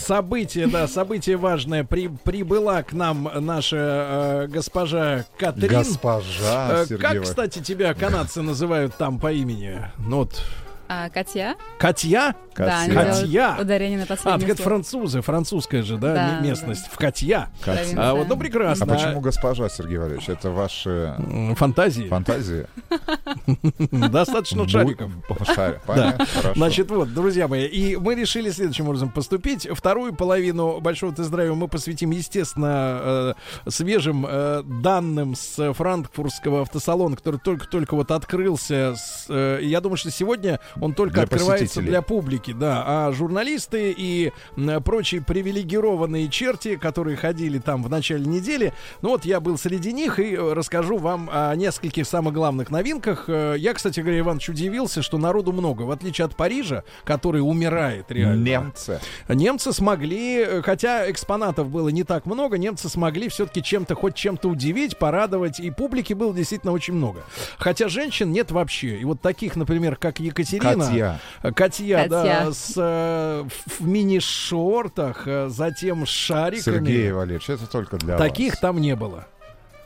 событие, 0.00 0.66
да, 0.66 0.88
событие 0.88 1.36
важное. 1.36 1.84
При, 1.84 2.08
прибыла 2.08 2.82
к 2.82 2.92
нам 2.92 3.30
наша 3.38 3.76
э, 3.76 4.46
госпожа 4.48 5.26
Катрин. 5.38 5.78
Госпожа 5.78 6.82
Э, 6.82 6.86
Сергеева. 6.88 7.12
Как, 7.12 7.22
кстати, 7.22 7.60
тебя 7.60 7.94
канадцы 7.94 8.42
называют 8.42 8.96
там 8.96 9.20
по 9.20 9.32
имени? 9.32 9.80
Ну 9.98 10.16
вот, 10.16 10.42
А, 10.88 11.10
Катя? 11.10 11.54
Катья? 11.78 12.34
Да, 12.56 12.80
они 12.80 12.92
Катья. 12.94 13.56
ударение 13.60 13.98
на 13.98 14.04
А, 14.04 14.06
последнее 14.06 14.40
так 14.40 14.50
это 14.56 14.62
французы, 14.64 15.20
французская 15.20 15.82
же, 15.82 15.96
да, 15.96 16.14
Да, 16.14 16.40
местность. 16.40 16.88
В 16.90 16.96
Катья. 16.96 17.50
Катя. 17.64 17.94
А 17.96 18.14
вот, 18.14 18.26
ну, 18.28 18.34
А 18.34 18.38
прекрасно. 18.38 18.86
почему 18.86 19.20
госпожа, 19.20 19.68
Сергей 19.68 19.98
Валерьевич? 19.98 20.28
Это 20.28 20.50
ваши 20.50 21.14
фантазии? 21.56 22.08
Фантазии? 22.08 22.66
Достаточно 24.10 24.62
Бу- 24.62 24.68
шариков. 24.68 25.10
Да. 25.86 26.16
Значит, 26.54 26.90
вот, 26.90 27.12
друзья 27.14 27.48
мои, 27.48 27.66
и 27.66 27.96
мы 27.96 28.14
решили 28.14 28.50
следующим 28.50 28.86
образом 28.88 29.10
поступить. 29.10 29.68
Вторую 29.72 30.14
половину 30.14 30.80
большого 30.80 31.12
тест-драйва 31.14 31.54
мы 31.54 31.68
посвятим, 31.68 32.10
естественно, 32.10 33.34
э, 33.66 33.70
свежим 33.70 34.26
э, 34.28 34.62
данным 34.64 35.34
с 35.34 35.72
франкфуртского 35.74 36.62
автосалона, 36.62 37.16
который 37.16 37.38
только-только 37.40 37.94
вот 37.94 38.10
открылся. 38.10 38.94
Э, 39.28 39.58
я 39.62 39.80
думаю, 39.80 39.96
что 39.96 40.10
сегодня 40.10 40.60
он 40.80 40.94
только 40.94 41.14
Для 41.14 41.22
открывается 41.24 41.80
для 41.82 42.02
публики, 42.02 42.52
да. 42.52 42.84
А 42.86 43.12
журналисты 43.12 43.94
и 43.96 44.32
прочие 44.84 45.22
привилегированные 45.22 46.28
черти, 46.28 46.76
которые 46.76 47.16
ходили 47.16 47.58
там 47.58 47.82
в 47.82 47.90
начале 47.90 48.24
недели, 48.24 48.72
ну 49.02 49.10
вот 49.10 49.24
я 49.24 49.40
был 49.40 49.58
среди 49.58 49.92
них 49.92 50.18
и 50.18 50.34
э, 50.34 50.52
расскажу 50.52 50.98
вам 50.98 51.28
о 51.32 51.54
нескольких 51.54 52.06
самых 52.06 52.34
главных 52.34 52.70
новинках. 52.70 53.24
Э, 53.28 53.56
Я, 53.58 53.74
кстати 53.74 54.00
говоря, 54.00 54.20
Иванович, 54.20 54.50
удивился, 54.50 55.02
что 55.02 55.18
народу 55.18 55.52
много, 55.52 55.82
в 55.82 55.90
отличие 55.90 56.24
от 56.24 56.36
Парижа, 56.36 56.84
который 57.04 57.38
умирает 57.38 58.10
реально. 58.10 58.44
Немцы. 58.44 59.00
Немцы 59.28 59.72
смогли, 59.72 60.38
э, 60.40 60.62
хотя 60.62 61.10
экспонатов 61.10 61.68
было 61.68 61.88
не 61.88 62.04
так 62.04 62.26
много, 62.26 62.58
немцы 62.58 62.88
смогли 62.88 63.28
все-таки 63.28 63.62
чем-то, 63.62 63.94
хоть 63.94 64.14
чем-то 64.14 64.48
удивить, 64.48 64.98
порадовать, 64.98 65.60
и 65.60 65.70
публики 65.70 66.12
было 66.12 66.34
действительно 66.34 66.72
очень 66.72 66.94
много. 66.94 67.20
Хотя 67.58 67.88
женщин 67.88 68.32
нет 68.32 68.50
вообще. 68.50 68.98
И 68.98 69.04
вот 69.04 69.20
таких, 69.20 69.56
например, 69.56 69.96
как 69.96 70.20
Екатерина. 70.20 70.67
Катья. 70.74 71.20
э, 71.42 71.52
Катья, 71.52 72.06
да, 72.08 72.52
с, 72.52 72.72
э, 72.76 73.44
в 73.78 73.86
мини-шортах, 73.86 75.22
э, 75.26 75.48
затем 75.48 76.06
с 76.06 76.10
шариками. 76.10 76.76
Сергей 76.76 77.12
Валерьевич, 77.12 77.50
это 77.50 77.66
только 77.66 77.96
для 77.96 78.16
Таких 78.16 78.52
вас. 78.54 78.60
там 78.60 78.80
не 78.80 78.94
было. 78.96 79.26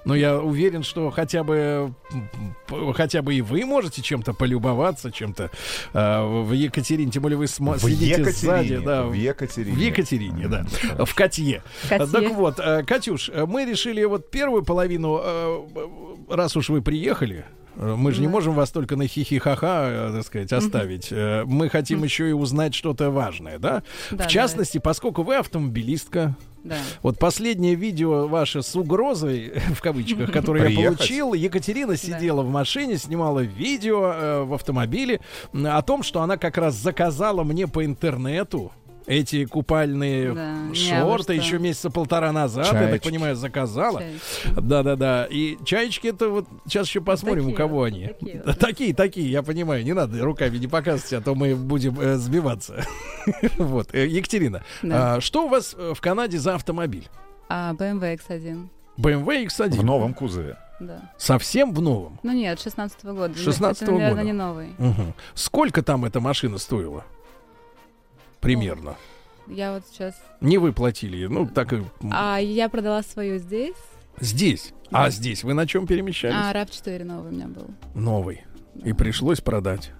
Но 0.04 0.16
я 0.16 0.40
уверен, 0.40 0.82
что 0.82 1.10
хотя 1.12 1.44
бы 1.44 1.94
хотя 2.96 3.22
бы 3.22 3.34
и 3.36 3.40
вы 3.40 3.64
можете 3.64 4.02
чем-то 4.02 4.32
полюбоваться, 4.34 5.12
чем-то 5.12 5.50
э, 5.92 6.22
в 6.42 6.50
Екатерине, 6.50 7.12
тем 7.12 7.22
более 7.22 7.38
вы 7.38 7.44
сма- 7.44 7.76
В 7.76 7.82
сидите 7.82 8.20
Екатерине, 8.20 8.32
сзади, 8.32 8.76
да, 8.78 9.04
в 9.04 9.12
Екатерине. 9.12 9.76
в 9.76 9.78
Екатерине, 9.78 10.48
да, 10.48 10.66
в 11.04 11.14
Катье. 11.14 11.62
Катье. 11.88 12.06
Так 12.09 12.30
вот, 12.32 12.59
э, 12.59 12.82
Катюш, 12.82 13.30
мы 13.46 13.64
решили 13.64 14.02
вот 14.02 14.28
первую 14.32 14.64
половину, 14.64 15.22
раз 16.28 16.56
уж 16.56 16.68
вы 16.70 16.82
приехали. 16.82 17.44
Э, 17.76 17.94
Мы 17.96 18.12
же 18.12 18.20
не 18.20 18.28
можем 18.28 18.54
вас 18.54 18.70
только 18.70 18.96
на 18.96 19.06
хихи-ха-ха, 19.06 19.84
э, 19.88 20.12
так 20.16 20.26
сказать, 20.26 20.52
оставить. 20.52 21.08
Э, 21.10 21.44
Мы 21.46 21.68
хотим 21.68 22.02
еще 22.04 22.28
и 22.28 22.32
узнать 22.32 22.74
что-то 22.74 23.10
важное, 23.10 23.58
да? 23.58 23.82
Да, 24.10 24.24
В 24.24 24.28
частности, 24.28 24.78
поскольку 24.78 25.22
вы 25.22 25.36
автомобилистка, 25.36 26.36
Да. 26.64 26.76
вот 27.02 27.18
последнее 27.18 27.74
видео 27.74 28.28
ваше 28.28 28.62
с 28.62 28.76
угрозой, 28.76 29.52
в 29.74 29.80
кавычках, 29.80 30.30
которое 30.32 30.60
я 30.60 30.66
Приехать? 30.66 30.98
получил, 30.98 31.32
Екатерина 31.34 31.96
сидела 31.96 32.42
в 32.42 32.50
машине, 32.50 32.98
снимала 32.98 33.40
видео 33.40 34.12
э, 34.14 34.42
в 34.44 34.54
автомобиле 34.54 35.20
о 35.52 35.82
том, 35.82 36.02
что 36.02 36.20
она 36.22 36.36
как 36.36 36.58
раз 36.58 36.74
заказала 36.74 37.42
мне 37.42 37.66
по 37.66 37.84
интернету 37.84 38.70
эти 39.06 39.44
купальные 39.44 40.32
Да, 40.34 40.56
шорты 40.74 41.34
еще 41.34 41.58
месяца 41.58 41.90
полтора 41.90 42.32
назад, 42.32 42.66
я 42.66 42.72
так 42.72 42.88
Чаечки. 42.90 43.04
понимаю, 43.08 43.36
заказала. 43.36 44.00
Чаечки. 44.00 44.60
Да-да-да. 44.60 45.26
И 45.30 45.56
чаечки 45.64 46.08
это 46.08 46.28
вот 46.28 46.46
сейчас 46.66 46.86
еще 46.88 47.00
посмотрим, 47.00 47.42
у 47.44 47.50
Такие 47.50 47.56
кого 47.56 47.76
вот, 47.78 47.84
они. 47.84 48.06
такие 48.08 48.42
вот, 48.44 48.58
Такие, 48.58 48.94
такие, 48.94 49.30
я 49.30 49.42
понимаю, 49.42 49.84
не 49.84 49.92
надо 49.92 50.22
руками 50.22 50.58
не 50.58 50.66
показывать, 50.68 51.12
а 51.12 51.20
то 51.20 51.34
мы 51.34 51.54
будем 51.56 51.98
э, 52.00 52.16
сбиваться. 52.16 52.84
Вот, 53.58 53.94
Э, 53.94 54.06
Екатерина, 54.06 54.62
Да. 54.82 55.16
а, 55.16 55.20
что 55.20 55.46
у 55.46 55.48
вас 55.48 55.74
э, 55.78 55.92
в 55.94 56.00
Канаде 56.00 56.38
за 56.38 56.54
автомобиль? 56.56 57.06
А, 57.48 57.72
BMW 57.74 58.18
X1. 58.18 58.68
BMW 58.98 59.46
X1. 59.46 59.70
В 59.70 59.84
новом 59.84 60.12
кузове. 60.14 60.56
Да. 60.80 61.12
Совсем 61.16 61.72
в 61.72 61.80
новом? 61.80 62.18
Ну 62.24 62.32
нет, 62.32 62.60
16 62.60 63.04
года. 63.04 63.34
16-го 63.34 63.70
Это, 63.70 63.92
наверное, 63.92 64.10
года. 64.10 64.22
не 64.24 64.32
новый. 64.32 64.68
Мгм. 64.78 65.14
Сколько 65.34 65.82
там 65.82 66.04
эта 66.04 66.18
машина 66.20 66.58
стоила? 66.58 67.04
Примерно? 68.43 68.97
Я 69.47 69.73
вот 69.73 69.85
сейчас... 69.90 70.14
Не 70.43 70.59
выплатили, 70.59 71.27
ну 71.27 71.47
так 71.47 71.73
и 71.73 71.82
А 72.10 72.39
я 72.39 72.69
продала 72.69 73.02
свою 73.02 73.39
здесь. 73.39 73.77
здесь. 74.20 74.74
А 74.90 75.09
здесь 75.09 75.43
вы 75.43 75.55
на 75.55 75.66
чем 75.66 75.86
перемещались? 75.86 76.36
А 76.36 76.52
RAV4 76.52 77.05
новый 77.05 77.31
у 77.31 77.35
меня 77.35 77.47
был. 77.47 77.70
Новый. 77.94 78.44
И 78.85 78.93
пришлось 78.93 79.40
продать. 79.40 79.93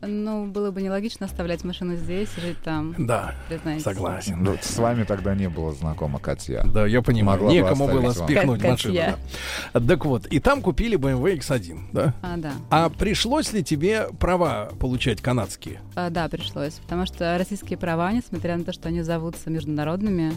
Ну, 0.00 0.46
было 0.46 0.70
бы 0.70 0.80
нелогично 0.82 1.26
оставлять 1.26 1.64
машину 1.64 1.96
здесь 1.96 2.28
и 2.36 2.40
жить 2.40 2.58
там. 2.62 2.94
Да, 2.98 3.34
согласен. 3.80 4.42
Ну, 4.42 4.56
с 4.60 4.78
вами 4.78 5.04
тогда 5.04 5.34
не 5.34 5.48
было 5.48 5.72
знакома 5.72 6.18
Катя. 6.18 6.64
Да, 6.72 6.86
я 6.86 7.02
понимаю. 7.02 7.38
Могла 7.40 7.52
Некому 7.52 7.86
было 7.88 8.00
вам. 8.00 8.12
спихнуть 8.12 8.60
как 8.60 8.70
машину. 8.72 8.94
да. 8.94 9.80
Так 9.80 10.04
вот, 10.04 10.26
и 10.26 10.40
там 10.40 10.62
купили 10.62 10.96
BMW 10.98 11.38
X1, 11.38 11.78
да? 11.92 12.14
А, 12.22 12.36
да. 12.36 12.52
А 12.70 12.88
пришлось 12.90 13.52
ли 13.52 13.62
тебе 13.64 14.08
права 14.18 14.70
получать 14.78 15.20
канадские? 15.20 15.80
А, 15.94 16.10
да, 16.10 16.28
пришлось. 16.28 16.74
Потому 16.74 17.06
что 17.06 17.36
российские 17.36 17.78
права, 17.78 18.12
несмотря 18.12 18.56
на 18.56 18.64
то, 18.64 18.72
что 18.72 18.88
они 18.88 19.02
зовутся 19.02 19.50
международными, 19.50 20.32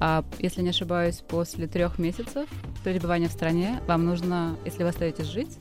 а, 0.00 0.24
если 0.38 0.62
не 0.62 0.70
ошибаюсь, 0.70 1.22
после 1.28 1.66
трех 1.66 1.98
месяцев 1.98 2.48
пребывания 2.82 3.28
в 3.28 3.32
стране 3.32 3.80
вам 3.86 4.04
нужно, 4.04 4.56
если 4.64 4.82
вы 4.82 4.88
остаетесь 4.88 5.26
жить, 5.26 5.58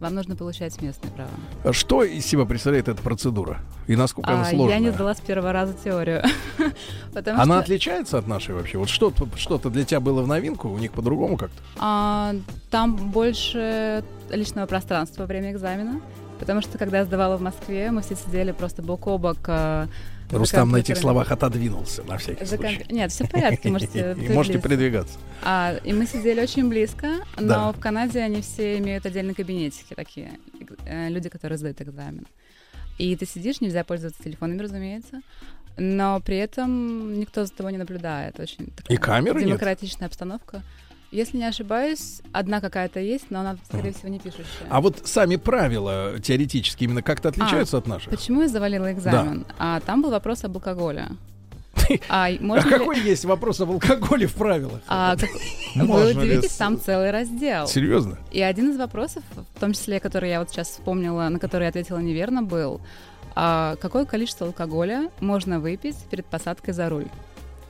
вам 0.00 0.14
нужно 0.14 0.34
получать 0.34 0.80
местные 0.80 1.12
права. 1.12 1.72
Что 1.72 2.02
из 2.02 2.24
себя 2.26 2.44
представляет 2.46 2.88
эта 2.88 3.00
процедура? 3.02 3.58
И 3.86 3.96
насколько 3.96 4.30
она 4.32 4.42
А, 4.42 4.44
сложная? 4.46 4.74
я 4.74 4.80
не 4.80 4.90
сдала 4.90 5.14
с 5.14 5.20
первого 5.20 5.52
раза 5.52 5.74
теорию. 5.84 6.22
Она 7.14 7.44
что, 7.44 7.58
отличается 7.58 8.18
от 8.18 8.26
нашей 8.26 8.54
вообще? 8.54 8.78
Вот 8.78 8.88
что-то, 8.88 9.28
что-то 9.36 9.68
для 9.70 9.84
тебя 9.84 10.00
было 10.00 10.22
в 10.22 10.26
новинку, 10.26 10.68
у 10.68 10.78
них 10.78 10.92
по-другому 10.92 11.36
как-то? 11.36 11.56
а, 11.78 12.34
там 12.70 12.96
больше 12.96 14.02
личного 14.30 14.66
пространства 14.66 15.22
во 15.22 15.26
время 15.26 15.52
экзамена. 15.52 16.00
Потому 16.38 16.62
что, 16.62 16.78
когда 16.78 16.98
я 16.98 17.04
сдавала 17.04 17.36
в 17.36 17.42
Москве, 17.42 17.90
мы 17.90 18.00
все 18.00 18.16
сидели 18.16 18.52
просто 18.52 18.80
бок 18.82 19.06
о 19.06 19.18
бок. 19.18 19.38
Рустам 20.30 20.70
на 20.70 20.76
этих 20.78 20.96
словах 20.96 21.30
отодвинулся 21.32 22.02
на 22.04 22.16
всякий 22.18 22.44
За 22.44 22.56
случай. 22.56 22.84
Нет, 22.90 23.10
все 23.12 23.24
в 23.24 23.30
порядке, 23.30 23.68
можете 23.70 24.14
можете 24.30 24.58
передвигаться. 24.60 25.18
А, 25.42 25.76
и 25.84 25.92
мы 25.92 26.06
сидели 26.06 26.40
очень 26.40 26.68
близко, 26.68 27.08
но 27.38 27.46
Да. 27.48 27.72
в 27.72 27.80
Канаде 27.80 28.20
они 28.20 28.40
все 28.42 28.78
имеют 28.78 29.06
отдельные 29.06 29.34
кабинетики 29.34 29.94
такие, 29.94 30.32
э, 30.86 31.08
люди, 31.08 31.28
которые 31.28 31.58
сдают 31.58 31.80
экзамен. 31.80 32.26
И 32.98 33.16
ты 33.16 33.26
сидишь, 33.26 33.60
нельзя 33.60 33.82
пользоваться 33.82 34.22
телефонами, 34.22 34.60
разумеется, 34.62 35.22
но 35.78 36.20
при 36.20 36.36
этом 36.36 37.18
никто 37.18 37.44
за 37.44 37.52
тобой 37.52 37.72
не 37.72 37.78
наблюдает. 37.78 38.38
Очень 38.38 38.66
такая 38.70 38.96
И 38.96 39.00
камеры 39.00 39.40
нет? 39.40 39.48
демократичная 39.48 40.08
обстановка. 40.08 40.62
Если 41.10 41.38
не 41.38 41.44
ошибаюсь, 41.44 42.20
одна 42.32 42.60
какая-то 42.60 43.00
есть, 43.00 43.26
но 43.30 43.40
она, 43.40 43.56
скорее 43.68 43.92
всего, 43.92 44.08
не 44.08 44.20
пишущая. 44.20 44.44
А 44.68 44.80
вот 44.80 45.00
сами 45.04 45.36
правила 45.36 46.20
теоретически 46.22 46.84
именно 46.84 47.02
как-то 47.02 47.30
отличаются 47.30 47.78
А, 47.78 47.80
от 47.80 47.86
наших? 47.88 48.10
Почему 48.10 48.42
я 48.42 48.48
завалила 48.48 48.92
экзамен? 48.92 49.44
А 49.58 49.80
там 49.80 50.02
был 50.02 50.10
вопрос 50.10 50.44
об 50.44 50.56
алкоголе. 50.56 51.08
А, 52.08 52.26
А 52.26 52.30
ли- 52.30 52.38
какой 52.38 53.00
есть 53.00 53.24
вопрос 53.24 53.60
об 53.60 53.70
алкоголе 53.72 54.28
в 54.28 54.34
правилах? 54.34 54.80
А, 54.86 55.16
как- 55.16 55.30
Вы 55.74 56.12
ли 56.12 56.18
удивитесь, 56.18 56.52
там 56.56 56.80
целый 56.80 57.10
раздел. 57.10 57.66
Серьезно? 57.66 58.16
И 58.30 58.40
один 58.40 58.70
из 58.70 58.76
вопросов, 58.76 59.24
в 59.56 59.60
том 59.60 59.72
числе, 59.72 59.98
который 59.98 60.30
я 60.30 60.38
вот 60.38 60.50
сейчас 60.50 60.68
вспомнила, 60.68 61.28
на 61.28 61.40
который 61.40 61.64
я 61.64 61.68
ответила 61.70 61.98
неверно, 61.98 62.42
был, 62.44 62.80
а, 63.34 63.74
какое 63.80 64.04
количество 64.04 64.46
алкоголя 64.46 65.10
можно 65.20 65.58
выпить 65.58 65.96
перед 66.10 66.26
посадкой 66.26 66.74
за 66.74 66.88
руль? 66.88 67.06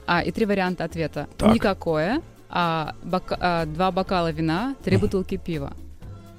А, 0.05 0.21
и 0.21 0.31
три 0.31 0.45
варианта 0.45 0.83
ответа. 0.83 1.27
Так. 1.37 1.55
Никакое, 1.55 2.21
а, 2.51 2.93
бока- 3.03 3.37
а, 3.39 3.65
два 3.65 3.91
бокала 3.91 4.31
вина, 4.31 4.75
три 4.83 4.97
бутылки 4.97 5.37
пива. 5.37 5.73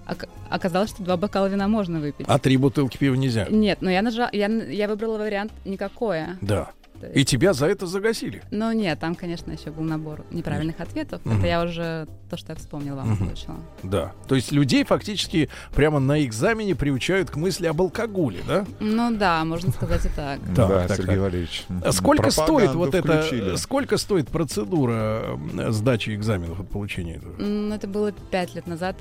Ока- 0.06 0.28
Оказалось, 0.50 0.90
что 0.90 1.02
два 1.02 1.16
бокала 1.16 1.46
вина 1.46 1.66
можно 1.68 1.98
выпить. 2.00 2.26
А 2.28 2.38
три 2.38 2.56
бутылки 2.56 2.98
пива 2.98 3.14
нельзя? 3.14 3.46
Нет, 3.48 3.78
но 3.80 3.90
я, 3.90 4.02
нажала, 4.02 4.28
я, 4.32 4.46
я 4.48 4.86
выбрала 4.88 5.16
вариант 5.18 5.52
никакое. 5.64 6.36
Да. 6.42 6.70
То 7.02 7.08
И 7.08 7.24
тебя 7.24 7.52
за 7.52 7.66
это 7.66 7.86
загасили? 7.86 8.42
Но 8.52 8.72
нет, 8.72 9.00
там, 9.00 9.16
конечно, 9.16 9.50
еще 9.50 9.70
был 9.72 9.82
набор 9.82 10.24
неправильных 10.30 10.78
ответов. 10.80 11.20
Мгм. 11.24 11.38
Это 11.38 11.46
я 11.48 11.62
уже 11.64 12.06
то, 12.30 12.36
что 12.36 12.52
я 12.52 12.56
вспомнила, 12.56 12.96
вам 12.96 13.10
Мгм. 13.10 13.22
озвучила. 13.24 13.56
Да. 13.82 14.12
То 14.28 14.36
есть 14.36 14.52
людей 14.52 14.84
фактически 14.84 15.48
прямо 15.74 15.98
на 15.98 16.24
экзамене 16.24 16.76
приучают 16.76 17.28
к 17.30 17.36
мысли 17.36 17.66
об 17.66 17.80
алкоголе, 17.82 18.38
да? 18.46 18.64
Ну 18.78 19.10
да, 19.16 19.44
можно 19.44 19.72
сказать 19.72 20.06
и 20.06 20.10
так. 20.10 20.38
Да, 20.54 20.86
Сергей. 20.88 21.16
Валерьевич. 21.18 21.64
А 21.84 21.90
Сколько 21.90 22.30
стоит 22.30 22.72
вот 22.74 22.94
это, 22.94 23.56
сколько 23.56 23.96
стоит 23.96 24.28
процедура 24.28 25.38
сдачи 25.70 26.14
экзаменов 26.14 26.60
от 26.60 26.68
получения 26.70 27.16
этого? 27.16 27.34
М, 27.40 27.72
Это 27.72 27.88
было 27.88 28.12
пять 28.12 28.54
лет 28.54 28.66
назад. 28.68 28.96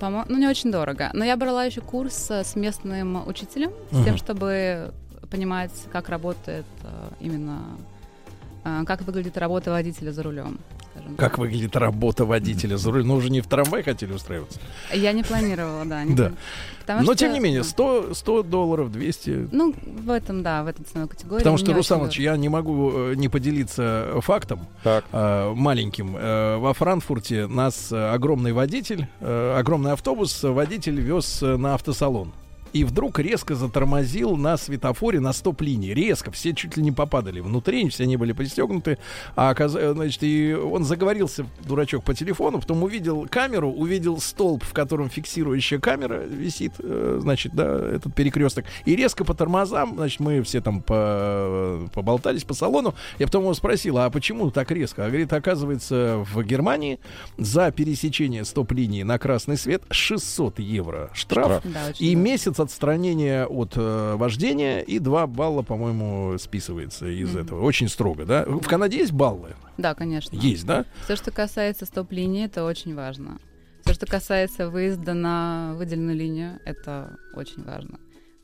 Ну, 0.00 0.38
не 0.38 0.46
очень 0.48 0.72
дорого. 0.72 1.10
Но 1.12 1.24
я 1.24 1.36
брала 1.36 1.64
еще 1.64 1.82
курс 1.82 2.30
э, 2.30 2.44
с 2.44 2.56
местным 2.56 3.28
учителем, 3.28 3.72
с 3.90 4.02
тем, 4.04 4.16
чтобы 4.16 4.94
понимать, 5.32 5.72
как 5.90 6.08
работает 6.10 6.66
э, 6.84 6.88
именно... 7.20 7.62
э, 8.64 8.84
Как 8.86 9.02
выглядит 9.02 9.36
работа 9.38 9.70
водителя 9.70 10.12
за 10.12 10.22
рулем. 10.22 10.58
Как 11.16 11.30
так. 11.30 11.38
выглядит 11.38 11.74
работа 11.74 12.26
водителя 12.26 12.76
за 12.76 12.90
рулем? 12.92 13.08
Ну, 13.08 13.14
уже 13.14 13.30
не 13.30 13.40
в 13.40 13.46
трамвай 13.46 13.82
хотели 13.82 14.12
устраиваться. 14.12 14.60
Я 14.92 15.12
не 15.12 15.22
планировала, 15.22 15.86
да. 15.86 16.04
не 16.04 16.14
Да. 16.14 16.32
потому 16.80 17.00
Но, 17.00 17.04
что- 17.06 17.14
тем 17.16 17.32
не 17.32 17.40
менее, 17.40 17.64
100, 17.64 18.12
100 18.14 18.42
долларов, 18.42 18.92
200... 18.92 19.48
Ну, 19.52 19.74
в 19.86 20.10
этом, 20.10 20.42
да, 20.42 20.62
в 20.62 20.66
этой 20.66 20.84
ценовой 20.84 21.08
категории. 21.08 21.38
Потому 21.40 21.56
что, 21.56 21.72
дорого. 21.72 22.10
я 22.18 22.36
не 22.36 22.50
могу 22.50 22.92
э, 22.92 23.14
не 23.16 23.28
поделиться 23.30 24.18
фактом 24.20 24.60
э, 24.84 25.52
маленьким. 25.54 26.14
Э, 26.14 26.58
во 26.58 26.74
Франкфурте 26.74 27.46
нас 27.46 27.90
огромный 27.90 28.52
водитель, 28.52 29.06
э, 29.20 29.56
огромный 29.58 29.92
автобус, 29.92 30.42
водитель 30.42 31.00
вез 31.00 31.40
на 31.40 31.72
автосалон. 31.74 32.34
И 32.72 32.84
вдруг 32.84 33.18
резко 33.18 33.54
затормозил 33.54 34.36
на 34.36 34.56
светофоре 34.56 35.20
на 35.20 35.32
стоп-линии. 35.32 35.92
Резко. 35.92 36.30
Все 36.30 36.54
чуть 36.54 36.76
ли 36.76 36.82
не 36.82 36.92
попадали 36.92 37.40
внутри, 37.40 37.88
все 37.88 38.04
они 38.04 38.16
были 38.16 38.32
пристегнуты. 38.32 38.98
А, 39.36 39.52
оказ- 39.52 39.76
э, 39.78 39.92
значит, 39.92 40.22
и 40.22 40.54
он 40.54 40.84
заговорился, 40.84 41.46
дурачок, 41.66 42.04
по 42.04 42.14
телефону, 42.14 42.60
потом 42.60 42.82
увидел 42.82 43.26
камеру, 43.30 43.70
увидел 43.70 44.20
столб, 44.20 44.64
в 44.64 44.72
котором 44.72 45.10
фиксирующая 45.10 45.78
камера 45.78 46.22
висит, 46.24 46.72
э, 46.78 47.18
значит, 47.20 47.52
да, 47.54 47.64
этот 47.94 48.14
перекресток. 48.14 48.64
И 48.84 48.96
резко 48.96 49.24
по 49.24 49.34
тормозам, 49.34 49.94
значит, 49.96 50.20
мы 50.20 50.42
все 50.42 50.60
там 50.60 50.80
по- 50.80 51.88
поболтались 51.92 52.44
по 52.44 52.54
салону. 52.54 52.94
Я 53.18 53.26
потом 53.26 53.42
его 53.42 53.54
спросил, 53.54 53.98
а 53.98 54.08
почему 54.10 54.50
так 54.50 54.70
резко? 54.70 55.04
А 55.04 55.08
говорит, 55.08 55.32
оказывается, 55.32 56.24
в 56.32 56.42
Германии 56.42 56.98
за 57.38 57.70
пересечение 57.70 58.44
стоп-линии 58.44 59.02
на 59.02 59.18
красный 59.18 59.56
свет 59.56 59.82
600 59.90 60.58
евро 60.58 61.10
штраф. 61.12 61.60
Штраф. 61.60 61.64
Да, 61.64 61.92
и 61.98 62.14
месяц 62.14 62.58
отстранения 62.62 63.46
от 63.46 63.74
э, 63.76 64.14
вождения 64.16 64.80
и 64.80 64.98
2 64.98 65.26
балла, 65.26 65.62
по-моему, 65.62 66.36
списывается 66.38 67.06
из 67.06 67.30
Мгм. 67.34 67.38
этого. 67.44 67.62
Очень 67.62 67.88
строго, 67.88 68.24
да? 68.24 68.44
В 68.46 68.66
Канаде 68.66 68.98
есть 68.98 69.12
баллы? 69.12 69.54
Да, 69.78 69.94
конечно. 69.94 70.34
Есть, 70.36 70.64
да? 70.66 70.84
Все, 71.04 71.16
что 71.16 71.30
касается 71.30 71.84
стоп-линии, 71.86 72.44
это 72.46 72.64
очень 72.64 72.94
важно. 72.94 73.38
Все, 73.84 73.94
что 73.94 74.06
касается 74.06 74.70
выезда 74.70 75.12
на 75.14 75.74
выделенную 75.76 76.16
линию, 76.16 76.58
это 76.64 77.16
очень 77.34 77.64
важно. 77.64 77.98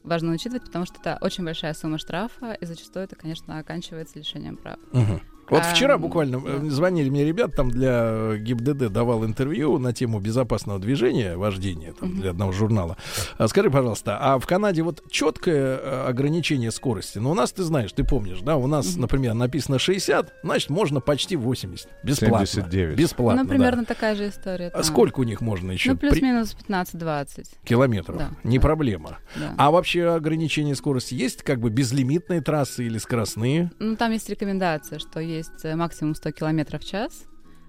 Важно 0.05 0.33
учитывать, 0.33 0.65
потому 0.65 0.85
что 0.87 0.97
это 1.01 1.19
очень 1.21 1.45
большая 1.45 1.75
сумма 1.75 1.99
штрафа, 1.99 2.53
и 2.53 2.65
зачастую 2.67 3.05
это, 3.05 3.15
конечно, 3.17 3.59
оканчивается 3.59 4.19
лишением 4.19 4.57
прав. 4.57 4.79
Мгм. 4.93 5.21
Вот 5.51 5.65
вчера 5.65 5.99
буквально 5.99 6.43
э, 6.45 6.69
звонили 6.69 7.09
мне 7.09 7.25
ребят, 7.25 7.55
там 7.55 7.71
для 7.71 8.37
ГИБДД 8.37 8.91
давал 8.93 9.25
интервью 9.25 9.79
на 9.79 9.93
тему 9.93 10.21
безопасного 10.21 10.79
движения, 10.79 11.37
вождения 11.37 11.93
там, 11.93 12.21
для 12.21 12.31
одного 12.31 12.53
журнала. 12.53 12.97
А 13.37 13.49
Скажи, 13.49 13.71
пожалуйста, 13.71 14.19
а 14.21 14.39
в 14.39 14.47
Канаде 14.47 14.83
вот 14.83 15.03
четкое 15.11 15.79
э, 15.79 16.07
ограничение 16.09 16.71
скорости? 16.71 17.19
Ну, 17.19 17.31
у 17.31 17.35
нас, 17.35 17.53
ты 17.53 17.63
знаешь, 17.63 17.93
ты 17.93 18.05
помнишь, 18.05 18.41
да, 18.41 18.57
у 18.57 18.67
нас, 18.67 18.97
например, 18.97 19.35
написано 19.35 19.79
60, 19.79 20.35
значит, 20.43 20.71
можно 20.71 21.01
почти 21.01 21.37
80. 21.37 21.89
Бесплатно. 22.03 22.47
79. 22.47 22.99
Бесплатно, 22.99 23.43
ну, 23.43 23.49
да. 23.49 23.55
примерно 23.55 23.85
такая 23.85 24.15
же 24.15 24.29
история. 24.29 24.69
А 24.69 24.71
там. 24.71 24.85
сколько 24.85 25.21
у 25.21 25.25
них 25.25 25.41
можно 25.41 25.73
еще? 25.73 25.93
Ну, 25.93 25.97
плюс-минус 25.97 26.57
15-20. 26.69 27.47
Километров. 27.65 28.19
Да, 28.19 28.31
Не 28.45 28.59
проблема. 28.59 29.19
Да. 29.37 29.55
А 29.57 29.71
вообще 29.71 30.09
ограничение 30.09 30.75
скорости 30.75 31.15
есть 31.15 31.43
как 31.43 31.61
бы 31.61 31.71
безлимитные 31.71 32.41
трассы 32.41 32.85
или 32.85 32.99
скоростные? 32.99 33.71
Ну, 33.79 33.97
там 33.97 34.13
есть 34.13 34.29
рекомендация, 34.29 34.99
что 34.99 35.21
есть 35.21 35.38
э, 35.63 35.75
максимум 35.77 36.15
100 36.15 36.33
километров 36.33 36.83
в 36.83 36.87
час, 36.89 37.25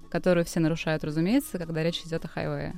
которую 0.10 0.46
все 0.46 0.60
нарушают, 0.60 1.04
разумеется, 1.04 1.58
когда 1.58 1.84
речь 1.84 2.02
идет 2.06 2.26
о 2.26 2.28
хайвее. 2.28 2.76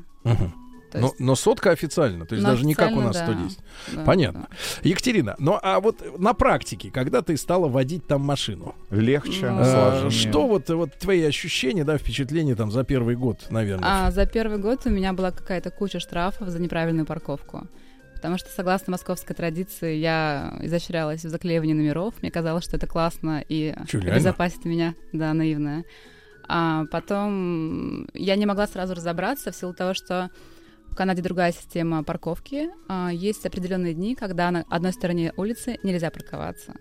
То 0.91 0.97
но, 0.99 1.07
есть- 1.07 1.19
но 1.21 1.35
сотка 1.35 1.71
официально, 1.71 2.25
то 2.25 2.35
есть 2.35 2.45
Ну, 2.45 2.51
даже 2.51 2.65
не 2.65 2.73
как 2.73 2.91
у 2.91 2.99
нас 2.99 3.15
да. 3.15 3.23
110. 3.23 3.59
Да, 3.93 4.03
Понятно. 4.03 4.49
Екатерина, 4.83 5.35
ну 5.39 5.57
а 5.61 5.79
вот 5.79 6.19
на 6.19 6.33
практике, 6.33 6.91
когда 6.91 7.21
ты 7.21 7.37
стала 7.37 7.69
водить 7.69 8.05
там 8.07 8.19
машину, 8.21 8.75
Легче, 8.89 9.51
Ну, 9.51 9.63
сложнее. 9.63 10.09
что 10.11 10.47
вот, 10.47 10.69
вот 10.69 10.93
твои 10.99 11.23
ощущения, 11.23 11.85
да, 11.85 11.97
впечатления 11.97 12.55
там 12.55 12.71
за 12.71 12.83
первый 12.83 13.15
год, 13.15 13.47
наверное? 13.49 14.07
А 14.07 14.11
за 14.11 14.25
первый 14.25 14.57
год 14.57 14.81
у 14.85 14.89
меня 14.89 15.13
была 15.13 15.31
какая-то 15.31 15.71
куча 15.71 16.01
штрафов 16.01 16.49
за 16.49 16.59
неправильную 16.59 17.05
парковку. 17.05 17.67
Потому 18.21 18.37
что, 18.37 18.49
согласно 18.51 18.91
московской 18.91 19.35
традиции, 19.35 19.95
я 19.95 20.55
изощрялась 20.61 21.25
в 21.25 21.29
заклеивании 21.29 21.73
номеров. 21.73 22.13
Мне 22.21 22.29
казалось, 22.29 22.63
что 22.63 22.77
это 22.77 22.85
классно 22.85 23.43
и 23.49 23.73
реально? 23.91 24.13
обезопасит 24.13 24.63
меня. 24.63 24.93
Да, 25.11 25.33
наивная. 25.33 25.85
А 26.47 26.85
потом 26.91 28.07
я 28.13 28.35
не 28.35 28.45
могла 28.45 28.67
сразу 28.67 28.93
разобраться 28.93 29.51
в 29.51 29.55
силу 29.55 29.73
того, 29.73 29.95
что 29.95 30.29
в 30.91 30.95
Канаде 30.95 31.23
другая 31.23 31.51
система 31.51 32.03
парковки. 32.03 32.69
А, 32.87 33.09
Есть 33.11 33.43
определенные 33.47 33.95
дни, 33.95 34.13
когда 34.13 34.51
на 34.51 34.65
одной 34.69 34.93
стороне 34.93 35.33
улицы 35.35 35.79
нельзя 35.81 36.11
парковаться. 36.11 36.75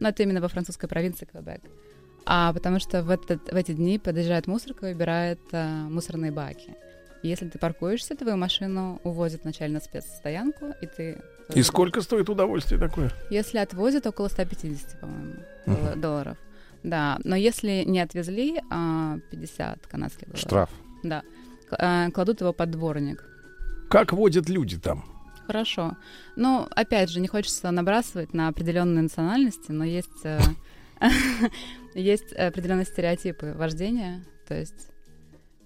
Но 0.00 0.08
это 0.08 0.24
именно 0.24 0.40
во 0.40 0.48
французской 0.48 0.88
провинции 0.88 1.26
Квебек. 1.26 1.60
А 2.26 2.52
потому 2.52 2.80
что 2.80 3.04
в, 3.04 3.10
этот, 3.10 3.52
в 3.52 3.54
эти 3.54 3.70
дни 3.70 4.00
подъезжает 4.00 4.48
мусорка 4.48 4.88
и 4.88 4.94
выбирает 4.94 5.38
а, 5.52 5.88
мусорные 5.88 6.32
баки. 6.32 6.74
Если 7.22 7.48
ты 7.48 7.58
паркуешься, 7.58 8.16
твою 8.16 8.36
машину 8.36 9.00
увозят 9.04 9.42
вначале 9.44 9.72
на 9.72 9.80
спецстоянку, 9.80 10.74
и 10.80 10.86
ты... 10.86 11.22
И 11.54 11.62
сколько 11.62 12.00
стоит 12.00 12.28
удовольствие 12.28 12.80
такое? 12.80 13.12
Если 13.30 13.58
отвозят, 13.58 14.06
около 14.06 14.28
150, 14.28 15.00
по-моему, 15.00 15.34
долла- 15.66 15.96
долларов. 15.96 16.38
Да, 16.82 17.18
но 17.22 17.36
если 17.36 17.84
не 17.86 18.00
отвезли, 18.00 18.60
а, 18.70 19.18
50 19.30 19.86
канадских 19.86 20.26
долларов. 20.26 20.40
Штраф. 20.40 20.70
Да. 21.04 21.22
А, 21.70 22.10
Кладут 22.10 22.40
его 22.40 22.52
под 22.52 22.70
дворник. 22.72 23.24
Как 23.88 24.12
водят 24.12 24.48
люди 24.48 24.78
там? 24.78 25.04
Хорошо. 25.46 25.96
Ну, 26.34 26.66
опять 26.70 27.10
же, 27.10 27.20
не 27.20 27.28
хочется 27.28 27.70
набрасывать 27.70 28.34
на 28.34 28.48
определенные 28.48 29.02
национальности, 29.02 29.70
но 29.70 29.84
есть, 29.84 30.24
э, 30.24 30.40
есть 31.94 32.32
определенные 32.32 32.84
стереотипы 32.86 33.52
вождения. 33.52 34.24
То 34.48 34.54
есть, 34.58 34.88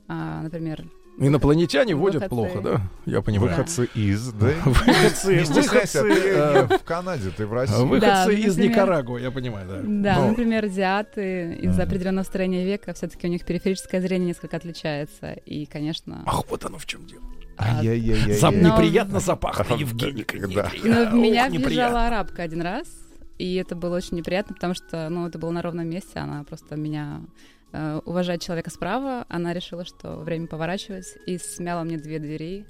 а, 0.09 0.43
например... 0.43 0.85
Инопланетяне 1.19 1.95
водят 1.95 2.23
выходцы- 2.25 2.29
плохо, 2.29 2.61
да? 2.61 2.81
Я 3.07 3.23
понимаю. 3.23 3.51
Выходцы 3.51 3.89
из, 3.95 4.33
да? 4.33 4.51
Выходцы, 4.65 5.45
выходцы, 5.45 6.03
ты 6.03 6.29
э, 6.29 6.67
в 6.79 6.85
Канаде, 6.85 7.31
ты 7.35 7.47
в 7.47 7.53
России. 7.55 7.75
Выходцы 7.85 8.01
Да, 8.27 8.33
из 8.33 8.59
Никарагуа, 8.59 9.19
я 9.19 9.31
понимаю, 9.31 9.67
да. 9.67 9.81
Да, 9.83 10.21
Ну, 10.21 10.29
например, 10.31 10.65
азиаты 10.67 11.55
из-за 11.63 11.85
определенного 11.85 12.25
строения 12.25 12.65
века 12.67 12.93
все-таки 12.93 13.27
у 13.27 13.31
них 13.31 13.45
периферическое 13.47 14.01
зрение 14.03 14.29
несколько 14.29 14.57
отличается. 14.59 15.33
И, 15.33 15.65
конечно... 15.67 16.23
Ах, 16.27 16.45
вот 16.51 16.65
оно 16.65 16.77
в 16.79 16.85
чем 16.87 17.07
дело. 17.07 17.23
Ай-яй-яй-яй. 17.59 18.39
Зап- 18.39 18.55
Но- 18.61 18.75
неприятно 18.77 19.21
запахло, 19.21 19.75
Евгеника. 19.77 20.37
Да. 20.49 20.71
Но 20.85 21.11
в 21.11 21.15
меня 21.15 21.49
неприятно. 21.49 22.07
арабка 22.09 22.43
один 22.43 22.61
раз, 22.61 22.87
и 23.39 23.55
это 23.57 23.75
было 23.75 23.97
очень 23.97 24.19
неприятно, 24.19 24.55
потому 24.55 24.75
что, 24.75 25.09
ну, 25.09 25.27
это 25.27 25.39
было 25.39 25.51
на 25.51 25.63
ровном 25.63 25.89
месте, 25.89 26.19
она 26.19 26.45
просто 26.45 26.77
меня 26.77 27.23
э, 27.77 28.01
уважает 28.05 28.43
человека 28.43 28.71
справа, 28.71 29.25
она 29.29 29.53
решила, 29.53 29.85
что 29.85 30.17
время 30.17 30.47
поворачивать, 30.47 31.07
и 31.27 31.39
смяла 31.39 31.85
мне 31.85 31.99
две 31.99 32.19
двери. 32.19 32.65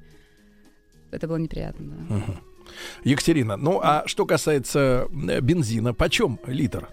Это 1.11 1.29
было 1.29 1.37
неприятно, 1.37 1.87
да. 1.87 2.15
Мгм. 2.17 2.39
Екатерина, 3.05 3.57
ну 3.57 3.81
а 3.83 4.03
что 4.07 4.27
касается 4.27 5.07
э, 5.29 5.41
бензина, 5.41 5.95
почем 5.95 6.41
литр? 6.47 6.89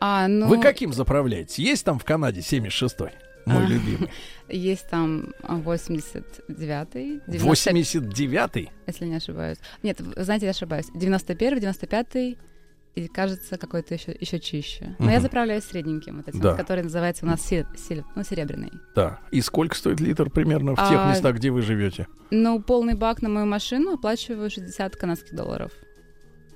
А, 0.00 0.26
ну, 0.26 0.48
Вы 0.48 0.60
каким 0.60 0.92
заправляете? 0.92 1.62
Есть 1.62 1.84
там 1.84 1.98
в 2.00 2.04
Канаде 2.04 2.40
76-й? 2.40 3.12
Мой 3.46 3.64
А. 3.64 3.66
любимый. 3.68 4.10
Есть 4.48 4.88
там 4.88 5.32
а, 5.42 5.56
89-й, 5.58 7.20
90 7.28 7.70
89-й? 7.70 8.70
если 8.86 9.06
не 9.06 9.16
ошибаюсь. 9.16 9.58
Нет, 9.82 10.00
знаете, 10.16 10.46
я 10.46 10.50
ошибаюсь. 10.50 10.86
91-й, 10.94 11.58
95-й, 11.60 12.38
и 12.94 13.08
кажется, 13.08 13.56
какой-то 13.56 13.94
еще, 13.94 14.14
еще 14.20 14.38
чище. 14.38 14.94
Но 14.98 15.06
я 15.06 15.12
Мгм. 15.12 15.22
заправляюсь 15.22 15.64
средненьким, 15.64 16.16
вот 16.18 16.28
этим, 16.28 16.40
Да. 16.40 16.54
который 16.54 16.82
называется 16.84 17.24
у 17.24 17.28
нас 17.28 17.40
се- 17.40 17.66
се- 17.76 18.04
ну, 18.14 18.22
серебряный. 18.22 18.70
Да. 18.94 19.18
И 19.30 19.40
сколько 19.40 19.74
стоит 19.74 20.00
литр 20.00 20.28
примерно 20.30 20.72
в 20.72 20.88
тех 20.88 20.98
А, 21.00 21.10
местах, 21.10 21.36
где 21.36 21.50
вы 21.50 21.62
живете? 21.62 22.06
Ну, 22.30 22.60
полный 22.62 22.94
бак 22.94 23.22
на 23.22 23.28
мою 23.28 23.46
машину 23.46 23.94
оплачиваю 23.94 24.50
60 24.50 24.96
канадских 24.96 25.34
долларов. 25.34 25.72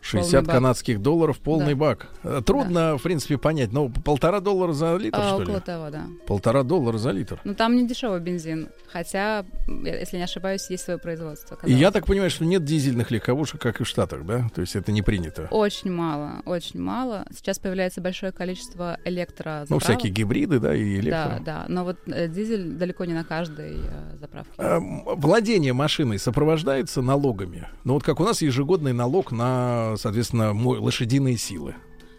60 0.07 0.45
бак. 0.47 0.55
канадских 0.55 1.01
долларов 1.03 1.39
полный 1.39 1.75
Да. 1.75 1.81
бак. 1.81 2.09
Э, 2.23 2.41
Трудно, 2.45 2.97
в 2.99 3.03
принципе, 3.03 3.39
понять. 3.39 3.73
Ну, 3.73 3.91
полтора 3.91 4.41
доллара 4.41 4.73
за 4.73 4.97
литр, 4.97 5.19
А, 5.21 5.29
что 5.29 5.37
около 5.43 5.55
ли? 5.57 5.61
того, 5.61 5.91
да. 5.91 6.07
Полтора 6.27 6.63
доллара 6.63 6.99
за 6.99 7.11
литр. 7.11 7.41
Ну, 7.45 7.55
там 7.55 7.77
не 7.77 7.87
дешевый 7.87 8.21
бензин. 8.21 8.69
Хотя, 8.93 9.45
если 9.67 10.17
не 10.17 10.23
ошибаюсь, 10.23 10.69
есть 10.71 10.85
свое 10.85 10.99
производство. 10.99 11.59
И 11.65 11.73
я 11.73 11.91
так 11.91 12.07
понимаю, 12.07 12.31
что 12.31 12.45
нет 12.45 12.65
дизельных 12.65 13.11
легковушек, 13.11 13.61
как 13.61 13.81
и 13.81 13.85
в 13.85 13.89
Штатах, 13.89 14.25
да? 14.25 14.49
То 14.55 14.61
есть 14.61 14.77
это 14.77 14.93
не 14.93 15.03
принято. 15.03 15.49
Очень 15.51 15.91
мало, 15.93 16.43
очень 16.45 16.81
мало. 16.81 17.25
Сейчас 17.35 17.59
появляется 17.59 18.01
большое 18.01 18.33
количество 18.33 18.99
электро 19.05 19.67
Ну, 19.69 19.79
всякие 19.79 20.13
гибриды, 20.13 20.59
да, 20.61 20.75
и 20.75 20.97
электро. 21.01 21.41
Да, 21.41 21.43
да. 21.45 21.65
Но 21.69 21.85
вот 21.85 21.99
э, 22.07 22.29
дизель 22.29 22.73
далеко 22.73 23.05
не 23.05 23.13
на 23.15 23.25
каждой 23.25 23.77
э, 23.77 24.17
заправке. 24.19 24.53
Эм, 24.59 25.03
Владение 25.05 25.73
машиной 25.73 26.19
сопровождается 26.19 27.03
налогами. 27.03 27.69
Ну 27.85 27.95
вот 27.95 28.03
как 28.03 28.21
у 28.21 28.25
нас 28.25 28.43
ежегодный 28.43 28.93
налог 28.93 29.33
на, 29.33 29.96
соответственно, 29.97 30.53
лошадиные 30.53 31.37
силы. 31.37 31.75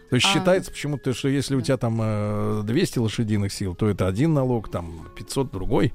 То 0.09 0.15
есть 0.15 0.25
А. 0.27 0.33
считается 0.33 0.71
почему-то, 0.71 1.13
что 1.13 1.27
если 1.27 1.55
у 1.55 1.61
тебя 1.61 1.77
там 1.77 1.99
э, 2.01 2.61
200 2.63 2.99
лошадиных 2.99 3.51
сил, 3.51 3.75
то 3.75 3.89
это 3.89 4.07
один 4.07 4.33
налог, 4.33 4.69
там 4.71 5.09
500 5.17 5.51
другой 5.51 5.93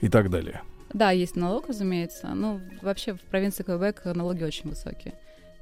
и 0.00 0.08
так 0.08 0.30
далее. 0.30 0.62
Да, 0.92 1.10
есть 1.10 1.36
налог, 1.36 1.68
разумеется. 1.68 2.28
Ну, 2.28 2.60
вообще 2.80 3.14
в 3.14 3.20
провинции 3.20 3.62
Квебек 3.64 4.04
налоги 4.06 4.44
очень 4.44 4.70
высокие. 4.70 5.14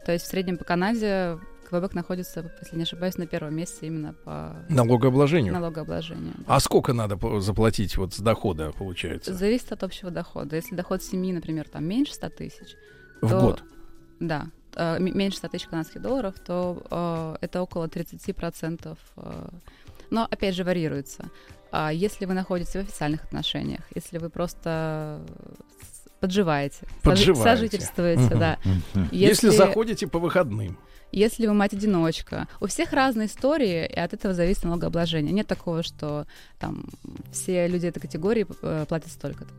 То 0.06 0.12
есть 0.12 0.24
в 0.26 0.28
среднем 0.28 0.58
по 0.58 0.64
Канаде 0.64 1.38
Квебек 1.68 1.94
находится, 1.94 2.52
если 2.60 2.76
не 2.76 2.82
ошибаюсь, 2.82 3.16
на 3.16 3.26
первом 3.26 3.56
месте 3.56 3.86
именно 3.86 4.12
по 4.12 4.54
Налогообложению. 4.68 5.52
налогообложению. 5.54 6.34
А 6.46 6.60
сколько 6.60 6.92
надо 6.92 7.18
заплатить 7.40 7.96
вот 7.96 8.12
с 8.14 8.18
дохода, 8.18 8.72
получается? 8.78 9.32
Зависит 9.34 9.72
от 9.72 9.82
общего 9.82 10.10
дохода. 10.10 10.54
Если 10.56 10.76
доход 10.76 11.02
семьи, 11.02 11.32
например, 11.32 11.66
там 11.68 11.84
меньше 11.84 12.12
100 12.14 12.28
тысяч, 12.28 12.76
В 13.22 13.28
то- 13.30 13.40
год? 13.40 13.64
Да, 14.20 14.46
э, 14.76 14.98
меньше 15.00 15.38
100 15.38 15.48
тысяч 15.48 15.66
канадских 15.66 16.00
долларов, 16.02 16.34
то 16.44 16.82
э, 16.90 17.44
это 17.44 17.62
около 17.62 17.86
30%. 17.86 18.96
Э, 19.16 19.48
но, 20.10 20.26
опять 20.30 20.54
же, 20.54 20.64
варьируется. 20.64 21.24
А 21.70 21.92
если 21.92 22.26
вы 22.26 22.34
находитесь 22.34 22.74
в 22.74 22.76
официальных 22.76 23.24
отношениях, 23.24 23.80
если 23.94 24.18
вы 24.18 24.28
просто 24.28 25.20
подживаете, 26.20 26.86
Подживаете. 27.02 27.42
сожительствуете, 27.42 28.22
Мгм. 28.22 28.38
да. 28.38 28.58
Если... 29.10 29.48
заходите 29.48 30.06
по 30.06 30.18
выходным. 30.18 30.78
Если 31.10 31.46
вы 31.46 31.52
мать-одиночка. 31.52 32.48
У 32.60 32.66
всех 32.66 32.92
разные 32.92 33.26
истории, 33.26 33.86
и 33.86 33.98
от 33.98 34.14
этого 34.14 34.32
зависит 34.32 34.64
налогообложение. 34.64 35.32
Нет 35.32 35.46
такого, 35.46 35.82
что 35.82 36.26
там 36.58 36.86
все 37.32 37.66
люди 37.68 37.86
этой 37.86 38.00
категории 38.00 38.44
платят 38.44 39.10
столько-то. 39.10 39.52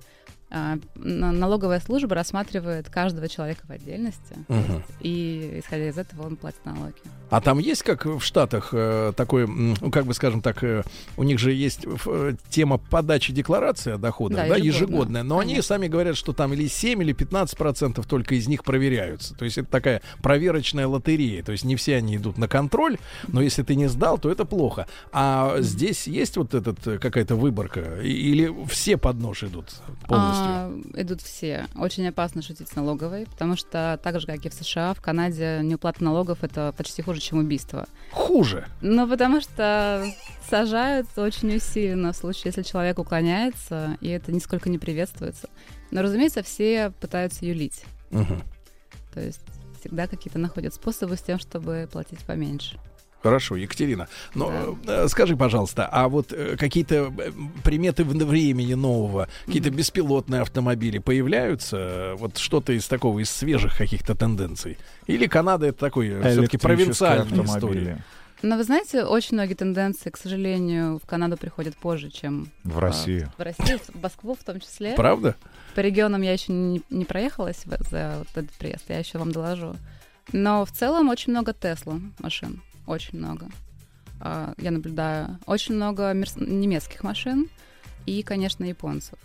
А, 0.55 0.77
на- 0.95 1.31
налоговая 1.31 1.79
служба 1.79 2.13
рассматривает 2.13 2.87
каждого 2.87 3.27
человека 3.27 3.61
в 3.65 3.71
отдельности, 3.71 4.35
Мгм. 4.47 4.83
и 4.99 5.59
исходя 5.63 5.89
из 5.89 5.97
этого 5.97 6.27
он 6.27 6.35
платит 6.35 6.63
налоги. 6.63 6.93
А 7.33 7.41
там 7.41 7.57
есть, 7.57 7.81
как 7.81 8.05
в 8.05 8.21
Штатах, 8.21 8.69
э, 8.73 9.11
такой, 9.15 9.47
ну, 9.47 9.89
как 9.89 10.05
бы 10.05 10.13
скажем 10.13 10.43
так, 10.43 10.63
э, 10.63 10.83
у 11.17 11.23
них 11.23 11.39
же 11.39 11.51
есть 11.51 11.79
э, 12.05 12.33
тема 12.49 12.77
подачи 12.77 13.33
декларации 13.33 13.93
о 13.93 13.97
доходах, 13.97 14.37
да, 14.37 14.49
Да, 14.49 14.55
ежегодная, 14.55 15.23
но 15.23 15.39
они 15.39 15.59
сами 15.63 15.87
говорят, 15.87 16.15
что 16.15 16.33
там 16.33 16.53
или 16.53 16.67
7, 16.67 17.01
или 17.01 17.11
15 17.11 17.57
процентов 17.57 18.05
только 18.05 18.35
из 18.35 18.47
них 18.47 18.63
проверяются. 18.63 19.33
То 19.33 19.45
есть 19.45 19.57
это 19.57 19.67
такая 19.67 20.03
проверочная 20.21 20.87
лотерея, 20.87 21.41
то 21.41 21.51
есть 21.51 21.63
не 21.63 21.75
все 21.75 21.95
они 21.95 22.17
идут 22.17 22.37
на 22.37 22.47
контроль, 22.47 22.99
но 23.27 23.41
если 23.41 23.63
ты 23.63 23.73
не 23.73 23.87
сдал, 23.87 24.19
то 24.19 24.29
это 24.29 24.45
плохо. 24.45 24.85
А 25.11 25.55
здесь 25.57 26.05
есть 26.05 26.37
вот 26.37 26.53
этот 26.53 26.83
какая-то 27.01 27.35
выборка? 27.35 27.99
Или 28.03 28.53
все 28.67 28.95
под 28.95 29.15
нож 29.15 29.41
идут 29.41 29.73
полностью? 30.07 30.45
А, 30.45 30.81
идут 30.97 31.23
все. 31.23 31.65
Очень 31.75 32.07
опасно 32.07 32.43
шутить 32.43 32.69
с 32.69 32.75
налоговой, 32.75 33.25
потому 33.25 33.55
что 33.55 33.99
так 34.03 34.19
же, 34.19 34.27
как 34.27 34.45
и 34.45 34.49
в 34.49 34.53
США, 34.53 34.93
в 34.93 35.01
Канаде 35.01 35.61
неуплата 35.63 36.03
налогов 36.03 36.43
это 36.43 36.75
почти 36.77 37.01
хуже, 37.01 37.22
чем 37.23 37.39
убийство. 37.39 37.87
Хуже. 38.11 38.67
Ну, 38.81 39.07
потому 39.07 39.41
что 39.41 40.05
сажают 40.49 41.07
очень 41.17 41.55
усиленно 41.55 42.13
в 42.13 42.17
случае, 42.17 42.43
если 42.45 42.61
человек 42.61 42.99
уклоняется, 42.99 43.97
и 44.01 44.09
это 44.09 44.31
нисколько 44.31 44.69
не 44.69 44.77
приветствуется. 44.77 45.49
Но, 45.91 46.01
разумеется, 46.01 46.43
все 46.43 46.91
пытаются 46.99 47.45
юлить. 47.45 47.83
Мгм. 48.11 48.43
То 49.13 49.21
есть 49.21 49.41
всегда 49.79 50.07
какие-то 50.07 50.39
находят 50.39 50.73
способы 50.73 51.17
с 51.17 51.21
тем, 51.21 51.39
чтобы 51.39 51.89
платить 51.91 52.19
поменьше. 52.19 52.79
Хорошо, 53.23 53.55
Екатерина. 53.55 54.09
Но 54.35 54.77
э, 54.85 55.07
скажи, 55.07 55.37
пожалуйста, 55.37 55.87
а 55.89 56.09
вот 56.09 56.33
э, 56.33 56.57
какие-то 56.57 57.13
э, 57.17 57.31
приметы 57.63 58.03
времени 58.03 58.73
нового, 58.73 59.29
какие-то 59.45 59.69
беспилотные 59.69 60.41
автомобили 60.41 60.97
появляются? 60.97 62.15
Вот 62.17 62.37
что-то 62.37 62.73
из 62.73 62.85
такого, 62.87 63.19
из 63.19 63.29
свежих 63.31 63.77
каких-то 63.77 64.13
тенденций? 64.13 64.77
Или 65.07 65.27
Канада 65.27 65.67
это 65.67 65.79
такой 65.79 66.09
все-таки 66.21 66.57
провинциальная 66.57 67.45
история? 67.45 68.03
Но 68.41 68.57
вы 68.57 68.65
знаете, 68.65 69.05
очень 69.05 69.37
многие 69.37 69.53
тенденции, 69.53 70.09
к 70.09 70.17
сожалению, 70.17 70.99
в 70.99 71.05
Канаду 71.05 71.37
приходят 71.37 71.77
позже, 71.77 72.09
чем 72.09 72.49
В 72.65 72.77
Россию. 72.77 73.31
в 73.37 73.41
Россию, 73.41 73.79
в 73.87 74.01
Москву 74.01 74.35
в 74.35 74.43
том 74.43 74.59
числе. 74.59 74.95
Правда? 74.95 75.37
По 75.75 75.79
регионам 75.79 76.21
я 76.23 76.33
еще 76.33 76.51
не, 76.51 76.81
не 76.89 77.05
проехалась 77.05 77.63
за 77.89 78.15
вот 78.17 78.27
этот 78.35 78.51
приезд, 78.57 78.83
я 78.89 78.99
еще 78.99 79.17
вам 79.17 79.31
доложу. 79.31 79.77
Но 80.33 80.65
в 80.65 80.71
целом 80.71 81.07
очень 81.07 81.31
много 81.31 81.53
Тесла 81.53 82.01
машин, 82.19 82.61
очень 82.85 83.19
много. 83.19 83.47
А, 84.19 84.53
Я 84.57 84.71
наблюдаю 84.71 85.39
очень 85.45 85.75
много 85.75 86.13
немецких 86.13 87.03
машин 87.03 87.49
и, 88.05 88.21
конечно, 88.23 88.63
японцев. 88.63 89.17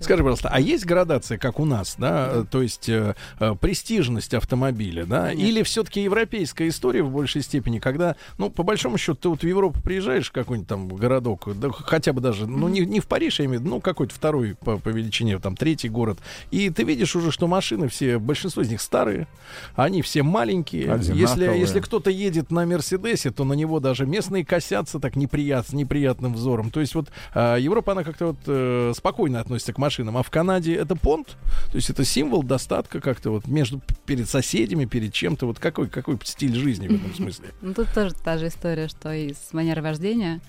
Скажи, 0.00 0.22
пожалуйста, 0.22 0.48
а 0.50 0.60
есть 0.60 0.86
градация, 0.86 1.38
как 1.38 1.60
у 1.60 1.64
нас, 1.64 1.96
да, 1.98 2.30
э, 2.32 2.44
то 2.50 2.62
есть 2.62 2.88
э, 2.88 3.14
э, 3.38 3.54
престижность 3.60 4.32
автомобиля, 4.32 5.04
да, 5.04 5.32
или 5.32 5.62
все-таки 5.62 6.02
европейская 6.02 6.68
история 6.68 7.02
в 7.02 7.10
большей 7.10 7.42
степени, 7.42 7.78
когда, 7.78 8.16
ну, 8.38 8.48
по 8.48 8.62
большому 8.62 8.96
счету, 8.96 9.16
ты 9.16 9.28
вот 9.28 9.40
в 9.42 9.46
Европу 9.46 9.80
приезжаешь, 9.82 10.28
в 10.28 10.32
какой-нибудь 10.32 10.68
там 10.68 10.88
городок, 10.88 11.48
да, 11.56 11.70
хотя 11.70 12.12
бы 12.12 12.20
даже, 12.20 12.46
ну, 12.46 12.68
не, 12.68 12.80
не 12.80 13.00
в 13.00 13.06
Париж, 13.06 13.38
я 13.40 13.44
имею 13.44 13.60
в 13.60 13.62
виду, 13.62 13.74
ну, 13.74 13.80
какой-то 13.80 14.14
второй 14.14 14.54
по, 14.54 14.78
по 14.78 14.88
величине, 14.88 15.38
там, 15.38 15.56
третий 15.56 15.88
город, 15.88 16.18
и 16.50 16.70
ты 16.70 16.84
видишь 16.84 17.14
уже, 17.14 17.30
что 17.30 17.46
машины 17.46 17.88
все, 17.88 18.18
большинство 18.18 18.62
из 18.62 18.70
них 18.70 18.80
старые, 18.80 19.26
они 19.74 20.00
все 20.00 20.22
маленькие. 20.22 20.84
Если, 20.84 21.12
Одинаковые. 21.12 21.60
если 21.60 21.80
кто-то 21.80 22.10
едет 22.10 22.50
на 22.50 22.64
Мерседесе, 22.64 23.30
то 23.30 23.44
на 23.44 23.52
него 23.52 23.78
даже 23.80 24.06
местные 24.06 24.44
косятся 24.44 25.00
так 25.00 25.16
неприят, 25.16 25.68
с 25.68 25.72
неприятным 25.72 26.34
взором. 26.34 26.70
То 26.70 26.80
есть 26.80 26.94
вот 26.94 27.08
а, 27.34 27.56
Европа, 27.56 27.92
она 27.92 28.04
как-то 28.04 28.28
вот 28.28 28.38
э, 28.46 28.92
спокойно 28.96 29.33
относится 29.40 29.72
к 29.72 29.78
машинам, 29.78 30.16
а 30.16 30.22
в 30.22 30.30
Канаде 30.30 30.74
это 30.74 30.96
понт, 30.96 31.36
то 31.70 31.76
есть 31.76 31.90
это 31.90 32.04
символ 32.04 32.42
достатка 32.42 33.00
как-то 33.00 33.30
вот 33.30 33.46
между 33.46 33.80
перед 34.06 34.28
соседями, 34.28 34.84
перед 34.84 35.12
чем-то. 35.12 35.46
Вот 35.46 35.58
какой, 35.58 35.88
какой 35.88 36.18
стиль 36.24 36.54
жизни 36.54 36.88
в 36.88 36.92
этом 36.94 37.14
смысле? 37.16 37.46
Ну, 37.62 37.74
тут 37.74 37.88
тоже 37.94 38.14
та 38.14 38.38
же 38.38 38.48
история, 38.48 38.88
что 38.88 39.12
и 39.12 39.32
с 39.34 39.52
манерой 39.52 39.82
вождения. 39.82 40.40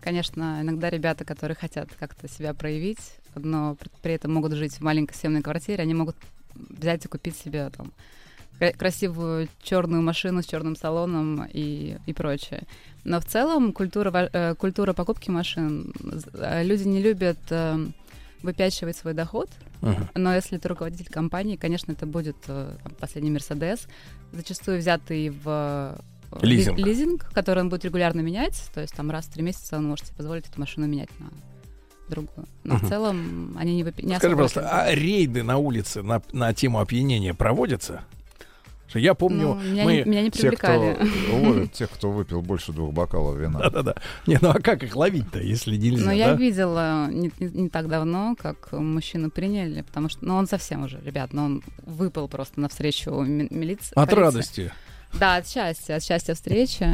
Конечно, 0.00 0.58
иногда 0.62 0.90
ребята, 0.90 1.24
которые 1.24 1.56
хотят 1.56 1.88
как-то 1.98 2.28
себя 2.28 2.54
проявить, 2.54 3.00
но 3.34 3.76
при- 4.02 4.12
этом 4.14 4.32
могут 4.32 4.52
жить 4.52 4.74
в 4.74 4.80
маленькой 4.80 5.14
съемной 5.14 5.42
квартире, 5.42 5.82
они 5.82 5.94
могут 5.94 6.16
взять 6.54 7.04
и 7.04 7.08
купить 7.08 7.36
себе 7.36 7.68
там 7.70 7.92
кра- 8.58 8.72
красивую 8.72 9.48
черную 9.62 10.02
машину 10.02 10.42
с 10.42 10.46
черным 10.46 10.76
салоном 10.76 11.44
и, 11.52 11.96
и 12.06 12.12
прочее. 12.12 12.62
Но 13.04 13.20
в 13.20 13.24
целом 13.24 13.72
культура, 13.72 14.30
э, 14.32 14.54
культура 14.54 14.92
покупки 14.92 15.30
машин, 15.30 15.92
э, 16.34 16.62
люди 16.64 16.84
не 16.86 17.02
любят 17.02 17.38
э, 17.50 17.86
выпячивать 18.42 18.96
свой 18.96 19.14
доход, 19.14 19.50
Ага. 19.82 20.08
но 20.14 20.34
если 20.34 20.56
ты 20.58 20.68
руководитель 20.68 21.10
компании, 21.10 21.56
конечно, 21.56 21.92
это 21.92 22.06
будет 22.06 22.36
э, 22.48 22.76
там, 22.82 22.92
последний 22.98 23.30
Мерседес, 23.30 23.86
зачастую 24.32 24.78
взятый 24.78 25.30
в 25.30 25.98
э, 26.32 26.38
ли- 26.46 26.56
Лизинг. 26.56 26.78
лизинг, 26.78 27.30
который 27.32 27.60
он 27.60 27.68
будет 27.68 27.84
регулярно 27.84 28.20
менять, 28.20 28.70
то 28.74 28.80
есть 28.80 28.94
там 28.94 29.10
раз 29.10 29.26
в 29.26 29.32
три 29.32 29.42
месяца 29.42 29.76
он 29.76 29.86
может 29.86 30.06
себе 30.06 30.16
позволить 30.16 30.46
эту 30.48 30.60
машину 30.60 30.86
менять 30.86 31.10
на 31.18 31.30
другую. 32.08 32.46
Но 32.64 32.74
Мгм. 32.76 32.86
в 32.86 32.88
целом 32.88 33.56
они 33.58 33.74
не, 33.76 33.82
выпи- 33.82 34.04
не 34.04 34.16
Скажи, 34.18 34.34
пожалуйста, 34.34 34.68
а 34.84 34.94
рейды 34.94 35.42
на 35.42 35.58
улице 35.58 36.02
на, 36.02 36.22
на 36.32 36.54
тему 36.54 36.80
опьянения 36.80 37.34
проводятся? 37.34 38.02
Что 38.88 38.98
Я 38.98 39.12
помню, 39.14 39.54
Ну, 39.54 39.60
меня 39.60 39.84
мы... 39.84 39.96
не- 39.96 40.04
меня 40.04 40.22
не 40.22 40.30
Те, 40.30 40.50
кто 40.50 40.66
привлекали. 40.66 40.98
ловят 41.46 41.72
тех, 41.72 41.90
кто 41.90 42.10
выпил 42.10 42.40
больше 42.40 42.72
двух 42.72 42.92
бокалов 42.94 43.36
вина. 43.36 43.58
Да-да-да. 43.60 43.96
Не, 44.26 44.38
ну 44.40 44.48
а 44.50 44.60
как 44.60 44.82
их 44.82 44.96
ловить-то, 44.96 45.40
если 45.40 45.76
нельзя, 45.76 46.06
Но 46.06 46.12
я 46.12 46.28
да? 46.28 46.34
видела 46.34 47.06
не, 47.10 47.30
не- 47.38 47.62
не 47.64 47.68
так 47.68 47.88
давно, 47.88 48.34
как 48.40 48.72
мужчину 48.72 49.30
приняли, 49.30 49.82
потому 49.82 50.08
что, 50.08 50.24
ну, 50.24 50.36
он 50.36 50.46
совсем 50.46 50.84
уже, 50.84 50.98
ребят, 51.04 51.32
но 51.34 51.44
он 51.44 51.62
выпал 51.84 52.28
просто 52.28 52.60
навстречу 52.60 53.10
ми- 53.20 53.48
милиции. 53.50 53.92
От 53.94 54.08
полиции. 54.10 54.14
радости. 54.20 54.72
Да, 55.14 55.36
от 55.36 55.48
счастья, 55.48 55.94
от 55.96 56.02
счастья 56.02 56.34
встречи. 56.34 56.86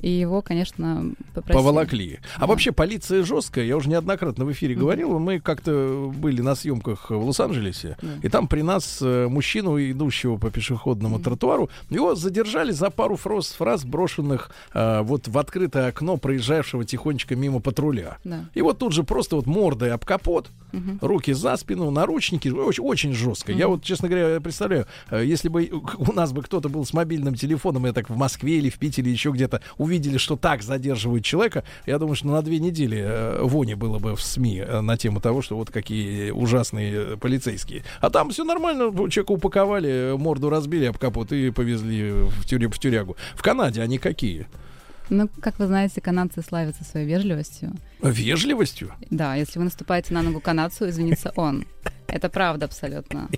И 0.00 0.10
его, 0.10 0.42
конечно, 0.42 1.12
попросили. 1.34 1.52
Поволокли. 1.62 2.18
А 2.36 2.46
вообще 2.46 2.72
полиция 2.72 3.22
жесткая. 3.22 3.64
Я 3.64 3.76
уже 3.76 3.88
неоднократно 3.90 4.44
в 4.44 4.52
эфире 4.52 4.74
говорил. 4.74 5.18
Мы 5.18 5.40
как-то 5.40 6.10
были 6.16 6.40
на 6.40 6.54
съемках 6.54 7.10
в 7.10 7.24
Лос-Анджелесе. 7.24 7.96
И 8.22 8.28
там 8.28 8.48
при 8.48 8.62
нас 8.62 9.00
э, 9.02 9.28
мужчину, 9.28 9.78
идущего 9.78 10.36
по 10.36 10.50
пешеходному 10.50 11.18
тротуару, 11.18 11.68
его 11.90 12.14
задержали 12.14 12.72
за 12.72 12.90
пару 12.90 13.16
фраз, 13.16 13.52
фраз 13.52 13.84
брошенных 13.84 14.50
э, 14.72 15.02
вот 15.02 15.28
в 15.28 15.36
открытое 15.38 15.88
окно 15.88 16.16
проезжавшего 16.16 16.84
тихонечко 16.84 17.36
мимо 17.36 17.60
патруля. 17.60 18.18
Да. 18.24 18.46
И 18.54 18.62
вот 18.62 18.78
тут 18.78 18.92
же 18.92 19.02
просто 19.04 19.36
вот 19.36 19.46
мордой 19.46 19.92
об 19.92 20.04
капот, 20.04 20.48
Мгм. 20.72 20.98
руки 21.00 21.32
за 21.32 21.56
спину, 21.56 21.90
наручники. 21.90 22.48
Очень, 22.48 22.84
очень 22.84 23.12
жестко. 23.12 23.50
Я 23.52 23.66
Мгм. 23.66 23.74
вот, 23.76 23.84
честно 23.84 24.08
говоря, 24.08 24.40
представляю, 24.40 24.86
э, 25.10 25.24
если 25.26 25.48
бы 25.48 25.68
у 25.98 26.12
нас 26.12 26.32
бы 26.32 26.42
кто-то 26.42 26.68
был 26.68 26.84
с 26.86 26.92
мобильным 26.92 27.34
телефоном, 27.34 27.86
я 27.86 27.92
так 27.92 28.08
в 28.08 28.16
Москве 28.16 28.58
или 28.58 28.70
в 28.70 28.78
Питере 28.78 29.10
еще 29.10 29.30
где-то 29.30 29.60
увидели, 29.90 30.18
что 30.18 30.36
так 30.36 30.62
задерживают 30.62 31.24
человека, 31.24 31.64
я 31.86 31.98
думаю, 31.98 32.14
что 32.14 32.28
на 32.28 32.42
две 32.42 32.60
недели 32.60 33.02
э, 33.02 33.42
вони 33.42 33.74
было 33.74 33.98
бы 33.98 34.14
в 34.14 34.22
СМИ 34.22 34.58
э, 34.64 34.80
на 34.80 34.96
тему 34.96 35.20
того, 35.20 35.42
что 35.42 35.56
вот 35.56 35.70
какие 35.70 36.30
ужасные 36.30 36.92
э, 36.94 37.16
полицейские. 37.16 37.82
А 38.00 38.08
там 38.08 38.30
все 38.30 38.44
нормально, 38.44 38.90
человека 39.10 39.32
упаковали, 39.32 40.14
морду 40.16 40.48
разбили 40.48 40.84
об 40.86 40.98
капот 40.98 41.32
и 41.32 41.50
повезли 41.50 42.12
в, 42.12 42.46
тюря- 42.46 42.68
в 42.72 42.78
тюрягу. 42.78 43.16
В 43.34 43.42
Канаде 43.42 43.82
они 43.82 43.98
какие? 43.98 44.46
Ну, 45.08 45.28
как 45.40 45.58
вы 45.58 45.66
знаете, 45.66 46.00
канадцы 46.00 46.40
славятся 46.40 46.84
своей 46.84 47.04
вежливостью. 47.08 47.72
Вежливостью? 48.00 48.92
Да, 49.10 49.34
если 49.34 49.58
вы 49.58 49.64
наступаете 49.64 50.14
на 50.14 50.22
ногу 50.22 50.38
канадцу, 50.40 50.88
извинится 50.88 51.32
он. 51.34 51.64
Это 52.06 52.28
правда 52.28 52.66
абсолютно. 52.66 53.28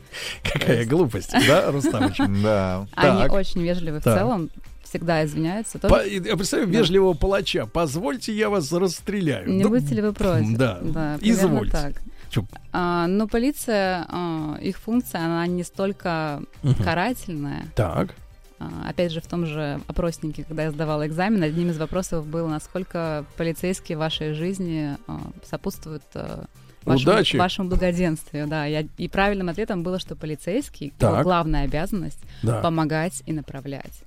Какая 0.42 0.84
глупость, 0.84 1.32
да, 1.46 1.70
Рустамыч? 1.70 2.18
Да. 2.42 2.86
Они 2.94 3.22
Так. 3.22 3.32
очень 3.32 3.62
вежливы 3.62 4.00
в 4.00 4.02
Так. 4.02 4.18
целом, 4.18 4.50
всегда 4.93 5.24
извиняются. 5.24 5.78
Тоже- 5.78 5.94
По- 5.94 6.06
я 6.06 6.36
представляю 6.36 6.70
Да. 6.70 6.78
вежливого 6.78 7.14
палача. 7.14 7.66
Позвольте, 7.66 8.32
я 8.35 8.51
вас 8.51 8.70
расстреляю. 8.73 9.48
Не 9.51 9.62
Да, 9.62 9.69
будете 9.70 9.94
ли 9.94 10.02
вы 10.02 10.12
против? 10.12 10.56
Да. 10.59 10.74
примерно 10.81 11.19
Извольте. 11.23 11.73
так. 11.73 11.93
Чё? 12.31 12.44
А, 12.73 13.06
но 13.06 13.27
полиция, 13.27 14.06
а, 14.09 14.59
их 14.60 14.78
функция, 14.78 15.23
она 15.24 15.47
не 15.47 15.64
столько 15.64 16.43
Мгм. 16.62 16.74
карательная. 16.82 17.66
Так. 17.74 18.14
А, 18.59 18.89
опять 18.89 19.12
же, 19.12 19.20
в 19.20 19.27
том 19.27 19.44
же 19.47 19.81
опроснике, 19.86 20.44
когда 20.44 20.64
я 20.64 20.70
сдавала 20.70 21.06
экзамен, 21.06 21.43
одним 21.43 21.70
из 21.70 21.78
вопросов 21.78 22.27
было, 22.27 22.48
насколько 22.48 23.24
полицейские 23.36 23.97
в 23.97 24.01
вашей 24.01 24.35
жизни 24.35 24.97
а, 25.09 25.20
сопутствуют 25.44 26.02
а, 26.14 26.44
вашему, 26.85 27.12
Удачи. 27.12 27.36
вашему 27.36 27.69
благоденствию. 27.69 28.47
Да. 28.48 28.64
Я- 28.66 28.86
и 28.98 29.09
правильным 29.09 29.48
ответом 29.48 29.82
было, 29.82 29.98
что 29.98 30.16
полицейский, 30.16 30.86
его 30.86 31.16
Так. 31.16 31.23
главная 31.24 31.64
обязанность 31.64 32.20
Да. 32.43 32.60
помогать 32.60 33.23
и 33.27 33.32
направлять. 33.32 34.02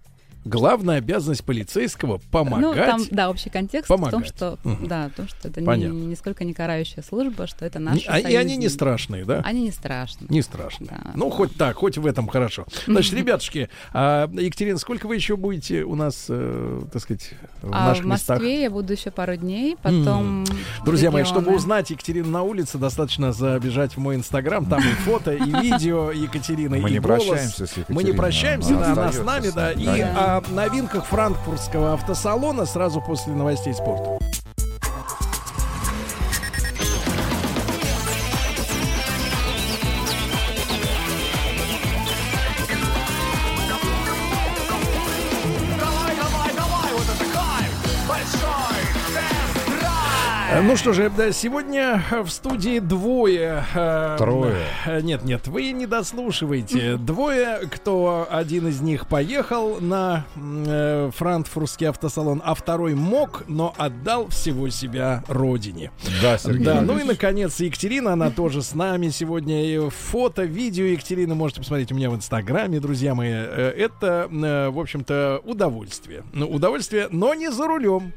Главная 0.45 0.97
обязанность 0.99 1.43
полицейского 1.43 2.19
помогать. 2.31 2.61
Ну, 2.61 2.73
там, 2.75 3.01
да, 3.09 3.29
общий 3.31 3.49
контекст 3.49 3.85
в 3.85 3.87
том, 3.93 4.05
помогать. 4.05 4.27
что, 4.27 4.59
Мгм. 4.63 4.87
да, 4.87 5.09
в 5.09 5.13
том, 5.17 5.27
что 5.27 5.47
это 5.47 5.59
не, 5.61 5.87
нисколько 5.87 6.43
не 6.45 6.53
карающая 6.53 7.01
служба, 7.03 7.47
что 7.47 7.65
это 7.65 7.79
наши 7.79 8.05
А- 8.07 8.19
и 8.19 8.35
они 8.35 8.55
не 8.55 8.69
страшные, 8.69 9.25
да? 9.25 9.41
Они 9.43 9.63
не 9.63 9.71
страшны. 9.71 10.27
Не 10.29 10.43
страшно. 10.43 10.85
Да. 10.91 11.11
Ну, 11.15 11.31
хоть 11.31 11.55
так, 11.57 11.75
хоть 11.77 11.97
в 11.97 12.05
этом 12.05 12.27
хорошо. 12.27 12.65
Значит, 12.85 13.13
ребятушки, 13.13 13.69
а, 13.91 14.29
Екатерина, 14.31 14.77
сколько 14.77 15.07
вы 15.07 15.15
еще 15.15 15.35
будете 15.35 15.83
у 15.83 15.95
нас, 15.95 16.27
э, 16.29 16.83
так 16.93 17.01
сказать, 17.01 17.31
в 17.65 17.73
А 17.73 17.87
наших 17.89 18.05
в 18.05 18.07
местах? 18.07 18.37
Москве 18.37 18.61
я 18.63 18.69
буду 18.69 18.93
еще 18.93 19.11
пару 19.11 19.35
дней, 19.35 19.77
потом... 19.81 20.43
М. 20.43 20.45
Друзья 20.85 21.11
мои, 21.11 21.23
чтобы 21.23 21.55
узнать 21.55 21.89
Екатерину 21.89 22.29
на 22.29 22.43
улице, 22.43 22.77
достаточно 22.77 23.33
забежать 23.33 23.93
в 23.95 23.97
мой 23.99 24.15
инстаграм. 24.15 24.65
Там 24.65 24.79
и 24.81 24.93
фото, 25.03 25.33
и 25.33 25.41
видео 25.43 26.11
Екатерины, 26.11 26.79
Мы 26.79 26.89
и 26.89 26.93
не 26.93 26.99
голос. 26.99 27.23
прощаемся 27.25 27.65
с 27.67 27.75
Мы 27.75 28.03
не 28.03 28.11
Екатериной, 28.11 28.17
прощаемся, 28.17 28.75
она 28.77 28.95
да, 28.95 29.01
она 29.03 29.11
с 29.11 29.23
нами, 29.23 29.51
да. 29.53 29.71
И 29.71 29.87
о 30.01 30.41
новинках 30.51 31.05
франкфуртского 31.05 31.93
автосалона 31.93 32.65
сразу 32.65 33.01
после 33.01 33.33
новостей 33.33 33.73
спорта. 33.73 34.19
Ну 50.67 50.75
что 50.77 50.93
же, 50.93 51.11
да, 51.15 51.31
сегодня 51.31 52.03
э, 52.09 52.21
в 52.23 52.29
студии 52.31 52.79
двое. 52.79 53.63
э, 53.75 54.15
Трое. 54.17 54.55
э, 54.87 54.99
Нет, 55.01 55.23
нет, 55.23 55.47
вы 55.47 55.71
не 55.73 55.85
дослушиваете. 55.85 56.97
Двое, 56.97 57.59
кто 57.71 58.27
один 58.31 58.69
из 58.69 58.81
них 58.81 59.07
поехал 59.07 59.79
на 59.79 60.25
э, 60.35 61.11
франкфуртский 61.15 61.87
автосалон, 61.87 62.41
а 62.43 62.55
второй 62.55 62.95
мог, 62.95 63.43
но 63.47 63.75
отдал 63.77 64.29
всего 64.29 64.69
себя 64.69 65.23
родине. 65.27 65.91
Да, 66.23 66.39
Сергей 66.39 66.65
Да, 66.65 66.81
ну 66.81 66.97
и 66.97 67.03
наконец 67.03 67.59
Екатерина, 67.59 68.13
она 68.13 68.31
тоже 68.31 68.63
с 68.63 68.73
нами 68.73 69.09
сегодня. 69.09 69.67
И 69.67 69.89
фото, 69.89 70.45
видео 70.45 70.85
Екатерины 70.85 71.35
можете 71.35 71.59
посмотреть 71.61 71.91
у 71.91 71.95
меня 71.95 72.09
в 72.09 72.15
Инстаграме, 72.15 72.79
друзья 72.79 73.13
мои. 73.13 73.29
Э, 73.31 73.71
Это, 73.77 74.27
э, 74.31 74.69
в 74.69 74.79
общем-то, 74.79 75.41
удовольствие. 75.43 76.23
Ну, 76.33 76.47
удовольствие, 76.49 77.07
но 77.11 77.35
не 77.35 77.51
за 77.51 77.67
рулем. 77.67 78.13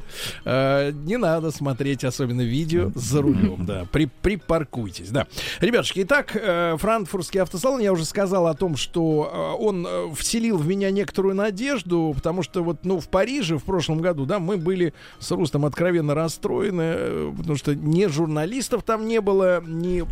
Э, 0.46 0.92
Не 0.92 1.18
надо 1.18 1.50
смотреть, 1.50 2.04
особенно 2.04 2.37
видео, 2.42 2.92
за 2.94 3.22
рулем, 3.22 3.66
да. 3.66 3.86
При, 3.90 4.06
припаркуйтесь, 4.06 5.10
да. 5.10 5.26
Ребятушки, 5.60 6.02
итак, 6.02 6.32
э, 6.34 6.76
франкфуртский 6.78 7.40
автосалон, 7.40 7.80
я 7.80 7.92
уже 7.92 8.04
сказал 8.04 8.46
о 8.46 8.54
том, 8.54 8.76
что 8.76 9.56
э, 9.58 9.62
он 9.62 9.86
э, 9.86 10.14
вселил 10.14 10.58
в 10.58 10.66
меня 10.66 10.90
некоторую 10.90 11.34
надежду, 11.34 12.12
потому 12.14 12.42
что 12.42 12.62
вот, 12.62 12.84
ну, 12.84 13.00
в 13.00 13.08
Париже 13.08 13.58
в 13.58 13.64
прошлом 13.64 14.00
году, 14.00 14.26
да, 14.26 14.38
мы 14.38 14.56
были 14.56 14.94
с 15.18 15.30
Рустом 15.30 15.64
откровенно 15.64 16.14
расстроены, 16.14 17.32
потому 17.36 17.56
что 17.56 17.74
ни 17.74 18.06
журналистов 18.06 18.82
там 18.82 19.06
не 19.06 19.20
было, 19.20 19.62
ни 19.66 20.04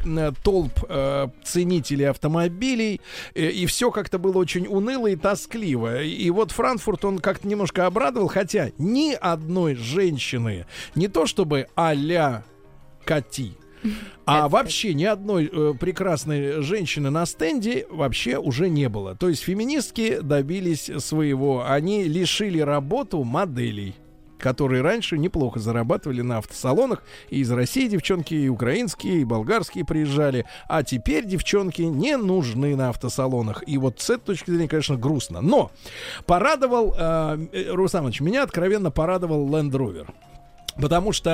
толп 0.43 0.73
э, 0.89 1.28
ценителей 1.44 2.09
автомобилей, 2.09 3.01
э, 3.35 3.48
и 3.48 3.66
все 3.66 3.90
как-то 3.90 4.19
было 4.19 4.39
очень 4.39 4.66
уныло 4.66 5.07
и 5.07 5.16
тоскливо. 5.16 6.03
И, 6.03 6.11
и 6.11 6.31
вот 6.31 6.53
Франкфурт, 6.53 7.05
он 7.05 7.19
как-то 7.19 7.48
немножко 7.48 7.86
обрадовал, 7.86 8.28
хотя 8.28 8.70
ни 8.78 9.12
одной 9.12 9.74
женщины, 9.74 10.66
не 10.94 11.09
то 11.09 11.27
чтобы 11.27 11.69
а-ля 12.16 12.44
Кати, 13.05 13.52
А 14.24 14.48
вообще 14.48 14.93
ни 14.93 15.05
одной 15.05 15.48
э, 15.52 15.74
прекрасной 15.78 16.60
женщины 16.62 17.10
на 17.10 17.24
стенде 17.24 17.86
вообще 17.88 18.36
уже 18.36 18.68
не 18.68 18.88
было. 18.88 19.14
То 19.14 19.28
есть 19.28 19.43
феминистки 19.43 20.18
добились 20.20 20.90
своего. 20.98 21.64
Они 21.68 22.05
лишили 22.05 22.59
работу 22.59 23.22
моделей 23.22 23.94
которые 24.38 24.82
раньше 24.82 25.16
неплохо 25.18 25.59
зарабатывали 25.59 26.20
на 26.20 26.38
автосалонах. 26.38 27.02
И 27.30 27.40
из 27.40 27.51
России 27.51 27.88
девчонки, 27.88 28.34
и 28.34 28.48
украинские, 28.48 29.22
и 29.22 29.24
болгарские 29.24 29.84
приезжали. 29.84 30.44
А 30.68 30.82
теперь 30.82 31.24
девчонки 31.24 31.82
не 31.82 32.16
нужны 32.16 32.76
на 32.76 32.90
автосалонах. 32.90 33.64
И 33.66 33.78
вот 33.78 34.01
с 34.01 34.10
этой 34.10 34.26
точки 34.26 34.51
зрения, 34.51 34.68
конечно, 34.68 34.97
грустно. 34.97 35.40
Но 35.40 35.70
порадовал, 36.26 36.94
э, 36.97 37.47
э, 37.52 37.70
Рустам 37.72 38.02
Иванович, 38.02 38.20
меня 38.20 38.43
откровенно 38.43 38.90
порадовал 38.90 39.48
Land 39.48 39.70
Rover. 39.70 40.06
Потому 40.81 41.12
что 41.12 41.31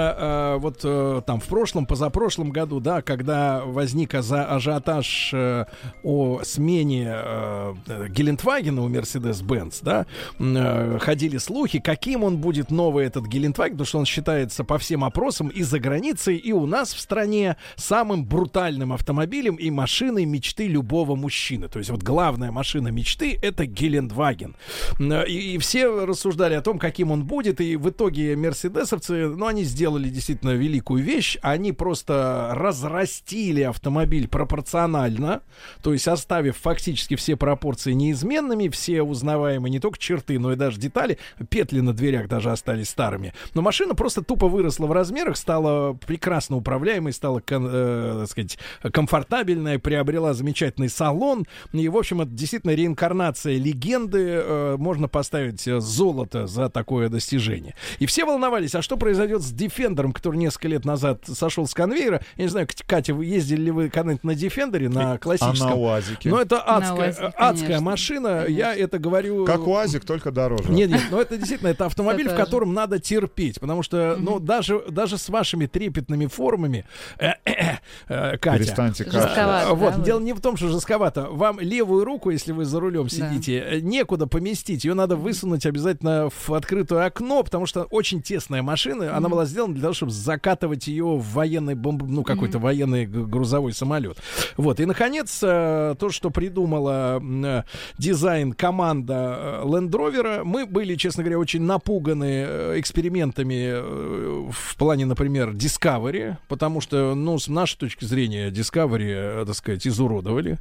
э, 0.56 0.60
вот 0.60 0.80
э, 0.84 1.22
там 1.26 1.40
в 1.40 1.46
прошлом, 1.46 1.86
позапрошлом 1.86 2.50
году, 2.50 2.80
да, 2.80 3.02
когда 3.02 3.62
возник 3.64 4.14
аза- 4.14 4.46
ажиотаж 4.46 5.30
э, 5.34 5.64
о 6.02 6.40
смене 6.44 7.12
э, 7.12 7.74
Гелендвагена 8.08 8.82
у 8.82 8.88
Mercedes-Benz, 8.88 9.80
да, 9.82 10.06
э, 10.38 10.98
ходили 11.00 11.38
слухи, 11.38 11.80
каким 11.80 12.24
он 12.24 12.38
будет 12.38 12.70
новый 12.70 13.06
этот 13.06 13.26
Гелендваген, 13.26 13.72
потому 13.74 13.86
что 13.86 13.98
он 13.98 14.06
считается 14.06 14.64
по 14.64 14.78
всем 14.78 15.02
опросам 15.04 15.48
и 15.48 15.62
за 15.62 15.78
границей, 15.80 16.36
и 16.36 16.52
у 16.52 16.66
нас 16.66 16.94
в 16.94 17.00
стране 17.00 17.56
самым 17.76 18.24
брутальным 18.24 18.92
автомобилем 18.92 19.56
и 19.56 19.70
машиной 19.70 20.24
мечты 20.24 20.68
любого 20.68 21.16
мужчины. 21.16 21.68
То 21.68 21.78
есть 21.78 21.90
вот 21.90 22.02
главная 22.02 22.52
машина 22.52 22.88
мечты 22.88 23.38
это 23.42 23.66
Гелендваген. 23.66 24.54
М, 25.00 25.12
И, 25.26 25.54
и 25.54 25.58
все 25.58 26.06
рассуждали 26.06 26.54
о 26.54 26.62
том, 26.62 26.78
каким 26.78 27.10
он 27.10 27.24
будет, 27.24 27.60
и 27.60 27.76
в 27.76 27.88
итоге 27.90 28.36
мерседесовцы, 28.36 29.31
ну, 29.36 29.46
они 29.46 29.64
сделали 29.64 30.08
действительно 30.08 30.50
великую 30.50 31.02
вещь, 31.02 31.38
они 31.42 31.72
просто 31.72 32.50
разрастили 32.54 33.62
автомобиль 33.62 34.28
пропорционально, 34.28 35.42
то 35.82 35.92
есть 35.92 36.08
оставив 36.08 36.56
фактически 36.56 37.16
все 37.16 37.36
пропорции 37.36 37.92
неизменными, 37.92 38.68
все 38.68 39.02
узнаваемые 39.02 39.70
не 39.70 39.80
только 39.80 39.98
черты, 39.98 40.38
но 40.38 40.52
и 40.52 40.56
даже 40.56 40.78
детали, 40.78 41.18
петли 41.48 41.80
на 41.80 41.92
дверях 41.92 42.28
даже 42.28 42.50
остались 42.50 42.90
старыми. 42.90 43.32
Но 43.54 43.62
машина 43.62 43.94
просто 43.94 44.22
тупо 44.22 44.48
выросла 44.48 44.86
в 44.86 44.92
размерах, 44.92 45.36
стала 45.36 45.94
прекрасно 45.94 46.56
управляемой, 46.56 47.12
стала, 47.12 47.42
э, 47.48 48.16
так 48.20 48.30
сказать, 48.30 48.58
комфортабельная, 48.82 49.78
приобрела 49.78 50.34
замечательный 50.34 50.88
салон. 50.88 51.46
И, 51.72 51.88
в 51.88 51.96
общем, 51.96 52.20
это 52.20 52.30
действительно 52.30 52.72
реинкарнация 52.72 53.56
легенды. 53.56 54.42
Э, 54.44 54.76
можно 54.78 55.08
поставить 55.08 55.66
э, 55.66 55.80
золото 55.80 56.46
за 56.46 56.68
такое 56.68 57.08
достижение. 57.08 57.74
И 57.98 58.06
все 58.06 58.24
волновались, 58.24 58.74
а 58.74 58.82
что 58.82 58.96
произойдет 58.96 59.21
с 59.26 59.52
Defenderом, 59.52 60.12
который 60.12 60.36
несколько 60.36 60.68
лет 60.68 60.84
назад 60.84 61.24
сошел 61.26 61.66
с 61.66 61.74
конвейера. 61.74 62.22
Я 62.36 62.44
не 62.44 62.50
знаю, 62.50 62.68
Катя, 62.86 63.14
вы 63.14 63.26
ездили 63.26 63.62
ли 63.62 63.70
вы 63.70 63.88
когда-нибудь 63.88 64.24
на 64.24 64.32
Defenderе, 64.32 64.88
на 64.88 65.18
классическом? 65.18 65.66
А 65.66 65.70
на 65.70 65.76
УАЗике? 65.76 66.28
Ну, 66.28 66.38
это 66.38 66.60
адская, 66.60 67.08
УАЗике, 67.08 67.26
адская 67.36 67.66
конечно. 67.66 67.84
машина. 67.84 68.46
Я 68.48 68.74
это 68.74 68.98
говорю... 68.98 69.44
Как 69.44 69.66
УАЗик, 69.66 70.04
только 70.04 70.30
дороже. 70.30 70.70
Нет, 70.70 70.90
нет, 70.90 71.02
но 71.10 71.20
это 71.20 71.36
действительно 71.36 71.68
это 71.68 71.86
автомобиль, 71.86 72.28
в 72.28 72.36
котором 72.36 72.74
надо 72.74 72.98
терпеть, 72.98 73.60
потому 73.60 73.82
что, 73.82 74.16
ну, 74.18 74.38
даже, 74.38 74.82
даже 74.88 75.18
с 75.18 75.28
вашими 75.28 75.66
трепетными 75.66 76.26
формами, 76.26 76.84
э, 77.18 77.32
э, 77.44 77.76
э, 78.08 78.38
Катя, 78.38 78.58
Перестаньте. 78.58 79.04
Жестковато, 79.04 79.74
вот, 79.74 80.02
дело 80.02 80.20
не 80.20 80.32
в 80.32 80.40
том, 80.40 80.56
что 80.56 80.68
жестковато. 80.68 81.28
Вам 81.30 81.60
левую 81.60 82.04
руку, 82.04 82.30
если 82.30 82.52
вы 82.52 82.64
за 82.64 82.80
рулем 82.80 83.08
сидите, 83.08 83.78
некуда 83.82 84.26
поместить. 84.26 84.84
Ее 84.84 84.94
надо 84.94 85.16
высунуть 85.16 85.66
обязательно 85.66 86.30
в 86.30 86.54
открытое 86.54 87.06
окно, 87.06 87.42
потому 87.42 87.66
что 87.66 87.84
очень 87.84 88.22
тесная 88.22 88.62
машина. 88.62 89.11
Она 89.16 89.28
была 89.28 89.44
сделана 89.44 89.74
для 89.74 89.82
того, 89.82 89.94
чтобы 89.94 90.12
закатывать 90.12 90.86
ее 90.86 91.04
в 91.04 91.24
военный 91.32 91.74
бомб, 91.74 92.02
ну 92.06 92.22
какой-то 92.24 92.58
военный 92.58 93.06
грузовой 93.06 93.72
самолет. 93.72 94.18
Вот 94.56 94.80
и 94.80 94.86
наконец 94.86 95.40
э, 95.42 95.94
то, 95.98 96.10
что 96.10 96.30
придумала 96.30 97.20
э, 97.22 97.62
дизайн 97.98 98.52
команда 98.52 99.60
э, 99.62 99.66
Land 99.66 99.90
Rover, 99.90 100.44
мы 100.44 100.66
были, 100.66 100.94
честно 100.96 101.22
говоря, 101.22 101.38
очень 101.38 101.62
напуганы 101.62 102.78
экспериментами 102.78 104.50
в 104.50 104.76
плане, 104.76 105.06
например, 105.06 105.50
Discovery, 105.50 106.36
потому 106.48 106.80
что, 106.80 107.14
ну, 107.14 107.38
с 107.38 107.48
нашей 107.48 107.78
точки 107.78 108.04
зрения, 108.04 108.50
Discovery, 108.50 109.44
так 109.46 109.54
сказать, 109.54 109.86
изуродовали, 109.86 110.58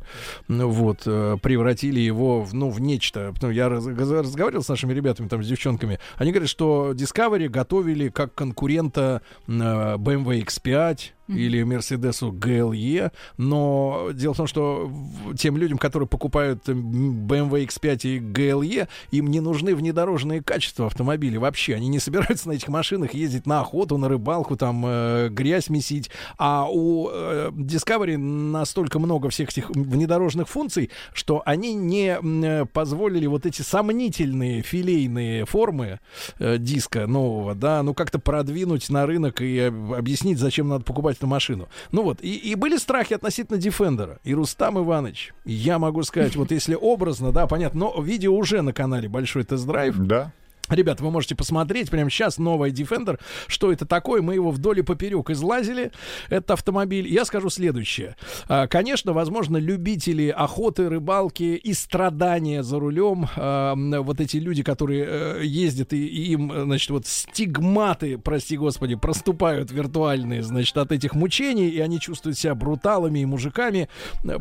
вот, 0.48 1.00
превратили 1.04 2.00
его 2.00 2.42
в, 2.42 2.54
ну, 2.54 2.70
в 2.70 2.80
нечто. 2.82 3.34
Ну, 3.42 3.50
я 3.50 3.70
раз- 3.70 3.86
раз- 3.88 4.12
разговаривал 4.12 4.64
с 4.64 4.70
нашими 4.70 4.94
ребятами, 4.94 5.28
там, 5.28 5.44
с 5.44 5.48
девчонками, 5.48 6.00
они 6.18 6.32
говорят, 6.32 6.50
что 6.50 6.92
Discovery 6.94 7.48
готовили 7.50 8.10
как 8.10 8.31
конкурента 8.36 9.22
э, 9.48 9.52
BMW 9.52 10.44
X5, 10.46 11.12
или 11.36 11.64
Мерседесу 11.64 12.32
GLE, 12.32 13.12
но 13.38 14.10
дело 14.14 14.34
в 14.34 14.38
том, 14.38 14.48
что 14.48 14.92
тем 15.38 15.58
людям, 15.58 15.78
которые 15.78 16.08
покупают 16.08 16.68
BMW 16.68 17.68
X5 17.68 18.00
и 18.04 18.20
GLE, 18.20 18.88
им 19.12 19.28
не 19.28 19.40
нужны 19.40 19.76
внедорожные 19.76 20.44
качества 20.44 20.88
автомобилей 20.88 21.38
вообще. 21.38 21.76
Они 21.76 21.88
не 21.88 22.00
собираются 22.00 22.48
на 22.50 22.54
этих 22.54 22.68
машинах 22.68 23.14
ездить 23.14 23.46
на 23.46 23.62
охоту, 23.62 23.98
на 23.98 24.10
рыбалку, 24.10 24.56
там 24.56 24.84
э, 24.86 25.30
грязь 25.30 25.70
месить. 25.70 26.10
А 26.38 26.68
у 26.70 27.10
э, 27.10 27.50
Discovery 27.52 28.18
настолько 28.18 29.00
много 29.00 29.30
всех 29.30 29.50
этих 29.50 29.70
внедорожных 29.70 30.50
функций, 30.50 30.92
что 31.14 31.42
они 31.46 31.74
не 31.74 32.18
э, 32.22 32.66
позволили 32.66 33.28
вот 33.28 33.46
эти 33.46 33.62
сомнительные 33.62 34.62
филейные 34.62 35.46
формы 35.46 36.00
э, 36.40 36.58
диска 36.58 37.08
нового, 37.08 37.56
да, 37.56 37.84
ну 37.84 37.94
как-то 37.94 38.20
продвинуть 38.20 38.90
на 38.90 39.06
рынок 39.06 39.42
и 39.42 39.60
об- 39.60 39.94
объяснить, 39.94 40.40
зачем 40.40 40.68
надо 40.68 40.84
покупать 40.84 41.21
эту 41.22 41.28
машину. 41.28 41.70
Ну 41.92 42.04
вот, 42.04 42.20
и, 42.22 42.36
и 42.36 42.56
были 42.56 42.78
страхи 42.78 43.14
относительно 43.14 43.58
Defender. 43.58 44.18
И 44.24 44.34
Рустам 44.34 44.80
Иванович, 44.80 45.34
я 45.46 45.78
могу 45.78 46.04
сказать, 46.04 46.36
вот 46.36 46.52
если 46.52 46.76
образно, 46.76 47.32
да, 47.32 47.46
понятно, 47.48 47.80
но 47.82 48.02
видео 48.02 48.36
уже 48.36 48.62
на 48.62 48.74
канале 48.74 49.08
Большой 49.08 49.44
тест-драйв. 49.44 49.96
Да. 49.98 50.32
Ребят, 50.72 51.02
вы 51.02 51.12
можете 51.12 51.36
посмотреть 51.36 51.90
прямо 51.90 52.10
сейчас 52.10 52.38
новый 52.38 52.72
Defender. 52.72 53.20
Что 53.48 53.72
это 53.72 53.86
такое? 53.86 54.22
Мы 54.22 54.36
его 54.36 54.52
вдоль 54.52 54.80
и 54.80 54.82
поперек 54.82 55.30
излазили. 55.30 55.92
Это 56.30 56.54
автомобиль. 56.54 57.08
Я 57.08 57.26
скажу 57.26 57.50
следующее. 57.50 58.16
А, 58.48 58.68
Конечно, 58.68 59.12
возможно, 59.14 59.58
любители 59.58 60.30
охоты, 60.30 60.88
рыбалки 60.88 61.44
и 61.44 61.74
страдания 61.74 62.64
за 62.64 62.80
рулем, 62.80 63.28
а, 63.36 63.76
вот 63.76 64.22
эти 64.22 64.38
люди, 64.38 64.64
которые 64.64 65.06
э, 65.08 65.42
ездят 65.44 65.94
и, 65.94 66.08
им, 66.32 66.52
значит, 66.66 66.90
вот 66.90 67.06
стигматы, 67.06 68.18
прости 68.18 68.58
господи, 68.58 68.96
проступают 68.96 69.72
виртуальные, 69.72 70.42
значит, 70.42 70.78
от 70.78 70.92
этих 70.92 71.16
мучений, 71.16 71.70
и 71.70 71.80
они 71.80 72.00
чувствуют 72.00 72.38
себя 72.38 72.56
бруталами 72.56 73.20
и 73.20 73.26
мужиками. 73.26 73.90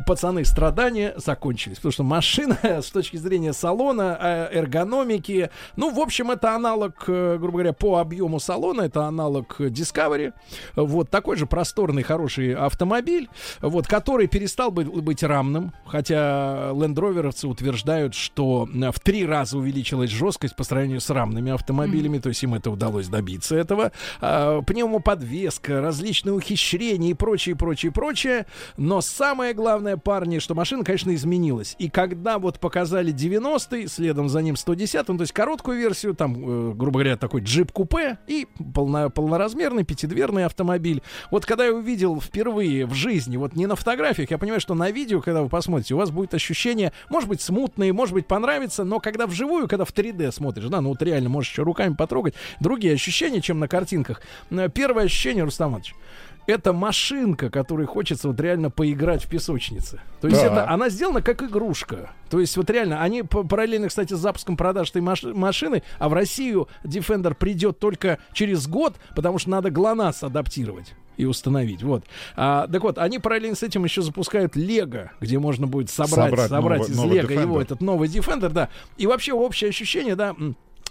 Пацаны, 0.07 0.45
страдания 0.45 1.13
закончились. 1.17 1.77
Потому 1.77 1.91
что 1.91 2.03
машина 2.03 2.57
с 2.63 2.89
точки 2.89 3.17
зрения 3.17 3.53
салона, 3.53 4.17
э, 4.19 4.57
эргономики, 4.59 5.49
ну, 5.75 5.91
в 5.93 5.99
общем, 5.99 6.20
это 6.29 6.53
аналог, 6.53 7.05
э, 7.07 7.37
грубо 7.39 7.53
говоря, 7.53 7.73
по 7.73 7.97
объему 7.97 8.39
салона, 8.39 8.81
это 8.81 9.05
аналог 9.05 9.59
Discovery. 9.59 10.33
Вот 10.75 11.09
такой 11.09 11.37
же 11.37 11.45
просторный, 11.47 12.03
хороший 12.03 12.53
автомобиль, 12.53 13.29
вот, 13.61 13.87
который 13.87 14.27
перестал 14.27 14.69
бы- 14.71 14.83
быть 14.83 15.23
рамным, 15.23 15.73
хотя 15.85 16.71
лендроверовцы 16.73 17.47
утверждают, 17.47 18.13
что 18.13 18.67
э, 18.71 18.91
в 18.91 18.99
три 18.99 19.25
раза 19.25 19.57
увеличилась 19.57 20.09
жесткость 20.09 20.55
по 20.55 20.63
сравнению 20.63 21.01
с 21.01 21.09
рамными 21.09 21.51
автомобилями, 21.51 22.19
то 22.19 22.29
есть 22.29 22.43
им 22.43 22.53
это 22.53 22.69
удалось 22.69 23.07
добиться 23.07 23.55
этого. 23.55 23.91
А, 24.19 24.61
Пневмоподвеска, 24.61 25.81
различные 25.81 26.33
ухищрения 26.33 27.11
и 27.11 27.13
прочее, 27.13 27.55
прочее, 27.55 27.91
прочее. 27.91 28.45
Но 28.77 29.01
самое 29.01 29.53
главное, 29.53 29.97
парни, 29.97 30.39
что 30.39 30.55
машина, 30.55 30.83
конечно, 30.83 31.13
изменилась. 31.15 31.75
И 31.79 31.89
когда 31.89 32.37
вот 32.37 32.59
показали 32.59 33.13
90-й, 33.13 33.87
следом 33.87 34.29
за 34.29 34.41
ним 34.41 34.55
110 34.55 35.05
то 35.05 35.13
есть 35.19 35.33
короткую 35.33 35.77
версию, 35.77 36.10
там, 36.13 36.35
э, 36.35 36.73
грубо 36.73 36.99
говоря, 36.99 37.17
такой 37.17 37.41
джип-купе 37.41 38.17
и 38.27 38.47
полно- 38.73 39.09
полноразмерный 39.09 39.83
пятидверный 39.83 40.45
автомобиль. 40.45 41.01
Вот 41.29 41.45
когда 41.45 41.65
я 41.65 41.73
увидел 41.73 42.19
впервые 42.19 42.85
в 42.85 42.93
жизни, 42.93 43.37
вот 43.37 43.55
не 43.55 43.65
на 43.65 43.75
фотографиях, 43.75 44.31
я 44.31 44.37
понимаю, 44.37 44.61
что 44.61 44.73
на 44.73 44.91
видео, 44.91 45.21
когда 45.21 45.41
вы 45.41 45.49
посмотрите, 45.49 45.93
у 45.93 45.97
вас 45.97 46.11
будет 46.11 46.33
ощущение, 46.33 46.93
может 47.09 47.29
быть, 47.29 47.41
смутные, 47.41 47.93
может 47.93 48.13
быть, 48.13 48.27
понравится, 48.27 48.83
но 48.83 48.99
когда 48.99 49.27
вживую, 49.27 49.67
когда 49.67 49.85
в 49.85 49.93
3D 49.93 50.31
смотришь, 50.31 50.65
да, 50.65 50.81
ну 50.81 50.89
вот 50.89 51.01
реально 51.01 51.29
можешь 51.29 51.51
еще 51.51 51.63
руками 51.63 51.93
потрогать, 51.93 52.33
другие 52.59 52.93
ощущения, 52.93 53.41
чем 53.41 53.59
на 53.59 53.67
картинках. 53.67 54.21
Первое 54.73 55.05
ощущение, 55.05 55.43
Рустам 55.43 55.71
Иванович, 55.71 55.95
это 56.47 56.73
машинка, 56.73 57.49
которой 57.49 57.85
хочется 57.85 58.27
вот 58.27 58.39
реально 58.39 58.69
поиграть 58.69 59.23
в 59.23 59.27
песочнице. 59.29 60.01
То 60.21 60.27
есть 60.27 60.41
Да. 60.41 60.47
это 60.47 60.69
она 60.69 60.89
сделана 60.89 61.21
как 61.21 61.41
игрушка. 61.43 62.11
То 62.29 62.39
есть 62.39 62.57
вот 62.57 62.69
реально, 62.69 63.01
они 63.01 63.23
параллельно, 63.23 63.87
кстати, 63.87 64.13
с 64.13 64.17
запуском 64.17 64.57
продаж 64.57 64.89
этой 64.89 65.01
маш- 65.01 65.23
машины, 65.23 65.83
а 65.99 66.09
в 66.09 66.13
Россию 66.13 66.67
Defender 66.83 67.33
придет 67.35 67.79
только 67.79 68.19
через 68.33 68.67
год, 68.67 68.95
потому 69.15 69.39
что 69.39 69.49
надо 69.49 69.69
ГЛОНАСС 69.69 70.23
адаптировать 70.23 70.93
и 71.17 71.25
установить. 71.25 71.83
Вот. 71.83 72.03
А, 72.35 72.67
так 72.67 72.81
вот, 72.83 72.97
они 72.97 73.19
параллельно 73.19 73.55
с 73.55 73.63
этим 73.63 73.83
еще 73.83 74.01
запускают 74.01 74.55
Лего, 74.55 75.11
где 75.19 75.37
можно 75.39 75.67
будет 75.67 75.89
собрать, 75.89 76.29
Собрать 76.31 76.49
собрать 76.49 76.89
новый- 76.89 77.17
из 77.19 77.23
Лего 77.29 77.39
его 77.41 77.61
этот 77.61 77.81
новый 77.81 78.07
Defender, 78.09 78.49
да. 78.49 78.69
И 78.97 79.05
вообще 79.07 79.33
общее 79.33 79.69
ощущение, 79.69 80.15
да, 80.15 80.35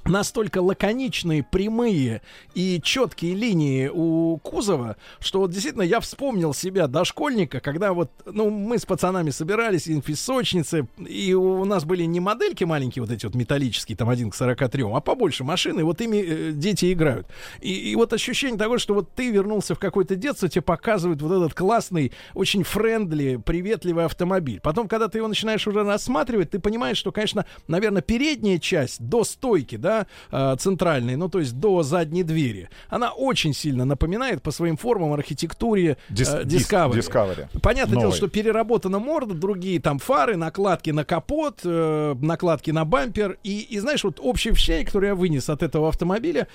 настолько 0.05 0.63
лаконичные, 0.63 1.43
прямые 1.43 2.23
и 2.55 2.81
четкие 2.83 3.35
линии 3.35 3.89
у 3.93 4.39
кузова, 4.39 4.97
что 5.19 5.41
вот 5.41 5.51
действительно 5.51 5.83
я 5.83 6.01
вспомнил 6.01 6.55
себя 6.55 6.87
дошкольника, 6.87 7.61
когда 7.61 7.93
вот, 7.93 8.11
ну, 8.25 8.51
мы 8.51 8.79
с 8.79 8.87
пацанами 8.87 9.31
собирались, 9.31 9.89
инфисочницы, 9.89 10.89
и 10.99 11.35
у 11.35 11.65
нас 11.65 11.85
были 11.85 12.05
не 12.05 12.21
модельки 12.21 12.65
маленькие, 12.65 13.03
вот 13.03 13.11
эти 13.11 13.27
вот 13.27 13.35
металлические, 13.35 13.97
там, 13.97 14.09
один 14.09 14.31
к 14.31 14.35
43, 14.35 14.85
а 14.93 15.01
побольше 15.01 15.45
машины, 15.45 15.85
вот 15.85 16.01
ими 16.01 16.17
э, 16.17 16.53
дети 16.53 16.93
играют. 16.93 17.27
И, 17.61 17.93
и 17.93 17.97
вот 17.97 18.13
ощущение 18.13 18.59
того, 18.59 18.79
что 18.79 18.95
вот 18.95 19.15
ты 19.15 19.31
вернулся 19.31 19.75
в 19.75 19.79
какое-то 19.79 20.17
детство, 20.17 20.49
тебе 20.49 20.63
показывают 20.63 21.23
вот 21.23 21.33
этот 21.33 21.55
классный, 21.55 22.13
очень 22.35 22.65
friendly, 22.65 23.37
приветливый 23.37 24.05
автомобиль. 24.07 24.61
Потом, 24.61 24.89
когда 24.89 25.09
ты 25.09 25.19
его 25.19 25.29
начинаешь 25.29 25.67
уже 25.67 25.83
рассматривать, 25.83 26.51
ты 26.51 26.59
понимаешь, 26.59 26.97
что, 26.97 27.13
конечно, 27.13 27.45
наверное, 27.69 28.03
передняя 28.03 28.59
часть 28.59 29.01
до 29.01 29.25
стойки, 29.25 29.77
да, 29.77 29.90
э, 30.33 30.57
центральной, 30.59 31.17
ну, 31.17 31.29
то 31.29 31.39
есть 31.41 31.59
до 31.59 31.83
задней 31.83 32.23
двери, 32.25 32.69
она 32.89 33.11
очень 33.13 33.55
сильно 33.55 33.85
напоминает 33.85 34.43
по 34.43 34.51
своим 34.51 34.77
формам, 34.77 35.13
архитектуре 35.13 35.97
Дис- 36.11 36.41
э, 36.41 36.45
дис- 36.45 36.69
Discovery. 36.71 36.99
Discovery. 36.99 37.61
Понятное 37.61 37.95
дело, 37.97 38.05
Новый. 38.05 38.17
что 38.17 38.29
переработана 38.29 38.99
морда, 38.99 39.35
другие 39.35 39.81
там 39.81 39.99
фары, 39.99 40.37
накладки 40.37 40.91
на 40.91 41.05
капот, 41.05 41.61
э, 41.65 42.15
накладки 42.21 42.71
на 42.73 42.85
бампер. 42.85 43.39
И, 43.43 43.61
и 43.61 43.79
знаешь, 43.81 44.05
вот 44.05 44.21
общее 44.23 44.53
впечатление, 44.53 44.87
которое 44.87 45.09
я 45.09 45.15
вынес 45.15 45.49
от 45.49 45.63
этого 45.63 45.89
автомобиля, 45.89 46.47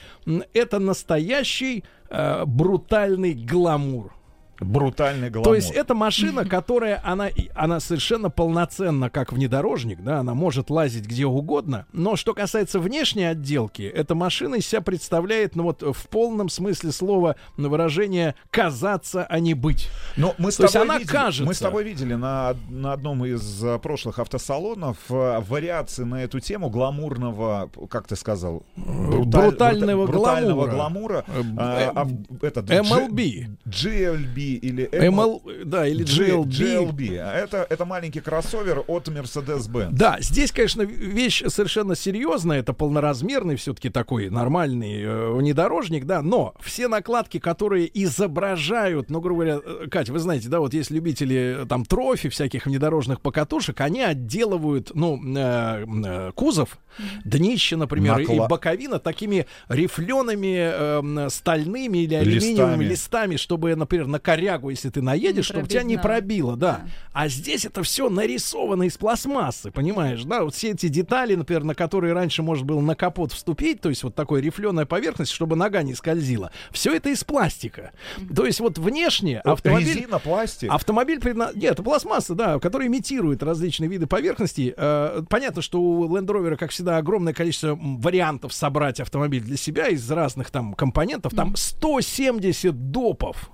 это 0.54 0.80
настоящий 0.80 1.84
э, 2.10 2.46
брутальный 2.46 3.34
гламур. 3.34 4.14
Брутальный 4.60 5.30
гламур. 5.30 5.44
То 5.44 5.56
есть 5.56 5.72
это 5.72 5.94
машина, 5.94 6.46
которая, 6.46 7.02
она, 7.04 7.30
она 7.54 7.80
совершенно 7.80 8.30
полноценна, 8.30 9.10
как 9.10 9.34
внедорожник, 9.34 10.02
да, 10.02 10.20
она 10.20 10.34
может 10.34 10.70
лазить 10.70 11.06
где 11.06 11.26
угодно, 11.26 11.86
но 11.92 12.16
что 12.16 12.34
касается 12.34 12.80
внешней 12.80 13.26
отделки, 13.26 13.82
эта 13.82 14.16
машина 14.16 14.56
из 14.56 14.68
себя 14.68 14.82
представляет, 14.82 15.56
ну 15.56 15.64
вот 15.64 15.82
в 15.82 16.08
полном 16.08 16.50
смысле 16.50 16.92
слова 16.92 17.36
на 17.58 17.68
выражение 17.70 18.36
«казаться, 18.50 19.26
а 19.26 19.40
не 19.40 19.54
быть». 19.54 19.90
Но 20.16 20.34
мы 20.38 20.52
с 20.52 20.58
То 20.58 20.64
есть 20.64 20.74
тобой 20.74 20.88
она 20.88 20.98
видели, 21.00 21.12
кажется. 21.12 21.44
Мы 21.46 21.54
с 21.54 21.60
тобой 21.60 21.84
видели 21.84 22.14
на, 22.14 22.56
на 22.70 22.94
одном 22.94 23.26
из 23.26 23.62
а, 23.64 23.78
прошлых 23.80 24.20
автосалонов 24.20 24.98
а, 25.10 25.42
вариации 25.42 26.04
на 26.04 26.24
эту 26.24 26.40
тему 26.40 26.70
гламурного, 26.70 27.70
как 27.90 28.08
ты 28.08 28.16
сказал, 28.16 28.64
бруталь- 28.78 29.50
Брутального 29.50 30.06
брута- 30.06 30.12
брутального 30.12 30.68
гламура. 30.68 31.26
гламура. 31.28 31.58
Э, 31.58 31.92
а, 31.94 32.02
а, 32.04 32.46
это 32.46 32.62
MLB. 32.62 33.58
GLB 33.66 34.45
или 34.54 34.88
ML, 34.92 35.66
да, 35.66 35.88
или 35.88 36.06
GLB. 36.06 36.46
GLB. 36.48 37.18
А 37.18 37.34
Это, 37.34 37.66
это 37.70 37.86
маленький 37.86 38.20
кроссовер 38.22 38.84
от 38.88 39.08
Mercedes-Benz. 39.08 39.90
Да, 39.92 40.18
здесь, 40.20 40.52
конечно, 40.52 40.84
вещь 40.84 41.44
совершенно 41.48 41.96
серьезная. 41.96 42.60
Это 42.60 42.74
полноразмерный 42.74 43.56
все-таки 43.56 43.90
такой 43.90 44.30
нормальный 44.30 45.02
э, 45.02 45.32
внедорожник, 45.34 46.06
да. 46.06 46.22
Но 46.22 46.54
все 46.62 46.88
накладки, 46.88 47.40
которые 47.40 47.90
изображают, 48.04 49.10
ну, 49.10 49.20
грубо 49.22 49.44
говоря, 49.44 49.60
э, 49.66 49.88
Катя, 49.90 50.14
вы 50.14 50.20
знаете, 50.20 50.50
да, 50.50 50.60
вот 50.60 50.74
есть 50.74 50.92
любители 50.92 51.64
э, 51.64 51.66
там 51.66 51.86
трофи 51.86 52.30
всяких 52.30 52.66
внедорожных 52.66 53.22
покатушек, 53.22 53.82
они 53.82 54.02
отделывают, 54.02 54.92
ну, 54.94 55.20
э, 55.36 55.86
э, 56.06 56.32
кузов, 56.36 56.78
днище, 57.26 57.76
например, 57.76 58.20
и 58.20 58.26
Накла- 58.26 58.48
боковина 58.48 59.00
такими 59.00 59.46
рифлеными, 59.68 61.26
э, 61.26 61.30
стальными 61.30 62.00
или 62.00 62.16
алюминиевыми 62.16 62.84
Листами. 62.84 62.84
листами, 62.86 63.36
чтобы, 63.38 63.76
например, 63.76 64.08
на 64.08 64.20
корягу, 64.36 64.70
если 64.70 64.90
ты 64.90 65.02
наедешь, 65.02 65.46
чтобы 65.46 65.68
тебя 65.68 65.84
не 65.84 65.98
пробило, 65.98 66.56
да. 66.56 66.86
А 67.14 67.28
здесь 67.28 67.66
это 67.66 67.84
все 67.84 68.10
нарисовано 68.10 68.84
из 68.84 68.98
пластмассы, 68.98 69.72
понимаешь, 69.72 70.24
да? 70.24 70.44
Вот 70.44 70.56
все 70.56 70.72
эти 70.72 70.88
детали, 70.88 71.36
например, 71.36 71.64
на 71.64 71.76
которые 71.76 72.14
раньше 72.14 72.44
можно 72.44 72.66
было 72.66 72.82
на 72.82 72.96
капот 72.96 73.32
вступить, 73.32 73.82
то 73.82 73.90
есть 73.90 74.04
вот 74.04 74.16
такой 74.16 74.42
рифленая 74.42 74.86
поверхность, 74.86 75.32
чтобы 75.32 75.56
нога 75.56 75.84
не 75.84 75.94
скользила. 75.94 76.52
Все 76.72 76.94
это 76.94 77.10
из 77.10 77.24
пластика. 77.24 77.92
То 78.36 78.46
есть 78.46 78.60
вот 78.60 78.78
внешне 78.78 79.40
автомобиль... 79.40 79.96
Резина, 79.96 80.20
пластик. 80.20 80.70
Автомобиль 80.72 81.20
предна... 81.20 81.52
Нет, 81.56 81.74
это 81.74 81.84
пластмасса, 81.84 82.36
да, 82.36 82.60
который 82.60 82.88
имитирует 82.88 83.42
различные 83.44 83.90
виды 83.90 84.08
поверхностей. 84.08 84.74
Э, 84.76 85.24
понятно, 85.30 85.62
что 85.62 85.82
у 85.82 86.06
Land 86.06 86.28
Rover, 86.28 86.58
как 86.58 86.72
всегда, 86.72 86.98
огромное 86.98 87.34
количество 87.34 87.78
вариантов 87.80 88.54
собрать 88.54 89.00
автомобиль 89.00 89.42
для 89.42 89.58
себя 89.58 89.88
из 89.88 90.10
разных 90.12 90.52
там 90.52 90.74
компонентов. 90.74 91.34
Там 91.34 91.56
170 91.56 92.92
допов. 92.92 93.50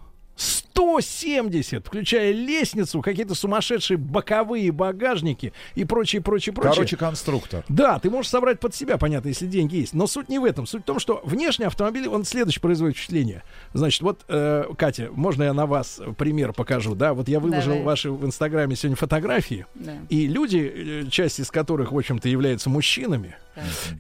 170, 0.74 1.86
включая 1.86 2.32
лестницу, 2.32 3.02
какие-то 3.02 3.36
сумасшедшие 3.36 3.98
боковые 3.98 4.72
багажники 4.72 5.54
и 5.76 5.86
прочее, 5.86 6.22
прочее, 6.22 6.54
прочее. 6.54 6.74
Короче, 6.74 6.98
конструктор. 6.98 7.64
Да, 7.70 8.00
ты 8.00 8.10
можешь 8.10 8.30
собрать 8.32 8.60
под 8.60 8.74
себя, 8.74 8.98
понятно, 8.98 9.30
если 9.30 9.46
деньги 9.48 9.76
есть. 9.78 9.94
Но 9.94 10.08
суть 10.08 10.30
не 10.30 10.40
в 10.40 10.46
этом. 10.46 10.66
Суть 10.66 10.82
в 10.84 10.86
том, 10.86 11.00
что 11.00 11.22
внешний 11.24 11.66
автомобиль, 11.66 12.08
он 12.08 12.24
следующее 12.26 12.62
производит 12.62 12.96
впечатление. 12.98 13.44
Значит, 13.74 14.02
вот, 14.02 14.22
э, 14.28 14.66
Катя, 14.78 15.10
можно 15.12 15.44
я 15.44 15.54
на 15.54 15.66
вас 15.66 16.00
пример 16.18 16.54
покажу, 16.54 16.96
да? 16.96 17.14
Вот 17.14 17.28
я 17.28 17.40
выложил 17.40 17.72
Давай. 17.72 17.84
ваши 17.84 18.12
в 18.12 18.26
Инстаграме 18.26 18.76
сегодня 18.76 18.96
фотографии, 18.96 19.66
Да. 19.76 19.94
и 20.10 20.28
люди, 20.28 21.04
э, 21.06 21.10
часть 21.10 21.40
из 21.40 21.52
которых, 21.52 21.92
в 21.92 21.98
общем-то, 21.98 22.30
являются 22.30 22.70
мужчинами, 22.70 23.36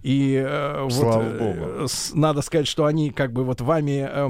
и 0.04 0.34
э, 0.36 0.82
вот, 0.84 0.94
Слава 0.94 1.24
э, 1.24 1.38
богу. 1.38 1.88
с- 1.88 2.14
надо 2.14 2.42
сказать, 2.42 2.68
что 2.68 2.86
они 2.86 3.10
как 3.12 3.34
бы 3.34 3.44
вот 3.44 3.62
вами 3.62 4.08
э, 4.10 4.30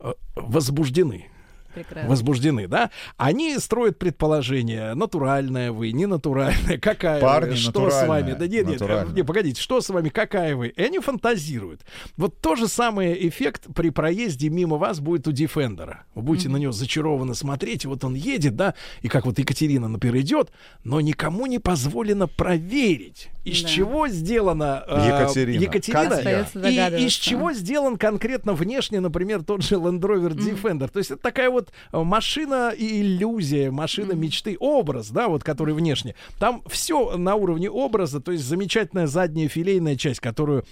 э, 0.00 0.12
возбуждены. 0.36 1.26
Прекрасно. 1.74 2.08
Возбуждены, 2.08 2.68
да? 2.68 2.90
Они 3.16 3.58
строят 3.58 3.98
предположение, 3.98 4.94
натуральная 4.94 5.72
вы, 5.72 5.92
не 5.92 6.06
натуральная, 6.06 6.78
какая 6.78 7.20
Парни, 7.20 7.50
вы, 7.50 7.56
что 7.56 7.90
с 7.90 8.06
вами. 8.06 8.32
Да 8.32 8.46
нет, 8.46 8.66
нет, 8.66 8.80
натуральная. 8.80 9.14
не, 9.14 9.22
погодите, 9.22 9.60
что 9.60 9.80
с 9.80 9.88
вами, 9.88 10.08
какая 10.08 10.54
вы? 10.56 10.68
И 10.68 10.82
они 10.82 10.98
фантазируют. 11.00 11.82
Вот 12.16 12.40
то 12.40 12.56
же 12.56 12.68
самое 12.68 13.28
эффект 13.28 13.66
при 13.74 13.90
проезде 13.90 14.48
мимо 14.48 14.76
вас 14.76 15.00
будет 15.00 15.26
у 15.28 15.32
Defender. 15.32 15.96
Вы 16.14 16.22
будете 16.22 16.48
на 16.48 16.56
него 16.56 16.72
зачарованно 16.72 17.34
смотреть, 17.34 17.84
вот 17.86 18.04
он 18.04 18.14
едет, 18.14 18.56
да, 18.56 18.74
и 19.02 19.08
как 19.08 19.26
вот 19.26 19.38
Екатерина, 19.38 19.88
например, 19.88 20.20
идет, 20.20 20.52
но 20.84 21.00
никому 21.00 21.46
не 21.46 21.58
позволено 21.58 22.28
проверить, 22.28 23.30
из 23.44 23.62
Да. 23.62 23.68
чего 23.68 24.08
сделана 24.08 24.84
э, 24.86 25.20
Екатерина. 25.22 25.60
Екатерина 25.60 26.98
и 26.98 27.06
из 27.06 27.12
чего 27.12 27.52
сделан 27.52 27.96
конкретно 27.96 28.54
внешне, 28.54 29.00
например, 29.00 29.42
тот 29.42 29.62
же 29.62 29.74
Land 29.76 30.00
Rover 30.00 30.34
Defender. 30.34 30.88
То 30.88 30.98
есть 30.98 31.10
это 31.10 31.20
такая 31.22 31.50
вот 31.50 31.63
э, 31.92 32.02
машина 32.02 32.72
и 32.76 33.00
иллюзия, 33.00 33.70
машина 33.70 34.12
мечты, 34.12 34.56
образ, 34.58 35.10
да, 35.10 35.28
вот 35.28 35.44
который 35.44 35.74
внешне. 35.74 36.14
Там 36.38 36.62
все 36.66 37.16
на 37.16 37.34
уровне 37.34 37.70
образа, 37.70 38.20
то 38.20 38.32
есть 38.32 38.44
замечательная 38.44 39.06
задняя 39.06 39.48
филейная 39.48 39.96
часть, 39.96 40.20
которую 40.20 40.64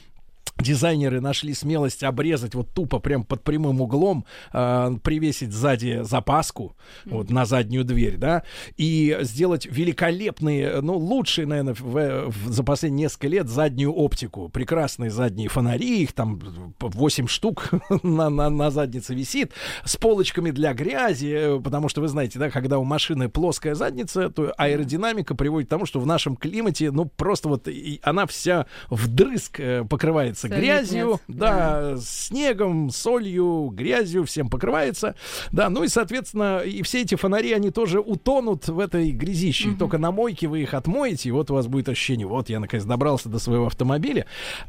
дизайнеры 0.59 1.21
нашли 1.21 1.55
смелость 1.55 2.03
обрезать 2.05 2.55
вот 2.55 2.73
тупо 2.73 2.99
прям 3.01 3.25
под 3.25 3.43
прямым 3.43 3.81
углом, 3.81 4.25
э, 4.53 4.91
привесить 5.03 5.53
сзади 5.53 6.01
запаску 6.03 6.77
вот 7.05 7.31
на 7.31 7.47
заднюю 7.47 7.85
дверь, 7.85 8.17
да, 8.17 8.43
и 8.77 9.19
сделать 9.23 9.67
великолепные, 9.67 10.81
ну 10.81 10.97
лучшие, 10.97 11.47
наверное, 11.47 11.75
в- 11.75 12.31
в- 12.31 12.53
за 12.53 12.63
последние 12.63 13.05
несколько 13.05 13.29
лет 13.29 13.49
заднюю 13.49 13.93
оптику, 13.93 14.49
прекрасные 14.51 15.11
задние 15.11 15.49
фонари, 15.49 16.03
их 16.03 16.13
там 16.13 16.41
8 16.79 17.27
штук 17.27 17.71
на, 18.03 18.29
на, 18.31 18.51
на 18.51 18.71
заднице 18.71 19.15
висит, 19.15 19.53
с 19.85 19.97
полочками 19.97 20.51
для 20.51 20.75
грязи, 20.75 21.33
э, 21.35 21.61
потому 21.61 21.89
что 21.89 22.01
вы 22.03 22.09
знаете, 22.09 22.39
да, 22.39 22.51
когда 22.51 22.79
у 22.79 22.85
машины 22.85 23.29
плоская 23.29 23.75
задница, 23.75 24.29
то 24.29 24.53
аэродинамика 24.59 25.35
приводит 25.35 25.69
к 25.69 25.71
тому, 25.71 25.87
что 25.87 25.99
в 25.99 26.07
нашем 26.07 26.37
климате, 26.37 26.91
ну 26.91 27.07
просто 27.07 27.49
вот 27.49 27.67
и 27.69 28.01
она 28.03 28.27
вся 28.27 28.67
вдрызг 28.91 29.59
э, 29.59 29.85
покрывается 30.33 30.49
Солиднец, 30.49 30.63
грязью, 30.63 31.21
да, 31.29 31.97
снегом, 32.01 32.91
солью, 32.91 33.71
грязью, 33.73 34.25
всем 34.25 34.49
покрывается, 34.49 35.15
да, 35.51 35.69
ну 35.69 35.85
и, 35.85 35.89
соответственно, 35.89 36.61
и 36.61 36.83
все 36.83 37.03
эти 37.03 37.15
фонари, 37.15 37.53
они 37.53 37.71
тоже 37.71 38.01
утонут 38.01 38.69
в 38.69 38.79
этой 38.79 39.11
грязище, 39.11 39.71
и 39.71 39.75
только 39.75 39.99
на 39.99 40.11
мойке 40.11 40.49
вы 40.49 40.63
их 40.63 40.75
отмоете, 40.75 41.29
и 41.29 41.33
вот 41.33 41.51
у 41.51 41.55
вас 41.55 41.67
будет 41.67 41.89
ощущение, 41.89 42.27
вот 42.27 42.49
я 42.49 42.61
наконец 42.61 42.85
добрался 42.85 43.29
до 43.29 43.39
своего 43.39 43.67
автомобиля, 43.67 44.27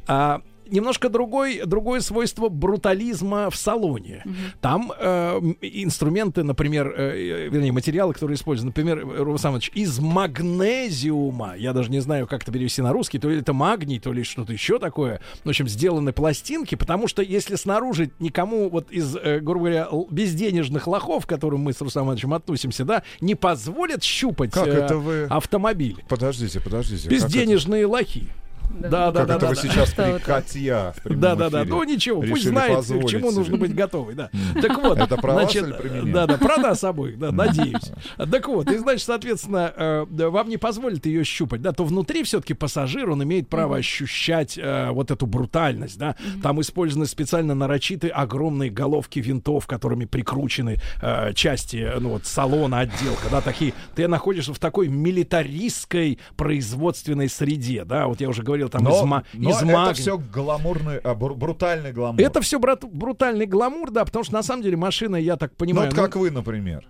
а 0.07 0.41
немножко 0.69 1.09
другой, 1.09 1.61
другое 1.65 1.99
свойство 2.01 2.49
брутализма 2.49 3.49
в 3.49 3.55
салоне. 3.55 4.23
Там 4.61 4.91
э, 4.97 5.39
инструменты, 5.61 6.43
например, 6.43 6.93
э, 6.95 7.45
э, 7.45 7.49
вернее, 7.49 7.71
материалы, 7.71 8.13
которые 8.13 8.35
используются, 8.35 8.67
например, 8.67 9.05
Рувам 9.05 9.37
Самович, 9.37 9.71
из 9.73 9.99
магнезиума. 9.99 11.55
Я 11.57 11.73
даже 11.73 11.89
не 11.91 11.99
знаю, 11.99 12.27
как 12.27 12.43
это 12.43 12.51
перевести 12.51 12.81
на 12.81 12.91
русский. 12.93 13.19
То 13.19 13.29
ли 13.29 13.39
это 13.39 13.53
магний, 13.53 13.99
то 13.99 14.11
ли 14.11 14.23
что-то 14.23 14.53
еще 14.53 14.79
такое. 14.79 15.21
В 15.43 15.49
общем, 15.49 15.67
сделаны 15.67 16.13
пластинки, 16.13 16.75
потому 16.75 17.07
что 17.07 17.21
если 17.21 17.55
снаружи 17.55 18.11
никому 18.19 18.69
вот 18.69 18.91
из, 18.91 19.15
э, 19.15 19.39
грубо 19.39 19.65
говоря, 19.65 19.87
безденежных 20.09 20.87
лохов, 20.87 21.25
к 21.25 21.29
которым 21.29 21.61
мы 21.61 21.73
с 21.73 21.81
Рустамом 21.81 22.07
Ивановичем 22.09 22.33
относимся, 22.33 22.85
да, 22.85 23.03
не 23.21 23.35
позволят 23.35 24.03
щупать 24.03 24.51
Как 24.51 24.67
э, 24.67 24.71
это 24.71 24.97
вы- 24.97 25.23
автомобиль. 25.29 25.97
Подождите, 26.09 26.59
подождите. 26.59 27.03
как 27.09 27.11
это? 27.17 27.25
Безденежные 27.25 27.85
лохи. 27.85 28.27
Да, 28.73 29.11
да, 29.11 29.19
Как 29.19 29.27
да, 29.27 29.35
это 29.35 29.39
да, 29.39 29.49
вы 29.49 29.55
да. 29.55 29.61
сейчас 29.61 29.89
Что 29.89 30.03
при 30.03 30.11
вот. 30.13 30.21
Катя 30.23 30.93
в 30.97 31.01
прямом 31.03 31.21
Да, 31.21 31.35
да, 31.35 31.49
да. 31.49 31.63
Ну 31.65 31.83
ничего, 31.83 32.21
пусть 32.21 32.47
знает, 32.47 32.79
к 32.79 32.85
чему 32.85 33.29
себе. 33.29 33.39
нужно 33.39 33.57
быть 33.57 33.75
готовый. 33.75 34.15
Да. 34.15 34.29
Так 34.61 34.77
вот, 34.77 34.97
Это 34.97 35.17
про 35.17 35.33
вас 35.33 35.43
значит, 35.43 35.63
или 35.63 35.73
про 35.73 35.89
меня? 35.89 36.13
Да, 36.13 36.27
да, 36.27 36.37
про 36.37 36.57
нас 36.57 36.83
обоих, 36.83 37.17
да, 37.19 37.31
надеюсь. 37.31 37.91
Так 38.17 38.47
вот, 38.47 38.69
и 38.71 38.77
значит, 38.77 39.05
соответственно, 39.05 39.71
э, 39.75 40.05
вам 40.07 40.49
не 40.49 40.57
позволит 40.57 41.05
ее 41.05 41.23
щупать, 41.23 41.61
да, 41.61 41.71
то 41.71 41.83
внутри 41.83 42.23
все-таки 42.23 42.53
пассажир, 42.53 43.09
он 43.09 43.23
имеет 43.23 43.47
право 43.47 43.77
ощущать 43.77 44.57
э, 44.57 44.89
вот 44.91 45.11
эту 45.11 45.25
брутальность, 45.25 45.97
да. 45.97 46.15
Там 46.41 46.61
использованы 46.61 47.05
специально 47.05 47.53
нарочитые 47.53 48.11
огромные 48.11 48.69
головки 48.69 49.19
винтов, 49.19 49.67
которыми 49.67 50.05
прикручены 50.05 50.77
э, 51.01 51.33
части, 51.33 51.91
ну 51.99 52.09
вот, 52.09 52.25
салона, 52.25 52.79
отделка, 52.79 53.29
да, 53.29 53.41
такие. 53.41 53.73
Ты 53.95 54.07
находишься 54.07 54.53
в 54.53 54.59
такой 54.59 54.87
милитаристской 54.87 56.19
производственной 56.35 57.29
среде, 57.29 57.85
да, 57.85 58.07
вот 58.07 58.21
я 58.21 58.29
уже 58.29 58.43
говорил, 58.43 58.62
там 58.69 58.81
из, 58.83 58.87
Но, 58.87 59.05
ма- 59.05 59.23
но 59.33 59.49
из 59.49 59.57
это 59.57 59.65
магния. 59.65 59.93
все 59.93 60.17
гламурный, 60.17 60.97
а, 60.97 61.13
бру- 61.15 61.35
брутальный 61.35 61.91
гламур. 61.91 62.21
Это 62.21 62.41
все 62.41 62.59
брутальный 62.59 63.45
гламур, 63.45 63.91
да, 63.91 64.05
потому 64.05 64.23
что 64.23 64.33
на 64.33 64.43
самом 64.43 64.63
деле 64.63 64.77
машина, 64.77 65.15
я 65.15 65.35
так 65.37 65.51
Ну, 65.51 65.57
понимаю, 65.57 65.89
вот 65.89 65.95
как 65.95 66.15
вы, 66.15 66.31
например. 66.31 66.85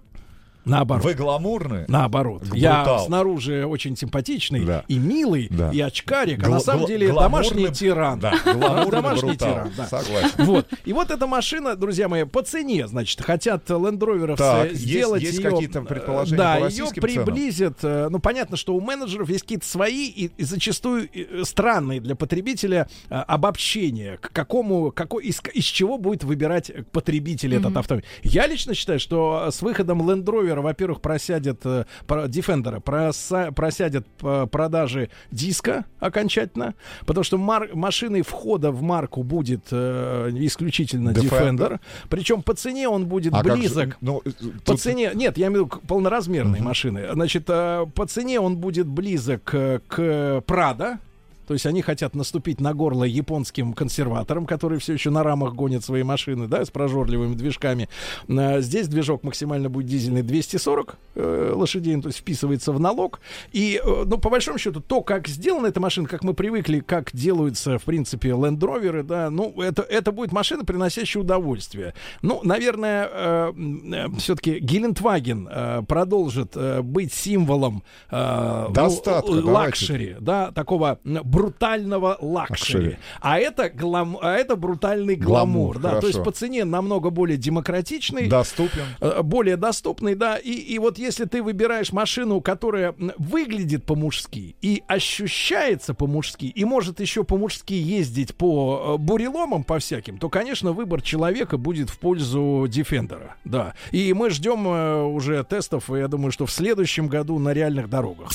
Наоборот. 0.65 1.03
Вы 1.03 1.14
гламурны? 1.14 1.85
Наоборот. 1.88 2.41
Брутал. 2.41 2.57
Я 2.57 2.99
снаружи 2.99 3.65
очень 3.65 3.95
симпатичный 3.98 4.65
Да. 4.65 4.85
и 4.88 4.98
милый, 4.98 5.48
Да. 5.49 5.72
и 5.72 5.80
очкарик, 5.81 6.40
а 6.44 6.48
Гла- 6.48 6.56
на 6.56 6.60
самом 6.60 6.85
деле 6.85 7.07
гламурный- 7.07 7.22
домашний 7.23 7.68
тиран. 7.69 8.19
Да, 8.19 8.34
гламурный 8.45 8.91
домашний 8.91 9.30
брутал. 9.30 9.49
тиран, 9.53 9.72
да. 9.77 9.85
Согласен. 9.88 10.45
Вот. 10.45 10.68
И 10.85 10.94
вот 10.94 11.11
эта 11.11 11.27
машина, 11.27 11.76
друзья 11.76 12.07
мои, 12.07 12.23
по 12.23 12.41
цене, 12.41 12.88
значит, 12.88 13.22
хотят 13.22 13.69
лендроверовцы 13.69 14.44
Так, 14.44 14.72
есть- 14.72 14.81
сделать 14.81 15.22
есть 15.23 15.40
ее... 15.40 15.49
какие-то 15.49 15.81
предположения 15.81 16.38
Да, 16.38 16.53
по 16.53 16.57
ее 16.60 16.64
российским 16.65 17.02
ценам? 17.02 17.26
приблизят. 17.26 17.77
э, 17.84 18.07
Ну, 18.10 18.19
понятно, 18.19 18.57
что 18.57 18.76
у 18.76 18.81
менеджеров 18.81 19.30
есть 19.30 19.41
какие-то 19.44 19.65
свои 19.68 20.07
и, 20.07 20.31
и 20.38 20.44
зачастую 20.44 21.10
э, 21.14 21.44
странные 21.44 21.99
для 21.99 22.15
потребителя 22.15 22.88
э, 23.10 23.15
обобщения, 23.15 24.18
к 24.18 24.31
какому, 24.31 24.91
какой, 24.91 25.26
из, 25.26 25.41
из 25.53 25.65
чего 25.65 25.98
будет 25.98 26.23
выбирать 26.23 26.69
э, 26.69 26.84
потребитель 26.91 27.53
этот 27.56 27.72
Мгм. 27.72 27.77
автомобиль. 27.80 28.06
Я 28.23 28.48
лично 28.48 28.73
считаю, 28.73 28.99
что 28.99 29.49
с 29.52 29.61
выходом 29.61 30.02
Land 30.10 30.23
Rover, 30.56 30.62
во-первых, 30.62 31.02
просядет 31.02 31.62
э, 31.66 31.86
про- 32.08 32.26
Defender, 32.26 32.82
проса- 32.82 33.52
просядет 33.52 34.06
э, 34.22 34.48
продажи 34.52 35.10
диска 35.32 35.86
окончательно, 36.00 36.74
потому 37.06 37.24
что 37.24 37.38
мар- 37.38 37.70
машиной 37.74 38.22
входа 38.22 38.72
в 38.72 38.82
марку 38.82 39.24
будет 39.24 39.68
э, 39.72 40.30
исключительно 40.36 41.10
Defender. 41.12 41.30
Defender. 41.58 41.80
Причем 42.10 42.42
по 42.42 42.54
цене 42.54 42.88
он 42.90 43.06
будет 43.06 43.34
А 43.34 43.38
как 43.44 43.48
же, 43.48 43.62
близок. 43.62 43.98
ну, 44.02 44.22
э, 44.26 44.30
По 44.66 44.72
тут- 44.74 44.82
цене, 44.82 45.12
нет, 45.14 45.38
я 45.38 45.48
имею 45.48 45.66
в 45.66 45.68
виду 45.74 45.82
полноразмерные 45.88 46.62
машины. 46.62 47.08
Значит, 47.14 47.46
э, 47.48 47.86
по 47.96 48.06
цене 48.06 48.40
он 48.40 48.58
будет 48.58 48.88
близок 48.88 49.54
э, 49.54 49.80
к 49.88 50.42
Прада. 50.46 51.00
То 51.48 51.53
есть 51.53 51.65
они 51.65 51.82
хотят 51.82 52.15
наступить 52.15 52.60
на 52.61 52.74
горло 52.74 53.03
японским 53.03 53.74
консерваторам, 53.74 54.45
которые 54.45 54.80
все 54.80 54.94
еще 54.94 55.10
на 55.10 55.24
рамах 55.24 55.53
гонят 55.53 55.84
свои 55.84 56.03
машины, 56.03 56.48
да, 56.48 56.65
с 56.65 56.72
прожорливыми 56.72 57.36
движками. 57.36 57.90
Э, 58.28 58.61
Здесь 58.61 58.88
движок 58.88 59.24
максимально 59.24 59.70
будет 59.70 59.88
дизельный 59.88 60.24
240 60.24 60.98
э, 61.15 61.53
лошадей, 61.56 62.02
то 62.02 62.07
есть 62.07 62.20
вписывается 62.20 62.72
в 62.72 62.80
налог. 62.80 63.20
И, 63.52 63.82
э, 63.84 64.03
ну, 64.06 64.18
по 64.18 64.30
большому 64.30 64.57
счету, 64.57 64.82
то, 64.82 65.02
как 65.02 65.28
сделана 65.28 65.68
эта 65.68 65.80
машина, 65.80 66.07
как 66.07 66.24
мы 66.24 66.34
привыкли, 66.34 66.80
как 66.80 67.11
делаются, 67.14 67.78
в 67.78 67.84
принципе, 67.84 68.30
Land 68.30 68.60
Rover, 68.60 69.03
да, 69.03 69.30
ну, 69.30 69.61
это, 69.61 69.82
это 69.84 70.11
будет 70.11 70.32
машина, 70.32 70.65
приносящая 70.65 71.24
удовольствие. 71.24 71.94
Ну, 72.22 72.41
наверное, 72.44 73.53
все-таки 74.18 74.60
Гелендваген 74.60 75.49
э, 75.52 75.82
продолжит 75.88 76.56
э, 76.56 76.82
быть 76.82 77.14
символом 77.14 77.84
э, 78.10 78.65
ну, 78.68 78.74
Достатка, 78.74 79.28
давайте. 79.28 79.49
luxury, 79.50 80.16
да, 80.20 80.52
такого 80.52 80.99
брутального 81.34 82.18
luxury. 82.22 82.98
А 83.20 83.40
это, 83.40 83.70
глам, 83.70 84.18
а 84.22 84.34
это 84.36 84.56
брутальный 84.56 85.16
гламур, 85.16 85.44
Гламур, 85.44 85.80
да, 85.80 86.00
то 86.00 86.08
есть 86.08 86.20
хорошо. 86.20 86.32
по 86.32 86.38
цене 86.38 86.64
намного 86.64 87.10
более 87.10 87.38
демократичный, 87.38 88.28
Доступен. 88.28 88.84
э, 89.02 89.22
более 89.24 89.58
доступный, 89.58 90.16
да, 90.16 90.38
и, 90.38 90.52
и 90.52 90.80
вот 90.80 90.98
если 90.98 91.26
ты 91.26 91.42
выбираешь 91.42 91.92
машину, 91.92 92.40
которая 92.42 92.96
выглядит 93.18 93.86
по-мужски 93.86 94.56
и 94.62 94.84
ощущается 94.88 95.94
по-мужски, 95.94 96.46
и 96.46 96.66
может 96.66 97.00
еще 97.00 97.24
по-мужски 97.24 97.74
ездить 97.74 98.36
по 98.36 98.96
э, 98.96 98.98
буреломам 98.98 99.64
по 99.64 99.80
всяким, 99.80 100.18
то, 100.18 100.30
конечно, 100.30 100.72
выбор 100.72 101.02
человека 101.02 101.58
будет 101.58 101.90
в 101.90 101.98
пользу 102.00 102.66
Defender, 102.68 103.32
да. 103.44 103.74
И 103.92 104.14
мы 104.14 104.30
ждем 104.30 104.68
э, 104.68 105.04
уже 105.04 105.44
тестов, 105.44 105.90
и 105.90 105.98
я 105.98 106.08
думаю, 106.08 106.32
что 106.32 106.46
в 106.46 106.52
следующем 106.52 107.08
году 107.08 107.40
на 107.40 107.54
реальных 107.54 107.90
дорогах. 107.90 108.30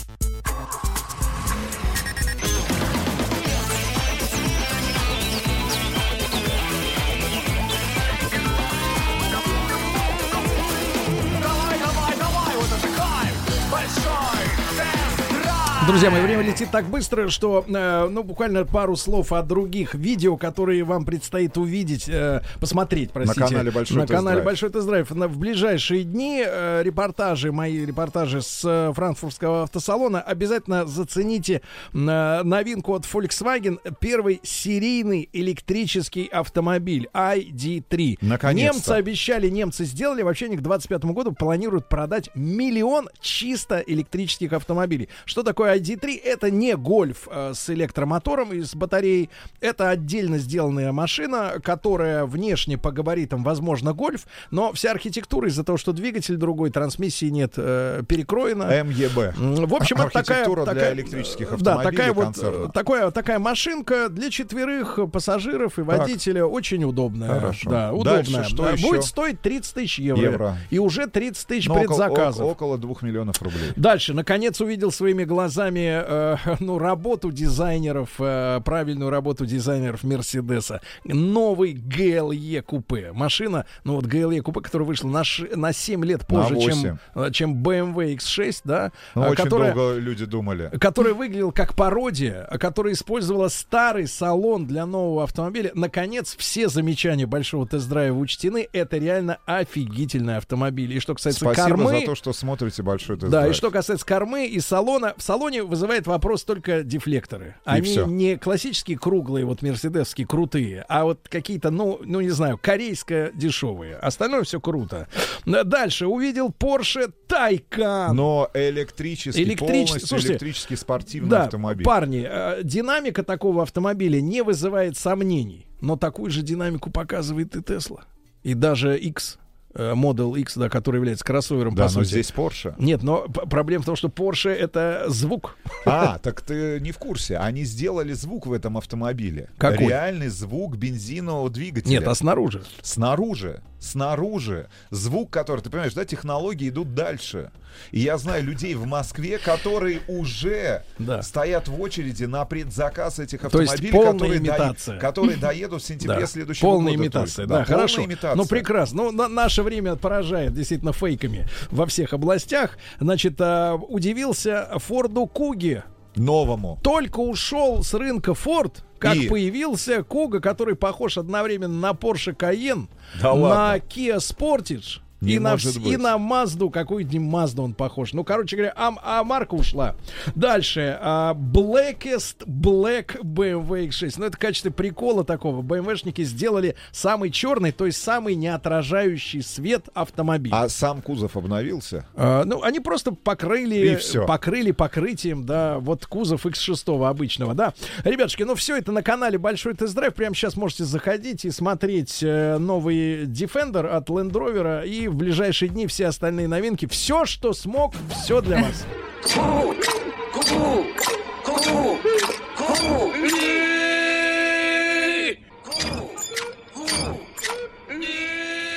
Друзья 15.89 16.11
мои, 16.11 16.21
время 16.21 16.43
летит 16.43 16.69
так 16.71 16.85
быстро, 16.85 17.31
что, 17.31 17.65
э, 17.67 18.09
ну, 18.11 18.23
буквально 18.23 18.67
пару 18.67 18.95
слов 18.95 19.33
о 19.33 19.41
других 19.43 19.95
видео, 19.95 20.37
которые 20.37 20.85
вам 20.85 21.07
предстоит 21.07 21.57
увидеть, 21.57 22.11
э, 22.11 22.43
посмотреть, 22.61 23.11
простите. 23.11 23.41
канале 23.41 23.71
«Большой 23.71 23.97
На 23.97 24.03
тест-драйв». 24.03 24.21
канале 24.21 24.43
Большой 24.43 24.69
тест-драйв. 24.69 25.11
На- 25.13 25.29
В 25.29 25.39
ближайшие 25.39 26.05
дни 26.05 26.45
э, 26.47 26.83
репортажи, 26.85 27.53
мои 27.53 27.87
репортажи 27.87 28.43
с 28.43 28.61
э, 28.67 28.93
франкфуртского 28.95 29.63
автосалона, 29.63 30.21
обязательно 30.21 30.85
зацените 30.85 31.63
э, 31.95 32.43
новинку 32.43 32.93
от 32.95 33.05
Volkswagen. 33.05 33.79
Первый 33.99 34.41
серийный 34.43 35.31
электрический 35.33 36.27
автомобиль 36.27 37.09
ID3. 37.15 38.19
Наконец-то. 38.21 38.75
Немцы 38.75 38.91
обещали, 38.91 39.49
немцы 39.49 39.87
сделали. 39.87 40.21
Вообще 40.21 40.47
они 40.47 40.59
к 40.59 40.61
25 40.61 41.07
году 41.07 41.33
планируют 41.33 41.89
продать 41.89 42.29
миллион 42.35 43.09
чисто 43.23 43.79
электрических 43.87 44.53
автомобилей. 44.53 45.09
Что 45.25 45.43
такое 45.43 45.78
ID3? 45.81 46.21
Это 46.25 46.51
не 46.51 46.77
гольф 46.77 47.29
э, 47.31 47.53
с 47.55 47.71
электромотором 47.71 48.53
и 48.53 48.61
с 48.63 48.75
батареей. 48.75 49.31
Это 49.61 49.91
отдельно 49.91 50.39
сделанная 50.39 50.93
машина, 50.93 51.55
которая 51.63 52.25
внешне 52.25 52.79
по 52.79 52.91
габаритам, 52.93 53.43
возможно, 53.45 53.93
гольф, 53.93 54.27
но 54.51 54.73
вся 54.73 54.91
архитектура 54.91 55.49
из-за 55.49 55.65
того, 55.65 55.79
что 55.79 55.93
двигатель 55.93 56.37
другой, 56.37 56.71
трансмиссии 56.71 57.27
нет, 57.27 57.55
э, 57.57 58.03
перекроена. 58.09 58.83
МЕБ. 58.83 59.35
В 59.69 59.75
общем, 59.75 59.97
это 59.97 60.11
такая, 60.11 60.39
Архитектура 60.43 60.65
для 60.65 60.75
такая- 60.75 60.95
электрических 60.95 61.49
Да, 61.49 61.55
автомобилей 61.75 61.91
такая 61.97 62.13
вот 62.13 62.25
концерна. 62.25 62.65
э, 62.67 62.71
такая, 62.73 63.11
такая 63.11 63.39
машинка 63.39 64.09
для 64.09 64.31
четверых 64.31 64.99
пассажиров 65.13 65.79
и 65.79 65.83
водителя 65.83 66.45
очень 66.47 66.85
удобная. 66.85 67.29
Хорошо. 67.29 67.71
Да, 67.71 67.93
Дальше 67.93 68.31
удобная. 68.31 68.45
что 68.49 68.63
Да, 68.65 68.71
еще? 68.71 68.87
Будет 68.89 69.05
стоить 69.05 69.41
30 69.41 69.75
тысяч 69.75 69.99
евро. 69.99 70.23
Евро. 70.23 70.57
И 70.71 70.79
уже 70.79 71.07
30 71.07 71.47
тысяч 71.47 71.67
Ну, 71.69 71.75
около- 71.75 71.87
предзаказов. 71.87 72.41
о- 72.47 72.51
около 72.51 72.79
двух 72.79 73.03
миллионов 73.03 73.41
рублей. 73.43 73.71
Дальше, 73.77 74.15
наконец, 74.15 74.61
увидел 74.61 74.91
своими 74.91 75.25
глазами 75.25 75.68
э, 75.77 76.37
ну, 76.61 76.79
работу 76.79 77.31
дизайнеров, 77.31 78.11
э, 78.19 78.61
правильную 78.65 79.11
работу 79.11 79.47
дизайнеров 79.47 80.05
Мерседеса. 80.05 80.81
Новый 81.05 81.75
GLE 81.75 82.63
купе. 82.63 83.13
Машина, 83.13 83.67
ну 83.85 83.97
вот 83.97 84.07
GLE 84.07 84.41
купе, 84.41 84.61
которая 84.61 84.87
вышла 84.87 85.09
на, 85.09 85.25
ш- 85.25 85.49
на 85.57 85.73
7 85.73 86.05
лет 86.05 86.27
позже, 86.27 86.59
чем, 86.61 86.99
э, 87.15 87.31
чем 87.33 87.63
BMW 87.63 88.17
X6, 88.17 88.61
да, 88.65 88.93
Ну, 89.15 89.25
э, 89.25 89.31
очень 89.31 89.45
которая, 89.45 89.75
долго 89.75 89.99
люди 89.99 90.25
думали. 90.25 90.71
который 90.81 91.13
выглядел 91.13 91.53
как 91.53 91.75
пародия, 91.75 92.45
которая 92.59 92.95
использовала 92.95 93.49
старый 93.49 94.07
салон 94.07 94.67
для 94.67 94.87
нового 94.87 95.25
автомобиля. 95.25 95.71
Наконец, 95.75 96.37
все 96.39 96.69
замечания 96.69 97.27
большого 97.27 97.67
тест-драйва 97.67 98.17
учтены. 98.17 98.69
Это 98.73 98.99
реально 98.99 99.39
офигительный 99.47 100.37
автомобиль. 100.37 100.93
И 100.97 101.01
что 101.01 101.15
касается 101.15 101.41
Спасибо 101.45 101.69
кормы... 101.77 102.01
за 102.01 102.07
то, 102.07 102.15
что 102.15 102.33
смотрите 102.33 102.83
большой 102.83 103.19
тест 103.19 103.31
Да, 103.31 103.47
и 103.49 103.53
что 103.53 103.71
касается 103.71 104.07
кормы 104.07 104.47
и 104.47 104.61
салона, 104.61 105.15
в 105.17 105.23
салоне 105.23 105.58
вызывает 105.63 106.07
вопрос 106.07 106.45
только 106.45 106.83
дефлекторы. 106.83 107.57
Они 107.65 107.97
не 108.07 108.37
классические 108.37 108.99
круглые, 108.99 109.45
вот 109.45 109.63
мерседесские 109.63 110.27
крутые, 110.27 110.85
а 110.89 111.05
вот 111.05 111.29
какие-то, 111.29 111.71
ну, 111.71 112.01
ну 112.05 112.21
не 112.21 112.31
знаю, 112.31 112.59
корейско 112.59 113.31
дешевые. 113.35 113.97
Остальное 113.97 114.43
все 114.45 114.61
круто. 114.61 115.09
Дальше 115.45 116.07
увидел 116.07 116.49
Porsche 116.51 117.13
Taycan. 117.29 118.13
Но 118.13 118.51
электрический, 118.55 119.43
Электрич- 119.43 119.59
полностью 119.59 120.07
слушайте, 120.07 120.33
электрический 120.33 120.77
спортивный 120.77 121.31
да, 121.31 121.45
автомобиль. 121.45 121.85
парни, 121.85 122.27
э, 122.29 122.63
динамика 122.63 123.23
такого 123.23 123.63
автомобиля 123.63 124.21
не 124.21 124.43
вызывает 124.43 124.97
сомнений, 124.97 125.67
но 125.81 125.97
такую 125.97 126.31
же 126.31 126.43
динамику 126.43 126.91
показывает 126.91 127.57
и 127.57 127.61
Tesla, 127.61 128.03
и 128.43 128.55
даже 128.55 128.99
X. 128.99 129.39
э, 129.75 129.93
Model 129.95 130.39
X, 130.39 130.57
да, 130.57 130.69
который 130.69 130.97
является 130.97 131.25
кроссовером, 131.25 131.75
Да, 131.75 131.85
по 131.87 131.93
но 131.93 132.01
сути. 132.01 132.09
здесь 132.09 132.31
Porsche. 132.35 132.75
Нет, 132.79 133.03
но 133.03 133.29
проблема 133.29 133.83
в 133.83 133.87
том, 133.87 133.97
что 133.97 134.09
Porsche 134.09 134.51
это 134.51 135.05
звук. 135.09 135.57
А, 135.85 136.19
так 136.19 136.41
ты 136.41 136.81
не 136.81 136.93
в 136.93 136.99
курсе. 136.99 137.37
Они 137.37 137.65
сделали 137.65 138.13
звук 138.13 138.47
в 138.47 138.53
этом 138.53 138.77
автомобиле. 138.79 139.51
Какой? 139.59 139.87
Реальный 139.89 140.29
звук 140.29 140.77
бензинового 140.77 141.51
двигателя. 141.51 141.91
Нет, 141.91 142.09
а 142.09 142.15
снаружи? 142.15 142.63
Снаружи. 142.83 143.63
Снаружи. 143.81 144.69
Звук, 144.91 145.31
который, 145.31 145.61
ты 145.61 145.71
понимаешь, 145.71 145.95
да, 145.95 146.05
технологии 146.05 146.69
идут 146.69 146.95
дальше. 146.95 147.51
И 147.93 148.01
я 148.01 148.19
знаю 148.19 148.43
людей 148.43 148.75
в 148.75 148.87
Москве, 148.87 149.39
которые 149.39 150.01
уже 150.09 150.83
стоят 151.23 151.69
в 151.69 151.81
очереди 151.81 152.25
на 152.25 152.45
предзаказ 152.45 153.19
этих 153.21 153.45
автомобилей, 153.45 153.91
которые, 153.93 154.39
имитация. 154.39 154.99
которые 154.99 155.37
доедут 155.37 155.83
в 155.83 155.87
сентябре 155.87 156.21
Да, 156.21 156.27
следующего 156.27 156.67
полная 156.71 156.93
года. 156.95 157.05
имитация, 157.05 157.47
да, 157.47 157.55
полная 157.61 157.65
хорошо. 157.67 158.05
имитация. 158.05 158.35
Ну, 158.37 158.47
прекрасно. 158.47 158.97
Ну, 159.05 159.13
на- 159.13 159.29
наше 159.59 159.63
время 159.65 159.97
поражает 159.97 160.55
действительно 160.55 160.93
фейками 160.93 161.47
во 161.71 161.87
всех 161.87 162.13
областях. 162.13 162.79
Значит, 163.01 163.41
а, 163.41 163.75
удивился 163.75 164.69
Форду 164.77 165.27
Куги. 165.27 165.83
Новому. 166.15 166.79
Только 166.83 167.21
ушел 167.21 167.83
с 167.83 167.95
рынка 167.95 168.35
Форд, 168.35 168.85
как 168.99 169.15
И? 169.17 169.29
появился 169.29 170.03
Куга, 170.03 170.41
который 170.41 170.75
похож 170.75 171.17
одновременно 171.19 171.79
на 171.79 171.91
Porsche 171.91 172.37
Cayenne, 172.37 172.89
Да 173.21 173.35
на 173.35 173.41
ладно? 173.41 173.83
Kia 173.89 174.17
Sportage. 174.19 175.01
Не 175.21 175.35
и, 175.35 175.39
на, 175.39 175.55
быть. 175.57 175.77
и 175.77 175.97
на 175.97 176.17
Мазду, 176.19 176.71
какую-нибудь 176.71 177.19
Мазду 177.21 177.63
он 177.63 177.75
похож. 177.75 178.13
Ну, 178.13 178.23
короче 178.25 178.57
говоря, 178.57 178.73
а, 178.77 178.95
а 179.03 179.25
марка 179.25 179.55
ушла. 179.55 179.97
Дальше. 180.35 180.97
а, 181.01 181.35
Blackest 181.35 182.47
Black 182.47 183.21
BMW 183.23 183.89
X6. 183.89 184.15
Ну, 184.19 184.27
это 184.27 184.37
в 184.37 184.41
качестве 184.41 184.71
прикола 184.71 185.25
такого. 185.25 185.63
BMW-шники 185.63 186.23
сделали 186.23 186.77
самый 186.93 187.31
черный, 187.31 187.73
то 187.73 187.87
есть 187.87 188.01
самый 188.01 188.37
неотражающий 188.37 189.43
свет 189.43 189.89
автомобиль. 189.95 190.53
А 190.55 190.69
сам 190.69 191.03
кузов 191.03 191.37
обновился? 191.37 192.07
А, 192.15 192.45
ну, 192.45 192.63
они 192.63 192.79
просто 192.81 193.11
И 193.11 193.15
покрыли, 193.15 193.97
всё. 193.97 194.27
покрыли 194.27 194.71
покрытием, 194.71 195.45
да, 195.45 195.79
вот 195.79 196.07
кузов 196.07 196.47
X6 196.47 197.09
обычного, 197.09 197.55
да. 197.55 197.75
Ребятушки, 198.05 198.45
ну 198.45 198.55
все 198.55 198.77
это 198.77 198.93
на 198.93 199.03
канале 199.03 199.39
Большой 199.39 199.75
Тест-Драйв. 199.75 200.15
Прямо 200.15 200.35
сейчас 200.35 200.57
можете 200.57 200.85
заходить 200.85 201.45
и 201.45 201.51
смотреть 201.51 202.23
э, 202.23 202.59
новый 202.59 203.25
Defender 203.27 203.87
от 203.89 204.09
Land 204.11 204.33
Rover 204.33 204.87
и 204.87 205.08
в 205.09 205.15
ближайшие 205.15 205.69
дни 205.69 205.87
все 205.87 206.07
остальные 206.07 206.49
новинки. 206.49 206.87
Все, 206.87 207.25
что 207.25 207.53
смог, 207.53 207.95
все 208.23 208.41
для 208.41 208.63
вас. 208.63 208.85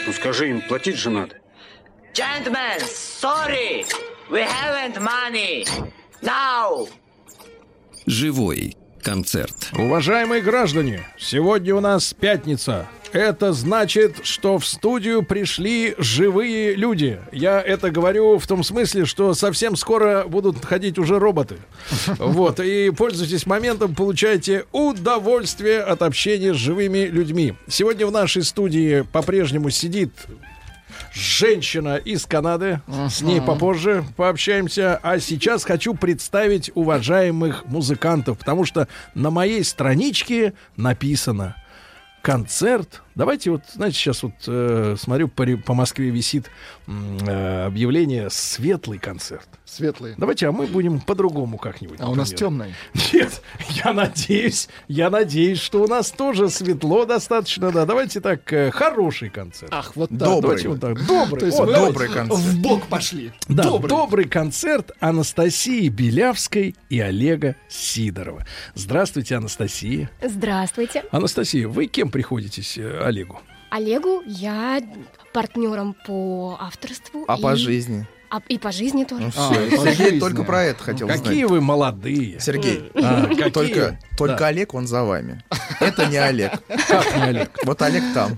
Ну 0.07 0.13
скажи 0.13 0.49
им, 0.49 0.61
платить 0.61 0.97
же 0.97 1.09
надо. 1.09 1.35
Gentlemen, 2.13 2.81
sorry, 2.81 3.85
we 4.29 4.45
haven't 4.45 4.97
money. 4.99 5.65
Now. 6.21 6.89
Живой 8.05 8.75
концерт. 9.01 9.69
Уважаемые 9.73 10.41
граждане, 10.41 11.07
сегодня 11.17 11.75
у 11.75 11.79
нас 11.79 12.13
пятница. 12.13 12.87
Это 13.13 13.51
значит, 13.51 14.21
что 14.23 14.57
в 14.57 14.65
студию 14.65 15.23
пришли 15.23 15.95
живые 15.97 16.75
люди. 16.75 17.19
Я 17.31 17.61
это 17.61 17.91
говорю 17.91 18.38
в 18.39 18.47
том 18.47 18.63
смысле, 18.63 19.05
что 19.05 19.33
совсем 19.33 19.75
скоро 19.75 20.25
будут 20.27 20.63
ходить 20.63 20.97
уже 20.97 21.19
роботы. 21.19 21.57
Вот, 22.31 22.59
и 22.59 22.91
пользуйтесь 22.91 23.45
моментом, 23.45 23.93
получайте 23.95 24.65
удовольствие 24.71 25.81
от 25.81 26.01
общения 26.01 26.53
с 26.53 26.57
живыми 26.57 27.05
людьми. 27.05 27.55
Сегодня 27.67 28.05
в 28.05 28.11
нашей 28.11 28.43
студии 28.43 29.01
по-прежнему 29.11 29.69
сидит 29.69 30.11
женщина 31.13 31.95
из 31.97 32.25
Канады. 32.25 32.81
С 33.09 33.21
ней 33.21 33.41
попозже 33.41 34.05
пообщаемся. 34.15 34.99
А 35.01 35.19
сейчас 35.19 35.63
хочу 35.63 35.93
представить 35.93 36.71
уважаемых 36.73 37.65
музыкантов, 37.65 38.38
потому 38.38 38.65
что 38.65 38.88
на 39.13 39.29
моей 39.29 39.63
страничке 39.63 40.53
написано 40.77 41.55
концерт. 42.22 43.02
Давайте 43.15 43.51
вот, 43.51 43.61
знаете, 43.73 43.97
сейчас 43.97 44.23
вот 44.23 44.33
э, 44.47 44.95
смотрю, 44.97 45.27
по, 45.27 45.45
по 45.65 45.73
Москве 45.73 46.09
висит 46.09 46.49
э, 46.88 47.65
объявление 47.65 48.29
«Светлый 48.29 48.99
концерт». 48.99 49.47
Светлый. 49.65 50.15
Давайте, 50.17 50.47
а 50.47 50.51
мы 50.51 50.67
будем 50.67 50.99
по-другому 50.99 51.57
как-нибудь. 51.57 51.97
А 52.01 52.09
у 52.09 52.15
нас 52.15 52.31
например. 52.31 52.49
темный. 52.49 52.75
Нет, 53.13 53.41
я 53.85 53.93
надеюсь, 53.93 54.67
я 54.89 55.09
надеюсь, 55.09 55.59
что 55.59 55.83
у 55.83 55.88
нас 55.88 56.11
тоже 56.11 56.49
светло 56.49 57.05
достаточно, 57.05 57.71
да. 57.71 57.85
Давайте 57.85 58.19
так, 58.19 58.51
э, 58.51 58.71
хороший 58.71 59.29
концерт. 59.29 59.71
Ах, 59.73 59.95
вот 59.95 60.09
так. 60.09 60.19
Добрый. 60.19 60.41
Давайте 60.41 60.67
вот 60.67 60.79
так. 60.81 61.07
Добрый. 61.07 61.39
То 61.39 61.45
есть 61.45 61.57
Вот, 61.57 61.67
вы 61.67 61.73
давайте. 61.73 62.23
В 62.23 62.59
бок 62.59 62.88
пошли. 62.88 63.31
Да, 63.47 63.63
Добрый. 63.63 63.89
добрый. 63.89 64.25
концерт 64.25 64.91
Анастасии 64.99 65.88
Белявской 65.88 66.75
и 66.89 66.99
Олега 66.99 67.55
Сидорова. 67.69 68.45
Здравствуйте, 68.75 69.35
Анастасия. 69.35 70.09
Здравствуйте. 70.21 71.05
Анастасия, 71.11 71.67
вы 71.67 71.88
кем 71.88 72.09
приходитесь 72.11 72.77
э, 72.77 73.00
Олегу? 73.03 73.39
Олегу 73.69 74.21
я 74.25 74.81
партнером 75.33 75.95
по 76.05 76.57
авторству. 76.59 77.25
А 77.27 77.37
и- 77.37 77.41
по 77.41 77.55
жизни? 77.55 78.07
А, 78.33 78.41
и 78.47 78.57
по 78.57 78.71
жизни 78.71 79.03
тоже. 79.03 79.23
Ну 79.23 79.29
всё, 79.29 79.83
Сергей 79.83 80.17
только 80.17 80.43
про 80.43 80.63
это 80.63 80.81
хотел 80.81 81.05
Какие 81.09 81.39
знать. 81.39 81.51
вы 81.51 81.59
молодые. 81.59 82.39
Сергей, 82.39 82.89
А, 82.95 83.27
какие? 83.27 83.49
только, 83.49 83.99
только 84.17 84.37
Да. 84.37 84.47
Олег, 84.47 84.73
он 84.73 84.87
за 84.87 85.03
вами. 85.03 85.43
Это 85.81 86.05
не 86.05 86.15
Олег. 86.15 86.53
Как 86.87 87.13
не 87.17 87.23
Олег? 87.23 87.59
Вот 87.65 87.81
Олег 87.81 88.03
там. 88.13 88.37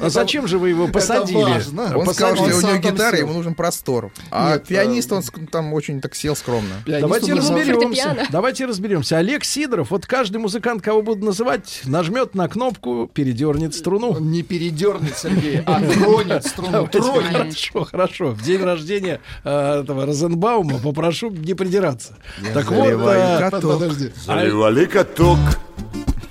А 0.00 0.10
зачем 0.10 0.46
же 0.46 0.58
вы 0.58 0.68
его 0.68 0.86
посадили? 0.86 1.60
Он 1.96 2.06
сказал, 2.14 2.36
что 2.36 2.44
у 2.44 2.60
него 2.60 2.76
гитара, 2.76 3.18
ему 3.18 3.32
нужен 3.32 3.54
простор. 3.54 4.12
А 4.30 4.52
Нет, 4.52 4.68
пианист, 4.68 5.10
он 5.10 5.22
там 5.50 5.72
очень 5.74 6.00
так 6.00 6.14
сел 6.14 6.36
скромно. 6.36 6.74
Давайте 6.86 7.34
разберемся. 7.34 8.26
Давайте 8.30 8.66
разберемся. 8.66 9.18
Олег 9.18 9.42
Сидоров, 9.42 9.90
вот 9.90 10.06
каждый 10.06 10.36
музыкант, 10.36 10.82
кого 10.82 11.02
буду 11.02 11.24
называть, 11.26 11.80
нажмет 11.84 12.36
на 12.36 12.48
кнопку, 12.48 13.10
передернет 13.12 13.74
струну. 13.74 14.18
Не 14.20 14.44
передернет, 14.44 15.18
Сергей, 15.18 15.62
а 15.66 15.80
тронет 15.80 16.46
струну. 16.46 16.86
Тронет. 16.86 17.56
Хорошо, 17.56 17.84
хорошо. 17.84 18.35
В 18.36 18.42
день 18.42 18.62
рождения 18.62 19.20
э, 19.44 19.80
этого 19.82 20.06
Розенбаума 20.06 20.78
попрошу 20.78 21.30
не 21.30 21.54
придираться. 21.54 22.16
так 22.54 22.70
вот, 22.70 22.86
э, 22.88 23.38
каток. 23.50 23.72
Подожди. 23.80 24.12
Заливали 24.24 24.84
каток. 24.86 25.38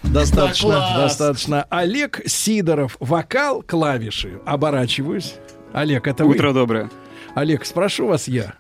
достаточно, 0.04 0.70
Да 0.70 0.98
достаточно. 1.04 1.64
Олег 1.70 2.22
Сидоров, 2.26 2.98
вокал, 3.00 3.62
клавиши. 3.62 4.40
Оборачиваюсь. 4.46 5.36
Олег, 5.74 6.08
это 6.08 6.26
Утро 6.26 6.50
вы? 6.50 6.54
доброе. 6.54 6.90
Олег, 7.34 7.66
спрошу 7.66 8.08
вас 8.08 8.28
я. 8.28 8.54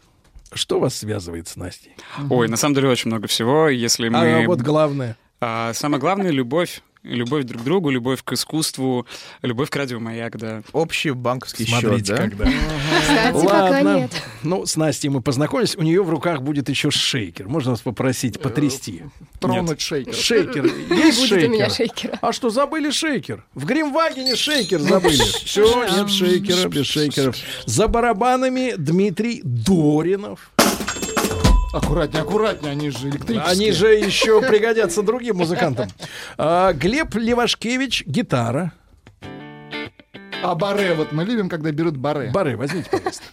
Что 0.53 0.79
вас 0.79 0.95
связывает 0.95 1.47
с 1.47 1.55
Настей? 1.55 1.95
Ой, 2.29 2.47
на 2.47 2.57
самом 2.57 2.75
деле 2.75 2.89
очень 2.89 3.09
много 3.09 3.27
всего. 3.27 3.69
Если 3.69 4.07
А 4.07 4.11
мы... 4.11 4.47
вот 4.47 4.61
главное. 4.61 5.17
А, 5.41 5.73
самое 5.73 5.99
главное— 5.99 6.29
любовь. 6.31 6.81
Любовь 7.05 7.43
друг 7.45 7.61
к 7.61 7.65
другу, 7.65 7.91
любовь 7.91 8.23
к 8.23 8.33
искусству, 8.33 9.05
любовь 9.43 9.69
к 9.69 9.75
радио 9.75 9.99
«Маяк», 9.99 10.37
да. 10.37 10.63
Общий 10.73 11.11
банковский 11.11 11.65
Смотрите, 11.65 11.97
счет, 11.97 12.07
да? 12.07 12.17
когда. 12.17 12.45
Кстати, 13.01 13.45
пока 13.45 13.69
Ладно. 13.69 13.97
нет. 13.99 14.11
Ну, 14.41 14.65
с 14.65 14.75
Настей 14.75 15.09
мы 15.09 15.21
познакомились. 15.21 15.75
У 15.75 15.83
нее 15.83 16.03
в 16.03 16.09
руках 16.09 16.41
будет 16.41 16.67
еще 16.67 16.89
шейкер. 16.89 17.47
Можно 17.47 17.71
вас 17.71 17.81
попросить 17.81 18.41
потрясти? 18.41 19.03
Тронуть 19.39 19.81
шейкер. 19.81 20.15
Шейкер. 20.15 20.65
Есть 20.89 21.19
будет 21.19 21.47
у 21.47 21.51
меня 21.51 21.69
шейкер? 21.69 22.17
А 22.21 22.33
что, 22.33 22.49
забыли 22.49 22.89
шейкер? 22.89 23.45
В 23.53 23.65
Гримвагене 23.65 24.35
шейкер 24.35 24.79
забыли. 24.79 25.21
Все, 25.45 25.85
нет 25.85 26.09
шейкера, 26.09 26.67
без 26.69 26.87
шейкеров. 26.87 27.35
За 27.65 27.87
барабанами 27.87 28.73
Дмитрий 28.77 29.41
Доринов. 29.43 30.51
Аккуратнее, 31.75 32.21
аккуратнее, 32.21 32.71
они 32.71 32.89
же 32.89 33.09
электрические. 33.09 33.51
Они 33.51 33.71
же 33.71 33.87
еще 33.93 34.41
пригодятся 34.41 35.01
другим 35.01 35.37
музыкантам. 35.37 35.89
А, 36.37 36.71
Глеб 36.71 37.13
Левашкевич, 37.15 38.05
гитара. 38.05 38.71
А 40.41 40.55
баре, 40.55 40.93
вот 40.93 41.11
мы 41.11 41.25
любим, 41.25 41.49
когда 41.49 41.71
берут 41.71 41.97
баре. 41.97 42.31
Бары, 42.31 42.55
возьмите, 42.55 42.89
пожалуйста. 42.89 43.23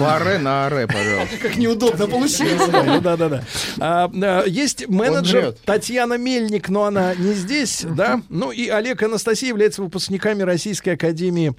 Баре 0.00 0.38
на 0.38 0.66
аре, 0.66 0.88
пожалуйста. 0.88 1.36
Как 1.40 1.56
неудобно 1.56 2.08
получилось. 2.08 2.68
Ну 2.72 3.00
да, 3.00 3.16
да, 3.16 3.28
да. 3.28 3.44
А, 3.78 4.10
а, 4.12 4.44
Есть 4.46 4.88
менеджер. 4.88 5.52
Татьяна 5.64 6.14
Мельник, 6.18 6.68
но 6.68 6.84
она 6.84 7.14
не 7.14 7.32
здесь, 7.34 7.84
да. 7.88 8.22
Ну 8.28 8.50
и 8.50 8.68
Олег 8.68 9.02
и 9.02 9.04
Анастасия 9.04 9.50
являются 9.50 9.82
выпускниками 9.82 10.42
Российской 10.42 10.90
Академии 10.90 11.54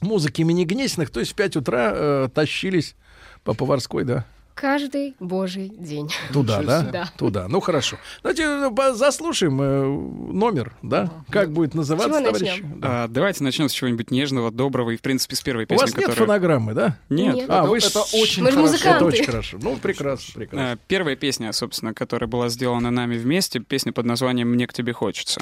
музыки 0.00 0.40
имени 0.40 0.64
Гнесиных. 0.64 1.10
То 1.10 1.20
есть 1.20 1.32
в 1.32 1.34
5 1.36 1.56
утра 1.56 1.92
э, 1.94 2.28
тащились 2.34 2.96
по 3.44 3.54
Поварской, 3.54 4.02
да. 4.02 4.24
Каждый 4.54 5.14
божий 5.18 5.68
день. 5.70 6.10
Туда, 6.32 6.62
да? 6.62 6.82
Да. 6.82 7.10
Туда. 7.16 7.48
Ну 7.48 7.60
хорошо. 7.60 7.96
Давайте 8.22 8.42
э, 8.44 8.92
заслушаем 8.94 9.60
э, 9.62 9.84
номер, 10.32 10.74
да? 10.82 11.10
Как 11.30 11.52
будет 11.52 11.74
называться, 11.74 12.18
чего 12.20 12.32
товарищ? 12.32 12.48
начнем? 12.60 12.80
Да. 12.80 13.04
А, 13.04 13.08
давайте 13.08 13.44
начнем 13.44 13.68
с 13.68 13.72
чего-нибудь 13.72 14.10
нежного, 14.10 14.50
доброго 14.50 14.90
и, 14.90 14.96
в 14.96 15.00
принципе, 15.00 15.36
с 15.36 15.40
первой 15.40 15.64
У 15.64 15.66
песни, 15.66 15.82
вас 15.82 15.96
нет 15.96 16.06
которая... 16.06 16.26
фонограммы, 16.26 16.74
да? 16.74 16.98
Нет. 17.08 17.34
Нет. 17.34 17.50
А, 17.50 17.64
вы 17.64 17.78
Это 17.78 17.88
ж- 17.88 18.14
очень 18.14 18.42
Мы 18.42 18.50
же 18.50 18.56
хорошо. 18.56 18.72
музыканты. 18.72 18.96
Это 18.96 19.04
очень 19.06 19.24
хорошо. 19.24 19.58
Ну, 19.60 19.76
прекрасно, 19.76 20.34
прекрасно. 20.34 20.72
А, 20.72 20.76
Первая 20.86 21.16
песня, 21.16 21.52
собственно, 21.52 21.94
которая 21.94 22.28
была 22.28 22.48
сделана 22.48 22.90
нами 22.90 23.16
вместе, 23.16 23.58
песня 23.60 23.92
под 23.92 24.04
названием 24.06 24.48
«Мне 24.50 24.66
к 24.66 24.72
тебе 24.72 24.92
хочется». 24.92 25.40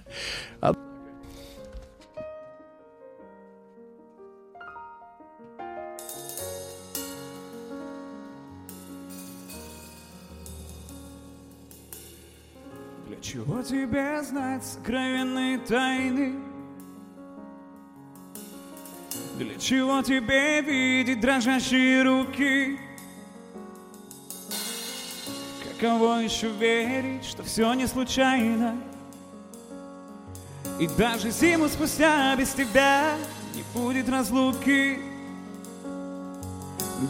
чего 13.20 13.62
тебе 13.62 14.22
знать 14.22 14.64
сокровенные 14.64 15.58
тайны? 15.58 16.36
Для 19.36 19.58
чего 19.58 20.02
тебе 20.02 20.62
видеть 20.62 21.20
дрожащие 21.20 22.02
руки? 22.02 22.78
Каково 25.64 26.20
еще 26.20 26.50
верить, 26.50 27.24
что 27.24 27.42
все 27.42 27.72
не 27.74 27.86
случайно? 27.86 28.76
И 30.78 30.86
даже 30.88 31.30
зиму 31.30 31.68
спустя 31.68 32.34
без 32.36 32.50
тебя 32.50 33.16
не 33.54 33.62
будет 33.74 34.08
разлуки 34.08 34.98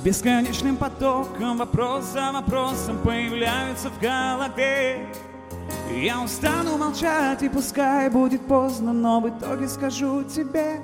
Бесконечным 0.05 0.77
потоком 0.77 1.59
вопрос 1.59 2.05
за 2.05 2.31
вопросом 2.31 2.99
появляются 3.03 3.91
в 3.91 4.01
голове 4.01 5.09
Я 5.97 6.23
устану 6.23 6.79
молчать 6.79 7.43
и 7.43 7.49
пускай 7.49 8.09
будет 8.11 8.47
поздно, 8.47 8.93
но 8.93 9.21
в 9.21 9.29
итоге 9.29 9.69
скажу 9.69 10.23
тебе 10.25 10.81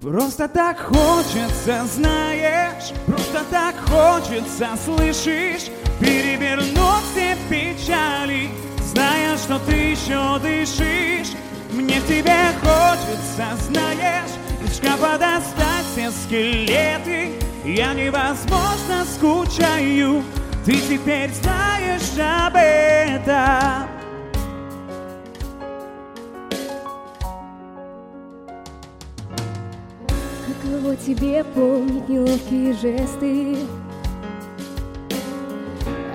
Просто 0.00 0.46
так 0.46 0.78
хочется, 0.78 1.84
знаешь, 1.86 2.92
просто 3.06 3.40
так 3.50 3.74
хочется, 3.88 4.68
слышишь, 4.84 5.70
перевернуть 5.98 7.02
все 7.10 7.36
печали, 7.48 8.50
зная, 8.82 9.36
что 9.36 9.58
ты 9.60 9.72
еще 9.72 10.38
дышишь. 10.38 11.34
Мне 11.72 12.00
тебе 12.02 12.52
хочется, 12.60 13.46
знаешь, 13.68 14.30
из 14.62 14.76
шкафа 14.76 15.18
достать 15.18 15.86
все 15.92 16.10
скелеты. 16.10 17.32
Я 17.64 17.94
невозможно 17.94 19.04
скучаю, 19.16 20.22
ты 20.66 20.80
теперь 20.80 21.30
знаешь 21.32 22.18
об 22.18 22.56
этом. 22.56 23.88
Каково 30.44 30.96
тебе 30.96 31.44
помнить 31.44 32.08
неловкие 32.08 32.72
жесты? 32.72 33.58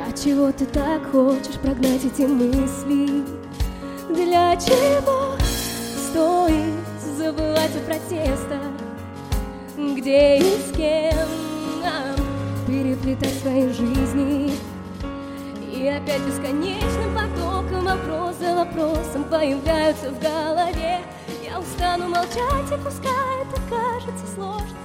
А 0.05 0.11
чего 0.21 0.51
ты 0.51 0.65
так 0.65 1.09
хочешь 1.11 1.57
прогнать 1.61 2.03
эти 2.03 2.23
мысли? 2.23 3.23
Для 4.09 4.57
чего 4.57 5.37
стоит 6.09 6.99
забывать 7.15 7.71
о 7.73 7.85
протестах? 7.85 8.59
Где 9.77 10.39
и 10.39 10.57
с 10.59 10.75
кем 10.75 11.29
нам 11.81 12.20
переплетать 12.71 13.37
свои 13.41 13.67
жизни? 13.67 14.53
И 15.73 15.87
опять 15.87 16.21
бесконечным 16.21 17.13
потоком 17.13 17.85
вопрос 17.85 18.37
за 18.37 18.55
вопросом 18.55 19.25
появляются 19.25 20.11
в 20.11 20.19
голове. 20.21 20.99
Я 21.43 21.59
устану 21.59 22.07
молчать, 22.07 22.71
и 22.71 22.77
пускай 22.83 23.41
это 23.41 23.61
кажется 23.69 24.25
сложно. 24.33 24.77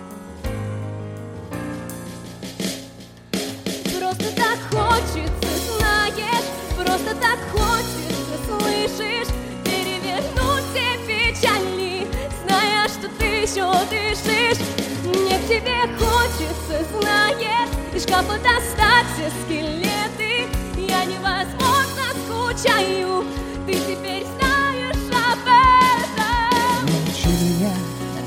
Просто 3.98 4.34
так 4.34 4.58
хочется, 4.70 5.50
знаешь, 5.78 6.46
просто 6.74 7.14
так 7.20 7.38
хочется, 7.52 8.36
слышишь, 8.48 9.32
перевернуть 9.64 10.64
все 10.72 10.98
печали, 11.06 12.06
зная, 12.42 12.88
что 12.88 13.08
ты 13.18 13.26
еще 13.42 13.70
дышишь. 13.90 14.64
Мне 15.04 15.38
к 15.38 15.46
тебе 15.46 15.78
хочется, 15.98 16.84
знаешь, 16.98 17.65
из 17.96 18.02
шкафа 18.02 18.38
достать 18.38 19.06
все 19.14 19.30
скелеты. 19.44 20.46
Я 20.76 21.04
невозможно 21.04 22.04
скучаю, 22.24 23.24
ты 23.66 23.72
теперь 23.72 24.26
знаешь 24.36 24.96
об 25.10 25.40
этом. 25.46 26.86
Научи 26.92 27.28
меня 27.28 27.72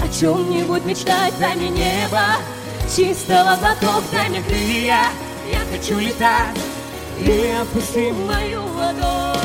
О 0.02 0.08
чем-нибудь 0.08 0.86
мечтать, 0.86 1.34
дай 1.40 1.56
мне 1.56 1.70
небо, 1.70 2.38
чистого 2.96 3.58
глоток, 3.58 4.04
дай 4.12 4.30
мне 4.30 4.41
крылья. 4.41 5.04
Я 5.52 5.60
хочу 5.72 6.00
летать 6.00 6.58
и 7.20 7.54
отпусти 7.62 8.12
мою 8.12 8.64
ладонь. 8.76 9.39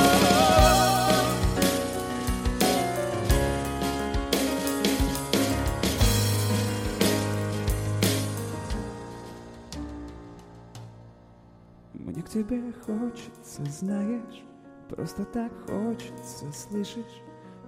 Тебе 12.35 12.73
хочется, 12.85 13.65
знаешь, 13.66 14.43
просто 14.89 15.24
так 15.27 15.52
хочется, 15.69 16.51
слышишь, 16.52 17.23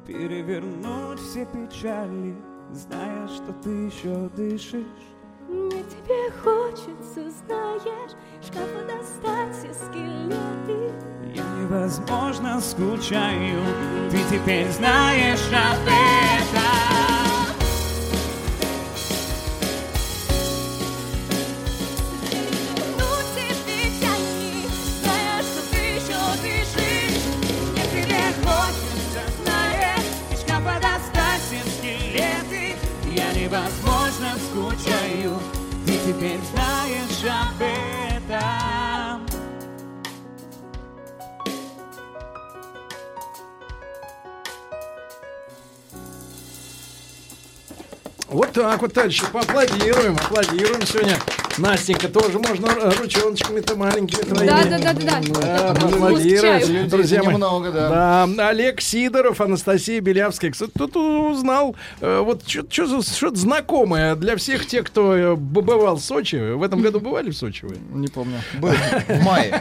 перевернуть 0.05 1.21
все 1.21 1.47
печали, 1.47 2.35
зная, 2.73 3.29
что 3.29 3.53
ты 3.63 3.71
еще 3.71 4.29
дышишь. 4.31 4.83
Мне 5.49 5.85
тебе 5.85 6.33
хочется, 6.43 7.31
знаешь, 7.47 8.17
из 8.41 8.49
шкафа 8.49 8.85
достать 8.89 9.55
все 9.55 9.73
скелеты. 9.73 10.93
Я 11.33 11.45
невозможно 11.61 12.61
скучаю, 12.61 13.63
ты 14.11 14.19
теперь 14.29 14.69
знаешь 14.73 15.47
об 15.53 15.87
этом. 15.87 17.56
Теперь 36.17 36.41
знаешь 36.53 37.25
об 37.25 37.61
этом. 37.61 39.27
Вот 48.29 48.53
так 48.53 48.81
вот, 48.83 48.93
товарищи, 48.93 49.25
поаплодируем, 49.33 50.17
аплодируем 50.17 50.83
сегодня. 50.87 51.19
Настенька, 51.59 52.09
тоже 52.09 52.39
можно 52.39 52.69
ручоночками-то 53.01 53.77
маленькими 53.77 54.21
твоими. 54.23 54.47
Да-да-да-да. 54.51 55.21
Да, 55.41 55.75
Ну, 55.81 55.89
поаплодировать, 55.91 56.65
смущаю. 56.65 56.89
друзья 56.89 57.23
мои. 57.23 57.33
Немного, 57.35 57.73
да. 57.73 58.27
Да, 58.27 58.49
Олег 58.49 58.81
Сидоров, 58.83 59.41
Анастасия 59.41 60.01
Белявская. 60.01 60.51
Кстати, 60.51 60.73
тут 60.77 60.97
узнал 60.97 61.75
э, 62.01 62.21
вот 62.21 62.43
что-то 62.47 63.37
знакомое 63.37 64.17
для 64.17 64.37
всех 64.37 64.67
тех, 64.67 64.85
кто 64.87 65.15
э, 65.17 65.35
бывал 65.35 65.97
в 65.97 66.03
Сочи. 66.03 66.37
В 66.53 66.63
этом 66.63 66.83
году 66.83 67.01
бывали 67.01 67.31
в 67.31 67.37
Сочи 67.37 67.65
вы? 67.65 67.77
Не 67.95 68.09
помню. 68.09 68.39
Был 68.61 68.71
в 69.09 69.23
мае. 69.23 69.53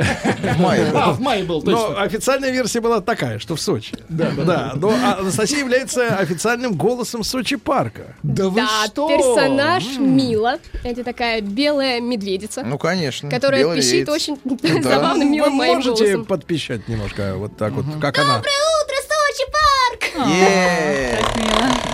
В 0.56 0.60
мае. 0.60 0.92
А, 0.94 1.12
в 1.14 1.22
мае 1.22 1.44
был, 1.46 1.62
Но 1.64 1.72
точно. 1.88 2.02
официальная 2.04 2.52
версия 2.52 2.82
была 2.82 3.00
такая, 3.00 3.40
что 3.40 3.56
в 3.56 3.62
Сочи. 3.62 3.94
Да, 4.10 4.32
да. 4.46 4.74
Но 4.76 4.90
Анастасия 5.20 5.60
является 5.60 6.08
официальным 6.18 6.74
голосом 6.74 7.24
Сочи 7.24 7.56
парка. 7.56 8.16
Да 8.22 8.50
вы 8.50 8.62
Да, 8.62 8.86
что? 8.88 9.08
персонаж 9.08 9.98
Мила. 9.98 10.60
Это 10.84 11.04
такая 11.06 11.40
белая 11.42 11.85
медведица. 12.00 12.64
Ну, 12.64 12.78
конечно. 12.78 13.30
Которая 13.30 13.62
Белый 13.62 13.78
пищит 13.78 14.08
яйц. 14.08 14.10
очень 14.10 14.38
Да. 14.44 14.82
забавным, 14.90 15.28
Вы 15.30 15.36
милым 15.36 15.54
моим 15.54 15.76
можете 15.76 16.04
голосом. 16.06 16.26
подпищать 16.26 16.88
немножко 16.88 17.34
вот 17.36 17.58
так 17.58 17.74
вот, 17.74 17.86
как 18.02 18.18
она. 18.20 18.38
Доброе 18.38 18.62
утро, 18.84 18.96
Сочи 19.02 19.46
парк! 19.52 20.02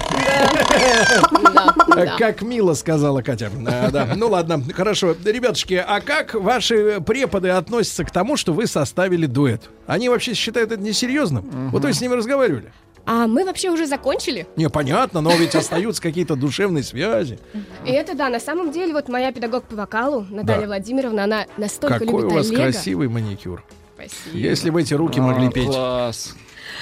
Да, 1.52 1.72
Э, 1.98 2.06
да. 2.06 2.16
Как 2.18 2.42
мило 2.42 2.74
сказала 2.74 3.22
Катя. 3.22 3.52
Э, 3.68 3.90
да. 3.92 4.10
Ну 4.16 4.30
ладно, 4.30 4.64
хорошо. 4.74 5.16
Ребятушки, 5.26 5.74
а 5.86 6.00
как 6.02 6.34
ваши 6.34 7.02
преподы 7.02 7.50
относятся 7.50 8.04
к 8.06 8.12
тому, 8.12 8.38
что 8.38 8.54
вы 8.54 8.68
составили 8.68 9.26
дуэт? 9.26 9.62
Они 9.88 10.10
вообще 10.10 10.34
считают 10.34 10.72
это 10.72 10.82
несерьезным? 10.82 11.70
Вот 11.72 11.84
вы 11.84 11.94
с 11.94 12.02
ними 12.02 12.14
разговаривали? 12.16 12.72
А 13.06 13.28
мы 13.28 13.46
вообще 13.46 13.70
уже 13.72 13.88
закончили? 13.88 14.48
Не, 14.56 14.70
понятно, 14.70 15.22
но 15.22 15.32
ведь 15.36 15.56
остаются 15.56 16.02
какие-то 16.02 16.36
душевные 16.36 16.84
связи. 16.84 17.40
И 17.86 17.92
это 17.92 18.16
да, 18.16 18.30
на 18.30 18.40
самом 18.40 18.72
деле, 18.72 18.94
вот 18.94 19.10
моя 19.10 19.32
педагог 19.32 19.64
по 19.66 19.76
вокалу, 19.76 20.26
Наталья 20.30 20.62
Да. 20.62 20.68
Владимировна, 20.68 21.24
она 21.24 21.46
настолько 21.58 22.00
Какой 22.00 22.14
у 22.14 22.20
любит 22.22 22.34
вас 22.36 22.48
Олега. 22.50 22.64
красивый 22.64 23.08
маникюр. 23.10 23.64
Спасибо. 23.96 24.38
Если 24.38 24.70
бы 24.70 24.82
эти 24.82 24.94
руки 24.94 25.20
могли 25.20 25.48
А, 25.48 25.52
петь. 25.52 25.66
Класс. 25.68 26.36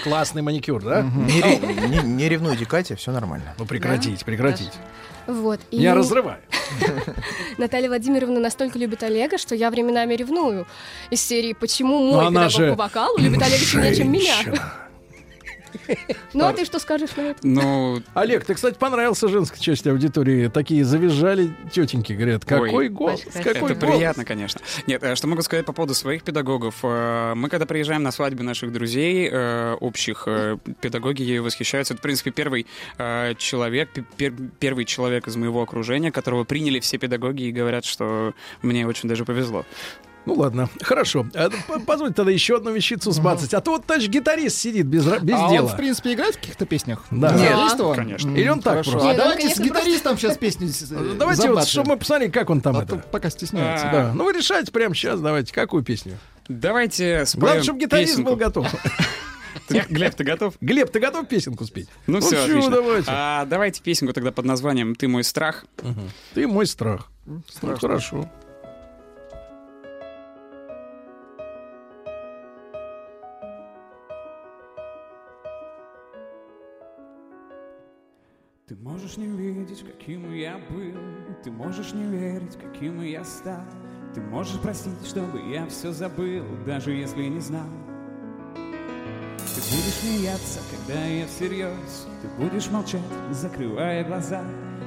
Классный 0.04 0.42
маникюр, 0.42 0.84
да? 0.84 1.02
Не, 1.02 1.42
ре- 1.42 2.04
не- 2.04 2.30
ревнуйте, 2.30 2.66
Катя, 2.66 2.96
все 2.96 3.12
нормально. 3.12 3.56
Ну 3.58 3.66
прекратите, 3.66 4.24
прекратите. 4.24 4.72
Вот. 5.28 5.60
И 5.72 5.78
Я 5.78 5.96
разрываю. 5.96 6.40
Наталья 7.58 7.88
Владимировна 7.88 8.40
настолько 8.40 8.78
любит 8.80 9.04
Олега, 9.04 9.38
что 9.38 9.56
я 9.56 9.70
временами 9.70 10.14
ревную. 10.16 10.68
Из 11.10 11.22
серии 11.22 11.54
«Почему 11.54 12.12
мой 12.14 12.28
педагог 12.30 12.78
по 12.78 12.84
вокалу 12.84 13.18
любит 13.18 13.42
Олега 13.42 13.64
сильнее, 13.64 13.96
чем 13.96 14.12
меня?» 14.12 14.34
Ну, 16.34 16.46
а 16.46 16.54
ты 16.54 16.66
что 16.66 16.80
скажешь 16.80 17.16
на 17.16 17.22
это? 17.22 17.40
Ну, 17.44 18.02
Олег, 18.14 18.46
ты, 18.46 18.54
кстати, 18.54 18.76
понравился 18.78 19.28
женской 19.28 19.60
части 19.60 19.90
аудитории. 19.90 20.48
Такие 20.48 20.84
завизжали 20.86 21.52
тетеньки, 21.72 22.14
говорят, 22.14 22.46
какой 22.46 22.70
Ой, 22.72 22.90
голос, 22.90 23.22
это 23.34 23.54
какой 23.54 23.74
голос. 23.76 23.96
приятно, 23.96 24.26
конечно. 24.26 24.62
Нет, 24.88 25.04
э, 25.04 25.16
что 25.16 25.28
могу 25.28 25.42
сказать 25.42 25.66
по 25.66 25.74
поводу 25.74 25.94
своих 25.94 26.24
педагогов. 26.24 26.76
Э, 26.84 27.34
Мы, 27.36 27.50
когда 27.50 27.66
приезжаем 27.66 28.04
на 28.04 28.12
свадьбы 28.12 28.44
наших 28.44 28.72
друзей 28.72 29.30
э, 29.32 29.74
общих, 29.80 30.28
педагоги 30.82 31.22
ею 31.24 31.44
восхищаются. 31.44 31.94
Это, 31.94 32.00
в 32.00 32.04
принципе, 32.04 32.32
первый 32.32 32.66
человек, 33.38 33.90
пе- 33.92 34.06
пер- 34.18 34.50
первый 34.60 34.86
человек 34.86 35.28
из 35.28 35.36
моего 35.36 35.62
окружения, 35.62 36.12
которого 36.12 36.44
приняли 36.44 36.80
все 36.80 36.98
педагоги 36.98 37.44
и 37.44 37.52
говорят, 37.52 37.86
что 37.86 38.34
мне 38.62 38.86
очень 38.88 39.08
даже 39.10 39.26
повезло. 39.26 39.66
Ну 40.26 40.34
ладно, 40.36 40.70
хорошо. 40.82 41.26
А, 41.34 41.50
Позвольте 41.86 42.14
тогда 42.16 42.32
еще 42.32 42.58
одну 42.58 42.72
вещицу 42.72 43.12
сбацать. 43.12 43.54
А 43.54 43.62
то 43.62 43.72
вот 43.72 43.86
товарищ 43.86 44.08
гитарист 44.10 44.58
сидит 44.58 44.86
без, 44.86 45.06
без 45.06 45.36
а 45.36 45.50
дела. 45.50 45.64
он, 45.64 45.68
в 45.68 45.76
принципе, 45.78 46.14
играет 46.14 46.36
в 46.36 46.40
каких-то 46.40 46.66
песнях? 46.66 47.04
Да. 47.10 47.32
Нет. 47.34 47.50
Да, 47.52 47.64
Есть 47.64 47.80
он? 47.80 47.96
конечно. 47.96 48.30
Или 48.36 48.48
он 48.50 48.62
так 48.62 48.74
хорошо. 48.74 48.92
просто? 48.92 49.10
А 49.10 49.12
Нет, 49.14 49.22
он, 49.22 49.30
давайте 49.32 49.56
с 49.56 49.60
гитаристом 49.60 50.18
сейчас 50.18 50.38
песню 50.38 50.68
Ну, 50.92 51.14
Давайте 51.16 51.42
вот, 51.44 51.48
забацаем. 51.50 51.68
чтобы 51.68 51.90
мы 51.90 51.98
посмотрели, 51.98 52.30
как 52.32 52.50
он 52.50 52.62
там 52.62 52.78
А 52.78 52.84
это. 52.84 52.98
то 52.98 53.04
пока 53.12 53.30
стесняется. 53.30 53.90
Да. 53.92 54.12
Ну 54.14 54.26
вы 54.26 54.34
решайте 54.34 54.72
прямо 54.72 54.94
сейчас, 54.94 55.20
давайте, 55.20 55.54
какую 55.54 55.84
песню? 55.84 56.18
Давайте 56.48 57.26
споем 57.26 57.42
Главное, 57.42 57.64
чтобы 57.64 57.80
гитарист 57.80 58.12
песенку. 58.14 58.30
был 58.32 58.38
готов. 58.38 58.68
Ты- 59.68 59.86
Глеб, 59.90 60.16
ты 60.16 60.24
готов? 60.24 60.54
Глеб, 60.62 60.92
ты 60.92 61.00
готов 61.00 61.28
песенку 61.28 61.64
спеть? 61.66 61.88
Ну, 62.08 62.20
все, 62.22 62.36
чё, 62.36 62.42
отлично. 62.44 62.72
давайте. 62.72 63.06
А, 63.08 63.46
давайте 63.46 63.82
песенку 63.82 64.14
тогда 64.14 64.32
под 64.32 64.46
названием 64.46 64.96
«Ты 64.96 65.08
мой 65.08 65.24
страх». 65.24 65.66
Ты 66.34 66.48
мой 66.48 66.66
страх. 66.66 67.08
Ну, 67.26 67.42
Страшно. 67.48 67.78
хорошо. 67.88 68.30
Можешь 79.00 79.18
не 79.18 79.28
видеть, 79.28 79.86
каким 79.86 80.34
я 80.34 80.60
был. 80.70 81.00
Ты 81.44 81.52
можешь 81.52 81.94
не 81.94 82.04
верить, 82.04 82.58
каким 82.62 83.02
я 83.02 83.24
стал. 83.24 83.64
Ты 84.14 84.20
можешь 84.20 84.60
простить, 84.60 85.06
чтобы 85.06 85.40
я 85.54 85.68
все 85.68 85.92
забыл 85.92 86.44
Даже 86.66 86.92
если 86.92 87.24
не 87.26 87.40
знал. 87.40 87.68
Ты 88.56 89.62
будешь 89.72 89.94
смеяться, 90.02 90.60
когда 90.72 91.06
я 91.06 91.28
всерьез 91.28 92.08
Ты 92.22 92.28
будешь 92.44 92.70
молчать, 92.70 93.02
закрывая 93.32 94.04
глаза. 94.04 94.44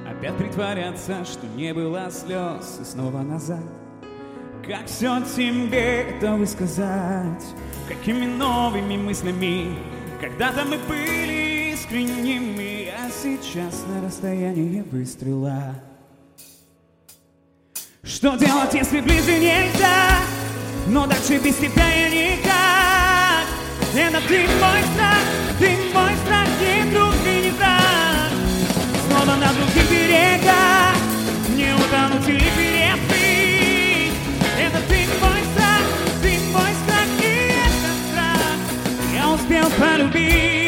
Опять 0.07 0.37
притворяться, 0.37 1.25
что 1.25 1.47
не 1.47 1.73
было 1.73 2.11
слез 2.11 2.81
И 2.83 2.85
снова 2.85 3.23
назад. 3.23 3.65
Как 4.67 4.87
все 4.87 5.21
тебе 5.23 6.19
готовы 6.21 6.47
сказать 6.47 7.45
Какими 7.89 8.27
новыми 8.27 8.97
мыслями? 8.97 9.75
Когда-то 10.21 10.65
мы 10.65 10.79
были 10.87 11.73
искренними 11.73 12.82
сейчас 13.23 13.85
на 13.89 14.07
расстоянии 14.07 14.83
выстрела. 14.91 15.75
Что 18.03 18.37
делать, 18.37 18.73
если 18.75 19.01
ближе 19.01 19.39
нельзя? 19.39 20.19
Но 20.89 21.07
дальше 21.07 21.39
без 21.39 21.57
тебя 21.57 21.89
я 21.89 22.09
никак. 22.09 23.47
Это 23.95 24.21
ты 24.27 24.39
мой 24.41 24.83
страх, 24.95 25.23
ты 25.59 25.71
мой 25.93 26.13
страх 26.25 26.49
Не 26.61 26.91
друг 26.91 27.15
и 27.27 27.45
не 27.45 27.51
враг. 27.51 28.33
Снова 29.07 29.37
на 29.37 29.53
других 29.53 29.91
берегах 29.91 30.97
Не 31.55 31.75
утонуть 31.75 32.29
или 32.29 32.51
переплыть 32.57 34.15
Это 34.59 34.79
ты 34.89 35.07
мой 35.21 35.41
страх, 35.53 35.83
ты 36.23 36.39
мой 36.53 36.73
страх 36.83 37.09
И 37.21 37.53
этот 37.67 37.97
страх. 38.09 38.57
Я 39.15 39.31
успел 39.31 39.71
полюбить 39.79 40.62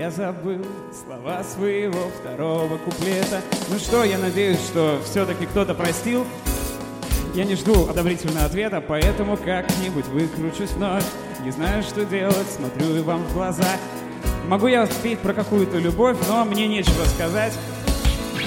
я 0.00 0.10
забыл 0.10 0.64
слова 1.04 1.44
своего 1.44 2.08
второго 2.18 2.78
куплета. 2.78 3.42
Ну 3.68 3.78
что, 3.78 4.02
я 4.02 4.16
надеюсь, 4.16 4.56
что 4.56 4.98
все-таки 5.04 5.44
кто-то 5.44 5.74
простил. 5.74 6.26
Я 7.34 7.44
не 7.44 7.54
жду 7.54 7.86
одобрительного 7.86 8.46
ответа, 8.46 8.80
поэтому 8.80 9.36
как-нибудь 9.36 10.06
выкручусь 10.06 10.70
вновь. 10.70 11.04
Не 11.44 11.50
знаю, 11.50 11.82
что 11.82 12.06
делать, 12.06 12.46
смотрю 12.50 12.96
и 12.96 13.00
вам 13.00 13.24
в 13.24 13.34
глаза. 13.34 13.76
Могу 14.48 14.68
я 14.68 14.86
спеть 14.86 15.18
про 15.18 15.34
какую-то 15.34 15.76
любовь, 15.76 16.16
но 16.26 16.46
мне 16.46 16.66
нечего 16.66 17.04
сказать. 17.04 17.52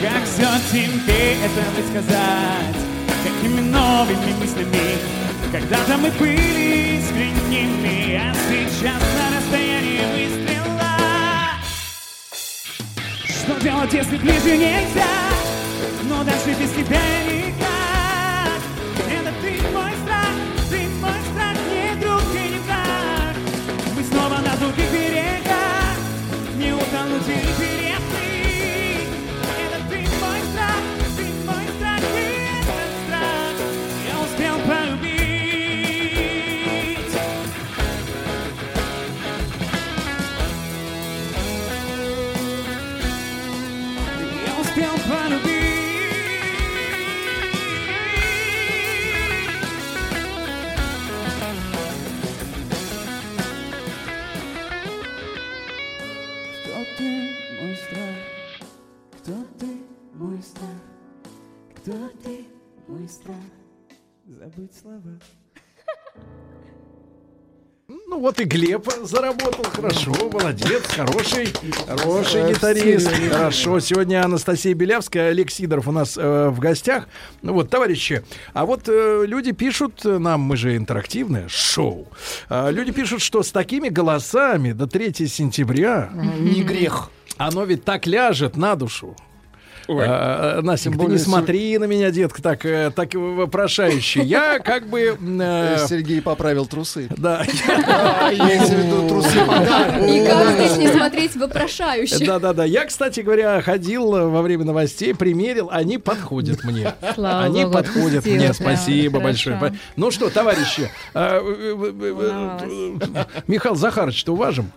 Как 0.01 0.23
все 0.23 0.47
тебе 0.71 1.33
это 1.35 1.61
высказать? 1.77 2.77
Какими 3.23 3.61
новыми 3.61 4.33
мыслями? 4.39 4.97
Когда-то 5.51 5.97
мы 5.99 6.09
были 6.17 6.97
искренними, 6.97 8.15
а 8.15 8.33
сейчас 8.49 8.99
на 8.99 9.37
расстоянии 9.37 9.99
выстрела. 10.15 10.72
Что 13.43 13.59
делать, 13.59 13.91
если 13.91 14.15
ближе 14.17 14.57
нельзя? 14.57 15.03
Но 16.03 16.23
дальше 16.23 16.55
без 16.57 16.71
тебя 16.71 16.97
я 16.97 17.47
никак. 17.47 17.82
Забыть 64.43 64.75
слова. 64.75 64.99
Ну 68.07 68.19
вот 68.19 68.39
и 68.39 68.45
Глеб 68.45 68.87
заработал 69.03 69.65
хорошо, 69.65 70.13
молодец, 70.31 70.83
хороший, 70.87 71.47
хороший 71.85 72.41
Э, 72.41 72.53
гитарист. 72.53 73.11
все, 73.11 73.29
Хорошо, 73.29 73.79
сегодня 73.81 74.23
Анастасия 74.23 74.73
Белявская, 74.73 75.29
Олег 75.31 75.51
Сидоров 75.51 75.87
у 75.87 75.91
нас 75.91 76.17
э, 76.17 76.47
в 76.49 76.59
гостях. 76.59 77.07
Ну 77.41 77.53
вот, 77.53 77.69
товарищи, 77.69 78.23
а 78.53 78.65
вот 78.65 78.83
э, 78.87 79.25
люди 79.27 79.51
пишут 79.51 80.05
нам, 80.05 80.41
мы 80.41 80.55
же 80.57 80.77
интерактивное 80.77 81.47
шоу, 81.49 82.07
А, 82.49 82.69
люди 82.69 82.91
пишут, 82.91 83.21
что 83.21 83.43
с 83.43 83.51
такими 83.51 83.89
голосами 83.89 84.71
до 84.71 84.87
3 84.87 85.27
сентября... 85.27 86.09
Не 86.13 86.63
грех. 86.63 87.09
Оно 87.37 87.63
ведь 87.65 87.83
так 87.83 88.07
ляжет 88.07 88.55
на 88.55 88.75
душу. 88.75 89.15
Ой. 89.87 90.05
А, 90.07 90.61
ты 90.61 90.89
более, 90.91 91.13
не 91.13 91.17
смотри 91.17 91.77
на 91.77 91.85
меня, 91.85 92.11
детка, 92.11 92.41
так, 92.41 92.65
э, 92.65 92.91
так 92.95 93.13
вопрошающе. 93.13 94.21
Я 94.21 94.59
как 94.59 94.87
бы... 94.87 95.17
э, 95.19 95.85
Сергей 95.87 96.21
поправил 96.21 96.65
трусы. 96.65 97.07
Да. 97.17 97.43
А, 97.87 98.33
Имеется 98.33 98.73
в 98.73 98.79
виду 98.79 99.07
трусы. 99.09 99.37
И 99.37 100.25
как 100.25 100.51
здесь 100.53 100.77
не 100.77 100.87
смотреть 100.87 101.35
вопрошающе? 101.35 102.25
Да-да-да. 102.25 102.63
Я, 102.63 102.85
кстати 102.85 103.19
говоря, 103.19 103.61
ходил 103.61 104.15
э, 104.15 104.27
во 104.27 104.41
время 104.41 104.65
новостей, 104.65 105.13
примерил, 105.13 105.69
они 105.71 105.97
подходят 105.97 106.63
мне. 106.63 106.93
Слава 107.13 107.43
Они 107.43 107.65
подходят 107.65 108.25
мне. 108.25 108.47
да, 108.47 108.53
Спасибо 108.53 109.19
большое. 109.19 109.77
Ну 109.95 110.11
что, 110.11 110.29
товарищи, 110.29 110.89
э, 111.13 111.41
э, 111.41 111.93
э, 112.01 112.97
э, 113.15 113.25
Михаил 113.47 113.75
Захарович-то 113.75 114.33
уважим? 114.33 114.71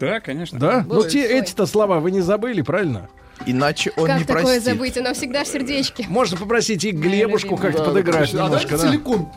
Да, 0.00 0.20
конечно. 0.20 0.58
Да? 0.58 0.84
Ну, 0.86 1.02
эти-то 1.02 1.66
слова 1.66 2.00
вы 2.00 2.10
не 2.10 2.20
забыли, 2.20 2.62
правильно? 2.62 3.08
Иначе 3.46 3.92
он 3.96 4.06
Как 4.06 4.18
не 4.18 4.24
такое 4.24 4.42
простит. 4.44 4.62
забыть? 4.64 4.96
Она 4.98 5.12
всегда 5.12 5.44
в 5.44 5.48
сердечке. 5.48 6.06
Можно 6.08 6.36
попросить 6.36 6.84
и 6.84 6.90
Глебушку 6.92 7.56
как-то 7.56 7.78
Да, 7.80 7.84
подыграть 7.86 8.32
А 8.34 8.36
немножко. 8.44 8.68
давайте 8.68 8.68
да? 8.70 8.78
целиком. 8.78 9.32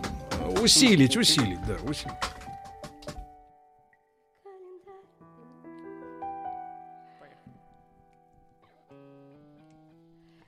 Усилить, 0.62 1.18
усилить, 1.18 1.60
да, 1.68 1.76
усилить. 1.90 2.14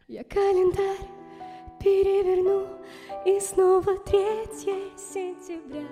Я 0.08 0.24
календарь 0.24 1.08
переверну 1.80 2.68
И 3.26 3.40
снова 3.40 3.98
3 3.98 4.18
сентября 4.98 5.88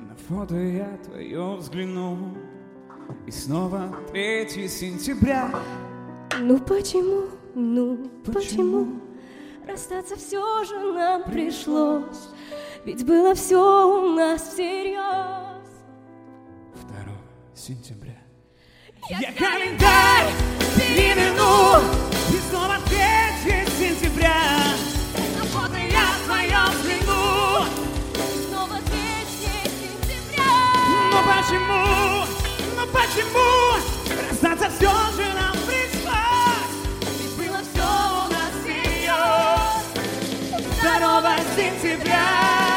На 0.00 0.14
фото 0.28 0.56
я 0.56 0.96
твое 1.04 1.56
взгляну 1.56 2.36
И 3.26 3.30
снова 3.30 3.94
3 4.12 4.68
сентября 4.68 5.50
Ну 6.40 6.58
почему 6.58 7.24
Ну, 7.54 8.10
почему 8.24 9.00
расстаться 9.66 10.16
все 10.16 10.64
же 10.64 10.92
нам 10.92 11.24
пришлось? 11.24 12.28
Ведь 12.84 13.04
было 13.04 13.34
все 13.34 13.58
у 13.58 14.14
нас 14.14 14.42
всерьез. 14.52 15.68
2 16.74 16.96
сентября. 17.54 18.16
Я 19.10 19.32
календарь 19.32 20.32
переверну 20.76 21.80
И 22.30 22.38
снова 22.50 22.76
3 22.88 22.98
сентября 23.78 24.34
На 25.38 25.44
фото 25.44 25.76
я 25.76 26.06
твоем 26.24 26.70
взгляну 26.70 27.66
Снова 28.48 28.76
3 28.76 28.84
сентября. 29.42 30.52
Но 31.12 31.18
почему, 31.34 31.82
но 32.76 32.86
почему 32.92 33.48
Расстаться 34.30 34.68
все 34.70 34.90
же 35.16 35.34
нам 35.34 35.57
2 41.58 41.64
сентября 41.82 42.67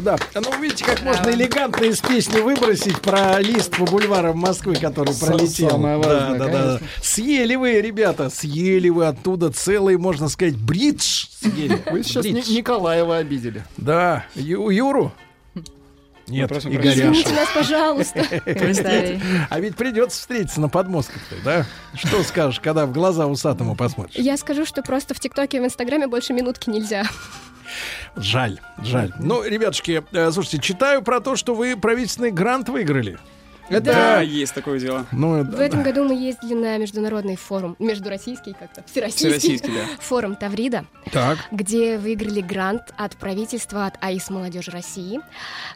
Да, 0.00 0.16
ну 0.34 0.60
видите, 0.60 0.84
как 0.84 1.02
можно 1.02 1.30
элегантно 1.30 1.84
из 1.84 2.00
песни 2.00 2.40
выбросить 2.40 3.00
про 3.00 3.40
лист 3.40 3.76
по 3.76 3.84
бульварам 3.84 4.38
Москвы, 4.38 4.74
который 4.76 5.14
пролетел. 5.14 5.70
самое 5.70 5.96
важное, 5.98 6.38
да, 6.38 6.46
да, 6.46 6.78
да. 6.78 6.80
Съели 7.02 7.54
вы, 7.56 7.80
ребята, 7.80 8.30
съели 8.30 8.88
вы 8.88 9.06
оттуда 9.06 9.50
целый, 9.50 9.96
можно 9.98 10.28
сказать, 10.28 10.56
бридж 10.56 11.26
съели. 11.40 11.78
Вы 11.90 12.02
сейчас 12.02 12.24
Бридж. 12.24 12.48
Ни- 12.50 12.56
Николаева 12.58 13.16
обидели. 13.18 13.64
Да, 13.76 14.24
Ю- 14.34 14.70
Юру? 14.70 15.12
Нет, 16.32 16.50
Игоряшу. 16.50 16.68
Извините 16.70 17.32
нас, 17.34 17.48
пожалуйста. 17.54 18.26
А 19.50 19.60
ведь 19.60 19.76
придется 19.76 20.18
встретиться 20.18 20.60
на 20.60 20.68
подмостках-то, 20.68 21.36
да? 21.44 21.66
Что 21.94 22.22
скажешь, 22.22 22.60
когда 22.60 22.86
в 22.86 22.92
глаза 22.92 23.26
усатому 23.26 23.76
посмотришь? 23.76 24.16
Я 24.16 24.36
скажу, 24.36 24.64
что 24.64 24.82
просто 24.82 25.14
в 25.14 25.20
ТикТоке 25.20 25.58
и 25.58 25.60
в 25.60 25.64
Инстаграме 25.64 26.06
больше 26.06 26.32
минутки 26.32 26.70
нельзя. 26.70 27.04
Жаль, 28.16 28.60
жаль. 28.82 29.12
Ну, 29.18 29.42
ребятушки, 29.42 30.04
э, 30.12 30.30
слушайте, 30.32 30.58
читаю 30.58 31.02
про 31.02 31.20
то, 31.20 31.36
что 31.36 31.54
вы 31.54 31.76
правительственный 31.76 32.30
грант 32.30 32.68
выиграли. 32.68 33.18
Это... 33.72 33.92
Да, 33.92 34.20
есть 34.20 34.54
такое 34.54 34.78
дело. 34.78 35.06
Ну, 35.12 35.42
В 35.44 35.60
этом 35.60 35.82
году 35.82 36.04
мы 36.04 36.14
ездили 36.14 36.54
на 36.54 36.76
международный 36.78 37.36
форум, 37.36 37.76
междуроссийский 37.78 38.54
как-то, 38.58 38.82
всероссийский, 38.86 39.28
Всероссийский, 39.38 39.72
да. 39.74 39.84
форум 40.00 40.36
Таврида, 40.36 40.84
Так. 41.12 41.38
где 41.50 41.98
выиграли 41.98 42.40
грант 42.40 42.82
от 42.96 43.16
правительства, 43.16 43.86
от 43.86 43.94
АИС 44.00 44.30
Молодежи 44.30 44.70
России 44.70 45.20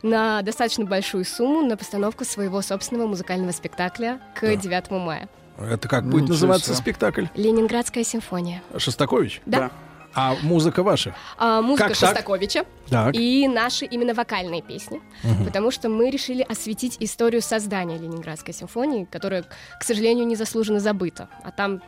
на 0.02 0.42
достаточно 0.42 0.84
большую 0.84 1.24
сумму 1.24 1.62
на 1.66 1.76
постановку 1.76 2.24
своего 2.24 2.62
собственного 2.62 3.06
музыкального 3.06 3.52
спектакля 3.52 4.20
к 4.34 4.56
9 4.56 4.90
мая. 4.90 5.28
Это 5.58 5.88
как 5.88 6.04
будет 6.04 6.22
Ничего 6.24 6.34
называться 6.34 6.66
себе. 6.74 6.76
спектакль? 6.76 7.24
Ленинградская 7.34 8.04
симфония. 8.04 8.62
Шостакович? 8.76 9.40
Да. 9.46 9.70
А 10.16 10.34
музыка 10.42 10.82
ваша? 10.82 11.14
А, 11.36 11.60
музыка 11.60 11.88
Как 11.88 11.98
так? 11.98 12.08
Шостаковича 12.08 12.64
Так. 12.88 13.14
и 13.14 13.46
наши 13.48 13.84
именно 13.84 14.14
вокальные 14.14 14.62
песни, 14.62 15.02
Мгм. 15.22 15.44
потому 15.44 15.70
что 15.70 15.90
мы 15.90 16.08
решили 16.10 16.40
осветить 16.42 16.96
историю 17.00 17.42
создания 17.42 17.98
Ленинградской 17.98 18.54
симфонии, 18.54 19.04
которая, 19.04 19.44
к 19.78 19.84
сожалению, 19.84 20.26
незаслуженно 20.26 20.80
забыта. 20.80 21.28
А 21.44 21.50
там, 21.50 21.82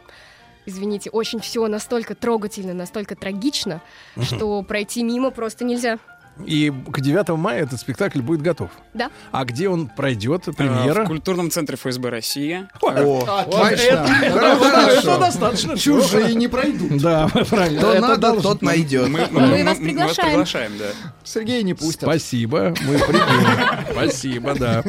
извините, 0.66 1.08
очень 1.08 1.40
все 1.40 1.66
настолько 1.68 2.14
трогательно, 2.14 2.74
настолько 2.74 3.16
трагично, 3.16 3.80
Мгм. 4.14 4.24
что 4.26 4.62
пройти 4.62 5.02
мимо 5.02 5.30
просто 5.30 5.64
нельзя. 5.64 5.98
И 6.46 6.72
к 6.92 7.00
9 7.00 7.28
мая 7.36 7.62
этот 7.62 7.80
спектакль 7.80 8.20
будет 8.20 8.42
готов. 8.42 8.70
Да. 8.94 9.10
А 9.32 9.44
где 9.44 9.68
он 9.68 9.88
пройдет? 9.88 10.48
А, 10.48 10.52
Премьера? 10.52 11.04
В 11.04 11.08
культурном 11.08 11.50
центре 11.50 11.76
ФСБ 11.76 12.10
России. 12.10 12.68
О, 12.80 12.90
вот 12.90 13.28
Отлично. 13.54 14.06
это, 14.20 14.94
это- 14.96 15.18
достаточно. 15.18 15.76
Чужие 15.76 16.34
не 16.34 16.48
пройдут. 16.48 17.00
Да, 17.00 17.28
правильно. 17.28 17.78
Кто 17.80 17.94
надо, 18.00 18.40
тот 18.40 18.62
найдет. 18.62 19.08
Мы, 19.08 19.26
Мы 19.30 19.40
вас 19.40 19.50
мы 19.50 19.64
вас 19.64 19.78
приглашаем. 19.78 20.28
приглашаем, 20.30 20.72
да. 20.78 20.86
Сергея 21.24 21.62
не 21.62 21.74
пустят. 21.74 22.02
Спасибо, 22.02 22.74
мы 22.86 22.98
придем. 22.98 23.92
Спасибо, 23.92 24.54
да. 24.54 24.84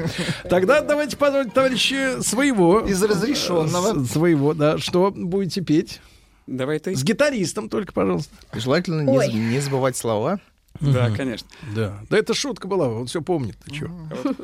Тогда 0.50 0.82
давайте 0.82 1.18
позвольте, 1.18 1.52
товарищи, 1.52 2.22
своего. 2.22 2.80
Из 2.82 3.02
разрешенного. 3.04 4.04
Своего, 4.06 4.54
да. 4.54 4.78
Что 4.78 5.12
будете 5.12 5.62
петь? 5.62 6.02
Давай 6.48 6.80
ты. 6.80 6.96
С 6.96 7.04
гитаристом 7.04 7.70
только, 7.70 7.94
пожалуйста. 7.94 8.34
Желательно 8.54 9.02
не 9.02 9.60
забывать 9.60 9.96
слова. 9.96 10.40
Да, 10.80 11.12
конечно. 11.16 11.48
Да. 11.76 12.00
Да 12.10 12.18
это 12.18 12.34
шутка 12.34 12.68
была, 12.68 12.88
он 12.88 13.08
все 13.08 13.22
помнит. 13.22 13.58
Ты 13.66 13.72
чё? 13.72 13.90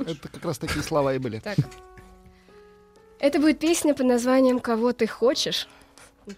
Это 0.08 0.28
как 0.30 0.44
раз 0.44 0.58
такие 0.58 0.84
слова 0.84 1.14
и 1.14 1.18
были. 1.18 1.40
Так. 1.40 1.58
Это 3.20 3.40
будет 3.40 3.60
песня 3.60 3.94
под 3.94 4.08
названием 4.08 4.60
«Кого 4.60 4.92
ты 4.92 5.08
хочешь». 5.08 5.68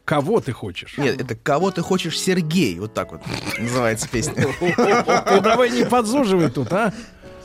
Кого 0.04 0.42
ты 0.42 0.52
хочешь? 0.52 0.98
Нет, 0.98 1.20
это 1.20 1.36
«Кого 1.36 1.72
ты 1.72 1.82
хочешь, 1.82 2.20
Сергей». 2.20 2.78
Вот 2.80 2.94
так 2.94 3.12
вот 3.12 3.22
называется 3.58 4.08
песня. 4.10 4.34
Ты 4.60 5.42
давай 5.42 5.72
не 5.72 5.86
подзуживай 5.86 6.50
тут, 6.50 6.72
а? 6.72 6.94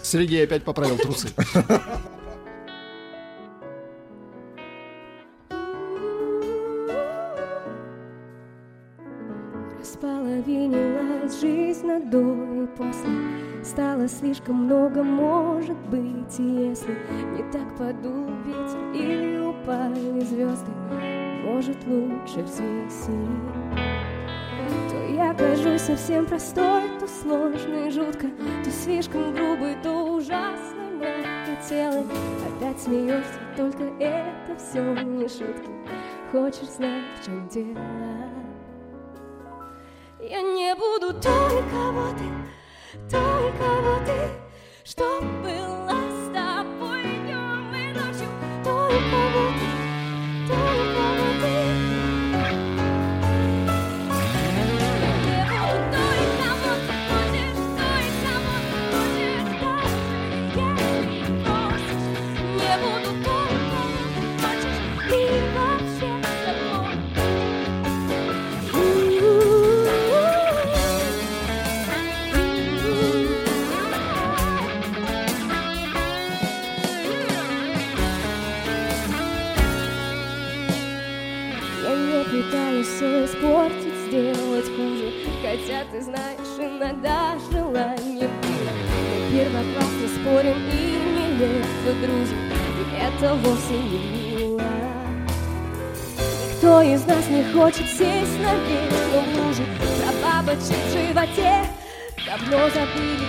Сергей 0.03 0.45
опять 0.45 0.65
поправил 0.65 0.99
трусы. 0.99 1.29
Располовинилась 11.33 11.41
жизнь 11.41 11.87
на 11.87 12.01
до 12.01 12.63
и 12.63 12.67
после 12.77 13.65
Стало 13.65 14.09
слишком 14.09 14.65
много, 14.65 15.03
может 15.03 15.77
быть, 15.89 16.39
если 16.39 16.97
Не 17.37 17.51
так 17.51 17.77
подул 17.77 18.27
ветер 18.45 18.93
или 18.93 19.39
упали 19.39 20.21
звезды 20.21 20.71
Может, 21.45 21.77
лучше 21.87 22.43
взвесить. 22.43 23.09
То 24.91 25.13
я 25.13 25.35
кажусь 25.35 25.83
совсем 25.83 26.27
простой, 26.27 26.83
то 27.01 27.07
сложной, 27.07 27.91
жутко 27.91 28.29
То 28.65 28.71
слишком 28.71 29.33
грубый, 29.35 29.77
то 29.83 30.15
ужасно 30.15 30.83
мягкой 31.01 31.57
телой 31.69 32.05
Опять 32.59 32.81
смеешься, 32.81 33.41
только 33.57 33.85
это 33.99 34.57
все 34.59 34.83
не 35.03 35.29
шутки. 35.29 35.71
Хочешь 36.31 36.71
знать, 36.77 37.05
в 37.21 37.25
чем 37.27 37.49
дело? 37.49 38.32
Я 40.33 40.41
не 40.41 40.75
буду 40.75 41.13
той, 41.21 41.63
кого 41.71 42.09
ты, 42.17 42.25
той, 43.11 43.53
кого 43.59 43.99
ты, 44.07 44.31
что 44.83 45.21
была 45.21 46.01
с 46.09 46.33
тобой 46.33 47.03
днем 47.03 47.75
и 47.75 47.93
ночью, 47.93 48.29
той, 48.65 48.95
кого 49.11 49.45
ты, 49.61 49.69
той, 50.49 50.95
кого 50.95 51.29
ты. 51.43 51.72
Ты 85.93 86.01
знаешь, 86.01 86.59
иногда 86.59 87.37
желание 87.51 88.29
Мы 88.29 89.31
первоклассно 89.31 90.09
спорим 90.09 90.57
и 90.73 90.97
нелепо 91.39 91.93
дружим 92.01 92.39
И 92.79 92.97
это 92.99 93.35
вовсе 93.35 93.75
не 93.75 94.37
мило. 94.39 94.63
Никто 96.51 96.81
из 96.83 97.05
нас 97.05 97.29
не 97.29 97.45
хочет 97.53 97.87
сесть 97.87 98.39
на 98.41 98.55
белом 98.55 99.47
луже 99.47 99.65
Про 100.01 100.13
бабочек 100.23 100.77
в 100.87 100.93
животе 100.93 101.67
давно 102.27 102.71
забыли. 102.71 103.29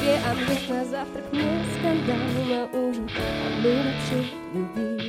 Тебе 0.00 0.18
омлет 0.30 0.68
на 0.70 0.84
завтрак, 0.84 1.24
мне 1.32 1.64
скандал 1.78 2.16
на 2.48 2.64
ужин. 2.78 3.08
А 3.18 3.60
мы 3.60 3.76
вообще 3.76 4.30
любили 4.54 5.07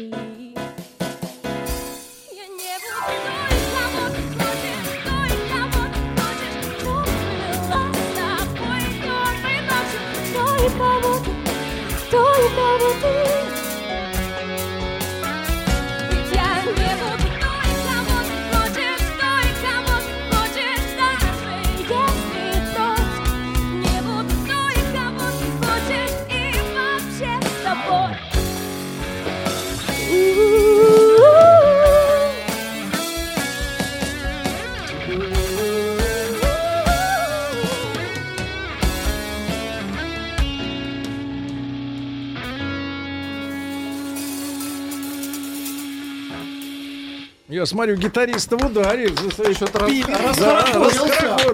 Я 47.60 47.65
смотрю, 47.65 47.98
гитариста 47.98 48.56
в 48.57 48.65
ударе. 48.65 49.10
за 49.10 49.31
свои 49.31 49.53
пили. 49.53 50.06
Да, 50.07 50.34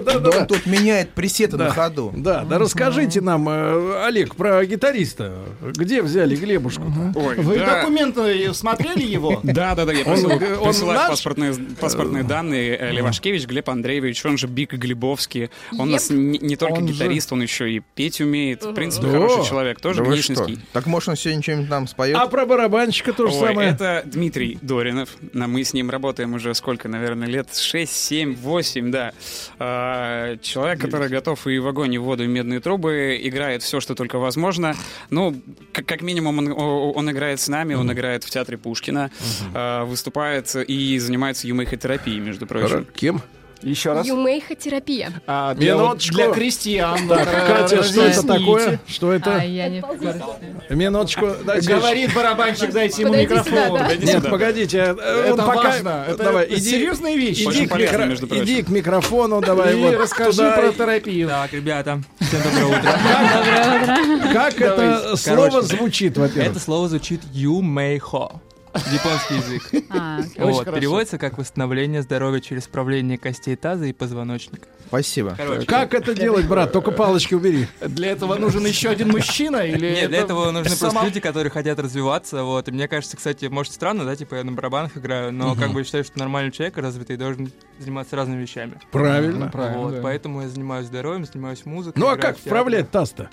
да, 0.00 0.14
Он 0.16 0.22
да. 0.22 0.44
тут 0.46 0.64
меняет 0.66 1.10
пресеты 1.10 1.56
на 1.56 1.70
ходу. 1.70 2.12
Да, 2.16 2.44
да 2.44 2.58
расскажите 2.60 3.20
нам, 3.20 3.48
э, 3.48 4.04
Олег, 4.06 4.36
про 4.36 4.64
гитариста. 4.64 5.32
Где 5.74 6.02
взяли 6.02 6.36
Глебушку? 6.36 6.84
Ой, 7.16 7.34
Вы 7.38 7.58
да. 7.58 7.80
документы 7.80 8.54
смотрели 8.54 9.02
его? 9.04 9.40
Да, 9.56 9.74
да, 9.74 9.84
да, 9.84 9.92
я 9.92 10.04
наш? 10.04 11.08
паспортные, 11.10 11.54
паспортные 11.80 12.22
данные. 12.22 12.76
Э, 12.78 12.92
Левашкевич 12.92 13.46
Глеб 13.46 13.68
Андреевич, 13.68 14.24
он 14.24 14.38
же 14.38 14.46
Бик 14.46 14.74
Глебовский. 14.74 15.50
Он 15.72 15.88
у 15.88 15.92
нас 15.92 16.08
не, 16.10 16.38
не 16.38 16.54
только 16.56 16.74
Он 16.78 16.86
же- 16.86 16.94
гитарист, 16.94 17.32
он 17.32 17.42
еще 17.42 17.68
и 17.68 17.80
петь 17.96 18.20
умеет. 18.20 18.64
В 18.64 18.74
принципе, 18.74 19.06
Да. 19.08 19.12
хороший 19.14 19.44
человек, 19.44 19.80
тоже 19.80 20.04
Да 20.04 20.10
гнишинский. 20.10 20.60
Так 20.72 20.86
может 20.86 21.08
он 21.08 21.16
сегодня 21.16 21.42
что-нибудь 21.42 21.68
нам 21.68 21.88
споет? 21.88 22.16
А 22.16 22.26
про 22.28 22.46
барабанщика 22.46 23.12
то 23.12 23.26
же 23.26 23.32
Ой, 23.34 23.48
самое. 23.48 23.70
это 23.70 24.02
Дмитрий 24.04 24.56
Доринов. 24.62 25.08
На- 25.32 25.46
Мы 25.48 25.64
с 25.64 25.72
ним 25.72 25.90
работаем 25.96 26.34
уже 26.34 26.54
сколько, 26.54 26.88
наверное, 26.88 27.26
лет 27.26 27.54
6, 27.54 27.90
7, 27.90 28.36
8, 28.36 28.90
да. 28.90 29.12
А, 29.58 30.36
Человек, 30.42 30.80
который 30.80 31.08
готов 31.08 31.46
и 31.46 31.58
в 31.58 31.66
огонь, 31.66 31.94
и 31.94 31.98
в 31.98 32.02
воду, 32.02 32.24
и 32.24 32.26
медные 32.26 32.60
трубы, 32.60 33.18
играет 33.22 33.62
все, 33.62 33.80
что 33.80 33.94
только 33.94 34.18
возможно. 34.18 34.74
Ну, 35.08 35.34
как, 35.72 35.86
как 35.86 36.02
минимум, 36.02 36.38
он, 36.38 36.52
он 36.52 37.10
играет 37.10 37.40
с 37.40 37.48
нами, 37.48 37.74
он 37.74 37.90
играет 37.92 38.24
в 38.24 38.30
театре 38.30 38.58
Пушкина, 38.58 39.10
а, 39.54 39.84
выступает 39.84 40.54
и 40.54 40.98
занимается 40.98 41.48
юмейхотерапией, 41.48 42.20
между 42.20 42.46
прочим. 42.46 42.86
Кем? 42.94 43.22
Еще 43.62 43.92
раз. 43.92 44.06
Юмейхотерапия. 44.06 45.12
А, 45.26 45.54
для, 45.54 45.74
Минуточку. 45.74 46.14
для 46.14 46.30
крестьян. 46.30 47.08
Так, 47.08 47.24
Катя, 47.46 47.82
что 47.82 48.02
это 48.02 48.26
такое? 48.26 48.80
Что 48.86 49.10
А, 49.10 49.16
это? 49.16 49.38
я 49.44 49.68
не. 49.68 49.82
Минуточку. 50.74 51.26
Говорит 51.44 52.14
барабанщик, 52.14 52.70
дайте 52.72 53.02
ему 53.02 53.14
микрофон. 53.14 53.80
Нет, 54.02 54.28
погодите. 54.30 54.94
э, 54.98 55.32
Это 55.32 55.42
важно. 55.42 56.04
Это, 56.08 56.24
давай, 56.24 56.44
это 56.44 56.54
иди, 56.54 56.70
серьезные 56.70 57.16
вещи. 57.16 57.42
иди, 57.44 58.62
к 58.62 58.68
микрофону, 58.68 59.40
давай 59.40 59.72
И 59.76 59.80
вот 59.82 59.94
расскажи 59.94 60.50
про 60.52 60.72
терапию. 60.72 61.28
Так, 61.28 61.52
ребята, 61.52 62.02
всем 62.20 62.42
доброе 62.42 62.78
утро. 62.78 62.92
Как 64.32 64.60
это 64.60 65.16
слово 65.16 65.62
звучит, 65.62 66.16
во-первых? 66.18 66.50
Это 66.50 66.60
слово 66.60 66.88
звучит 66.88 67.20
юмейхо. 67.32 68.40
Японский 68.92 69.34
язык. 69.36 69.84
А, 69.90 70.20
Вот, 70.38 70.64
переводится 70.74 71.16
как 71.18 71.38
восстановление 71.38 72.02
здоровья 72.02 72.40
через 72.40 72.64
вправление 72.64 73.18
костей 73.18 73.56
таза 73.56 73.86
и 73.86 73.92
позвоночника. 73.92 74.66
Спасибо. 74.88 75.34
Короче, 75.36 75.66
Как 75.66 75.94
это 75.94 76.14
делать, 76.14 76.46
брат? 76.46 76.72
Только 76.72 76.90
палочки 76.90 77.34
убери. 77.34 77.66
Для 77.80 78.10
этого 78.12 78.36
нужен 78.36 78.64
еще 78.66 78.88
один 78.90 79.08
мужчина 79.10 79.58
или 79.58 79.90
Нет, 79.90 80.08
для 80.10 80.18
это 80.18 80.26
этого 80.26 80.50
нужны 80.50 80.70
сама- 80.76 80.90
просто 80.92 81.06
люди, 81.06 81.20
которые 81.20 81.50
хотят 81.50 81.78
развиваться, 81.78 82.42
вот. 82.44 82.68
И 82.68 82.72
мне 82.72 82.86
кажется, 82.88 83.16
кстати, 83.16 83.46
может 83.46 83.72
странно, 83.72 84.04
да, 84.04 84.14
типа 84.16 84.36
я 84.36 84.44
на 84.44 84.52
барабанах 84.52 84.96
играю, 84.96 85.32
но 85.32 85.54
как 85.54 85.72
бы 85.72 85.82
считаю, 85.84 86.04
что 86.04 86.18
нормальный 86.18 86.52
человек 86.52 86.76
развитый 86.78 87.16
должен 87.16 87.50
заниматься 87.78 88.16
разными 88.16 88.42
вещами. 88.42 88.74
Правильно. 88.92 89.48
Правильно, 89.48 89.78
Вот, 89.82 89.94
да. 89.96 90.00
поэтому 90.02 90.42
я 90.42 90.48
занимаюсь 90.48 90.86
здоровьем, 90.86 91.24
занимаюсь 91.24 91.64
музыкой. 91.64 92.00
Ну 92.00 92.08
а 92.08 92.16
как 92.16 92.38
вправлять 92.38 92.90
таз-то? 92.90 93.30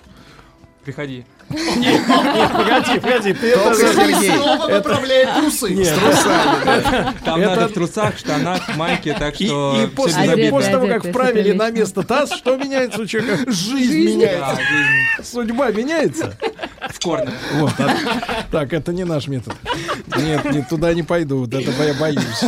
Приходи. 0.84 1.26
Нет, 1.50 2.02
погоди, 2.08 3.00
погоди, 3.00 3.34
ты 3.34 3.52
это... 3.52 3.74
Снова 3.76 4.68
направляет 4.68 5.36
трусы. 5.36 5.70
Нет. 5.74 5.94
Там 7.24 7.42
надо 7.42 7.68
в 7.68 7.74
трусах, 7.74 8.18
штанах, 8.18 8.76
майке, 8.76 9.14
так 9.14 9.40
И, 9.40 9.48
что... 9.48 9.84
и 9.84 9.88
после, 9.88 10.72
того, 10.72 10.88
как 10.88 11.06
вправили 11.06 11.52
на 11.52 11.70
место 11.72 12.04
таз, 12.04 12.32
что 12.34 12.58
меняется 12.58 13.02
у 13.02 13.06
человека? 13.06 13.52
Жизнь 13.52 14.16
меняется. 14.16 14.62
Судьба 15.24 15.72
меняется? 15.72 16.38
в 16.90 17.00
корне. 17.00 17.32
Вот, 17.54 17.74
так, 18.52 18.74
это 18.74 18.94
не 18.94 19.04
наш 19.04 19.28
метод. 19.28 19.54
Нет, 20.18 20.46
нет, 20.52 20.70
туда 20.70 20.94
не 20.94 21.04
пойду, 21.04 21.40
вот 21.40 21.54
это 21.54 21.72
я 21.84 21.94
боюсь. 21.94 22.44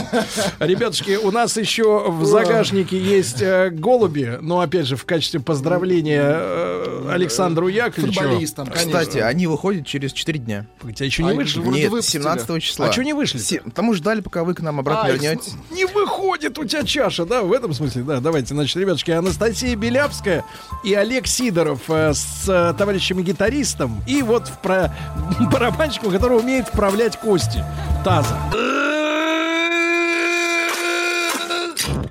Ребятушки, 0.60 1.18
у 1.18 1.32
нас 1.32 1.58
еще 1.58 2.10
в 2.10 2.26
загашнике 2.26 2.98
есть 2.98 3.42
э, 3.42 3.70
голуби, 3.70 4.38
но 4.42 4.60
опять 4.60 4.86
же 4.86 4.96
в 4.96 5.06
качестве 5.06 5.40
поздравления 5.40 6.24
э, 6.24 7.10
Александру 7.12 7.68
Яковлевичу. 7.68 8.22
Футболистам, 8.22 8.68
конечно. 8.68 8.85
Кстати, 8.86 9.18
они 9.20 9.48
выходят 9.48 9.86
через 9.86 10.14
4 10.14 10.40
дня. 10.40 10.66
А 10.82 11.04
еще 11.04 11.24
не 11.24 11.32
А 11.32 11.34
вышли? 11.34 11.62
Нет, 11.62 11.92
выпустили. 11.92 12.22
17 12.22 12.62
числа. 12.62 12.88
А 12.88 12.92
что 12.92 13.04
не 13.04 13.14
вышли? 13.14 13.38
Се- 13.40 13.62
Потому 13.62 13.94
ждали, 13.94 14.22
пока 14.22 14.44
вы 14.44 14.54
к 14.54 14.62
нам 14.62 14.80
обратно 14.80 15.10
А, 15.10 15.12
вернетесь. 15.12 15.54
Не 15.72 15.86
выходит 15.86 16.58
у 16.58 16.66
тебя 16.66 16.84
чаша, 16.84 17.26
да, 17.26 17.42
в 17.44 17.52
этом 17.52 17.74
смысле, 17.74 18.04
да, 18.04 18.20
давайте, 18.20 18.54
значит, 18.54 18.76
ребятушки, 18.78 19.12
Анастасия 19.12 19.76
Белявская 19.76 20.44
и 20.84 20.94
Олег 20.94 21.28
Сидоров 21.28 21.82
э, 21.90 22.14
с 22.14 22.48
э, 22.48 22.74
товарищем-гитаристом 22.78 24.04
и 24.08 24.22
вот 24.22 24.48
в 24.48 24.60
про... 24.60 24.96
барабанщиком, 25.52 26.12
который 26.12 26.40
умеет 26.40 26.68
вправлять 26.68 27.18
кости 27.20 27.64
таза. 28.04 28.38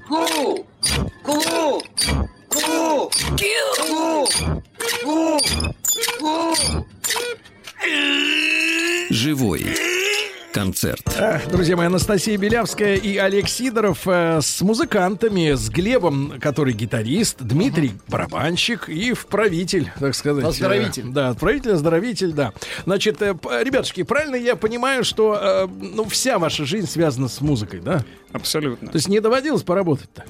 Ку! 0.08 0.66
Ку! 1.22 1.82
Живой 9.10 9.64
концерт. 10.54 11.02
Эх, 11.18 11.48
Друзья 11.48 11.76
мои, 11.76 11.86
Анастасия 11.88 12.38
Белявская 12.38 12.94
и 12.94 13.16
Олег 13.16 13.48
Сидоров 13.48 14.06
э, 14.06 14.38
с 14.40 14.60
музыкантами, 14.62 15.52
с 15.54 15.68
Глебом, 15.68 16.34
который 16.40 16.72
гитарист, 16.72 17.38
Дмитрий 17.40 17.92
барабанщик 18.06 18.88
и 18.88 19.12
вправитель, 19.14 19.90
так 19.98 20.14
сказать. 20.14 20.44
Оздоровитель. 20.44 21.08
Э, 21.08 21.12
Да, 21.12 21.28
отправитель, 21.30 21.72
оздоровитель, 21.72 22.32
да. 22.32 22.52
Значит, 22.84 23.20
э, 23.20 23.34
ребятушки, 23.64 24.04
правильно 24.04 24.36
я 24.36 24.54
понимаю, 24.54 25.02
что 25.02 25.36
э, 25.42 25.66
ну, 25.66 26.04
вся 26.04 26.38
ваша 26.38 26.64
жизнь 26.64 26.86
связана 26.86 27.26
с 27.26 27.40
музыкой, 27.40 27.80
да? 27.80 28.04
Абсолютно. 28.32 28.88
То 28.88 28.96
есть 28.96 29.08
не 29.08 29.18
доводилось 29.18 29.62
поработать-то? 29.64 30.24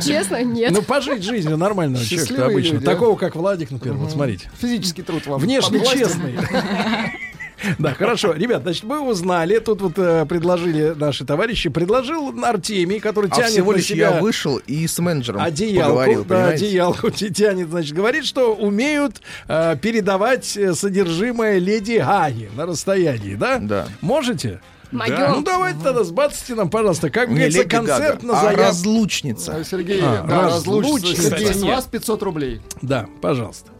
Честно, 0.00 0.42
нет. 0.44 0.70
Ну, 0.70 0.82
пожить 0.82 1.24
жизнью 1.24 1.56
нормального 1.56 2.04
человека 2.04 2.46
обычно. 2.46 2.78
а? 2.78 2.82
Такого, 2.82 3.16
как 3.16 3.34
Владик, 3.34 3.72
например, 3.72 3.96
вот 3.98 4.12
смотрите. 4.12 4.48
Физический 4.60 5.02
труд 5.02 5.26
вам. 5.26 5.40
Внешне 5.40 5.84
честный. 5.84 6.38
Да, 7.78 7.94
хорошо. 7.94 8.32
Ребят, 8.32 8.62
значит, 8.62 8.84
мы 8.84 9.00
узнали, 9.00 9.58
тут 9.58 9.80
вот 9.80 9.98
э, 9.98 10.26
предложили 10.26 10.94
наши 10.96 11.24
товарищи, 11.24 11.68
предложил 11.68 12.32
Артемий, 12.44 13.00
который 13.00 13.30
А 13.30 13.36
тянет 13.36 13.50
всего 13.50 13.72
на 13.72 13.76
лишь 13.76 13.86
себя 13.86 14.10
я 14.10 14.20
вышел 14.20 14.56
и 14.58 14.86
с 14.86 14.98
менеджером 14.98 15.40
одеялку, 15.40 15.90
поговорил, 15.90 16.24
да, 16.24 16.34
понимаете? 16.34 16.66
одеялку 16.66 17.10
тянет, 17.10 17.68
значит, 17.68 17.94
говорит, 17.94 18.24
что 18.24 18.54
умеют 18.54 19.20
э, 19.48 19.76
передавать 19.80 20.56
э, 20.56 20.74
содержимое 20.74 21.58
леди 21.58 21.98
Гаги 21.98 22.50
на 22.56 22.66
расстоянии, 22.66 23.34
да? 23.34 23.58
Да. 23.58 23.86
Можете? 24.00 24.60
Могём. 24.92 25.30
Ну, 25.36 25.42
давайте 25.42 25.80
тогда 25.82 26.04
сбацайте 26.04 26.54
нам, 26.54 26.68
пожалуйста, 26.68 27.08
как 27.08 27.28
Не 27.28 27.34
говорится, 27.36 27.58
Леди 27.60 27.68
концерт 27.68 28.22
Гага, 28.22 28.26
на 28.26 28.40
а 28.40 28.52
разлучница. 28.54 29.56
А, 29.56 29.64
Сергей, 29.64 30.00
А, 30.02 30.22
да, 30.22 30.42
разлучница. 30.48 31.30
Сергей, 31.30 31.54
с 31.54 31.62
вас 31.62 31.86
500 31.86 32.22
рублей. 32.22 32.60
Да, 32.82 33.06
пожалуйста. 33.22 33.70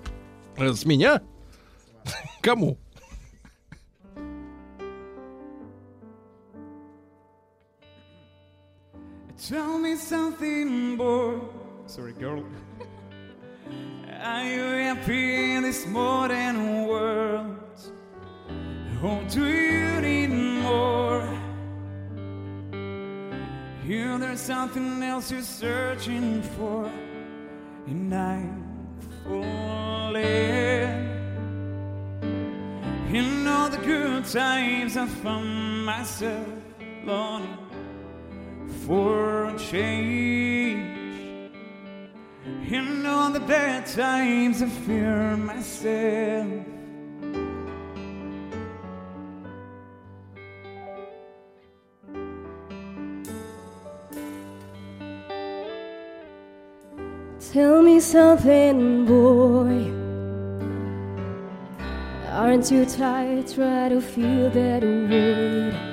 Э, 0.56 0.72
С 0.72 0.86
меня? 0.86 1.20
Кому? 2.40 2.78
Tell 9.48 9.76
me 9.76 9.96
something, 9.96 10.96
boy. 10.96 11.40
Sorry, 11.86 12.12
girl. 12.12 12.44
Are 14.22 14.44
you 14.44 14.62
happy 14.62 15.54
in 15.54 15.62
this 15.64 15.84
modern 15.84 16.86
world? 16.86 17.58
Or 19.02 19.20
do 19.28 19.44
you 19.44 20.00
need 20.00 20.28
more? 20.28 21.26
Here 23.84 24.16
there's 24.16 24.40
something 24.40 25.02
else 25.02 25.32
you're 25.32 25.42
searching 25.42 26.40
for, 26.56 26.88
and 27.88 28.14
I'm 28.14 28.64
falling. 29.24 31.02
In 33.12 33.48
all 33.48 33.68
the 33.68 33.78
good 33.78 34.24
times, 34.24 34.96
I 34.96 35.06
found 35.06 35.84
myself 35.84 36.46
longing 37.04 37.71
for 38.86 39.46
a 39.46 39.58
change. 39.58 40.92
In 42.70 43.06
all 43.06 43.30
the 43.30 43.40
bad 43.40 43.86
times, 43.86 44.62
I 44.62 44.68
fear 44.68 45.36
myself. 45.36 46.66
Tell 57.52 57.82
me 57.82 58.00
something, 58.00 59.04
boy. 59.04 59.92
Aren't 62.30 62.70
you 62.70 62.86
tired? 62.86 63.46
Try 63.46 63.90
to 63.90 64.00
feel 64.00 64.48
that 64.50 64.82
void. 64.82 65.91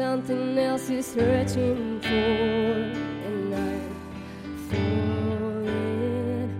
Something 0.00 0.56
else 0.56 0.88
you're 0.88 1.02
searching 1.02 2.00
for? 2.00 2.08
And 3.28 3.54
I'm 3.54 3.82
falling 4.70 6.50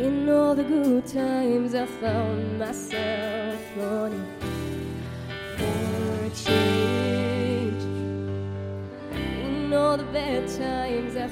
in 0.00 0.28
all 0.28 0.56
the 0.56 0.64
good 0.64 1.06
times 1.06 1.76
I 1.76 1.86
found 1.86 2.58
myself 2.58 3.60
longing 3.76 4.26
for 5.56 6.30
change. 6.44 7.82
In 9.12 9.72
all 9.72 9.96
the 9.96 10.08
bad 10.16 10.48
times 10.48 11.16
I 11.16 11.28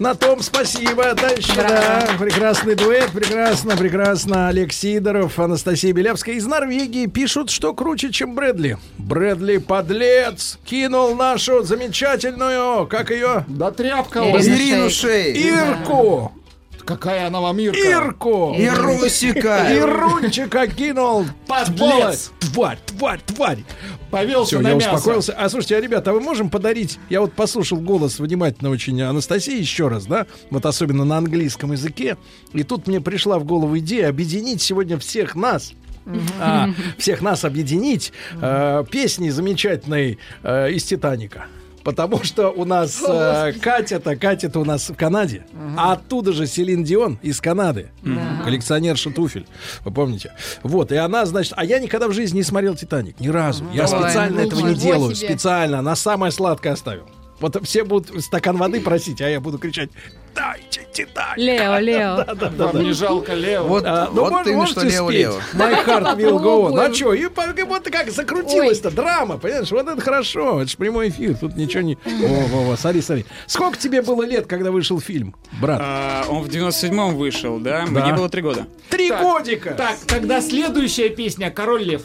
На 0.00 0.14
том 0.14 0.40
спасибо. 0.40 1.12
Дальше, 1.12 1.52
да, 1.54 2.08
прекрасный 2.18 2.74
дуэт, 2.74 3.10
прекрасно, 3.10 3.76
прекрасно. 3.76 4.48
Олег 4.48 4.72
Сидоров, 4.72 5.38
Анастасия 5.38 5.92
Белявская 5.92 6.36
из 6.36 6.46
Норвегии 6.46 7.04
пишут, 7.04 7.50
что 7.50 7.74
круче, 7.74 8.10
чем 8.10 8.34
Брэдли. 8.34 8.78
Брэдли 8.96 9.58
подлец 9.58 10.58
кинул 10.64 11.14
нашу 11.14 11.64
замечательную, 11.64 12.86
как 12.86 13.10
ее? 13.10 13.44
Да 13.46 13.72
тряпка 13.72 14.20
Ирину 14.20 14.88
Шей. 14.88 15.34
Ирку. 15.34 16.32
Какая 16.90 17.28
она 17.28 17.40
вам 17.40 17.56
Ирка? 17.60 17.78
Ирку. 17.78 18.52
Ирусика. 18.58 19.72
Ирунчика 19.72 20.66
кинул. 20.66 21.24
Подлец. 21.46 22.32
Тварь, 22.40 22.80
тварь, 22.84 23.20
тварь. 23.24 23.58
Повелся 24.10 24.56
Все, 24.56 24.60
на 24.60 24.70
я 24.70 24.74
мясо. 24.74 24.94
успокоился. 24.96 25.32
А 25.34 25.48
слушайте, 25.48 25.76
а, 25.76 25.80
ребята, 25.80 26.10
а 26.10 26.14
вы 26.14 26.20
можем 26.20 26.50
подарить? 26.50 26.98
Я 27.08 27.20
вот 27.20 27.32
послушал 27.32 27.78
голос 27.78 28.18
внимательно 28.18 28.70
очень 28.70 29.00
Анастасии 29.02 29.56
еще 29.56 29.86
раз, 29.86 30.06
да? 30.06 30.26
Вот 30.50 30.66
особенно 30.66 31.04
на 31.04 31.18
английском 31.18 31.70
языке. 31.70 32.16
И 32.54 32.64
тут 32.64 32.88
мне 32.88 33.00
пришла 33.00 33.38
в 33.38 33.44
голову 33.44 33.78
идея 33.78 34.08
объединить 34.08 34.60
сегодня 34.60 34.98
всех 34.98 35.36
нас. 35.36 35.74
а, 36.40 36.70
всех 36.98 37.22
нас 37.22 37.44
объединить 37.44 38.12
э, 38.40 38.84
песней 38.90 39.30
замечательной 39.30 40.18
э, 40.42 40.72
из 40.72 40.82
Титаника. 40.82 41.46
Потому 41.82 42.22
что 42.24 42.50
у 42.50 42.64
нас 42.64 43.02
э, 43.06 43.52
Катя-то, 43.60 44.14
Катя-то 44.16 44.60
у 44.60 44.64
нас 44.64 44.90
в 44.90 44.94
Канаде, 44.94 45.46
а 45.78 45.92
оттуда 45.92 46.32
же 46.32 46.46
Селин 46.46 46.84
Дион 46.84 47.18
из 47.22 47.40
Канады, 47.40 47.88
Да. 48.02 48.42
коллекционерша 48.44 49.10
туфель, 49.10 49.46
вы 49.84 49.90
помните? 49.90 50.32
Вот, 50.62 50.92
и 50.92 50.96
она, 50.96 51.24
значит, 51.26 51.54
а 51.56 51.64
я 51.64 51.78
никогда 51.78 52.08
в 52.08 52.12
жизни 52.12 52.38
не 52.38 52.42
смотрел 52.42 52.74
Титаник, 52.74 53.18
ни 53.18 53.28
разу. 53.28 53.64
Я 53.72 53.82
Ой, 53.84 53.88
специально 53.88 54.40
этого 54.40 54.68
не 54.68 54.74
делаю, 54.74 55.14
себе. 55.14 55.28
специально, 55.28 55.78
она 55.78 55.96
самое 55.96 56.32
сладкое 56.32 56.74
оставил. 56.74 57.06
Вот 57.40 57.58
все 57.66 57.84
будут 57.84 58.22
стакан 58.22 58.56
воды 58.56 58.80
просить, 58.80 59.20
а 59.22 59.28
я 59.28 59.40
буду 59.40 59.58
кричать 59.58 59.90
«Дайте 60.34 60.86
Титаник!» 60.92 61.38
Лео, 61.38 61.78
Лео. 61.80 62.16
Да, 62.18 62.34
да, 62.34 62.48
да, 62.50 62.66
Вам 62.66 62.76
да. 62.76 62.82
не 62.82 62.92
жалко 62.92 63.34
Лео? 63.34 63.64
Вот, 63.64 63.84
А, 63.86 64.08
ну, 64.12 64.22
вот 64.22 64.32
мож- 64.32 64.42
именно, 64.46 64.56
можете 64.58 64.80
что 64.80 64.88
Лео, 64.88 65.10
Лео. 65.10 65.32
My 65.54 65.84
heart 65.86 66.16
will 66.16 66.38
go 66.38 66.70
on. 66.70 66.78
А 66.80 66.92
что? 66.94 67.14
И 67.14 67.26
вот 67.26 67.88
как 67.90 68.10
закрутилась-то 68.10 68.90
драма, 68.90 69.38
понимаешь? 69.38 69.70
Вот 69.70 69.88
это 69.88 70.00
хорошо. 70.00 70.60
Это 70.60 70.70
же 70.70 70.76
прямой 70.76 71.08
эфир. 71.08 71.36
Тут 71.36 71.56
ничего 71.56 71.82
не... 71.82 71.94
О, 71.94 72.46
во, 72.48 72.62
во, 72.70 72.76
смотри, 72.76 73.00
смотри. 73.00 73.24
Сколько 73.46 73.78
тебе 73.78 74.02
было 74.02 74.22
лет, 74.22 74.46
когда 74.46 74.70
вышел 74.70 75.00
фильм, 75.00 75.34
брат? 75.60 75.80
А, 75.82 76.24
он 76.28 76.42
в 76.42 76.48
97-м 76.48 77.16
вышел, 77.16 77.58
да? 77.58 77.86
Да. 77.90 78.02
Мне 78.04 78.12
было 78.14 78.28
три 78.28 78.42
года. 78.42 78.66
Три 78.90 79.08
Так, 79.08 79.22
годика! 79.22 79.70
Так, 79.74 79.96
тогда 80.06 80.40
следующая 80.40 81.08
песня 81.08 81.50
«Король 81.50 81.82
лев». 81.84 82.02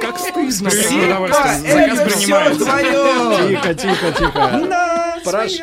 Как 0.00 0.18
стыдно. 0.18 0.68
Удовольствием. 1.06 1.64
это 1.66 2.04
принимается. 2.04 2.64
твоё. 2.64 3.48
Тихо, 3.48 3.74
тихо, 3.74 4.12
тихо. 4.12 4.40
Прошу. 5.24 5.62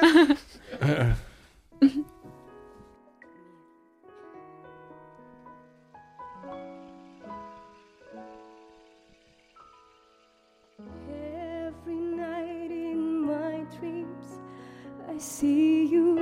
Every 11.09 11.95
night 12.15 12.71
in 12.71 13.25
my 13.25 13.65
dreams, 13.79 14.39
I 15.09 15.17
see 15.17 15.85
you, 15.85 16.19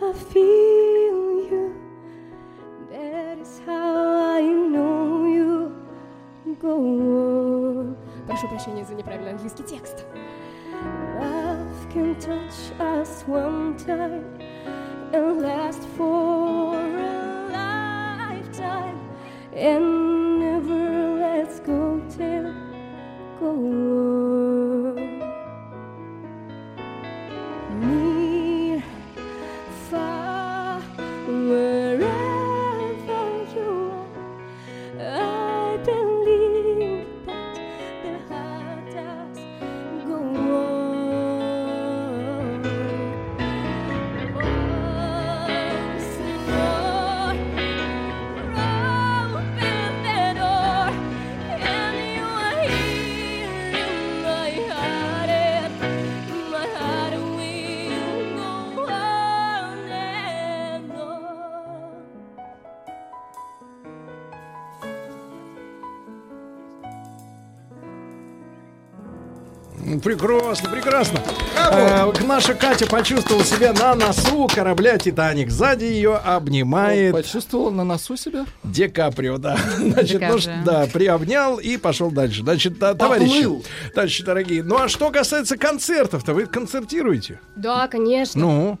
I 0.00 0.12
feel 0.12 1.50
you. 1.50 1.74
That 2.90 3.38
is 3.38 3.60
how 3.66 4.36
I 4.36 4.42
know. 4.42 5.23
Go 6.60 6.76
on. 6.78 7.96
Прошу 8.26 8.48
прощения 8.48 8.84
за 8.84 8.94
неправильный 8.94 9.32
английский 9.32 9.64
текст. 9.64 10.04
Love 11.20 11.92
can 11.92 12.14
touch 12.20 12.72
us 12.78 13.24
one 13.26 13.76
time 13.76 14.24
and 15.12 15.40
last 15.40 15.82
for 15.96 16.74
a 16.74 17.48
lifetime 17.50 18.98
and 19.54 19.93
Ну, 70.04 70.10
Прекрасно, 70.10 71.20
прекрасно. 71.68 72.12
Э, 72.22 72.26
наша 72.26 72.54
Катя 72.54 72.86
почувствовала 72.86 73.44
себя 73.44 73.72
на 73.72 73.94
носу 73.94 74.48
корабля 74.52 74.98
«Титаник». 74.98 75.50
Сзади 75.50 75.84
ее 75.84 76.16
обнимает... 76.16 77.12
Почувствовал 77.12 77.70
на 77.70 77.84
носу 77.84 78.16
себя? 78.16 78.46
Ди 78.62 78.88
Каприо, 78.88 79.38
да. 79.38 79.56
Значит, 79.78 80.20
ну, 80.20 80.38
да, 80.64 80.86
приобнял 80.92 81.58
и 81.58 81.76
пошел 81.76 82.10
дальше. 82.10 82.42
Значит, 82.42 82.78
да, 82.78 82.94
товарищи, 82.94 83.48
товарищи 83.94 84.24
дорогие. 84.24 84.62
Ну, 84.62 84.76
а 84.78 84.88
что 84.88 85.10
касается 85.10 85.56
концертов-то, 85.56 86.34
вы 86.34 86.46
концертируете? 86.46 87.40
Да, 87.56 87.88
конечно. 87.88 88.40
Ну, 88.40 88.78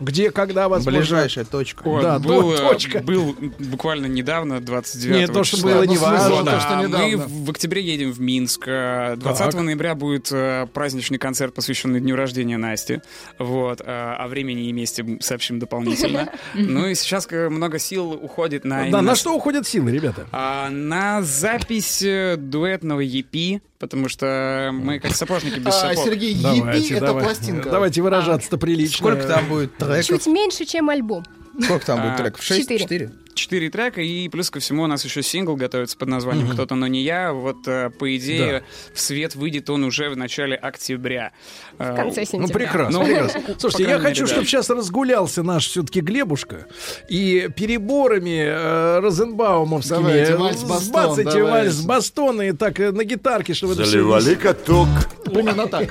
где, 0.00 0.30
когда 0.30 0.68
вас 0.68 0.84
Ближайшая 0.84 1.44
точка. 1.44 1.82
Ой, 1.86 2.02
Да, 2.02 2.18
был, 2.18 2.42
то- 2.42 2.54
э, 2.54 2.58
точка. 2.72 2.98
был 3.00 3.34
буквально 3.58 4.06
недавно, 4.06 4.60
29 4.60 5.16
Не, 5.16 5.26
то, 5.26 5.44
что 5.44 5.56
числа. 5.56 5.72
было, 5.72 5.82
не 5.84 5.96
важно. 5.98 6.42
Да, 6.42 6.52
То, 6.52 6.60
что 6.60 6.76
мы 6.88 7.16
в 7.16 7.50
октябре 7.50 7.82
едем 7.82 8.12
в 8.12 8.20
Минск. 8.20 8.64
э, 8.66 9.14
20 9.16 9.52
Так. 9.52 9.62
ноября 9.62 9.94
будет 9.94 10.28
э, 10.32 10.66
праздничный 10.72 11.18
концерт, 11.18 11.54
посвященный 11.54 12.00
дню 12.00 12.11
рождения 12.16 12.58
Насти. 12.58 13.00
Вот. 13.38 13.80
э, 13.80 13.84
О 13.84 14.28
времени 14.28 14.68
и 14.68 14.72
месте 14.72 15.04
сообщим 15.20 15.58
дополнительно. 15.58 16.30
Ну 16.54 16.86
и 16.86 16.94
сейчас 16.94 17.26
э, 17.30 17.48
много 17.48 17.78
сил 17.78 18.12
уходит 18.12 18.64
на... 18.64 18.88
Да, 18.90 19.02
на 19.02 19.14
что 19.14 19.34
уходят 19.34 19.66
силы, 19.66 19.90
ребята? 19.90 20.26
а, 20.32 20.70
на 20.70 21.22
запись 21.22 22.02
э, 22.02 22.36
дуэтного 22.36 23.02
EP, 23.04 23.60
потому 23.78 24.08
что 24.08 24.70
мы 24.72 24.98
как 25.00 25.14
сапожники 25.14 25.58
без 25.58 25.68
А, 25.68 25.72
сапог. 25.94 26.04
Сергей, 26.04 26.34
EP 26.34 26.96
это 26.96 27.12
пластинка. 27.14 27.70
Давайте 27.70 28.02
выражаться-то 28.02 28.58
прилично. 28.58 28.96
Сколько 28.98 29.26
там 29.26 29.48
будет 29.48 29.76
треков? 29.76 30.06
Чуть 30.06 30.26
меньше, 30.26 30.64
чем 30.64 30.88
альбом. 30.90 31.24
Сколько 31.60 31.84
там 31.86 32.00
будет 32.02 32.14
А, 32.14 32.16
треков? 32.18 32.42
Шесть? 32.42 32.68
четыре. 32.68 33.10
Четыре? 33.34 33.70
Трека, 33.70 34.00
и 34.02 34.28
плюс 34.28 34.50
ко 34.50 34.60
всему 34.60 34.82
у 34.82 34.86
нас 34.86 35.04
еще 35.04 35.22
сингл 35.22 35.56
готовится 35.56 35.96
под 35.96 36.08
названием 36.08 36.48
«Кто-то, 36.48 36.74
но 36.74 36.86
не 36.86 37.02
я». 37.02 37.32
Вот, 37.32 37.66
э, 37.66 37.90
по 37.90 38.14
идее, 38.16 38.62
в 38.94 39.00
свет 39.00 39.34
выйдет 39.34 39.70
он 39.70 39.84
уже 39.84 40.10
в 40.10 40.16
начале 40.16 40.54
октября. 40.56 41.32
В 41.78 41.94
конце 41.94 42.24
Ну, 42.32 42.48
прекрасно, 42.48 43.04
прекрасно. 43.04 43.40
Слушайте, 43.58 43.84
я 43.84 43.98
хочу, 43.98 44.26
чтобы 44.26 44.44
сейчас 44.46 44.68
разгулялся 44.70 45.42
наш 45.42 45.66
все-таки 45.68 46.00
Глебушка 46.00 46.66
и 47.08 47.48
переборами 47.56 48.44
э, 48.44 48.98
розенбаумовскими 49.00 49.96
Давайте, 49.98 50.32
э, 50.32 50.36
вальс 50.36 50.62
бастон, 50.62 50.80
сбацайте 50.82 51.30
давайте. 51.30 51.50
вальс 51.50 51.80
бастон 51.80 52.42
и 52.42 52.52
так 52.52 52.80
э, 52.80 52.92
на 52.92 53.04
гитарке, 53.04 53.54
чтобы 53.54 53.74
Заливали 53.74 54.34
каток, 54.34 54.88
Именно 55.30 55.66
так. 55.68 55.90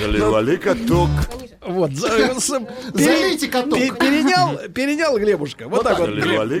заливали 0.00 0.56
каток. 0.56 1.10
Вот, 1.68 1.92
Залейте 1.92 3.48
каток. 3.48 3.78
пе- 3.78 3.92
перенял, 3.92 4.58
перенял 4.72 5.18
Глебушка. 5.18 5.68
Вот 5.68 5.84
так 5.84 5.98
вот. 5.98 6.10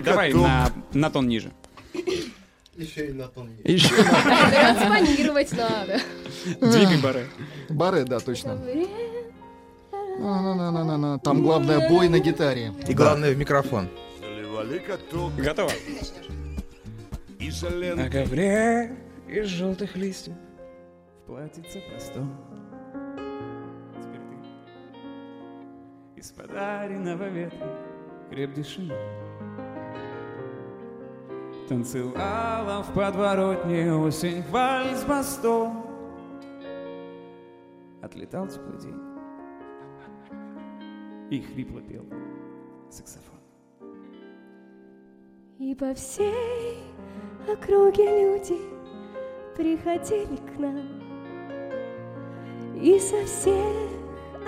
Давай 0.04 0.32
на, 0.32 0.70
на 0.92 1.10
тон 1.10 1.28
ниже. 1.28 1.50
Еще 2.76 3.08
и 3.08 3.12
на 3.12 3.26
тон. 3.26 3.50
Еще. 3.64 3.92
Транспонировать 3.94 5.50
надо. 5.52 6.00
Двигай 6.60 7.00
бары. 7.02 7.26
Бары, 7.68 8.04
да, 8.04 8.20
точно. 8.20 8.54
На-на-на-на-на. 10.18 11.18
Там 11.18 11.42
главное 11.42 11.88
бой 11.88 12.08
на 12.08 12.18
гитаре. 12.20 12.72
И 12.86 12.94
главное 12.94 13.32
в 13.32 13.38
микрофон. 13.38 13.88
Готово. 15.36 15.70
И 17.38 17.50
На 17.94 18.10
ковре 18.10 18.96
из 19.28 19.46
желтых 19.46 19.96
листьев 19.96 20.34
в 21.22 21.26
платьице 21.26 21.80
простом. 21.90 22.36
Из 26.18 26.32
подаренного 26.32 27.28
ветра 27.28 27.78
крепдыши. 28.28 28.92
Танцевала 31.68 32.82
в 32.82 32.92
подворотне 32.92 33.92
осень 33.94 34.42
вальс 34.50 35.04
бастон. 35.04 35.84
Отлетал 38.02 38.48
теплый 38.48 38.80
день. 38.80 39.00
И 41.30 41.40
хрипло 41.40 41.80
пел 41.82 42.04
саксофон. 42.90 43.38
И 45.60 45.72
по 45.76 45.94
всей 45.94 46.82
округе 47.46 48.24
люди 48.24 48.58
приходили 49.56 50.36
к 50.36 50.58
нам 50.58 51.00
И 52.74 52.98
со 52.98 53.24
всех 53.24 53.88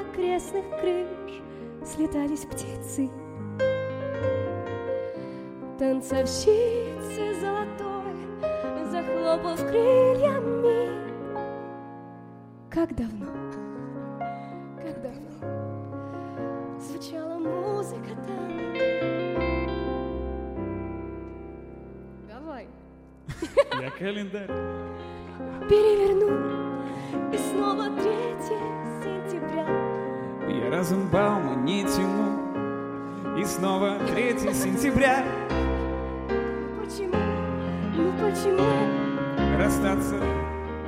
окрестных 0.01 0.65
крыш 0.81 1.41
слетались 1.85 2.45
птицы 2.45 3.11
Танцовщицы 5.79 7.41
золотой, 7.41 8.15
захлопав 8.91 9.61
крыльями 9.67 10.91
Как 12.71 12.95
давно, 12.95 13.27
как 14.83 15.01
давно 15.03 15.31
звучала 16.79 17.39
музыка 17.39 18.11
там 18.27 18.51
Давай. 22.29 22.69
Я 23.81 23.91
календарь. 23.91 24.49
Переверну 25.69 26.83
и 27.33 27.39
снова 27.39 27.85
3 27.85 28.03
сентября. 29.03 29.90
Я 30.51 30.71
Розенбаума 30.71 31.55
не 31.55 31.85
тяну 31.85 33.39
И 33.39 33.45
снова 33.45 33.99
3 34.09 34.39
сентября. 34.53 35.25
Почему? 36.83 37.15
Ну 37.95 38.13
почему? 38.19 39.59
Расстаться. 39.59 40.17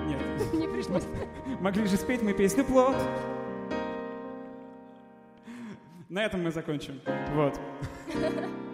Нет. 0.07 0.21
Не 0.53 0.67
пришлось. 0.67 1.05
Могли 1.61 1.87
же 1.87 1.97
спеть 1.97 2.23
мы 2.23 2.33
песню 2.33 2.65
«Плод» 2.65 2.97
На 6.09 6.25
этом 6.25 6.43
мы 6.43 6.51
закончим. 6.51 7.01
Вот 7.35 7.59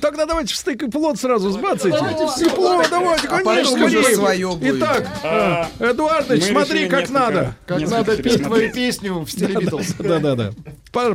Тогда 0.00 0.26
давайте 0.26 0.54
в 0.54 0.56
стык 0.56 0.82
и 0.82 0.90
плод 0.90 1.18
сразу 1.18 1.50
сбацайте. 1.50 1.98
Тепло, 2.38 2.76
плод. 2.76 2.86
давайте, 2.90 3.28
А 3.28 3.40
конечно, 3.40 3.78
будет. 3.78 4.76
Итак, 4.76 5.08
А, 5.22 5.68
э, 5.78 5.90
Эдуардович, 5.90 6.44
смотри, 6.44 6.88
как 6.88 7.10
надо. 7.10 7.56
Как 7.66 7.80
надо 7.88 8.16
петь 8.16 8.42
твою 8.42 8.72
песню 8.72 9.20
в 9.20 9.28
стиле 9.30 9.54
Битлз. 9.56 9.94
Да-да-да. 9.98 10.52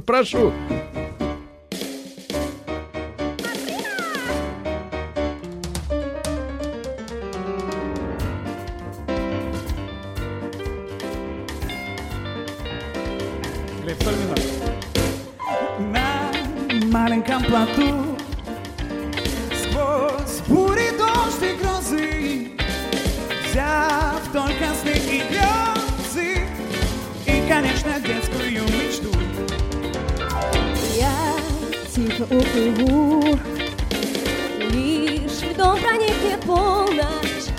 Прошу. 0.02 0.52
Минор. 17.50 17.99
Конечно, 27.62 28.00
детскую 28.00 28.64
мечту 28.64 29.12
Я 30.96 31.36
тихо 31.94 32.24
уплыву, 32.24 33.38
лишь 34.72 35.42
в 35.42 35.58
дом 35.58 35.78
проникнет 35.80 36.40
полночь, 36.46 37.50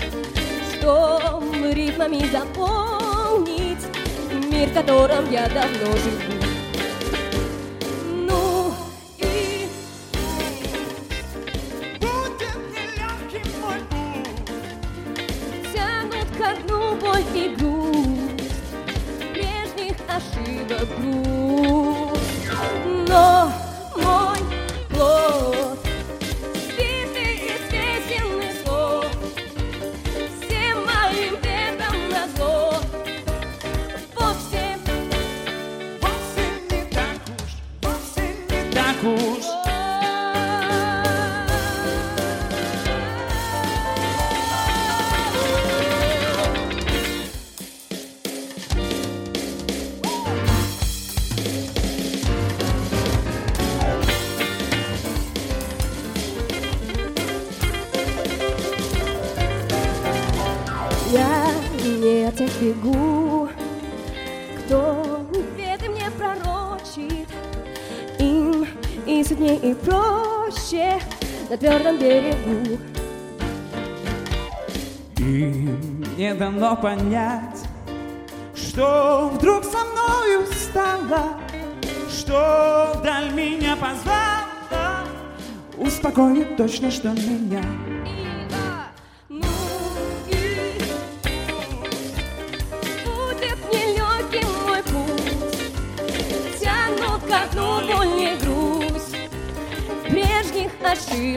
что 0.73 1.43
ритмами 1.71 2.25
заполнить 2.31 3.85
мир, 4.49 4.69
в 4.69 4.73
котором 4.73 5.31
я 5.31 5.47
давно 5.49 5.91
живу. 5.97 6.50
Твердом 71.61 71.99
берегу. 71.99 72.79
Им 75.17 76.03
не 76.17 76.33
дано 76.33 76.75
понять, 76.75 77.59
что 78.55 79.31
вдруг 79.35 79.63
со 79.63 79.77
мною 79.77 80.47
стало, 80.47 81.37
что 82.09 82.93
вдаль 82.95 83.31
меня 83.33 83.75
позвала, 83.75 85.05
успокоит 85.77 86.57
точно, 86.57 86.89
что 86.89 87.09
меня. 87.09 87.63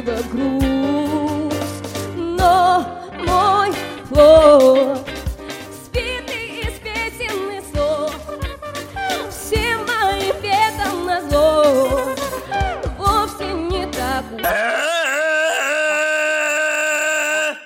Ошибок 0.04 0.30
груз. 0.30 1.54
Но 2.16 2.86
мой 3.26 3.72
флот, 4.08 5.08
сбитый 5.86 6.60
из 6.60 6.78
песен 6.80 7.50
и 7.50 7.60
слов, 7.72 8.14
всем 9.30 9.86
моим 9.86 10.36
бедам 10.42 11.06
вовсе 12.98 13.52
не 13.52 13.86
так 13.92 14.24
уж. 14.32 14.40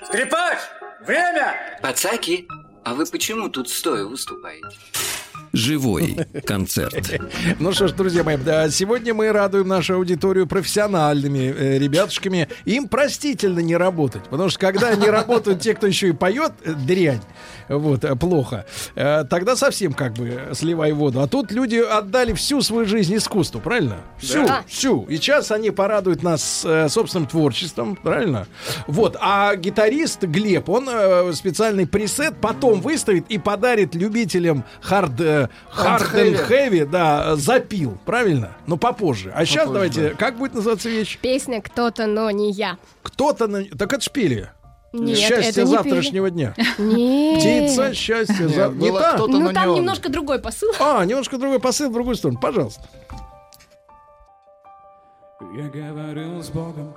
Скрипач, 0.07 0.59
время! 1.01 1.55
Пацаки, 1.83 2.49
а 2.85 2.95
вы 2.95 3.07
почему 3.07 3.49
тут 3.49 3.69
стоя 3.69 4.05
выступаете? 4.05 4.68
Живой 5.59 6.17
концерт. 6.47 6.95
Ну 7.59 7.73
что 7.73 7.89
ж, 7.89 7.93
друзья 7.93 8.23
мои, 8.23 8.37
да, 8.37 8.71
сегодня 8.71 9.13
мы 9.15 9.33
радуем 9.33 9.67
нашу 9.67 9.95
аудиторию 9.95 10.47
профессиональными 10.47 11.53
э, 11.57 11.79
ребятушками. 11.79 12.49
Им 12.65 12.87
простительно 12.89 13.59
не 13.61 13.77
работать, 13.77 14.23
потому 14.25 14.49
что 14.51 14.61
когда 14.61 14.95
не 14.95 15.09
работают 15.09 15.61
те, 15.61 15.75
кто 15.75 15.87
еще 15.87 16.09
и 16.09 16.13
поет 16.13 16.53
э, 16.65 16.73
дрянь, 16.75 17.21
вот, 17.69 18.05
э, 18.05 18.15
плохо, 18.15 18.67
э, 18.95 19.25
тогда 19.29 19.57
совсем 19.57 19.93
как 19.95 20.15
бы 20.15 20.51
сливай 20.55 20.93
воду. 20.93 21.21
А 21.21 21.27
тут 21.27 21.51
люди 21.51 21.77
отдали 21.77 22.33
всю 22.35 22.63
свою 22.63 22.87
жизнь 22.87 23.17
искусству, 23.17 23.61
правильно? 23.61 23.97
Всю, 24.19 24.47
Да. 24.47 24.63
всю. 24.69 25.03
И 25.05 25.17
сейчас 25.17 25.51
они 25.51 25.71
порадуют 25.71 26.23
нас 26.23 26.63
э, 26.65 26.89
собственным 26.89 27.27
творчеством, 27.27 27.97
правильно? 27.97 28.47
Вот. 28.87 29.17
А 29.21 29.57
гитарист 29.57 30.23
Глеб, 30.23 30.69
он 30.69 30.89
э, 30.89 31.33
специальный 31.33 31.87
пресет 31.87 32.35
потом 32.41 32.81
выставит 32.81 33.27
и 33.29 33.39
подарит 33.39 33.95
любителям 33.95 34.65
хард, 34.81 35.48
hard 35.75 36.15
and 36.15 36.49
heavy. 36.49 36.49
heavy, 36.49 36.85
да, 36.85 37.37
запил, 37.37 37.99
правильно? 38.05 38.57
Но 38.67 38.77
попозже. 38.77 39.33
А 39.35 39.45
сейчас 39.45 39.71
давайте, 39.71 40.11
как 40.11 40.37
будет 40.39 40.55
называться 40.55 40.89
вещь? 40.89 41.19
Песня 41.21 41.61
«Кто-то, 41.61 42.07
но 42.07 42.31
не 42.31 42.51
я». 42.51 42.79
Кто-то 43.03 43.47
на... 43.47 43.65
Так 43.65 43.93
это 43.93 44.03
шпили. 44.03 44.51
Нет, 44.93 45.19
Счастье 45.19 45.51
это 45.51 45.61
не 45.63 45.67
завтрашнего 45.67 46.31
дня. 46.31 46.55
Нет. 46.79 47.39
Птица, 47.41 47.93
счастье, 47.95 48.47
Нет, 48.47 48.55
за... 48.55 48.69
не 48.69 48.91
та? 48.91 49.19
Ну, 49.19 49.53
там 49.53 49.75
немножко 49.75 50.09
другой 50.09 50.39
посыл. 50.39 50.71
А, 50.81 51.05
немножко 51.05 51.37
другой 51.37 51.61
посыл 51.61 51.91
в 51.91 51.93
другую 51.93 52.17
сторону. 52.17 52.41
Пожалуйста. 52.41 52.83
Я 55.55 55.69
говорил 55.69 56.43
с 56.43 56.49
Богом, 56.49 56.95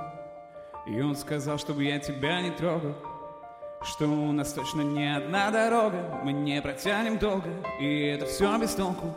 и 0.88 0.99
Он 1.01 1.15
сказал, 1.15 1.57
чтобы 1.57 1.83
я 1.83 1.99
тебя 1.99 2.41
не 2.41 2.51
трогал. 2.51 2.95
Что 3.83 4.05
у 4.05 4.31
нас 4.31 4.53
точно 4.53 4.81
не 4.81 5.15
одна 5.15 5.49
дорога, 5.49 6.21
мы 6.23 6.33
не 6.33 6.61
протянем 6.61 7.17
долго, 7.17 7.49
и 7.79 8.01
это 8.15 8.27
все 8.27 8.55
без 8.59 8.75
толку. 8.75 9.15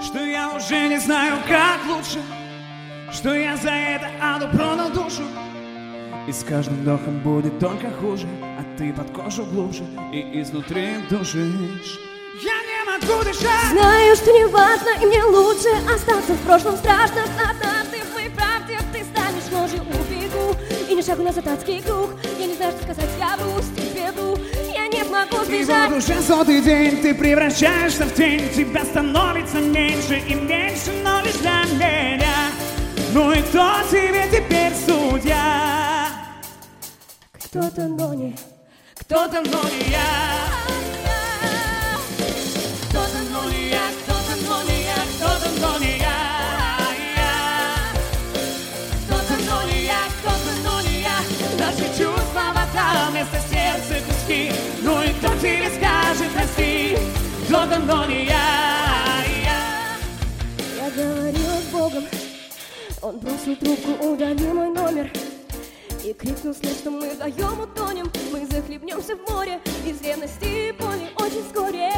Что 0.00 0.24
я 0.24 0.54
уже 0.54 0.86
не 0.86 0.98
знаю, 0.98 1.38
как 1.48 1.80
лучше, 1.88 2.22
что 3.12 3.34
я 3.34 3.56
за 3.56 3.70
это 3.70 4.08
аду 4.20 4.46
продал 4.56 4.90
душу. 4.90 5.24
И 6.28 6.32
с 6.32 6.44
каждым 6.44 6.76
вдохом 6.76 7.18
будет 7.20 7.58
только 7.58 7.90
хуже, 7.90 8.28
а 8.40 8.62
ты 8.78 8.92
под 8.92 9.10
кожу 9.10 9.44
глубже 9.46 9.82
и 10.12 10.40
изнутри 10.40 10.98
душишь. 11.10 11.98
Я 12.40 12.58
не 12.62 12.84
могу 12.86 13.24
дышать! 13.24 13.70
Знаю, 13.72 14.14
что 14.14 14.32
не 14.32 14.44
важно, 14.46 14.90
и 15.02 15.06
мне 15.06 15.24
лучше 15.24 15.68
остаться 15.92 16.34
в 16.34 16.40
прошлом 16.42 16.76
страшно. 16.76 17.22
Однажды 17.50 17.98
в 17.98 18.14
моей 18.14 18.30
правде 18.30 18.78
ты 18.92 19.04
станешь 19.04 19.72
убегу. 19.72 20.01
И 20.92 20.94
не 20.94 21.00
шагу 21.02 21.22
назад 21.22 21.46
адский 21.46 21.80
круг. 21.80 22.10
Я 22.38 22.46
не 22.46 22.54
знаю, 22.54 22.72
что 22.72 22.82
сказать, 22.82 23.10
я 23.18 23.34
вру, 23.38 23.62
тебе 23.74 24.12
вру. 24.12 24.36
Я 24.74 24.88
не 24.88 25.02
смогу 25.02 25.42
И 25.42 25.46
сбежать. 25.46 25.88
вот 25.88 25.96
уже 25.96 26.20
сотый 26.20 26.60
день 26.60 27.00
ты 27.00 27.14
превращаешься 27.14 28.04
в 28.04 28.14
тень 28.14 28.50
Тебя 28.54 28.84
становится 28.84 29.56
меньше 29.58 30.18
и 30.18 30.34
меньше, 30.34 30.92
но 31.02 31.22
лишь 31.22 31.36
для 31.36 31.64
меня 31.64 32.34
Ну 33.14 33.32
и 33.32 33.40
кто 33.40 33.72
тебе 33.90 34.26
теперь 34.30 34.72
судья? 34.86 36.08
Кто-то, 37.42 37.88
но 37.88 38.12
не 38.12 38.36
Кто-то, 38.98 39.40
но 39.40 39.62
не 39.70 39.92
я 39.92 40.42
И 55.42 55.44
кто 55.44 55.56
тебе 55.56 55.70
скажет 55.70 56.32
прости? 56.34 56.96
Кто-то, 57.46 57.78
но 57.80 58.04
не 58.04 58.26
я 58.26 59.24
Я. 59.42 59.98
Я 60.76 60.90
говорила 60.90 61.56
с 61.60 61.72
Богом, 61.72 62.04
он 63.00 63.18
бросил 63.18 63.56
трубку, 63.56 63.90
удалил 64.06 64.54
мой 64.54 64.68
номер 64.68 65.10
И 66.04 66.12
крикнул 66.12 66.54
вслед, 66.54 66.74
что 66.74 66.92
мы 66.92 67.10
вдвоем 67.10 67.60
утонем 67.60 68.12
Мы 68.30 68.46
захлебнемся 68.46 69.16
в 69.16 69.30
море 69.30 69.58
из 69.84 70.00
ревности 70.00 70.68
и 70.68 70.72
боли 70.72 71.10
очень 71.16 71.44
вскоре 71.44 71.90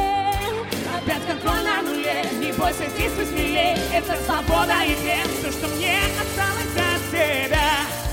Опять 0.97 1.25
контроль 1.27 1.63
на 1.63 1.83
нуле, 1.83 2.25
не 2.39 2.51
бойся, 2.53 2.85
действуй 2.97 3.27
смелее 3.27 3.77
Это 3.93 4.17
свобода 4.25 4.83
и 4.85 4.95
верь, 5.03 5.27
все, 5.39 5.51
что 5.51 5.67
мне 5.75 5.99
осталось 6.19 6.95
от 6.95 7.11
тебя 7.11 8.04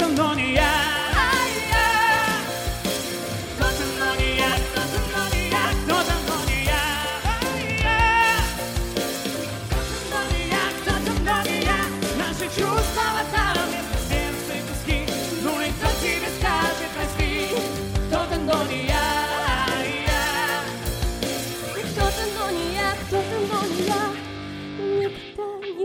Кто-то, 0.00 0.16
но 0.16 0.34
не 0.34 0.54
я 0.54 0.70
Кто-то, 3.58 3.84
но 3.98 4.14
не 4.16 4.36
я, 4.38 4.56
кто-то, 4.66 4.96
но 22.34 22.50
не 22.50 22.74
я, 22.74 22.94
кто-то, 23.06 24.09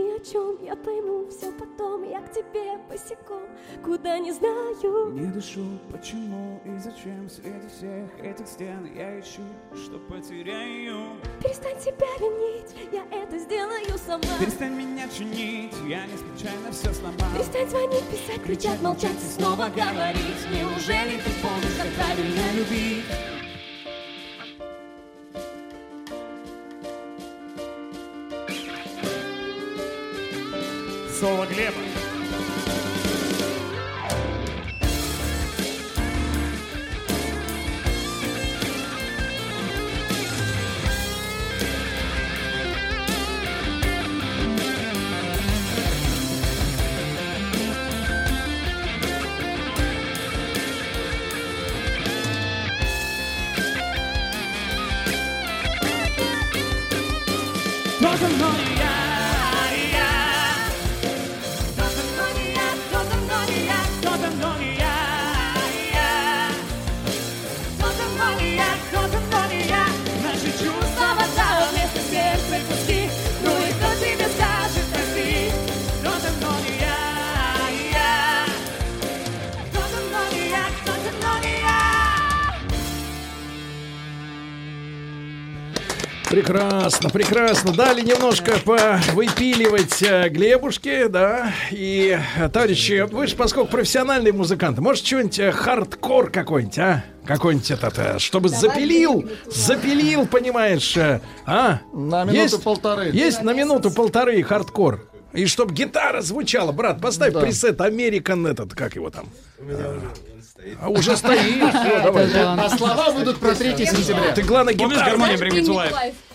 ни 0.00 0.16
о 0.16 0.20
чем 0.20 0.58
я 0.62 0.76
пойму 0.76 1.26
все 1.28 1.52
потом 1.52 2.02
Я 2.08 2.20
к 2.20 2.32
тебе 2.32 2.78
босиком, 2.88 3.42
куда 3.84 4.18
не 4.18 4.32
знаю. 4.32 5.12
Не 5.12 5.26
дышу, 5.26 5.64
почему 5.90 6.60
и 6.64 6.78
зачем 6.78 7.28
Среди 7.28 7.68
всех 7.68 8.24
этих 8.24 8.46
стен 8.46 8.90
я 8.94 9.18
ищу, 9.20 9.42
что 9.74 9.98
потеряю? 9.98 11.18
Перестань 11.42 11.80
себя 11.80 12.06
винить, 12.20 12.74
я 12.92 13.04
это 13.10 13.38
сделаю 13.38 13.98
сама. 13.98 14.38
Перестань 14.38 14.74
меня 14.74 15.08
чинить, 15.08 15.74
я 15.86 16.06
не 16.06 16.16
случайно 16.16 16.70
все 16.70 16.92
сломал. 16.92 17.32
Перестань 17.34 17.68
звонить, 17.68 18.04
писать, 18.04 18.42
кричать, 18.42 18.82
молчать 18.82 19.16
и 19.22 19.40
снова 19.40 19.68
говорить. 19.68 20.42
Неужели 20.50 21.18
ты 21.18 21.30
помнишь, 21.42 21.76
как 21.76 21.88
правильно 21.94 22.52
любить? 22.54 23.35
Соло 31.19 31.45
Глеба. 31.45 31.94
Прекрасно, 86.86 87.10
прекрасно. 87.10 87.72
Дали 87.72 88.00
немножко 88.00 88.52
повыпиливать 88.64 90.00
э, 90.02 90.28
Глебушки, 90.28 91.06
да. 91.08 91.52
И, 91.72 92.16
э, 92.38 92.48
товарищи, 92.48 93.04
вы 93.10 93.26
же, 93.26 93.34
поскольку 93.34 93.68
профессиональные 93.72 94.32
музыканты, 94.32 94.80
может, 94.80 95.04
что-нибудь 95.04 95.36
э, 95.40 95.50
хардкор 95.50 96.30
какой-нибудь, 96.30 96.78
а? 96.78 97.04
Какой-нибудь 97.24 97.72
этот, 97.72 97.98
э, 97.98 98.18
чтобы 98.20 98.50
запилил, 98.50 99.28
запилил, 99.46 100.28
понимаешь, 100.28 100.96
э, 100.96 101.20
а? 101.44 101.80
На 101.92 102.22
минуту 102.22 102.60
полторы. 102.60 103.10
Есть 103.12 103.42
на 103.42 103.52
минуту 103.52 103.90
полторы 103.90 104.40
хардкор. 104.44 105.08
И 105.32 105.46
чтобы 105.46 105.74
гитара 105.74 106.20
звучала, 106.20 106.70
брат, 106.70 107.00
поставь 107.00 107.32
Да. 107.32 107.40
пресет 107.40 107.80
American 107.80 108.48
этот, 108.48 108.74
как 108.74 108.94
его 108.94 109.10
там? 109.10 109.26
А 110.80 110.88
уже 110.88 111.16
стоит, 111.16 111.40
все, 111.70 112.00
давай. 112.02 112.28
А 112.32 112.70
слова 112.76 113.10
будут 113.10 113.38
про 113.38 113.56
3 113.56 113.76
сентября. 113.86 114.32
Ты, 114.32 114.42
главное, 114.42 114.74
Помнишь 114.74 114.98
гитару. 114.98 115.18
to 115.18 115.74
Life? 115.74 115.90
Там 115.90 116.25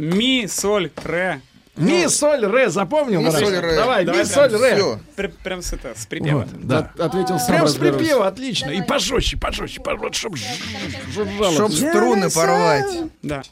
Ми, 0.00 0.48
соль, 0.48 0.88
ре. 1.04 1.40
Ми, 1.76 2.08
соль, 2.08 2.40
ре, 2.40 2.70
запомнил? 2.70 3.20
Ми, 3.20 3.30
соль, 3.30 3.60
ре. 3.60 3.74
Давай, 3.74 4.04
Давай 4.04 4.24
ми, 4.24 4.30
прям 4.30 4.50
соль, 4.50 4.60
ре. 4.60 5.30
Прям 5.42 5.62
с, 5.62 5.72
это, 5.72 5.94
с 5.94 6.06
припева. 6.06 6.38
Вот, 6.38 6.66
да. 6.66 6.92
Ответил 6.98 7.38
сам 7.38 7.48
Прям 7.48 7.68
с 7.68 7.74
припева, 7.76 8.26
отлично. 8.26 8.70
И 8.70 8.82
пожестче, 8.82 9.36
пожестче, 9.36 9.80
пожестче, 9.80 10.18
чтобы 10.18 10.36
жужжало. 11.12 11.52
Чтоб 11.52 11.72
струны 11.72 12.30
порвать. 12.30 12.86
Да. 13.22 13.42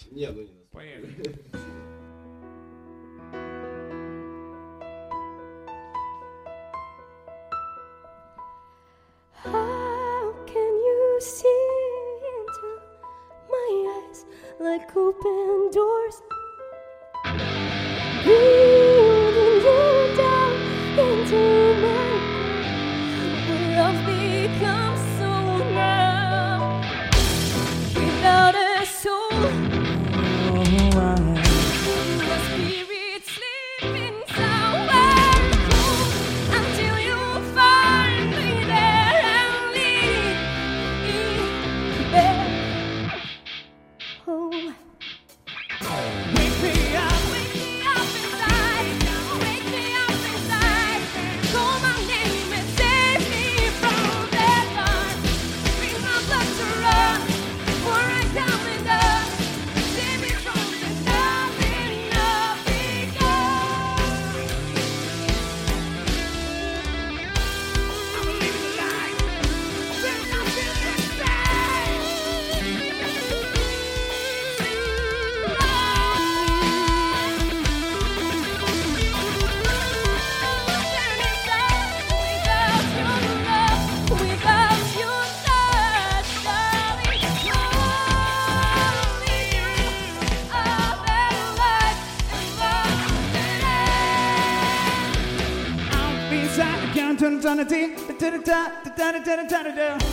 How 9.44 10.34
can 10.47 10.73
you 10.86 11.18
see 11.20 11.65
into 12.34 12.81
my 13.49 13.68
eyes 13.97 14.25
like 14.58 14.97
open 14.97 15.70
doors? 15.70 16.23
Woo! 18.26 18.72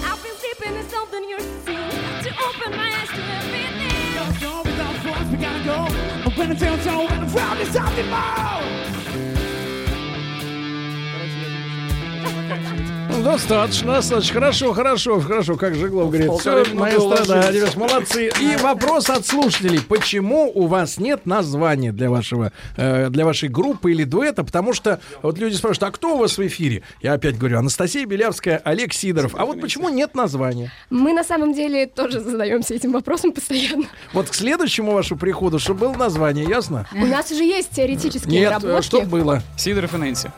I've 0.04 0.22
been 0.22 0.36
sleeping 0.38 0.76
in 0.76 0.88
something 0.88 1.28
you're 1.28 1.40
seeing 1.40 1.90
to 2.22 2.30
open 2.48 2.78
my 2.78 2.94
eyes 2.94 3.08
to 3.10 3.22
everything. 3.40 4.40
Don't 4.40 4.64
without 4.64 4.96
force, 4.98 5.30
we 5.32 5.38
gotta 5.38 5.64
go. 5.66 5.88
Open 6.30 6.50
the 6.50 6.56
tail, 6.56 6.78
so 6.78 7.08
when 7.08 7.26
the 7.26 7.32
crowd 7.32 7.60
is 7.60 7.70
something 7.70 8.08
more. 8.08 9.03
Достаточно, 13.24 13.94
достаточно. 13.94 14.34
Хорошо, 14.34 14.74
хорошо, 14.74 15.20
хорошо, 15.22 15.56
как 15.56 15.76
Жиглов 15.76 16.10
говорит. 16.12 16.30
Все, 16.40 16.52
минуты 16.52 16.74
маэстро, 16.76 17.26
да, 17.26 17.34
уложились. 17.34 17.62
ребят, 17.62 17.76
молодцы. 17.78 18.32
И 18.42 18.56
вопрос 18.58 19.10
от 19.10 19.26
слушателей. 19.26 19.80
Почему 19.80 20.52
у 20.54 20.68
вас 20.68 20.98
нет 20.98 21.26
названия 21.26 21.92
для 21.94 22.10
вашего, 22.10 22.52
э, 22.76 23.10
для 23.10 23.26
вашей 23.26 23.48
группы 23.50 23.92
или 23.92 24.04
дуэта? 24.04 24.44
Потому 24.44 24.74
что 24.74 25.00
вот 25.22 25.38
люди 25.38 25.56
спрашивают, 25.56 25.84
а 25.84 25.92
кто 25.96 26.16
у 26.16 26.20
вас 26.20 26.38
в 26.38 26.46
эфире? 26.46 26.84
Я 27.02 27.14
опять 27.14 27.38
говорю, 27.38 27.60
Анастасия 27.60 28.06
Белявская, 28.06 28.62
Олег 28.64 28.94
Сидоров. 28.94 29.36
А 29.38 29.46
вот 29.46 29.62
почему 29.62 29.88
нет 29.90 30.16
названия? 30.16 30.72
Мы 30.90 31.14
на 31.14 31.24
самом 31.24 31.54
деле 31.54 31.88
тоже 31.88 32.20
задаемся 32.20 32.74
этим 32.74 32.92
вопросом 32.92 33.32
постоянно. 33.32 33.86
Вот 34.12 34.30
к 34.30 34.34
следующему 34.34 34.92
вашему 34.92 35.20
приходу, 35.20 35.60
чтобы 35.60 35.82
было 35.82 35.94
название, 35.94 36.46
ясно? 36.46 36.88
У 36.94 37.06
нас 37.06 37.32
уже 37.32 37.44
есть 37.44 37.70
теоретические 37.72 38.42
Нет, 38.42 38.52
наработки. 38.52 38.86
что 38.86 39.02
было? 39.02 39.42
Сидоров 39.58 39.94
и 39.94 39.98
Нэнси. 39.98 40.32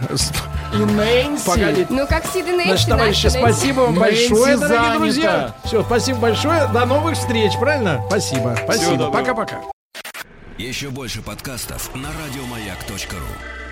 И 0.73 0.77
Нэнси. 0.77 1.45
Погодите. 1.45 1.87
Ну, 1.89 2.05
как 2.07 2.25
Сид 2.27 2.47
и 2.47 2.51
Нэнси, 2.51 2.74
Значит, 2.75 2.89
товарищи, 2.89 3.27
спасибо 3.27 3.79
вам 3.81 3.95
большое, 3.95 4.57
дорогие 4.57 4.97
друзья. 4.97 5.55
Все, 5.63 5.81
спасибо 5.83 6.19
большое. 6.19 6.67
До 6.73 6.85
новых 6.85 7.15
встреч, 7.15 7.53
правильно? 7.57 8.03
Спасибо. 8.07 8.57
Спасибо. 8.63 9.11
Пока-пока. 9.11 9.61
Еще 10.57 10.89
больше 10.89 11.21
подкастов 11.21 11.93
на 11.95 12.09
радиомаяк.ру. 12.09 13.64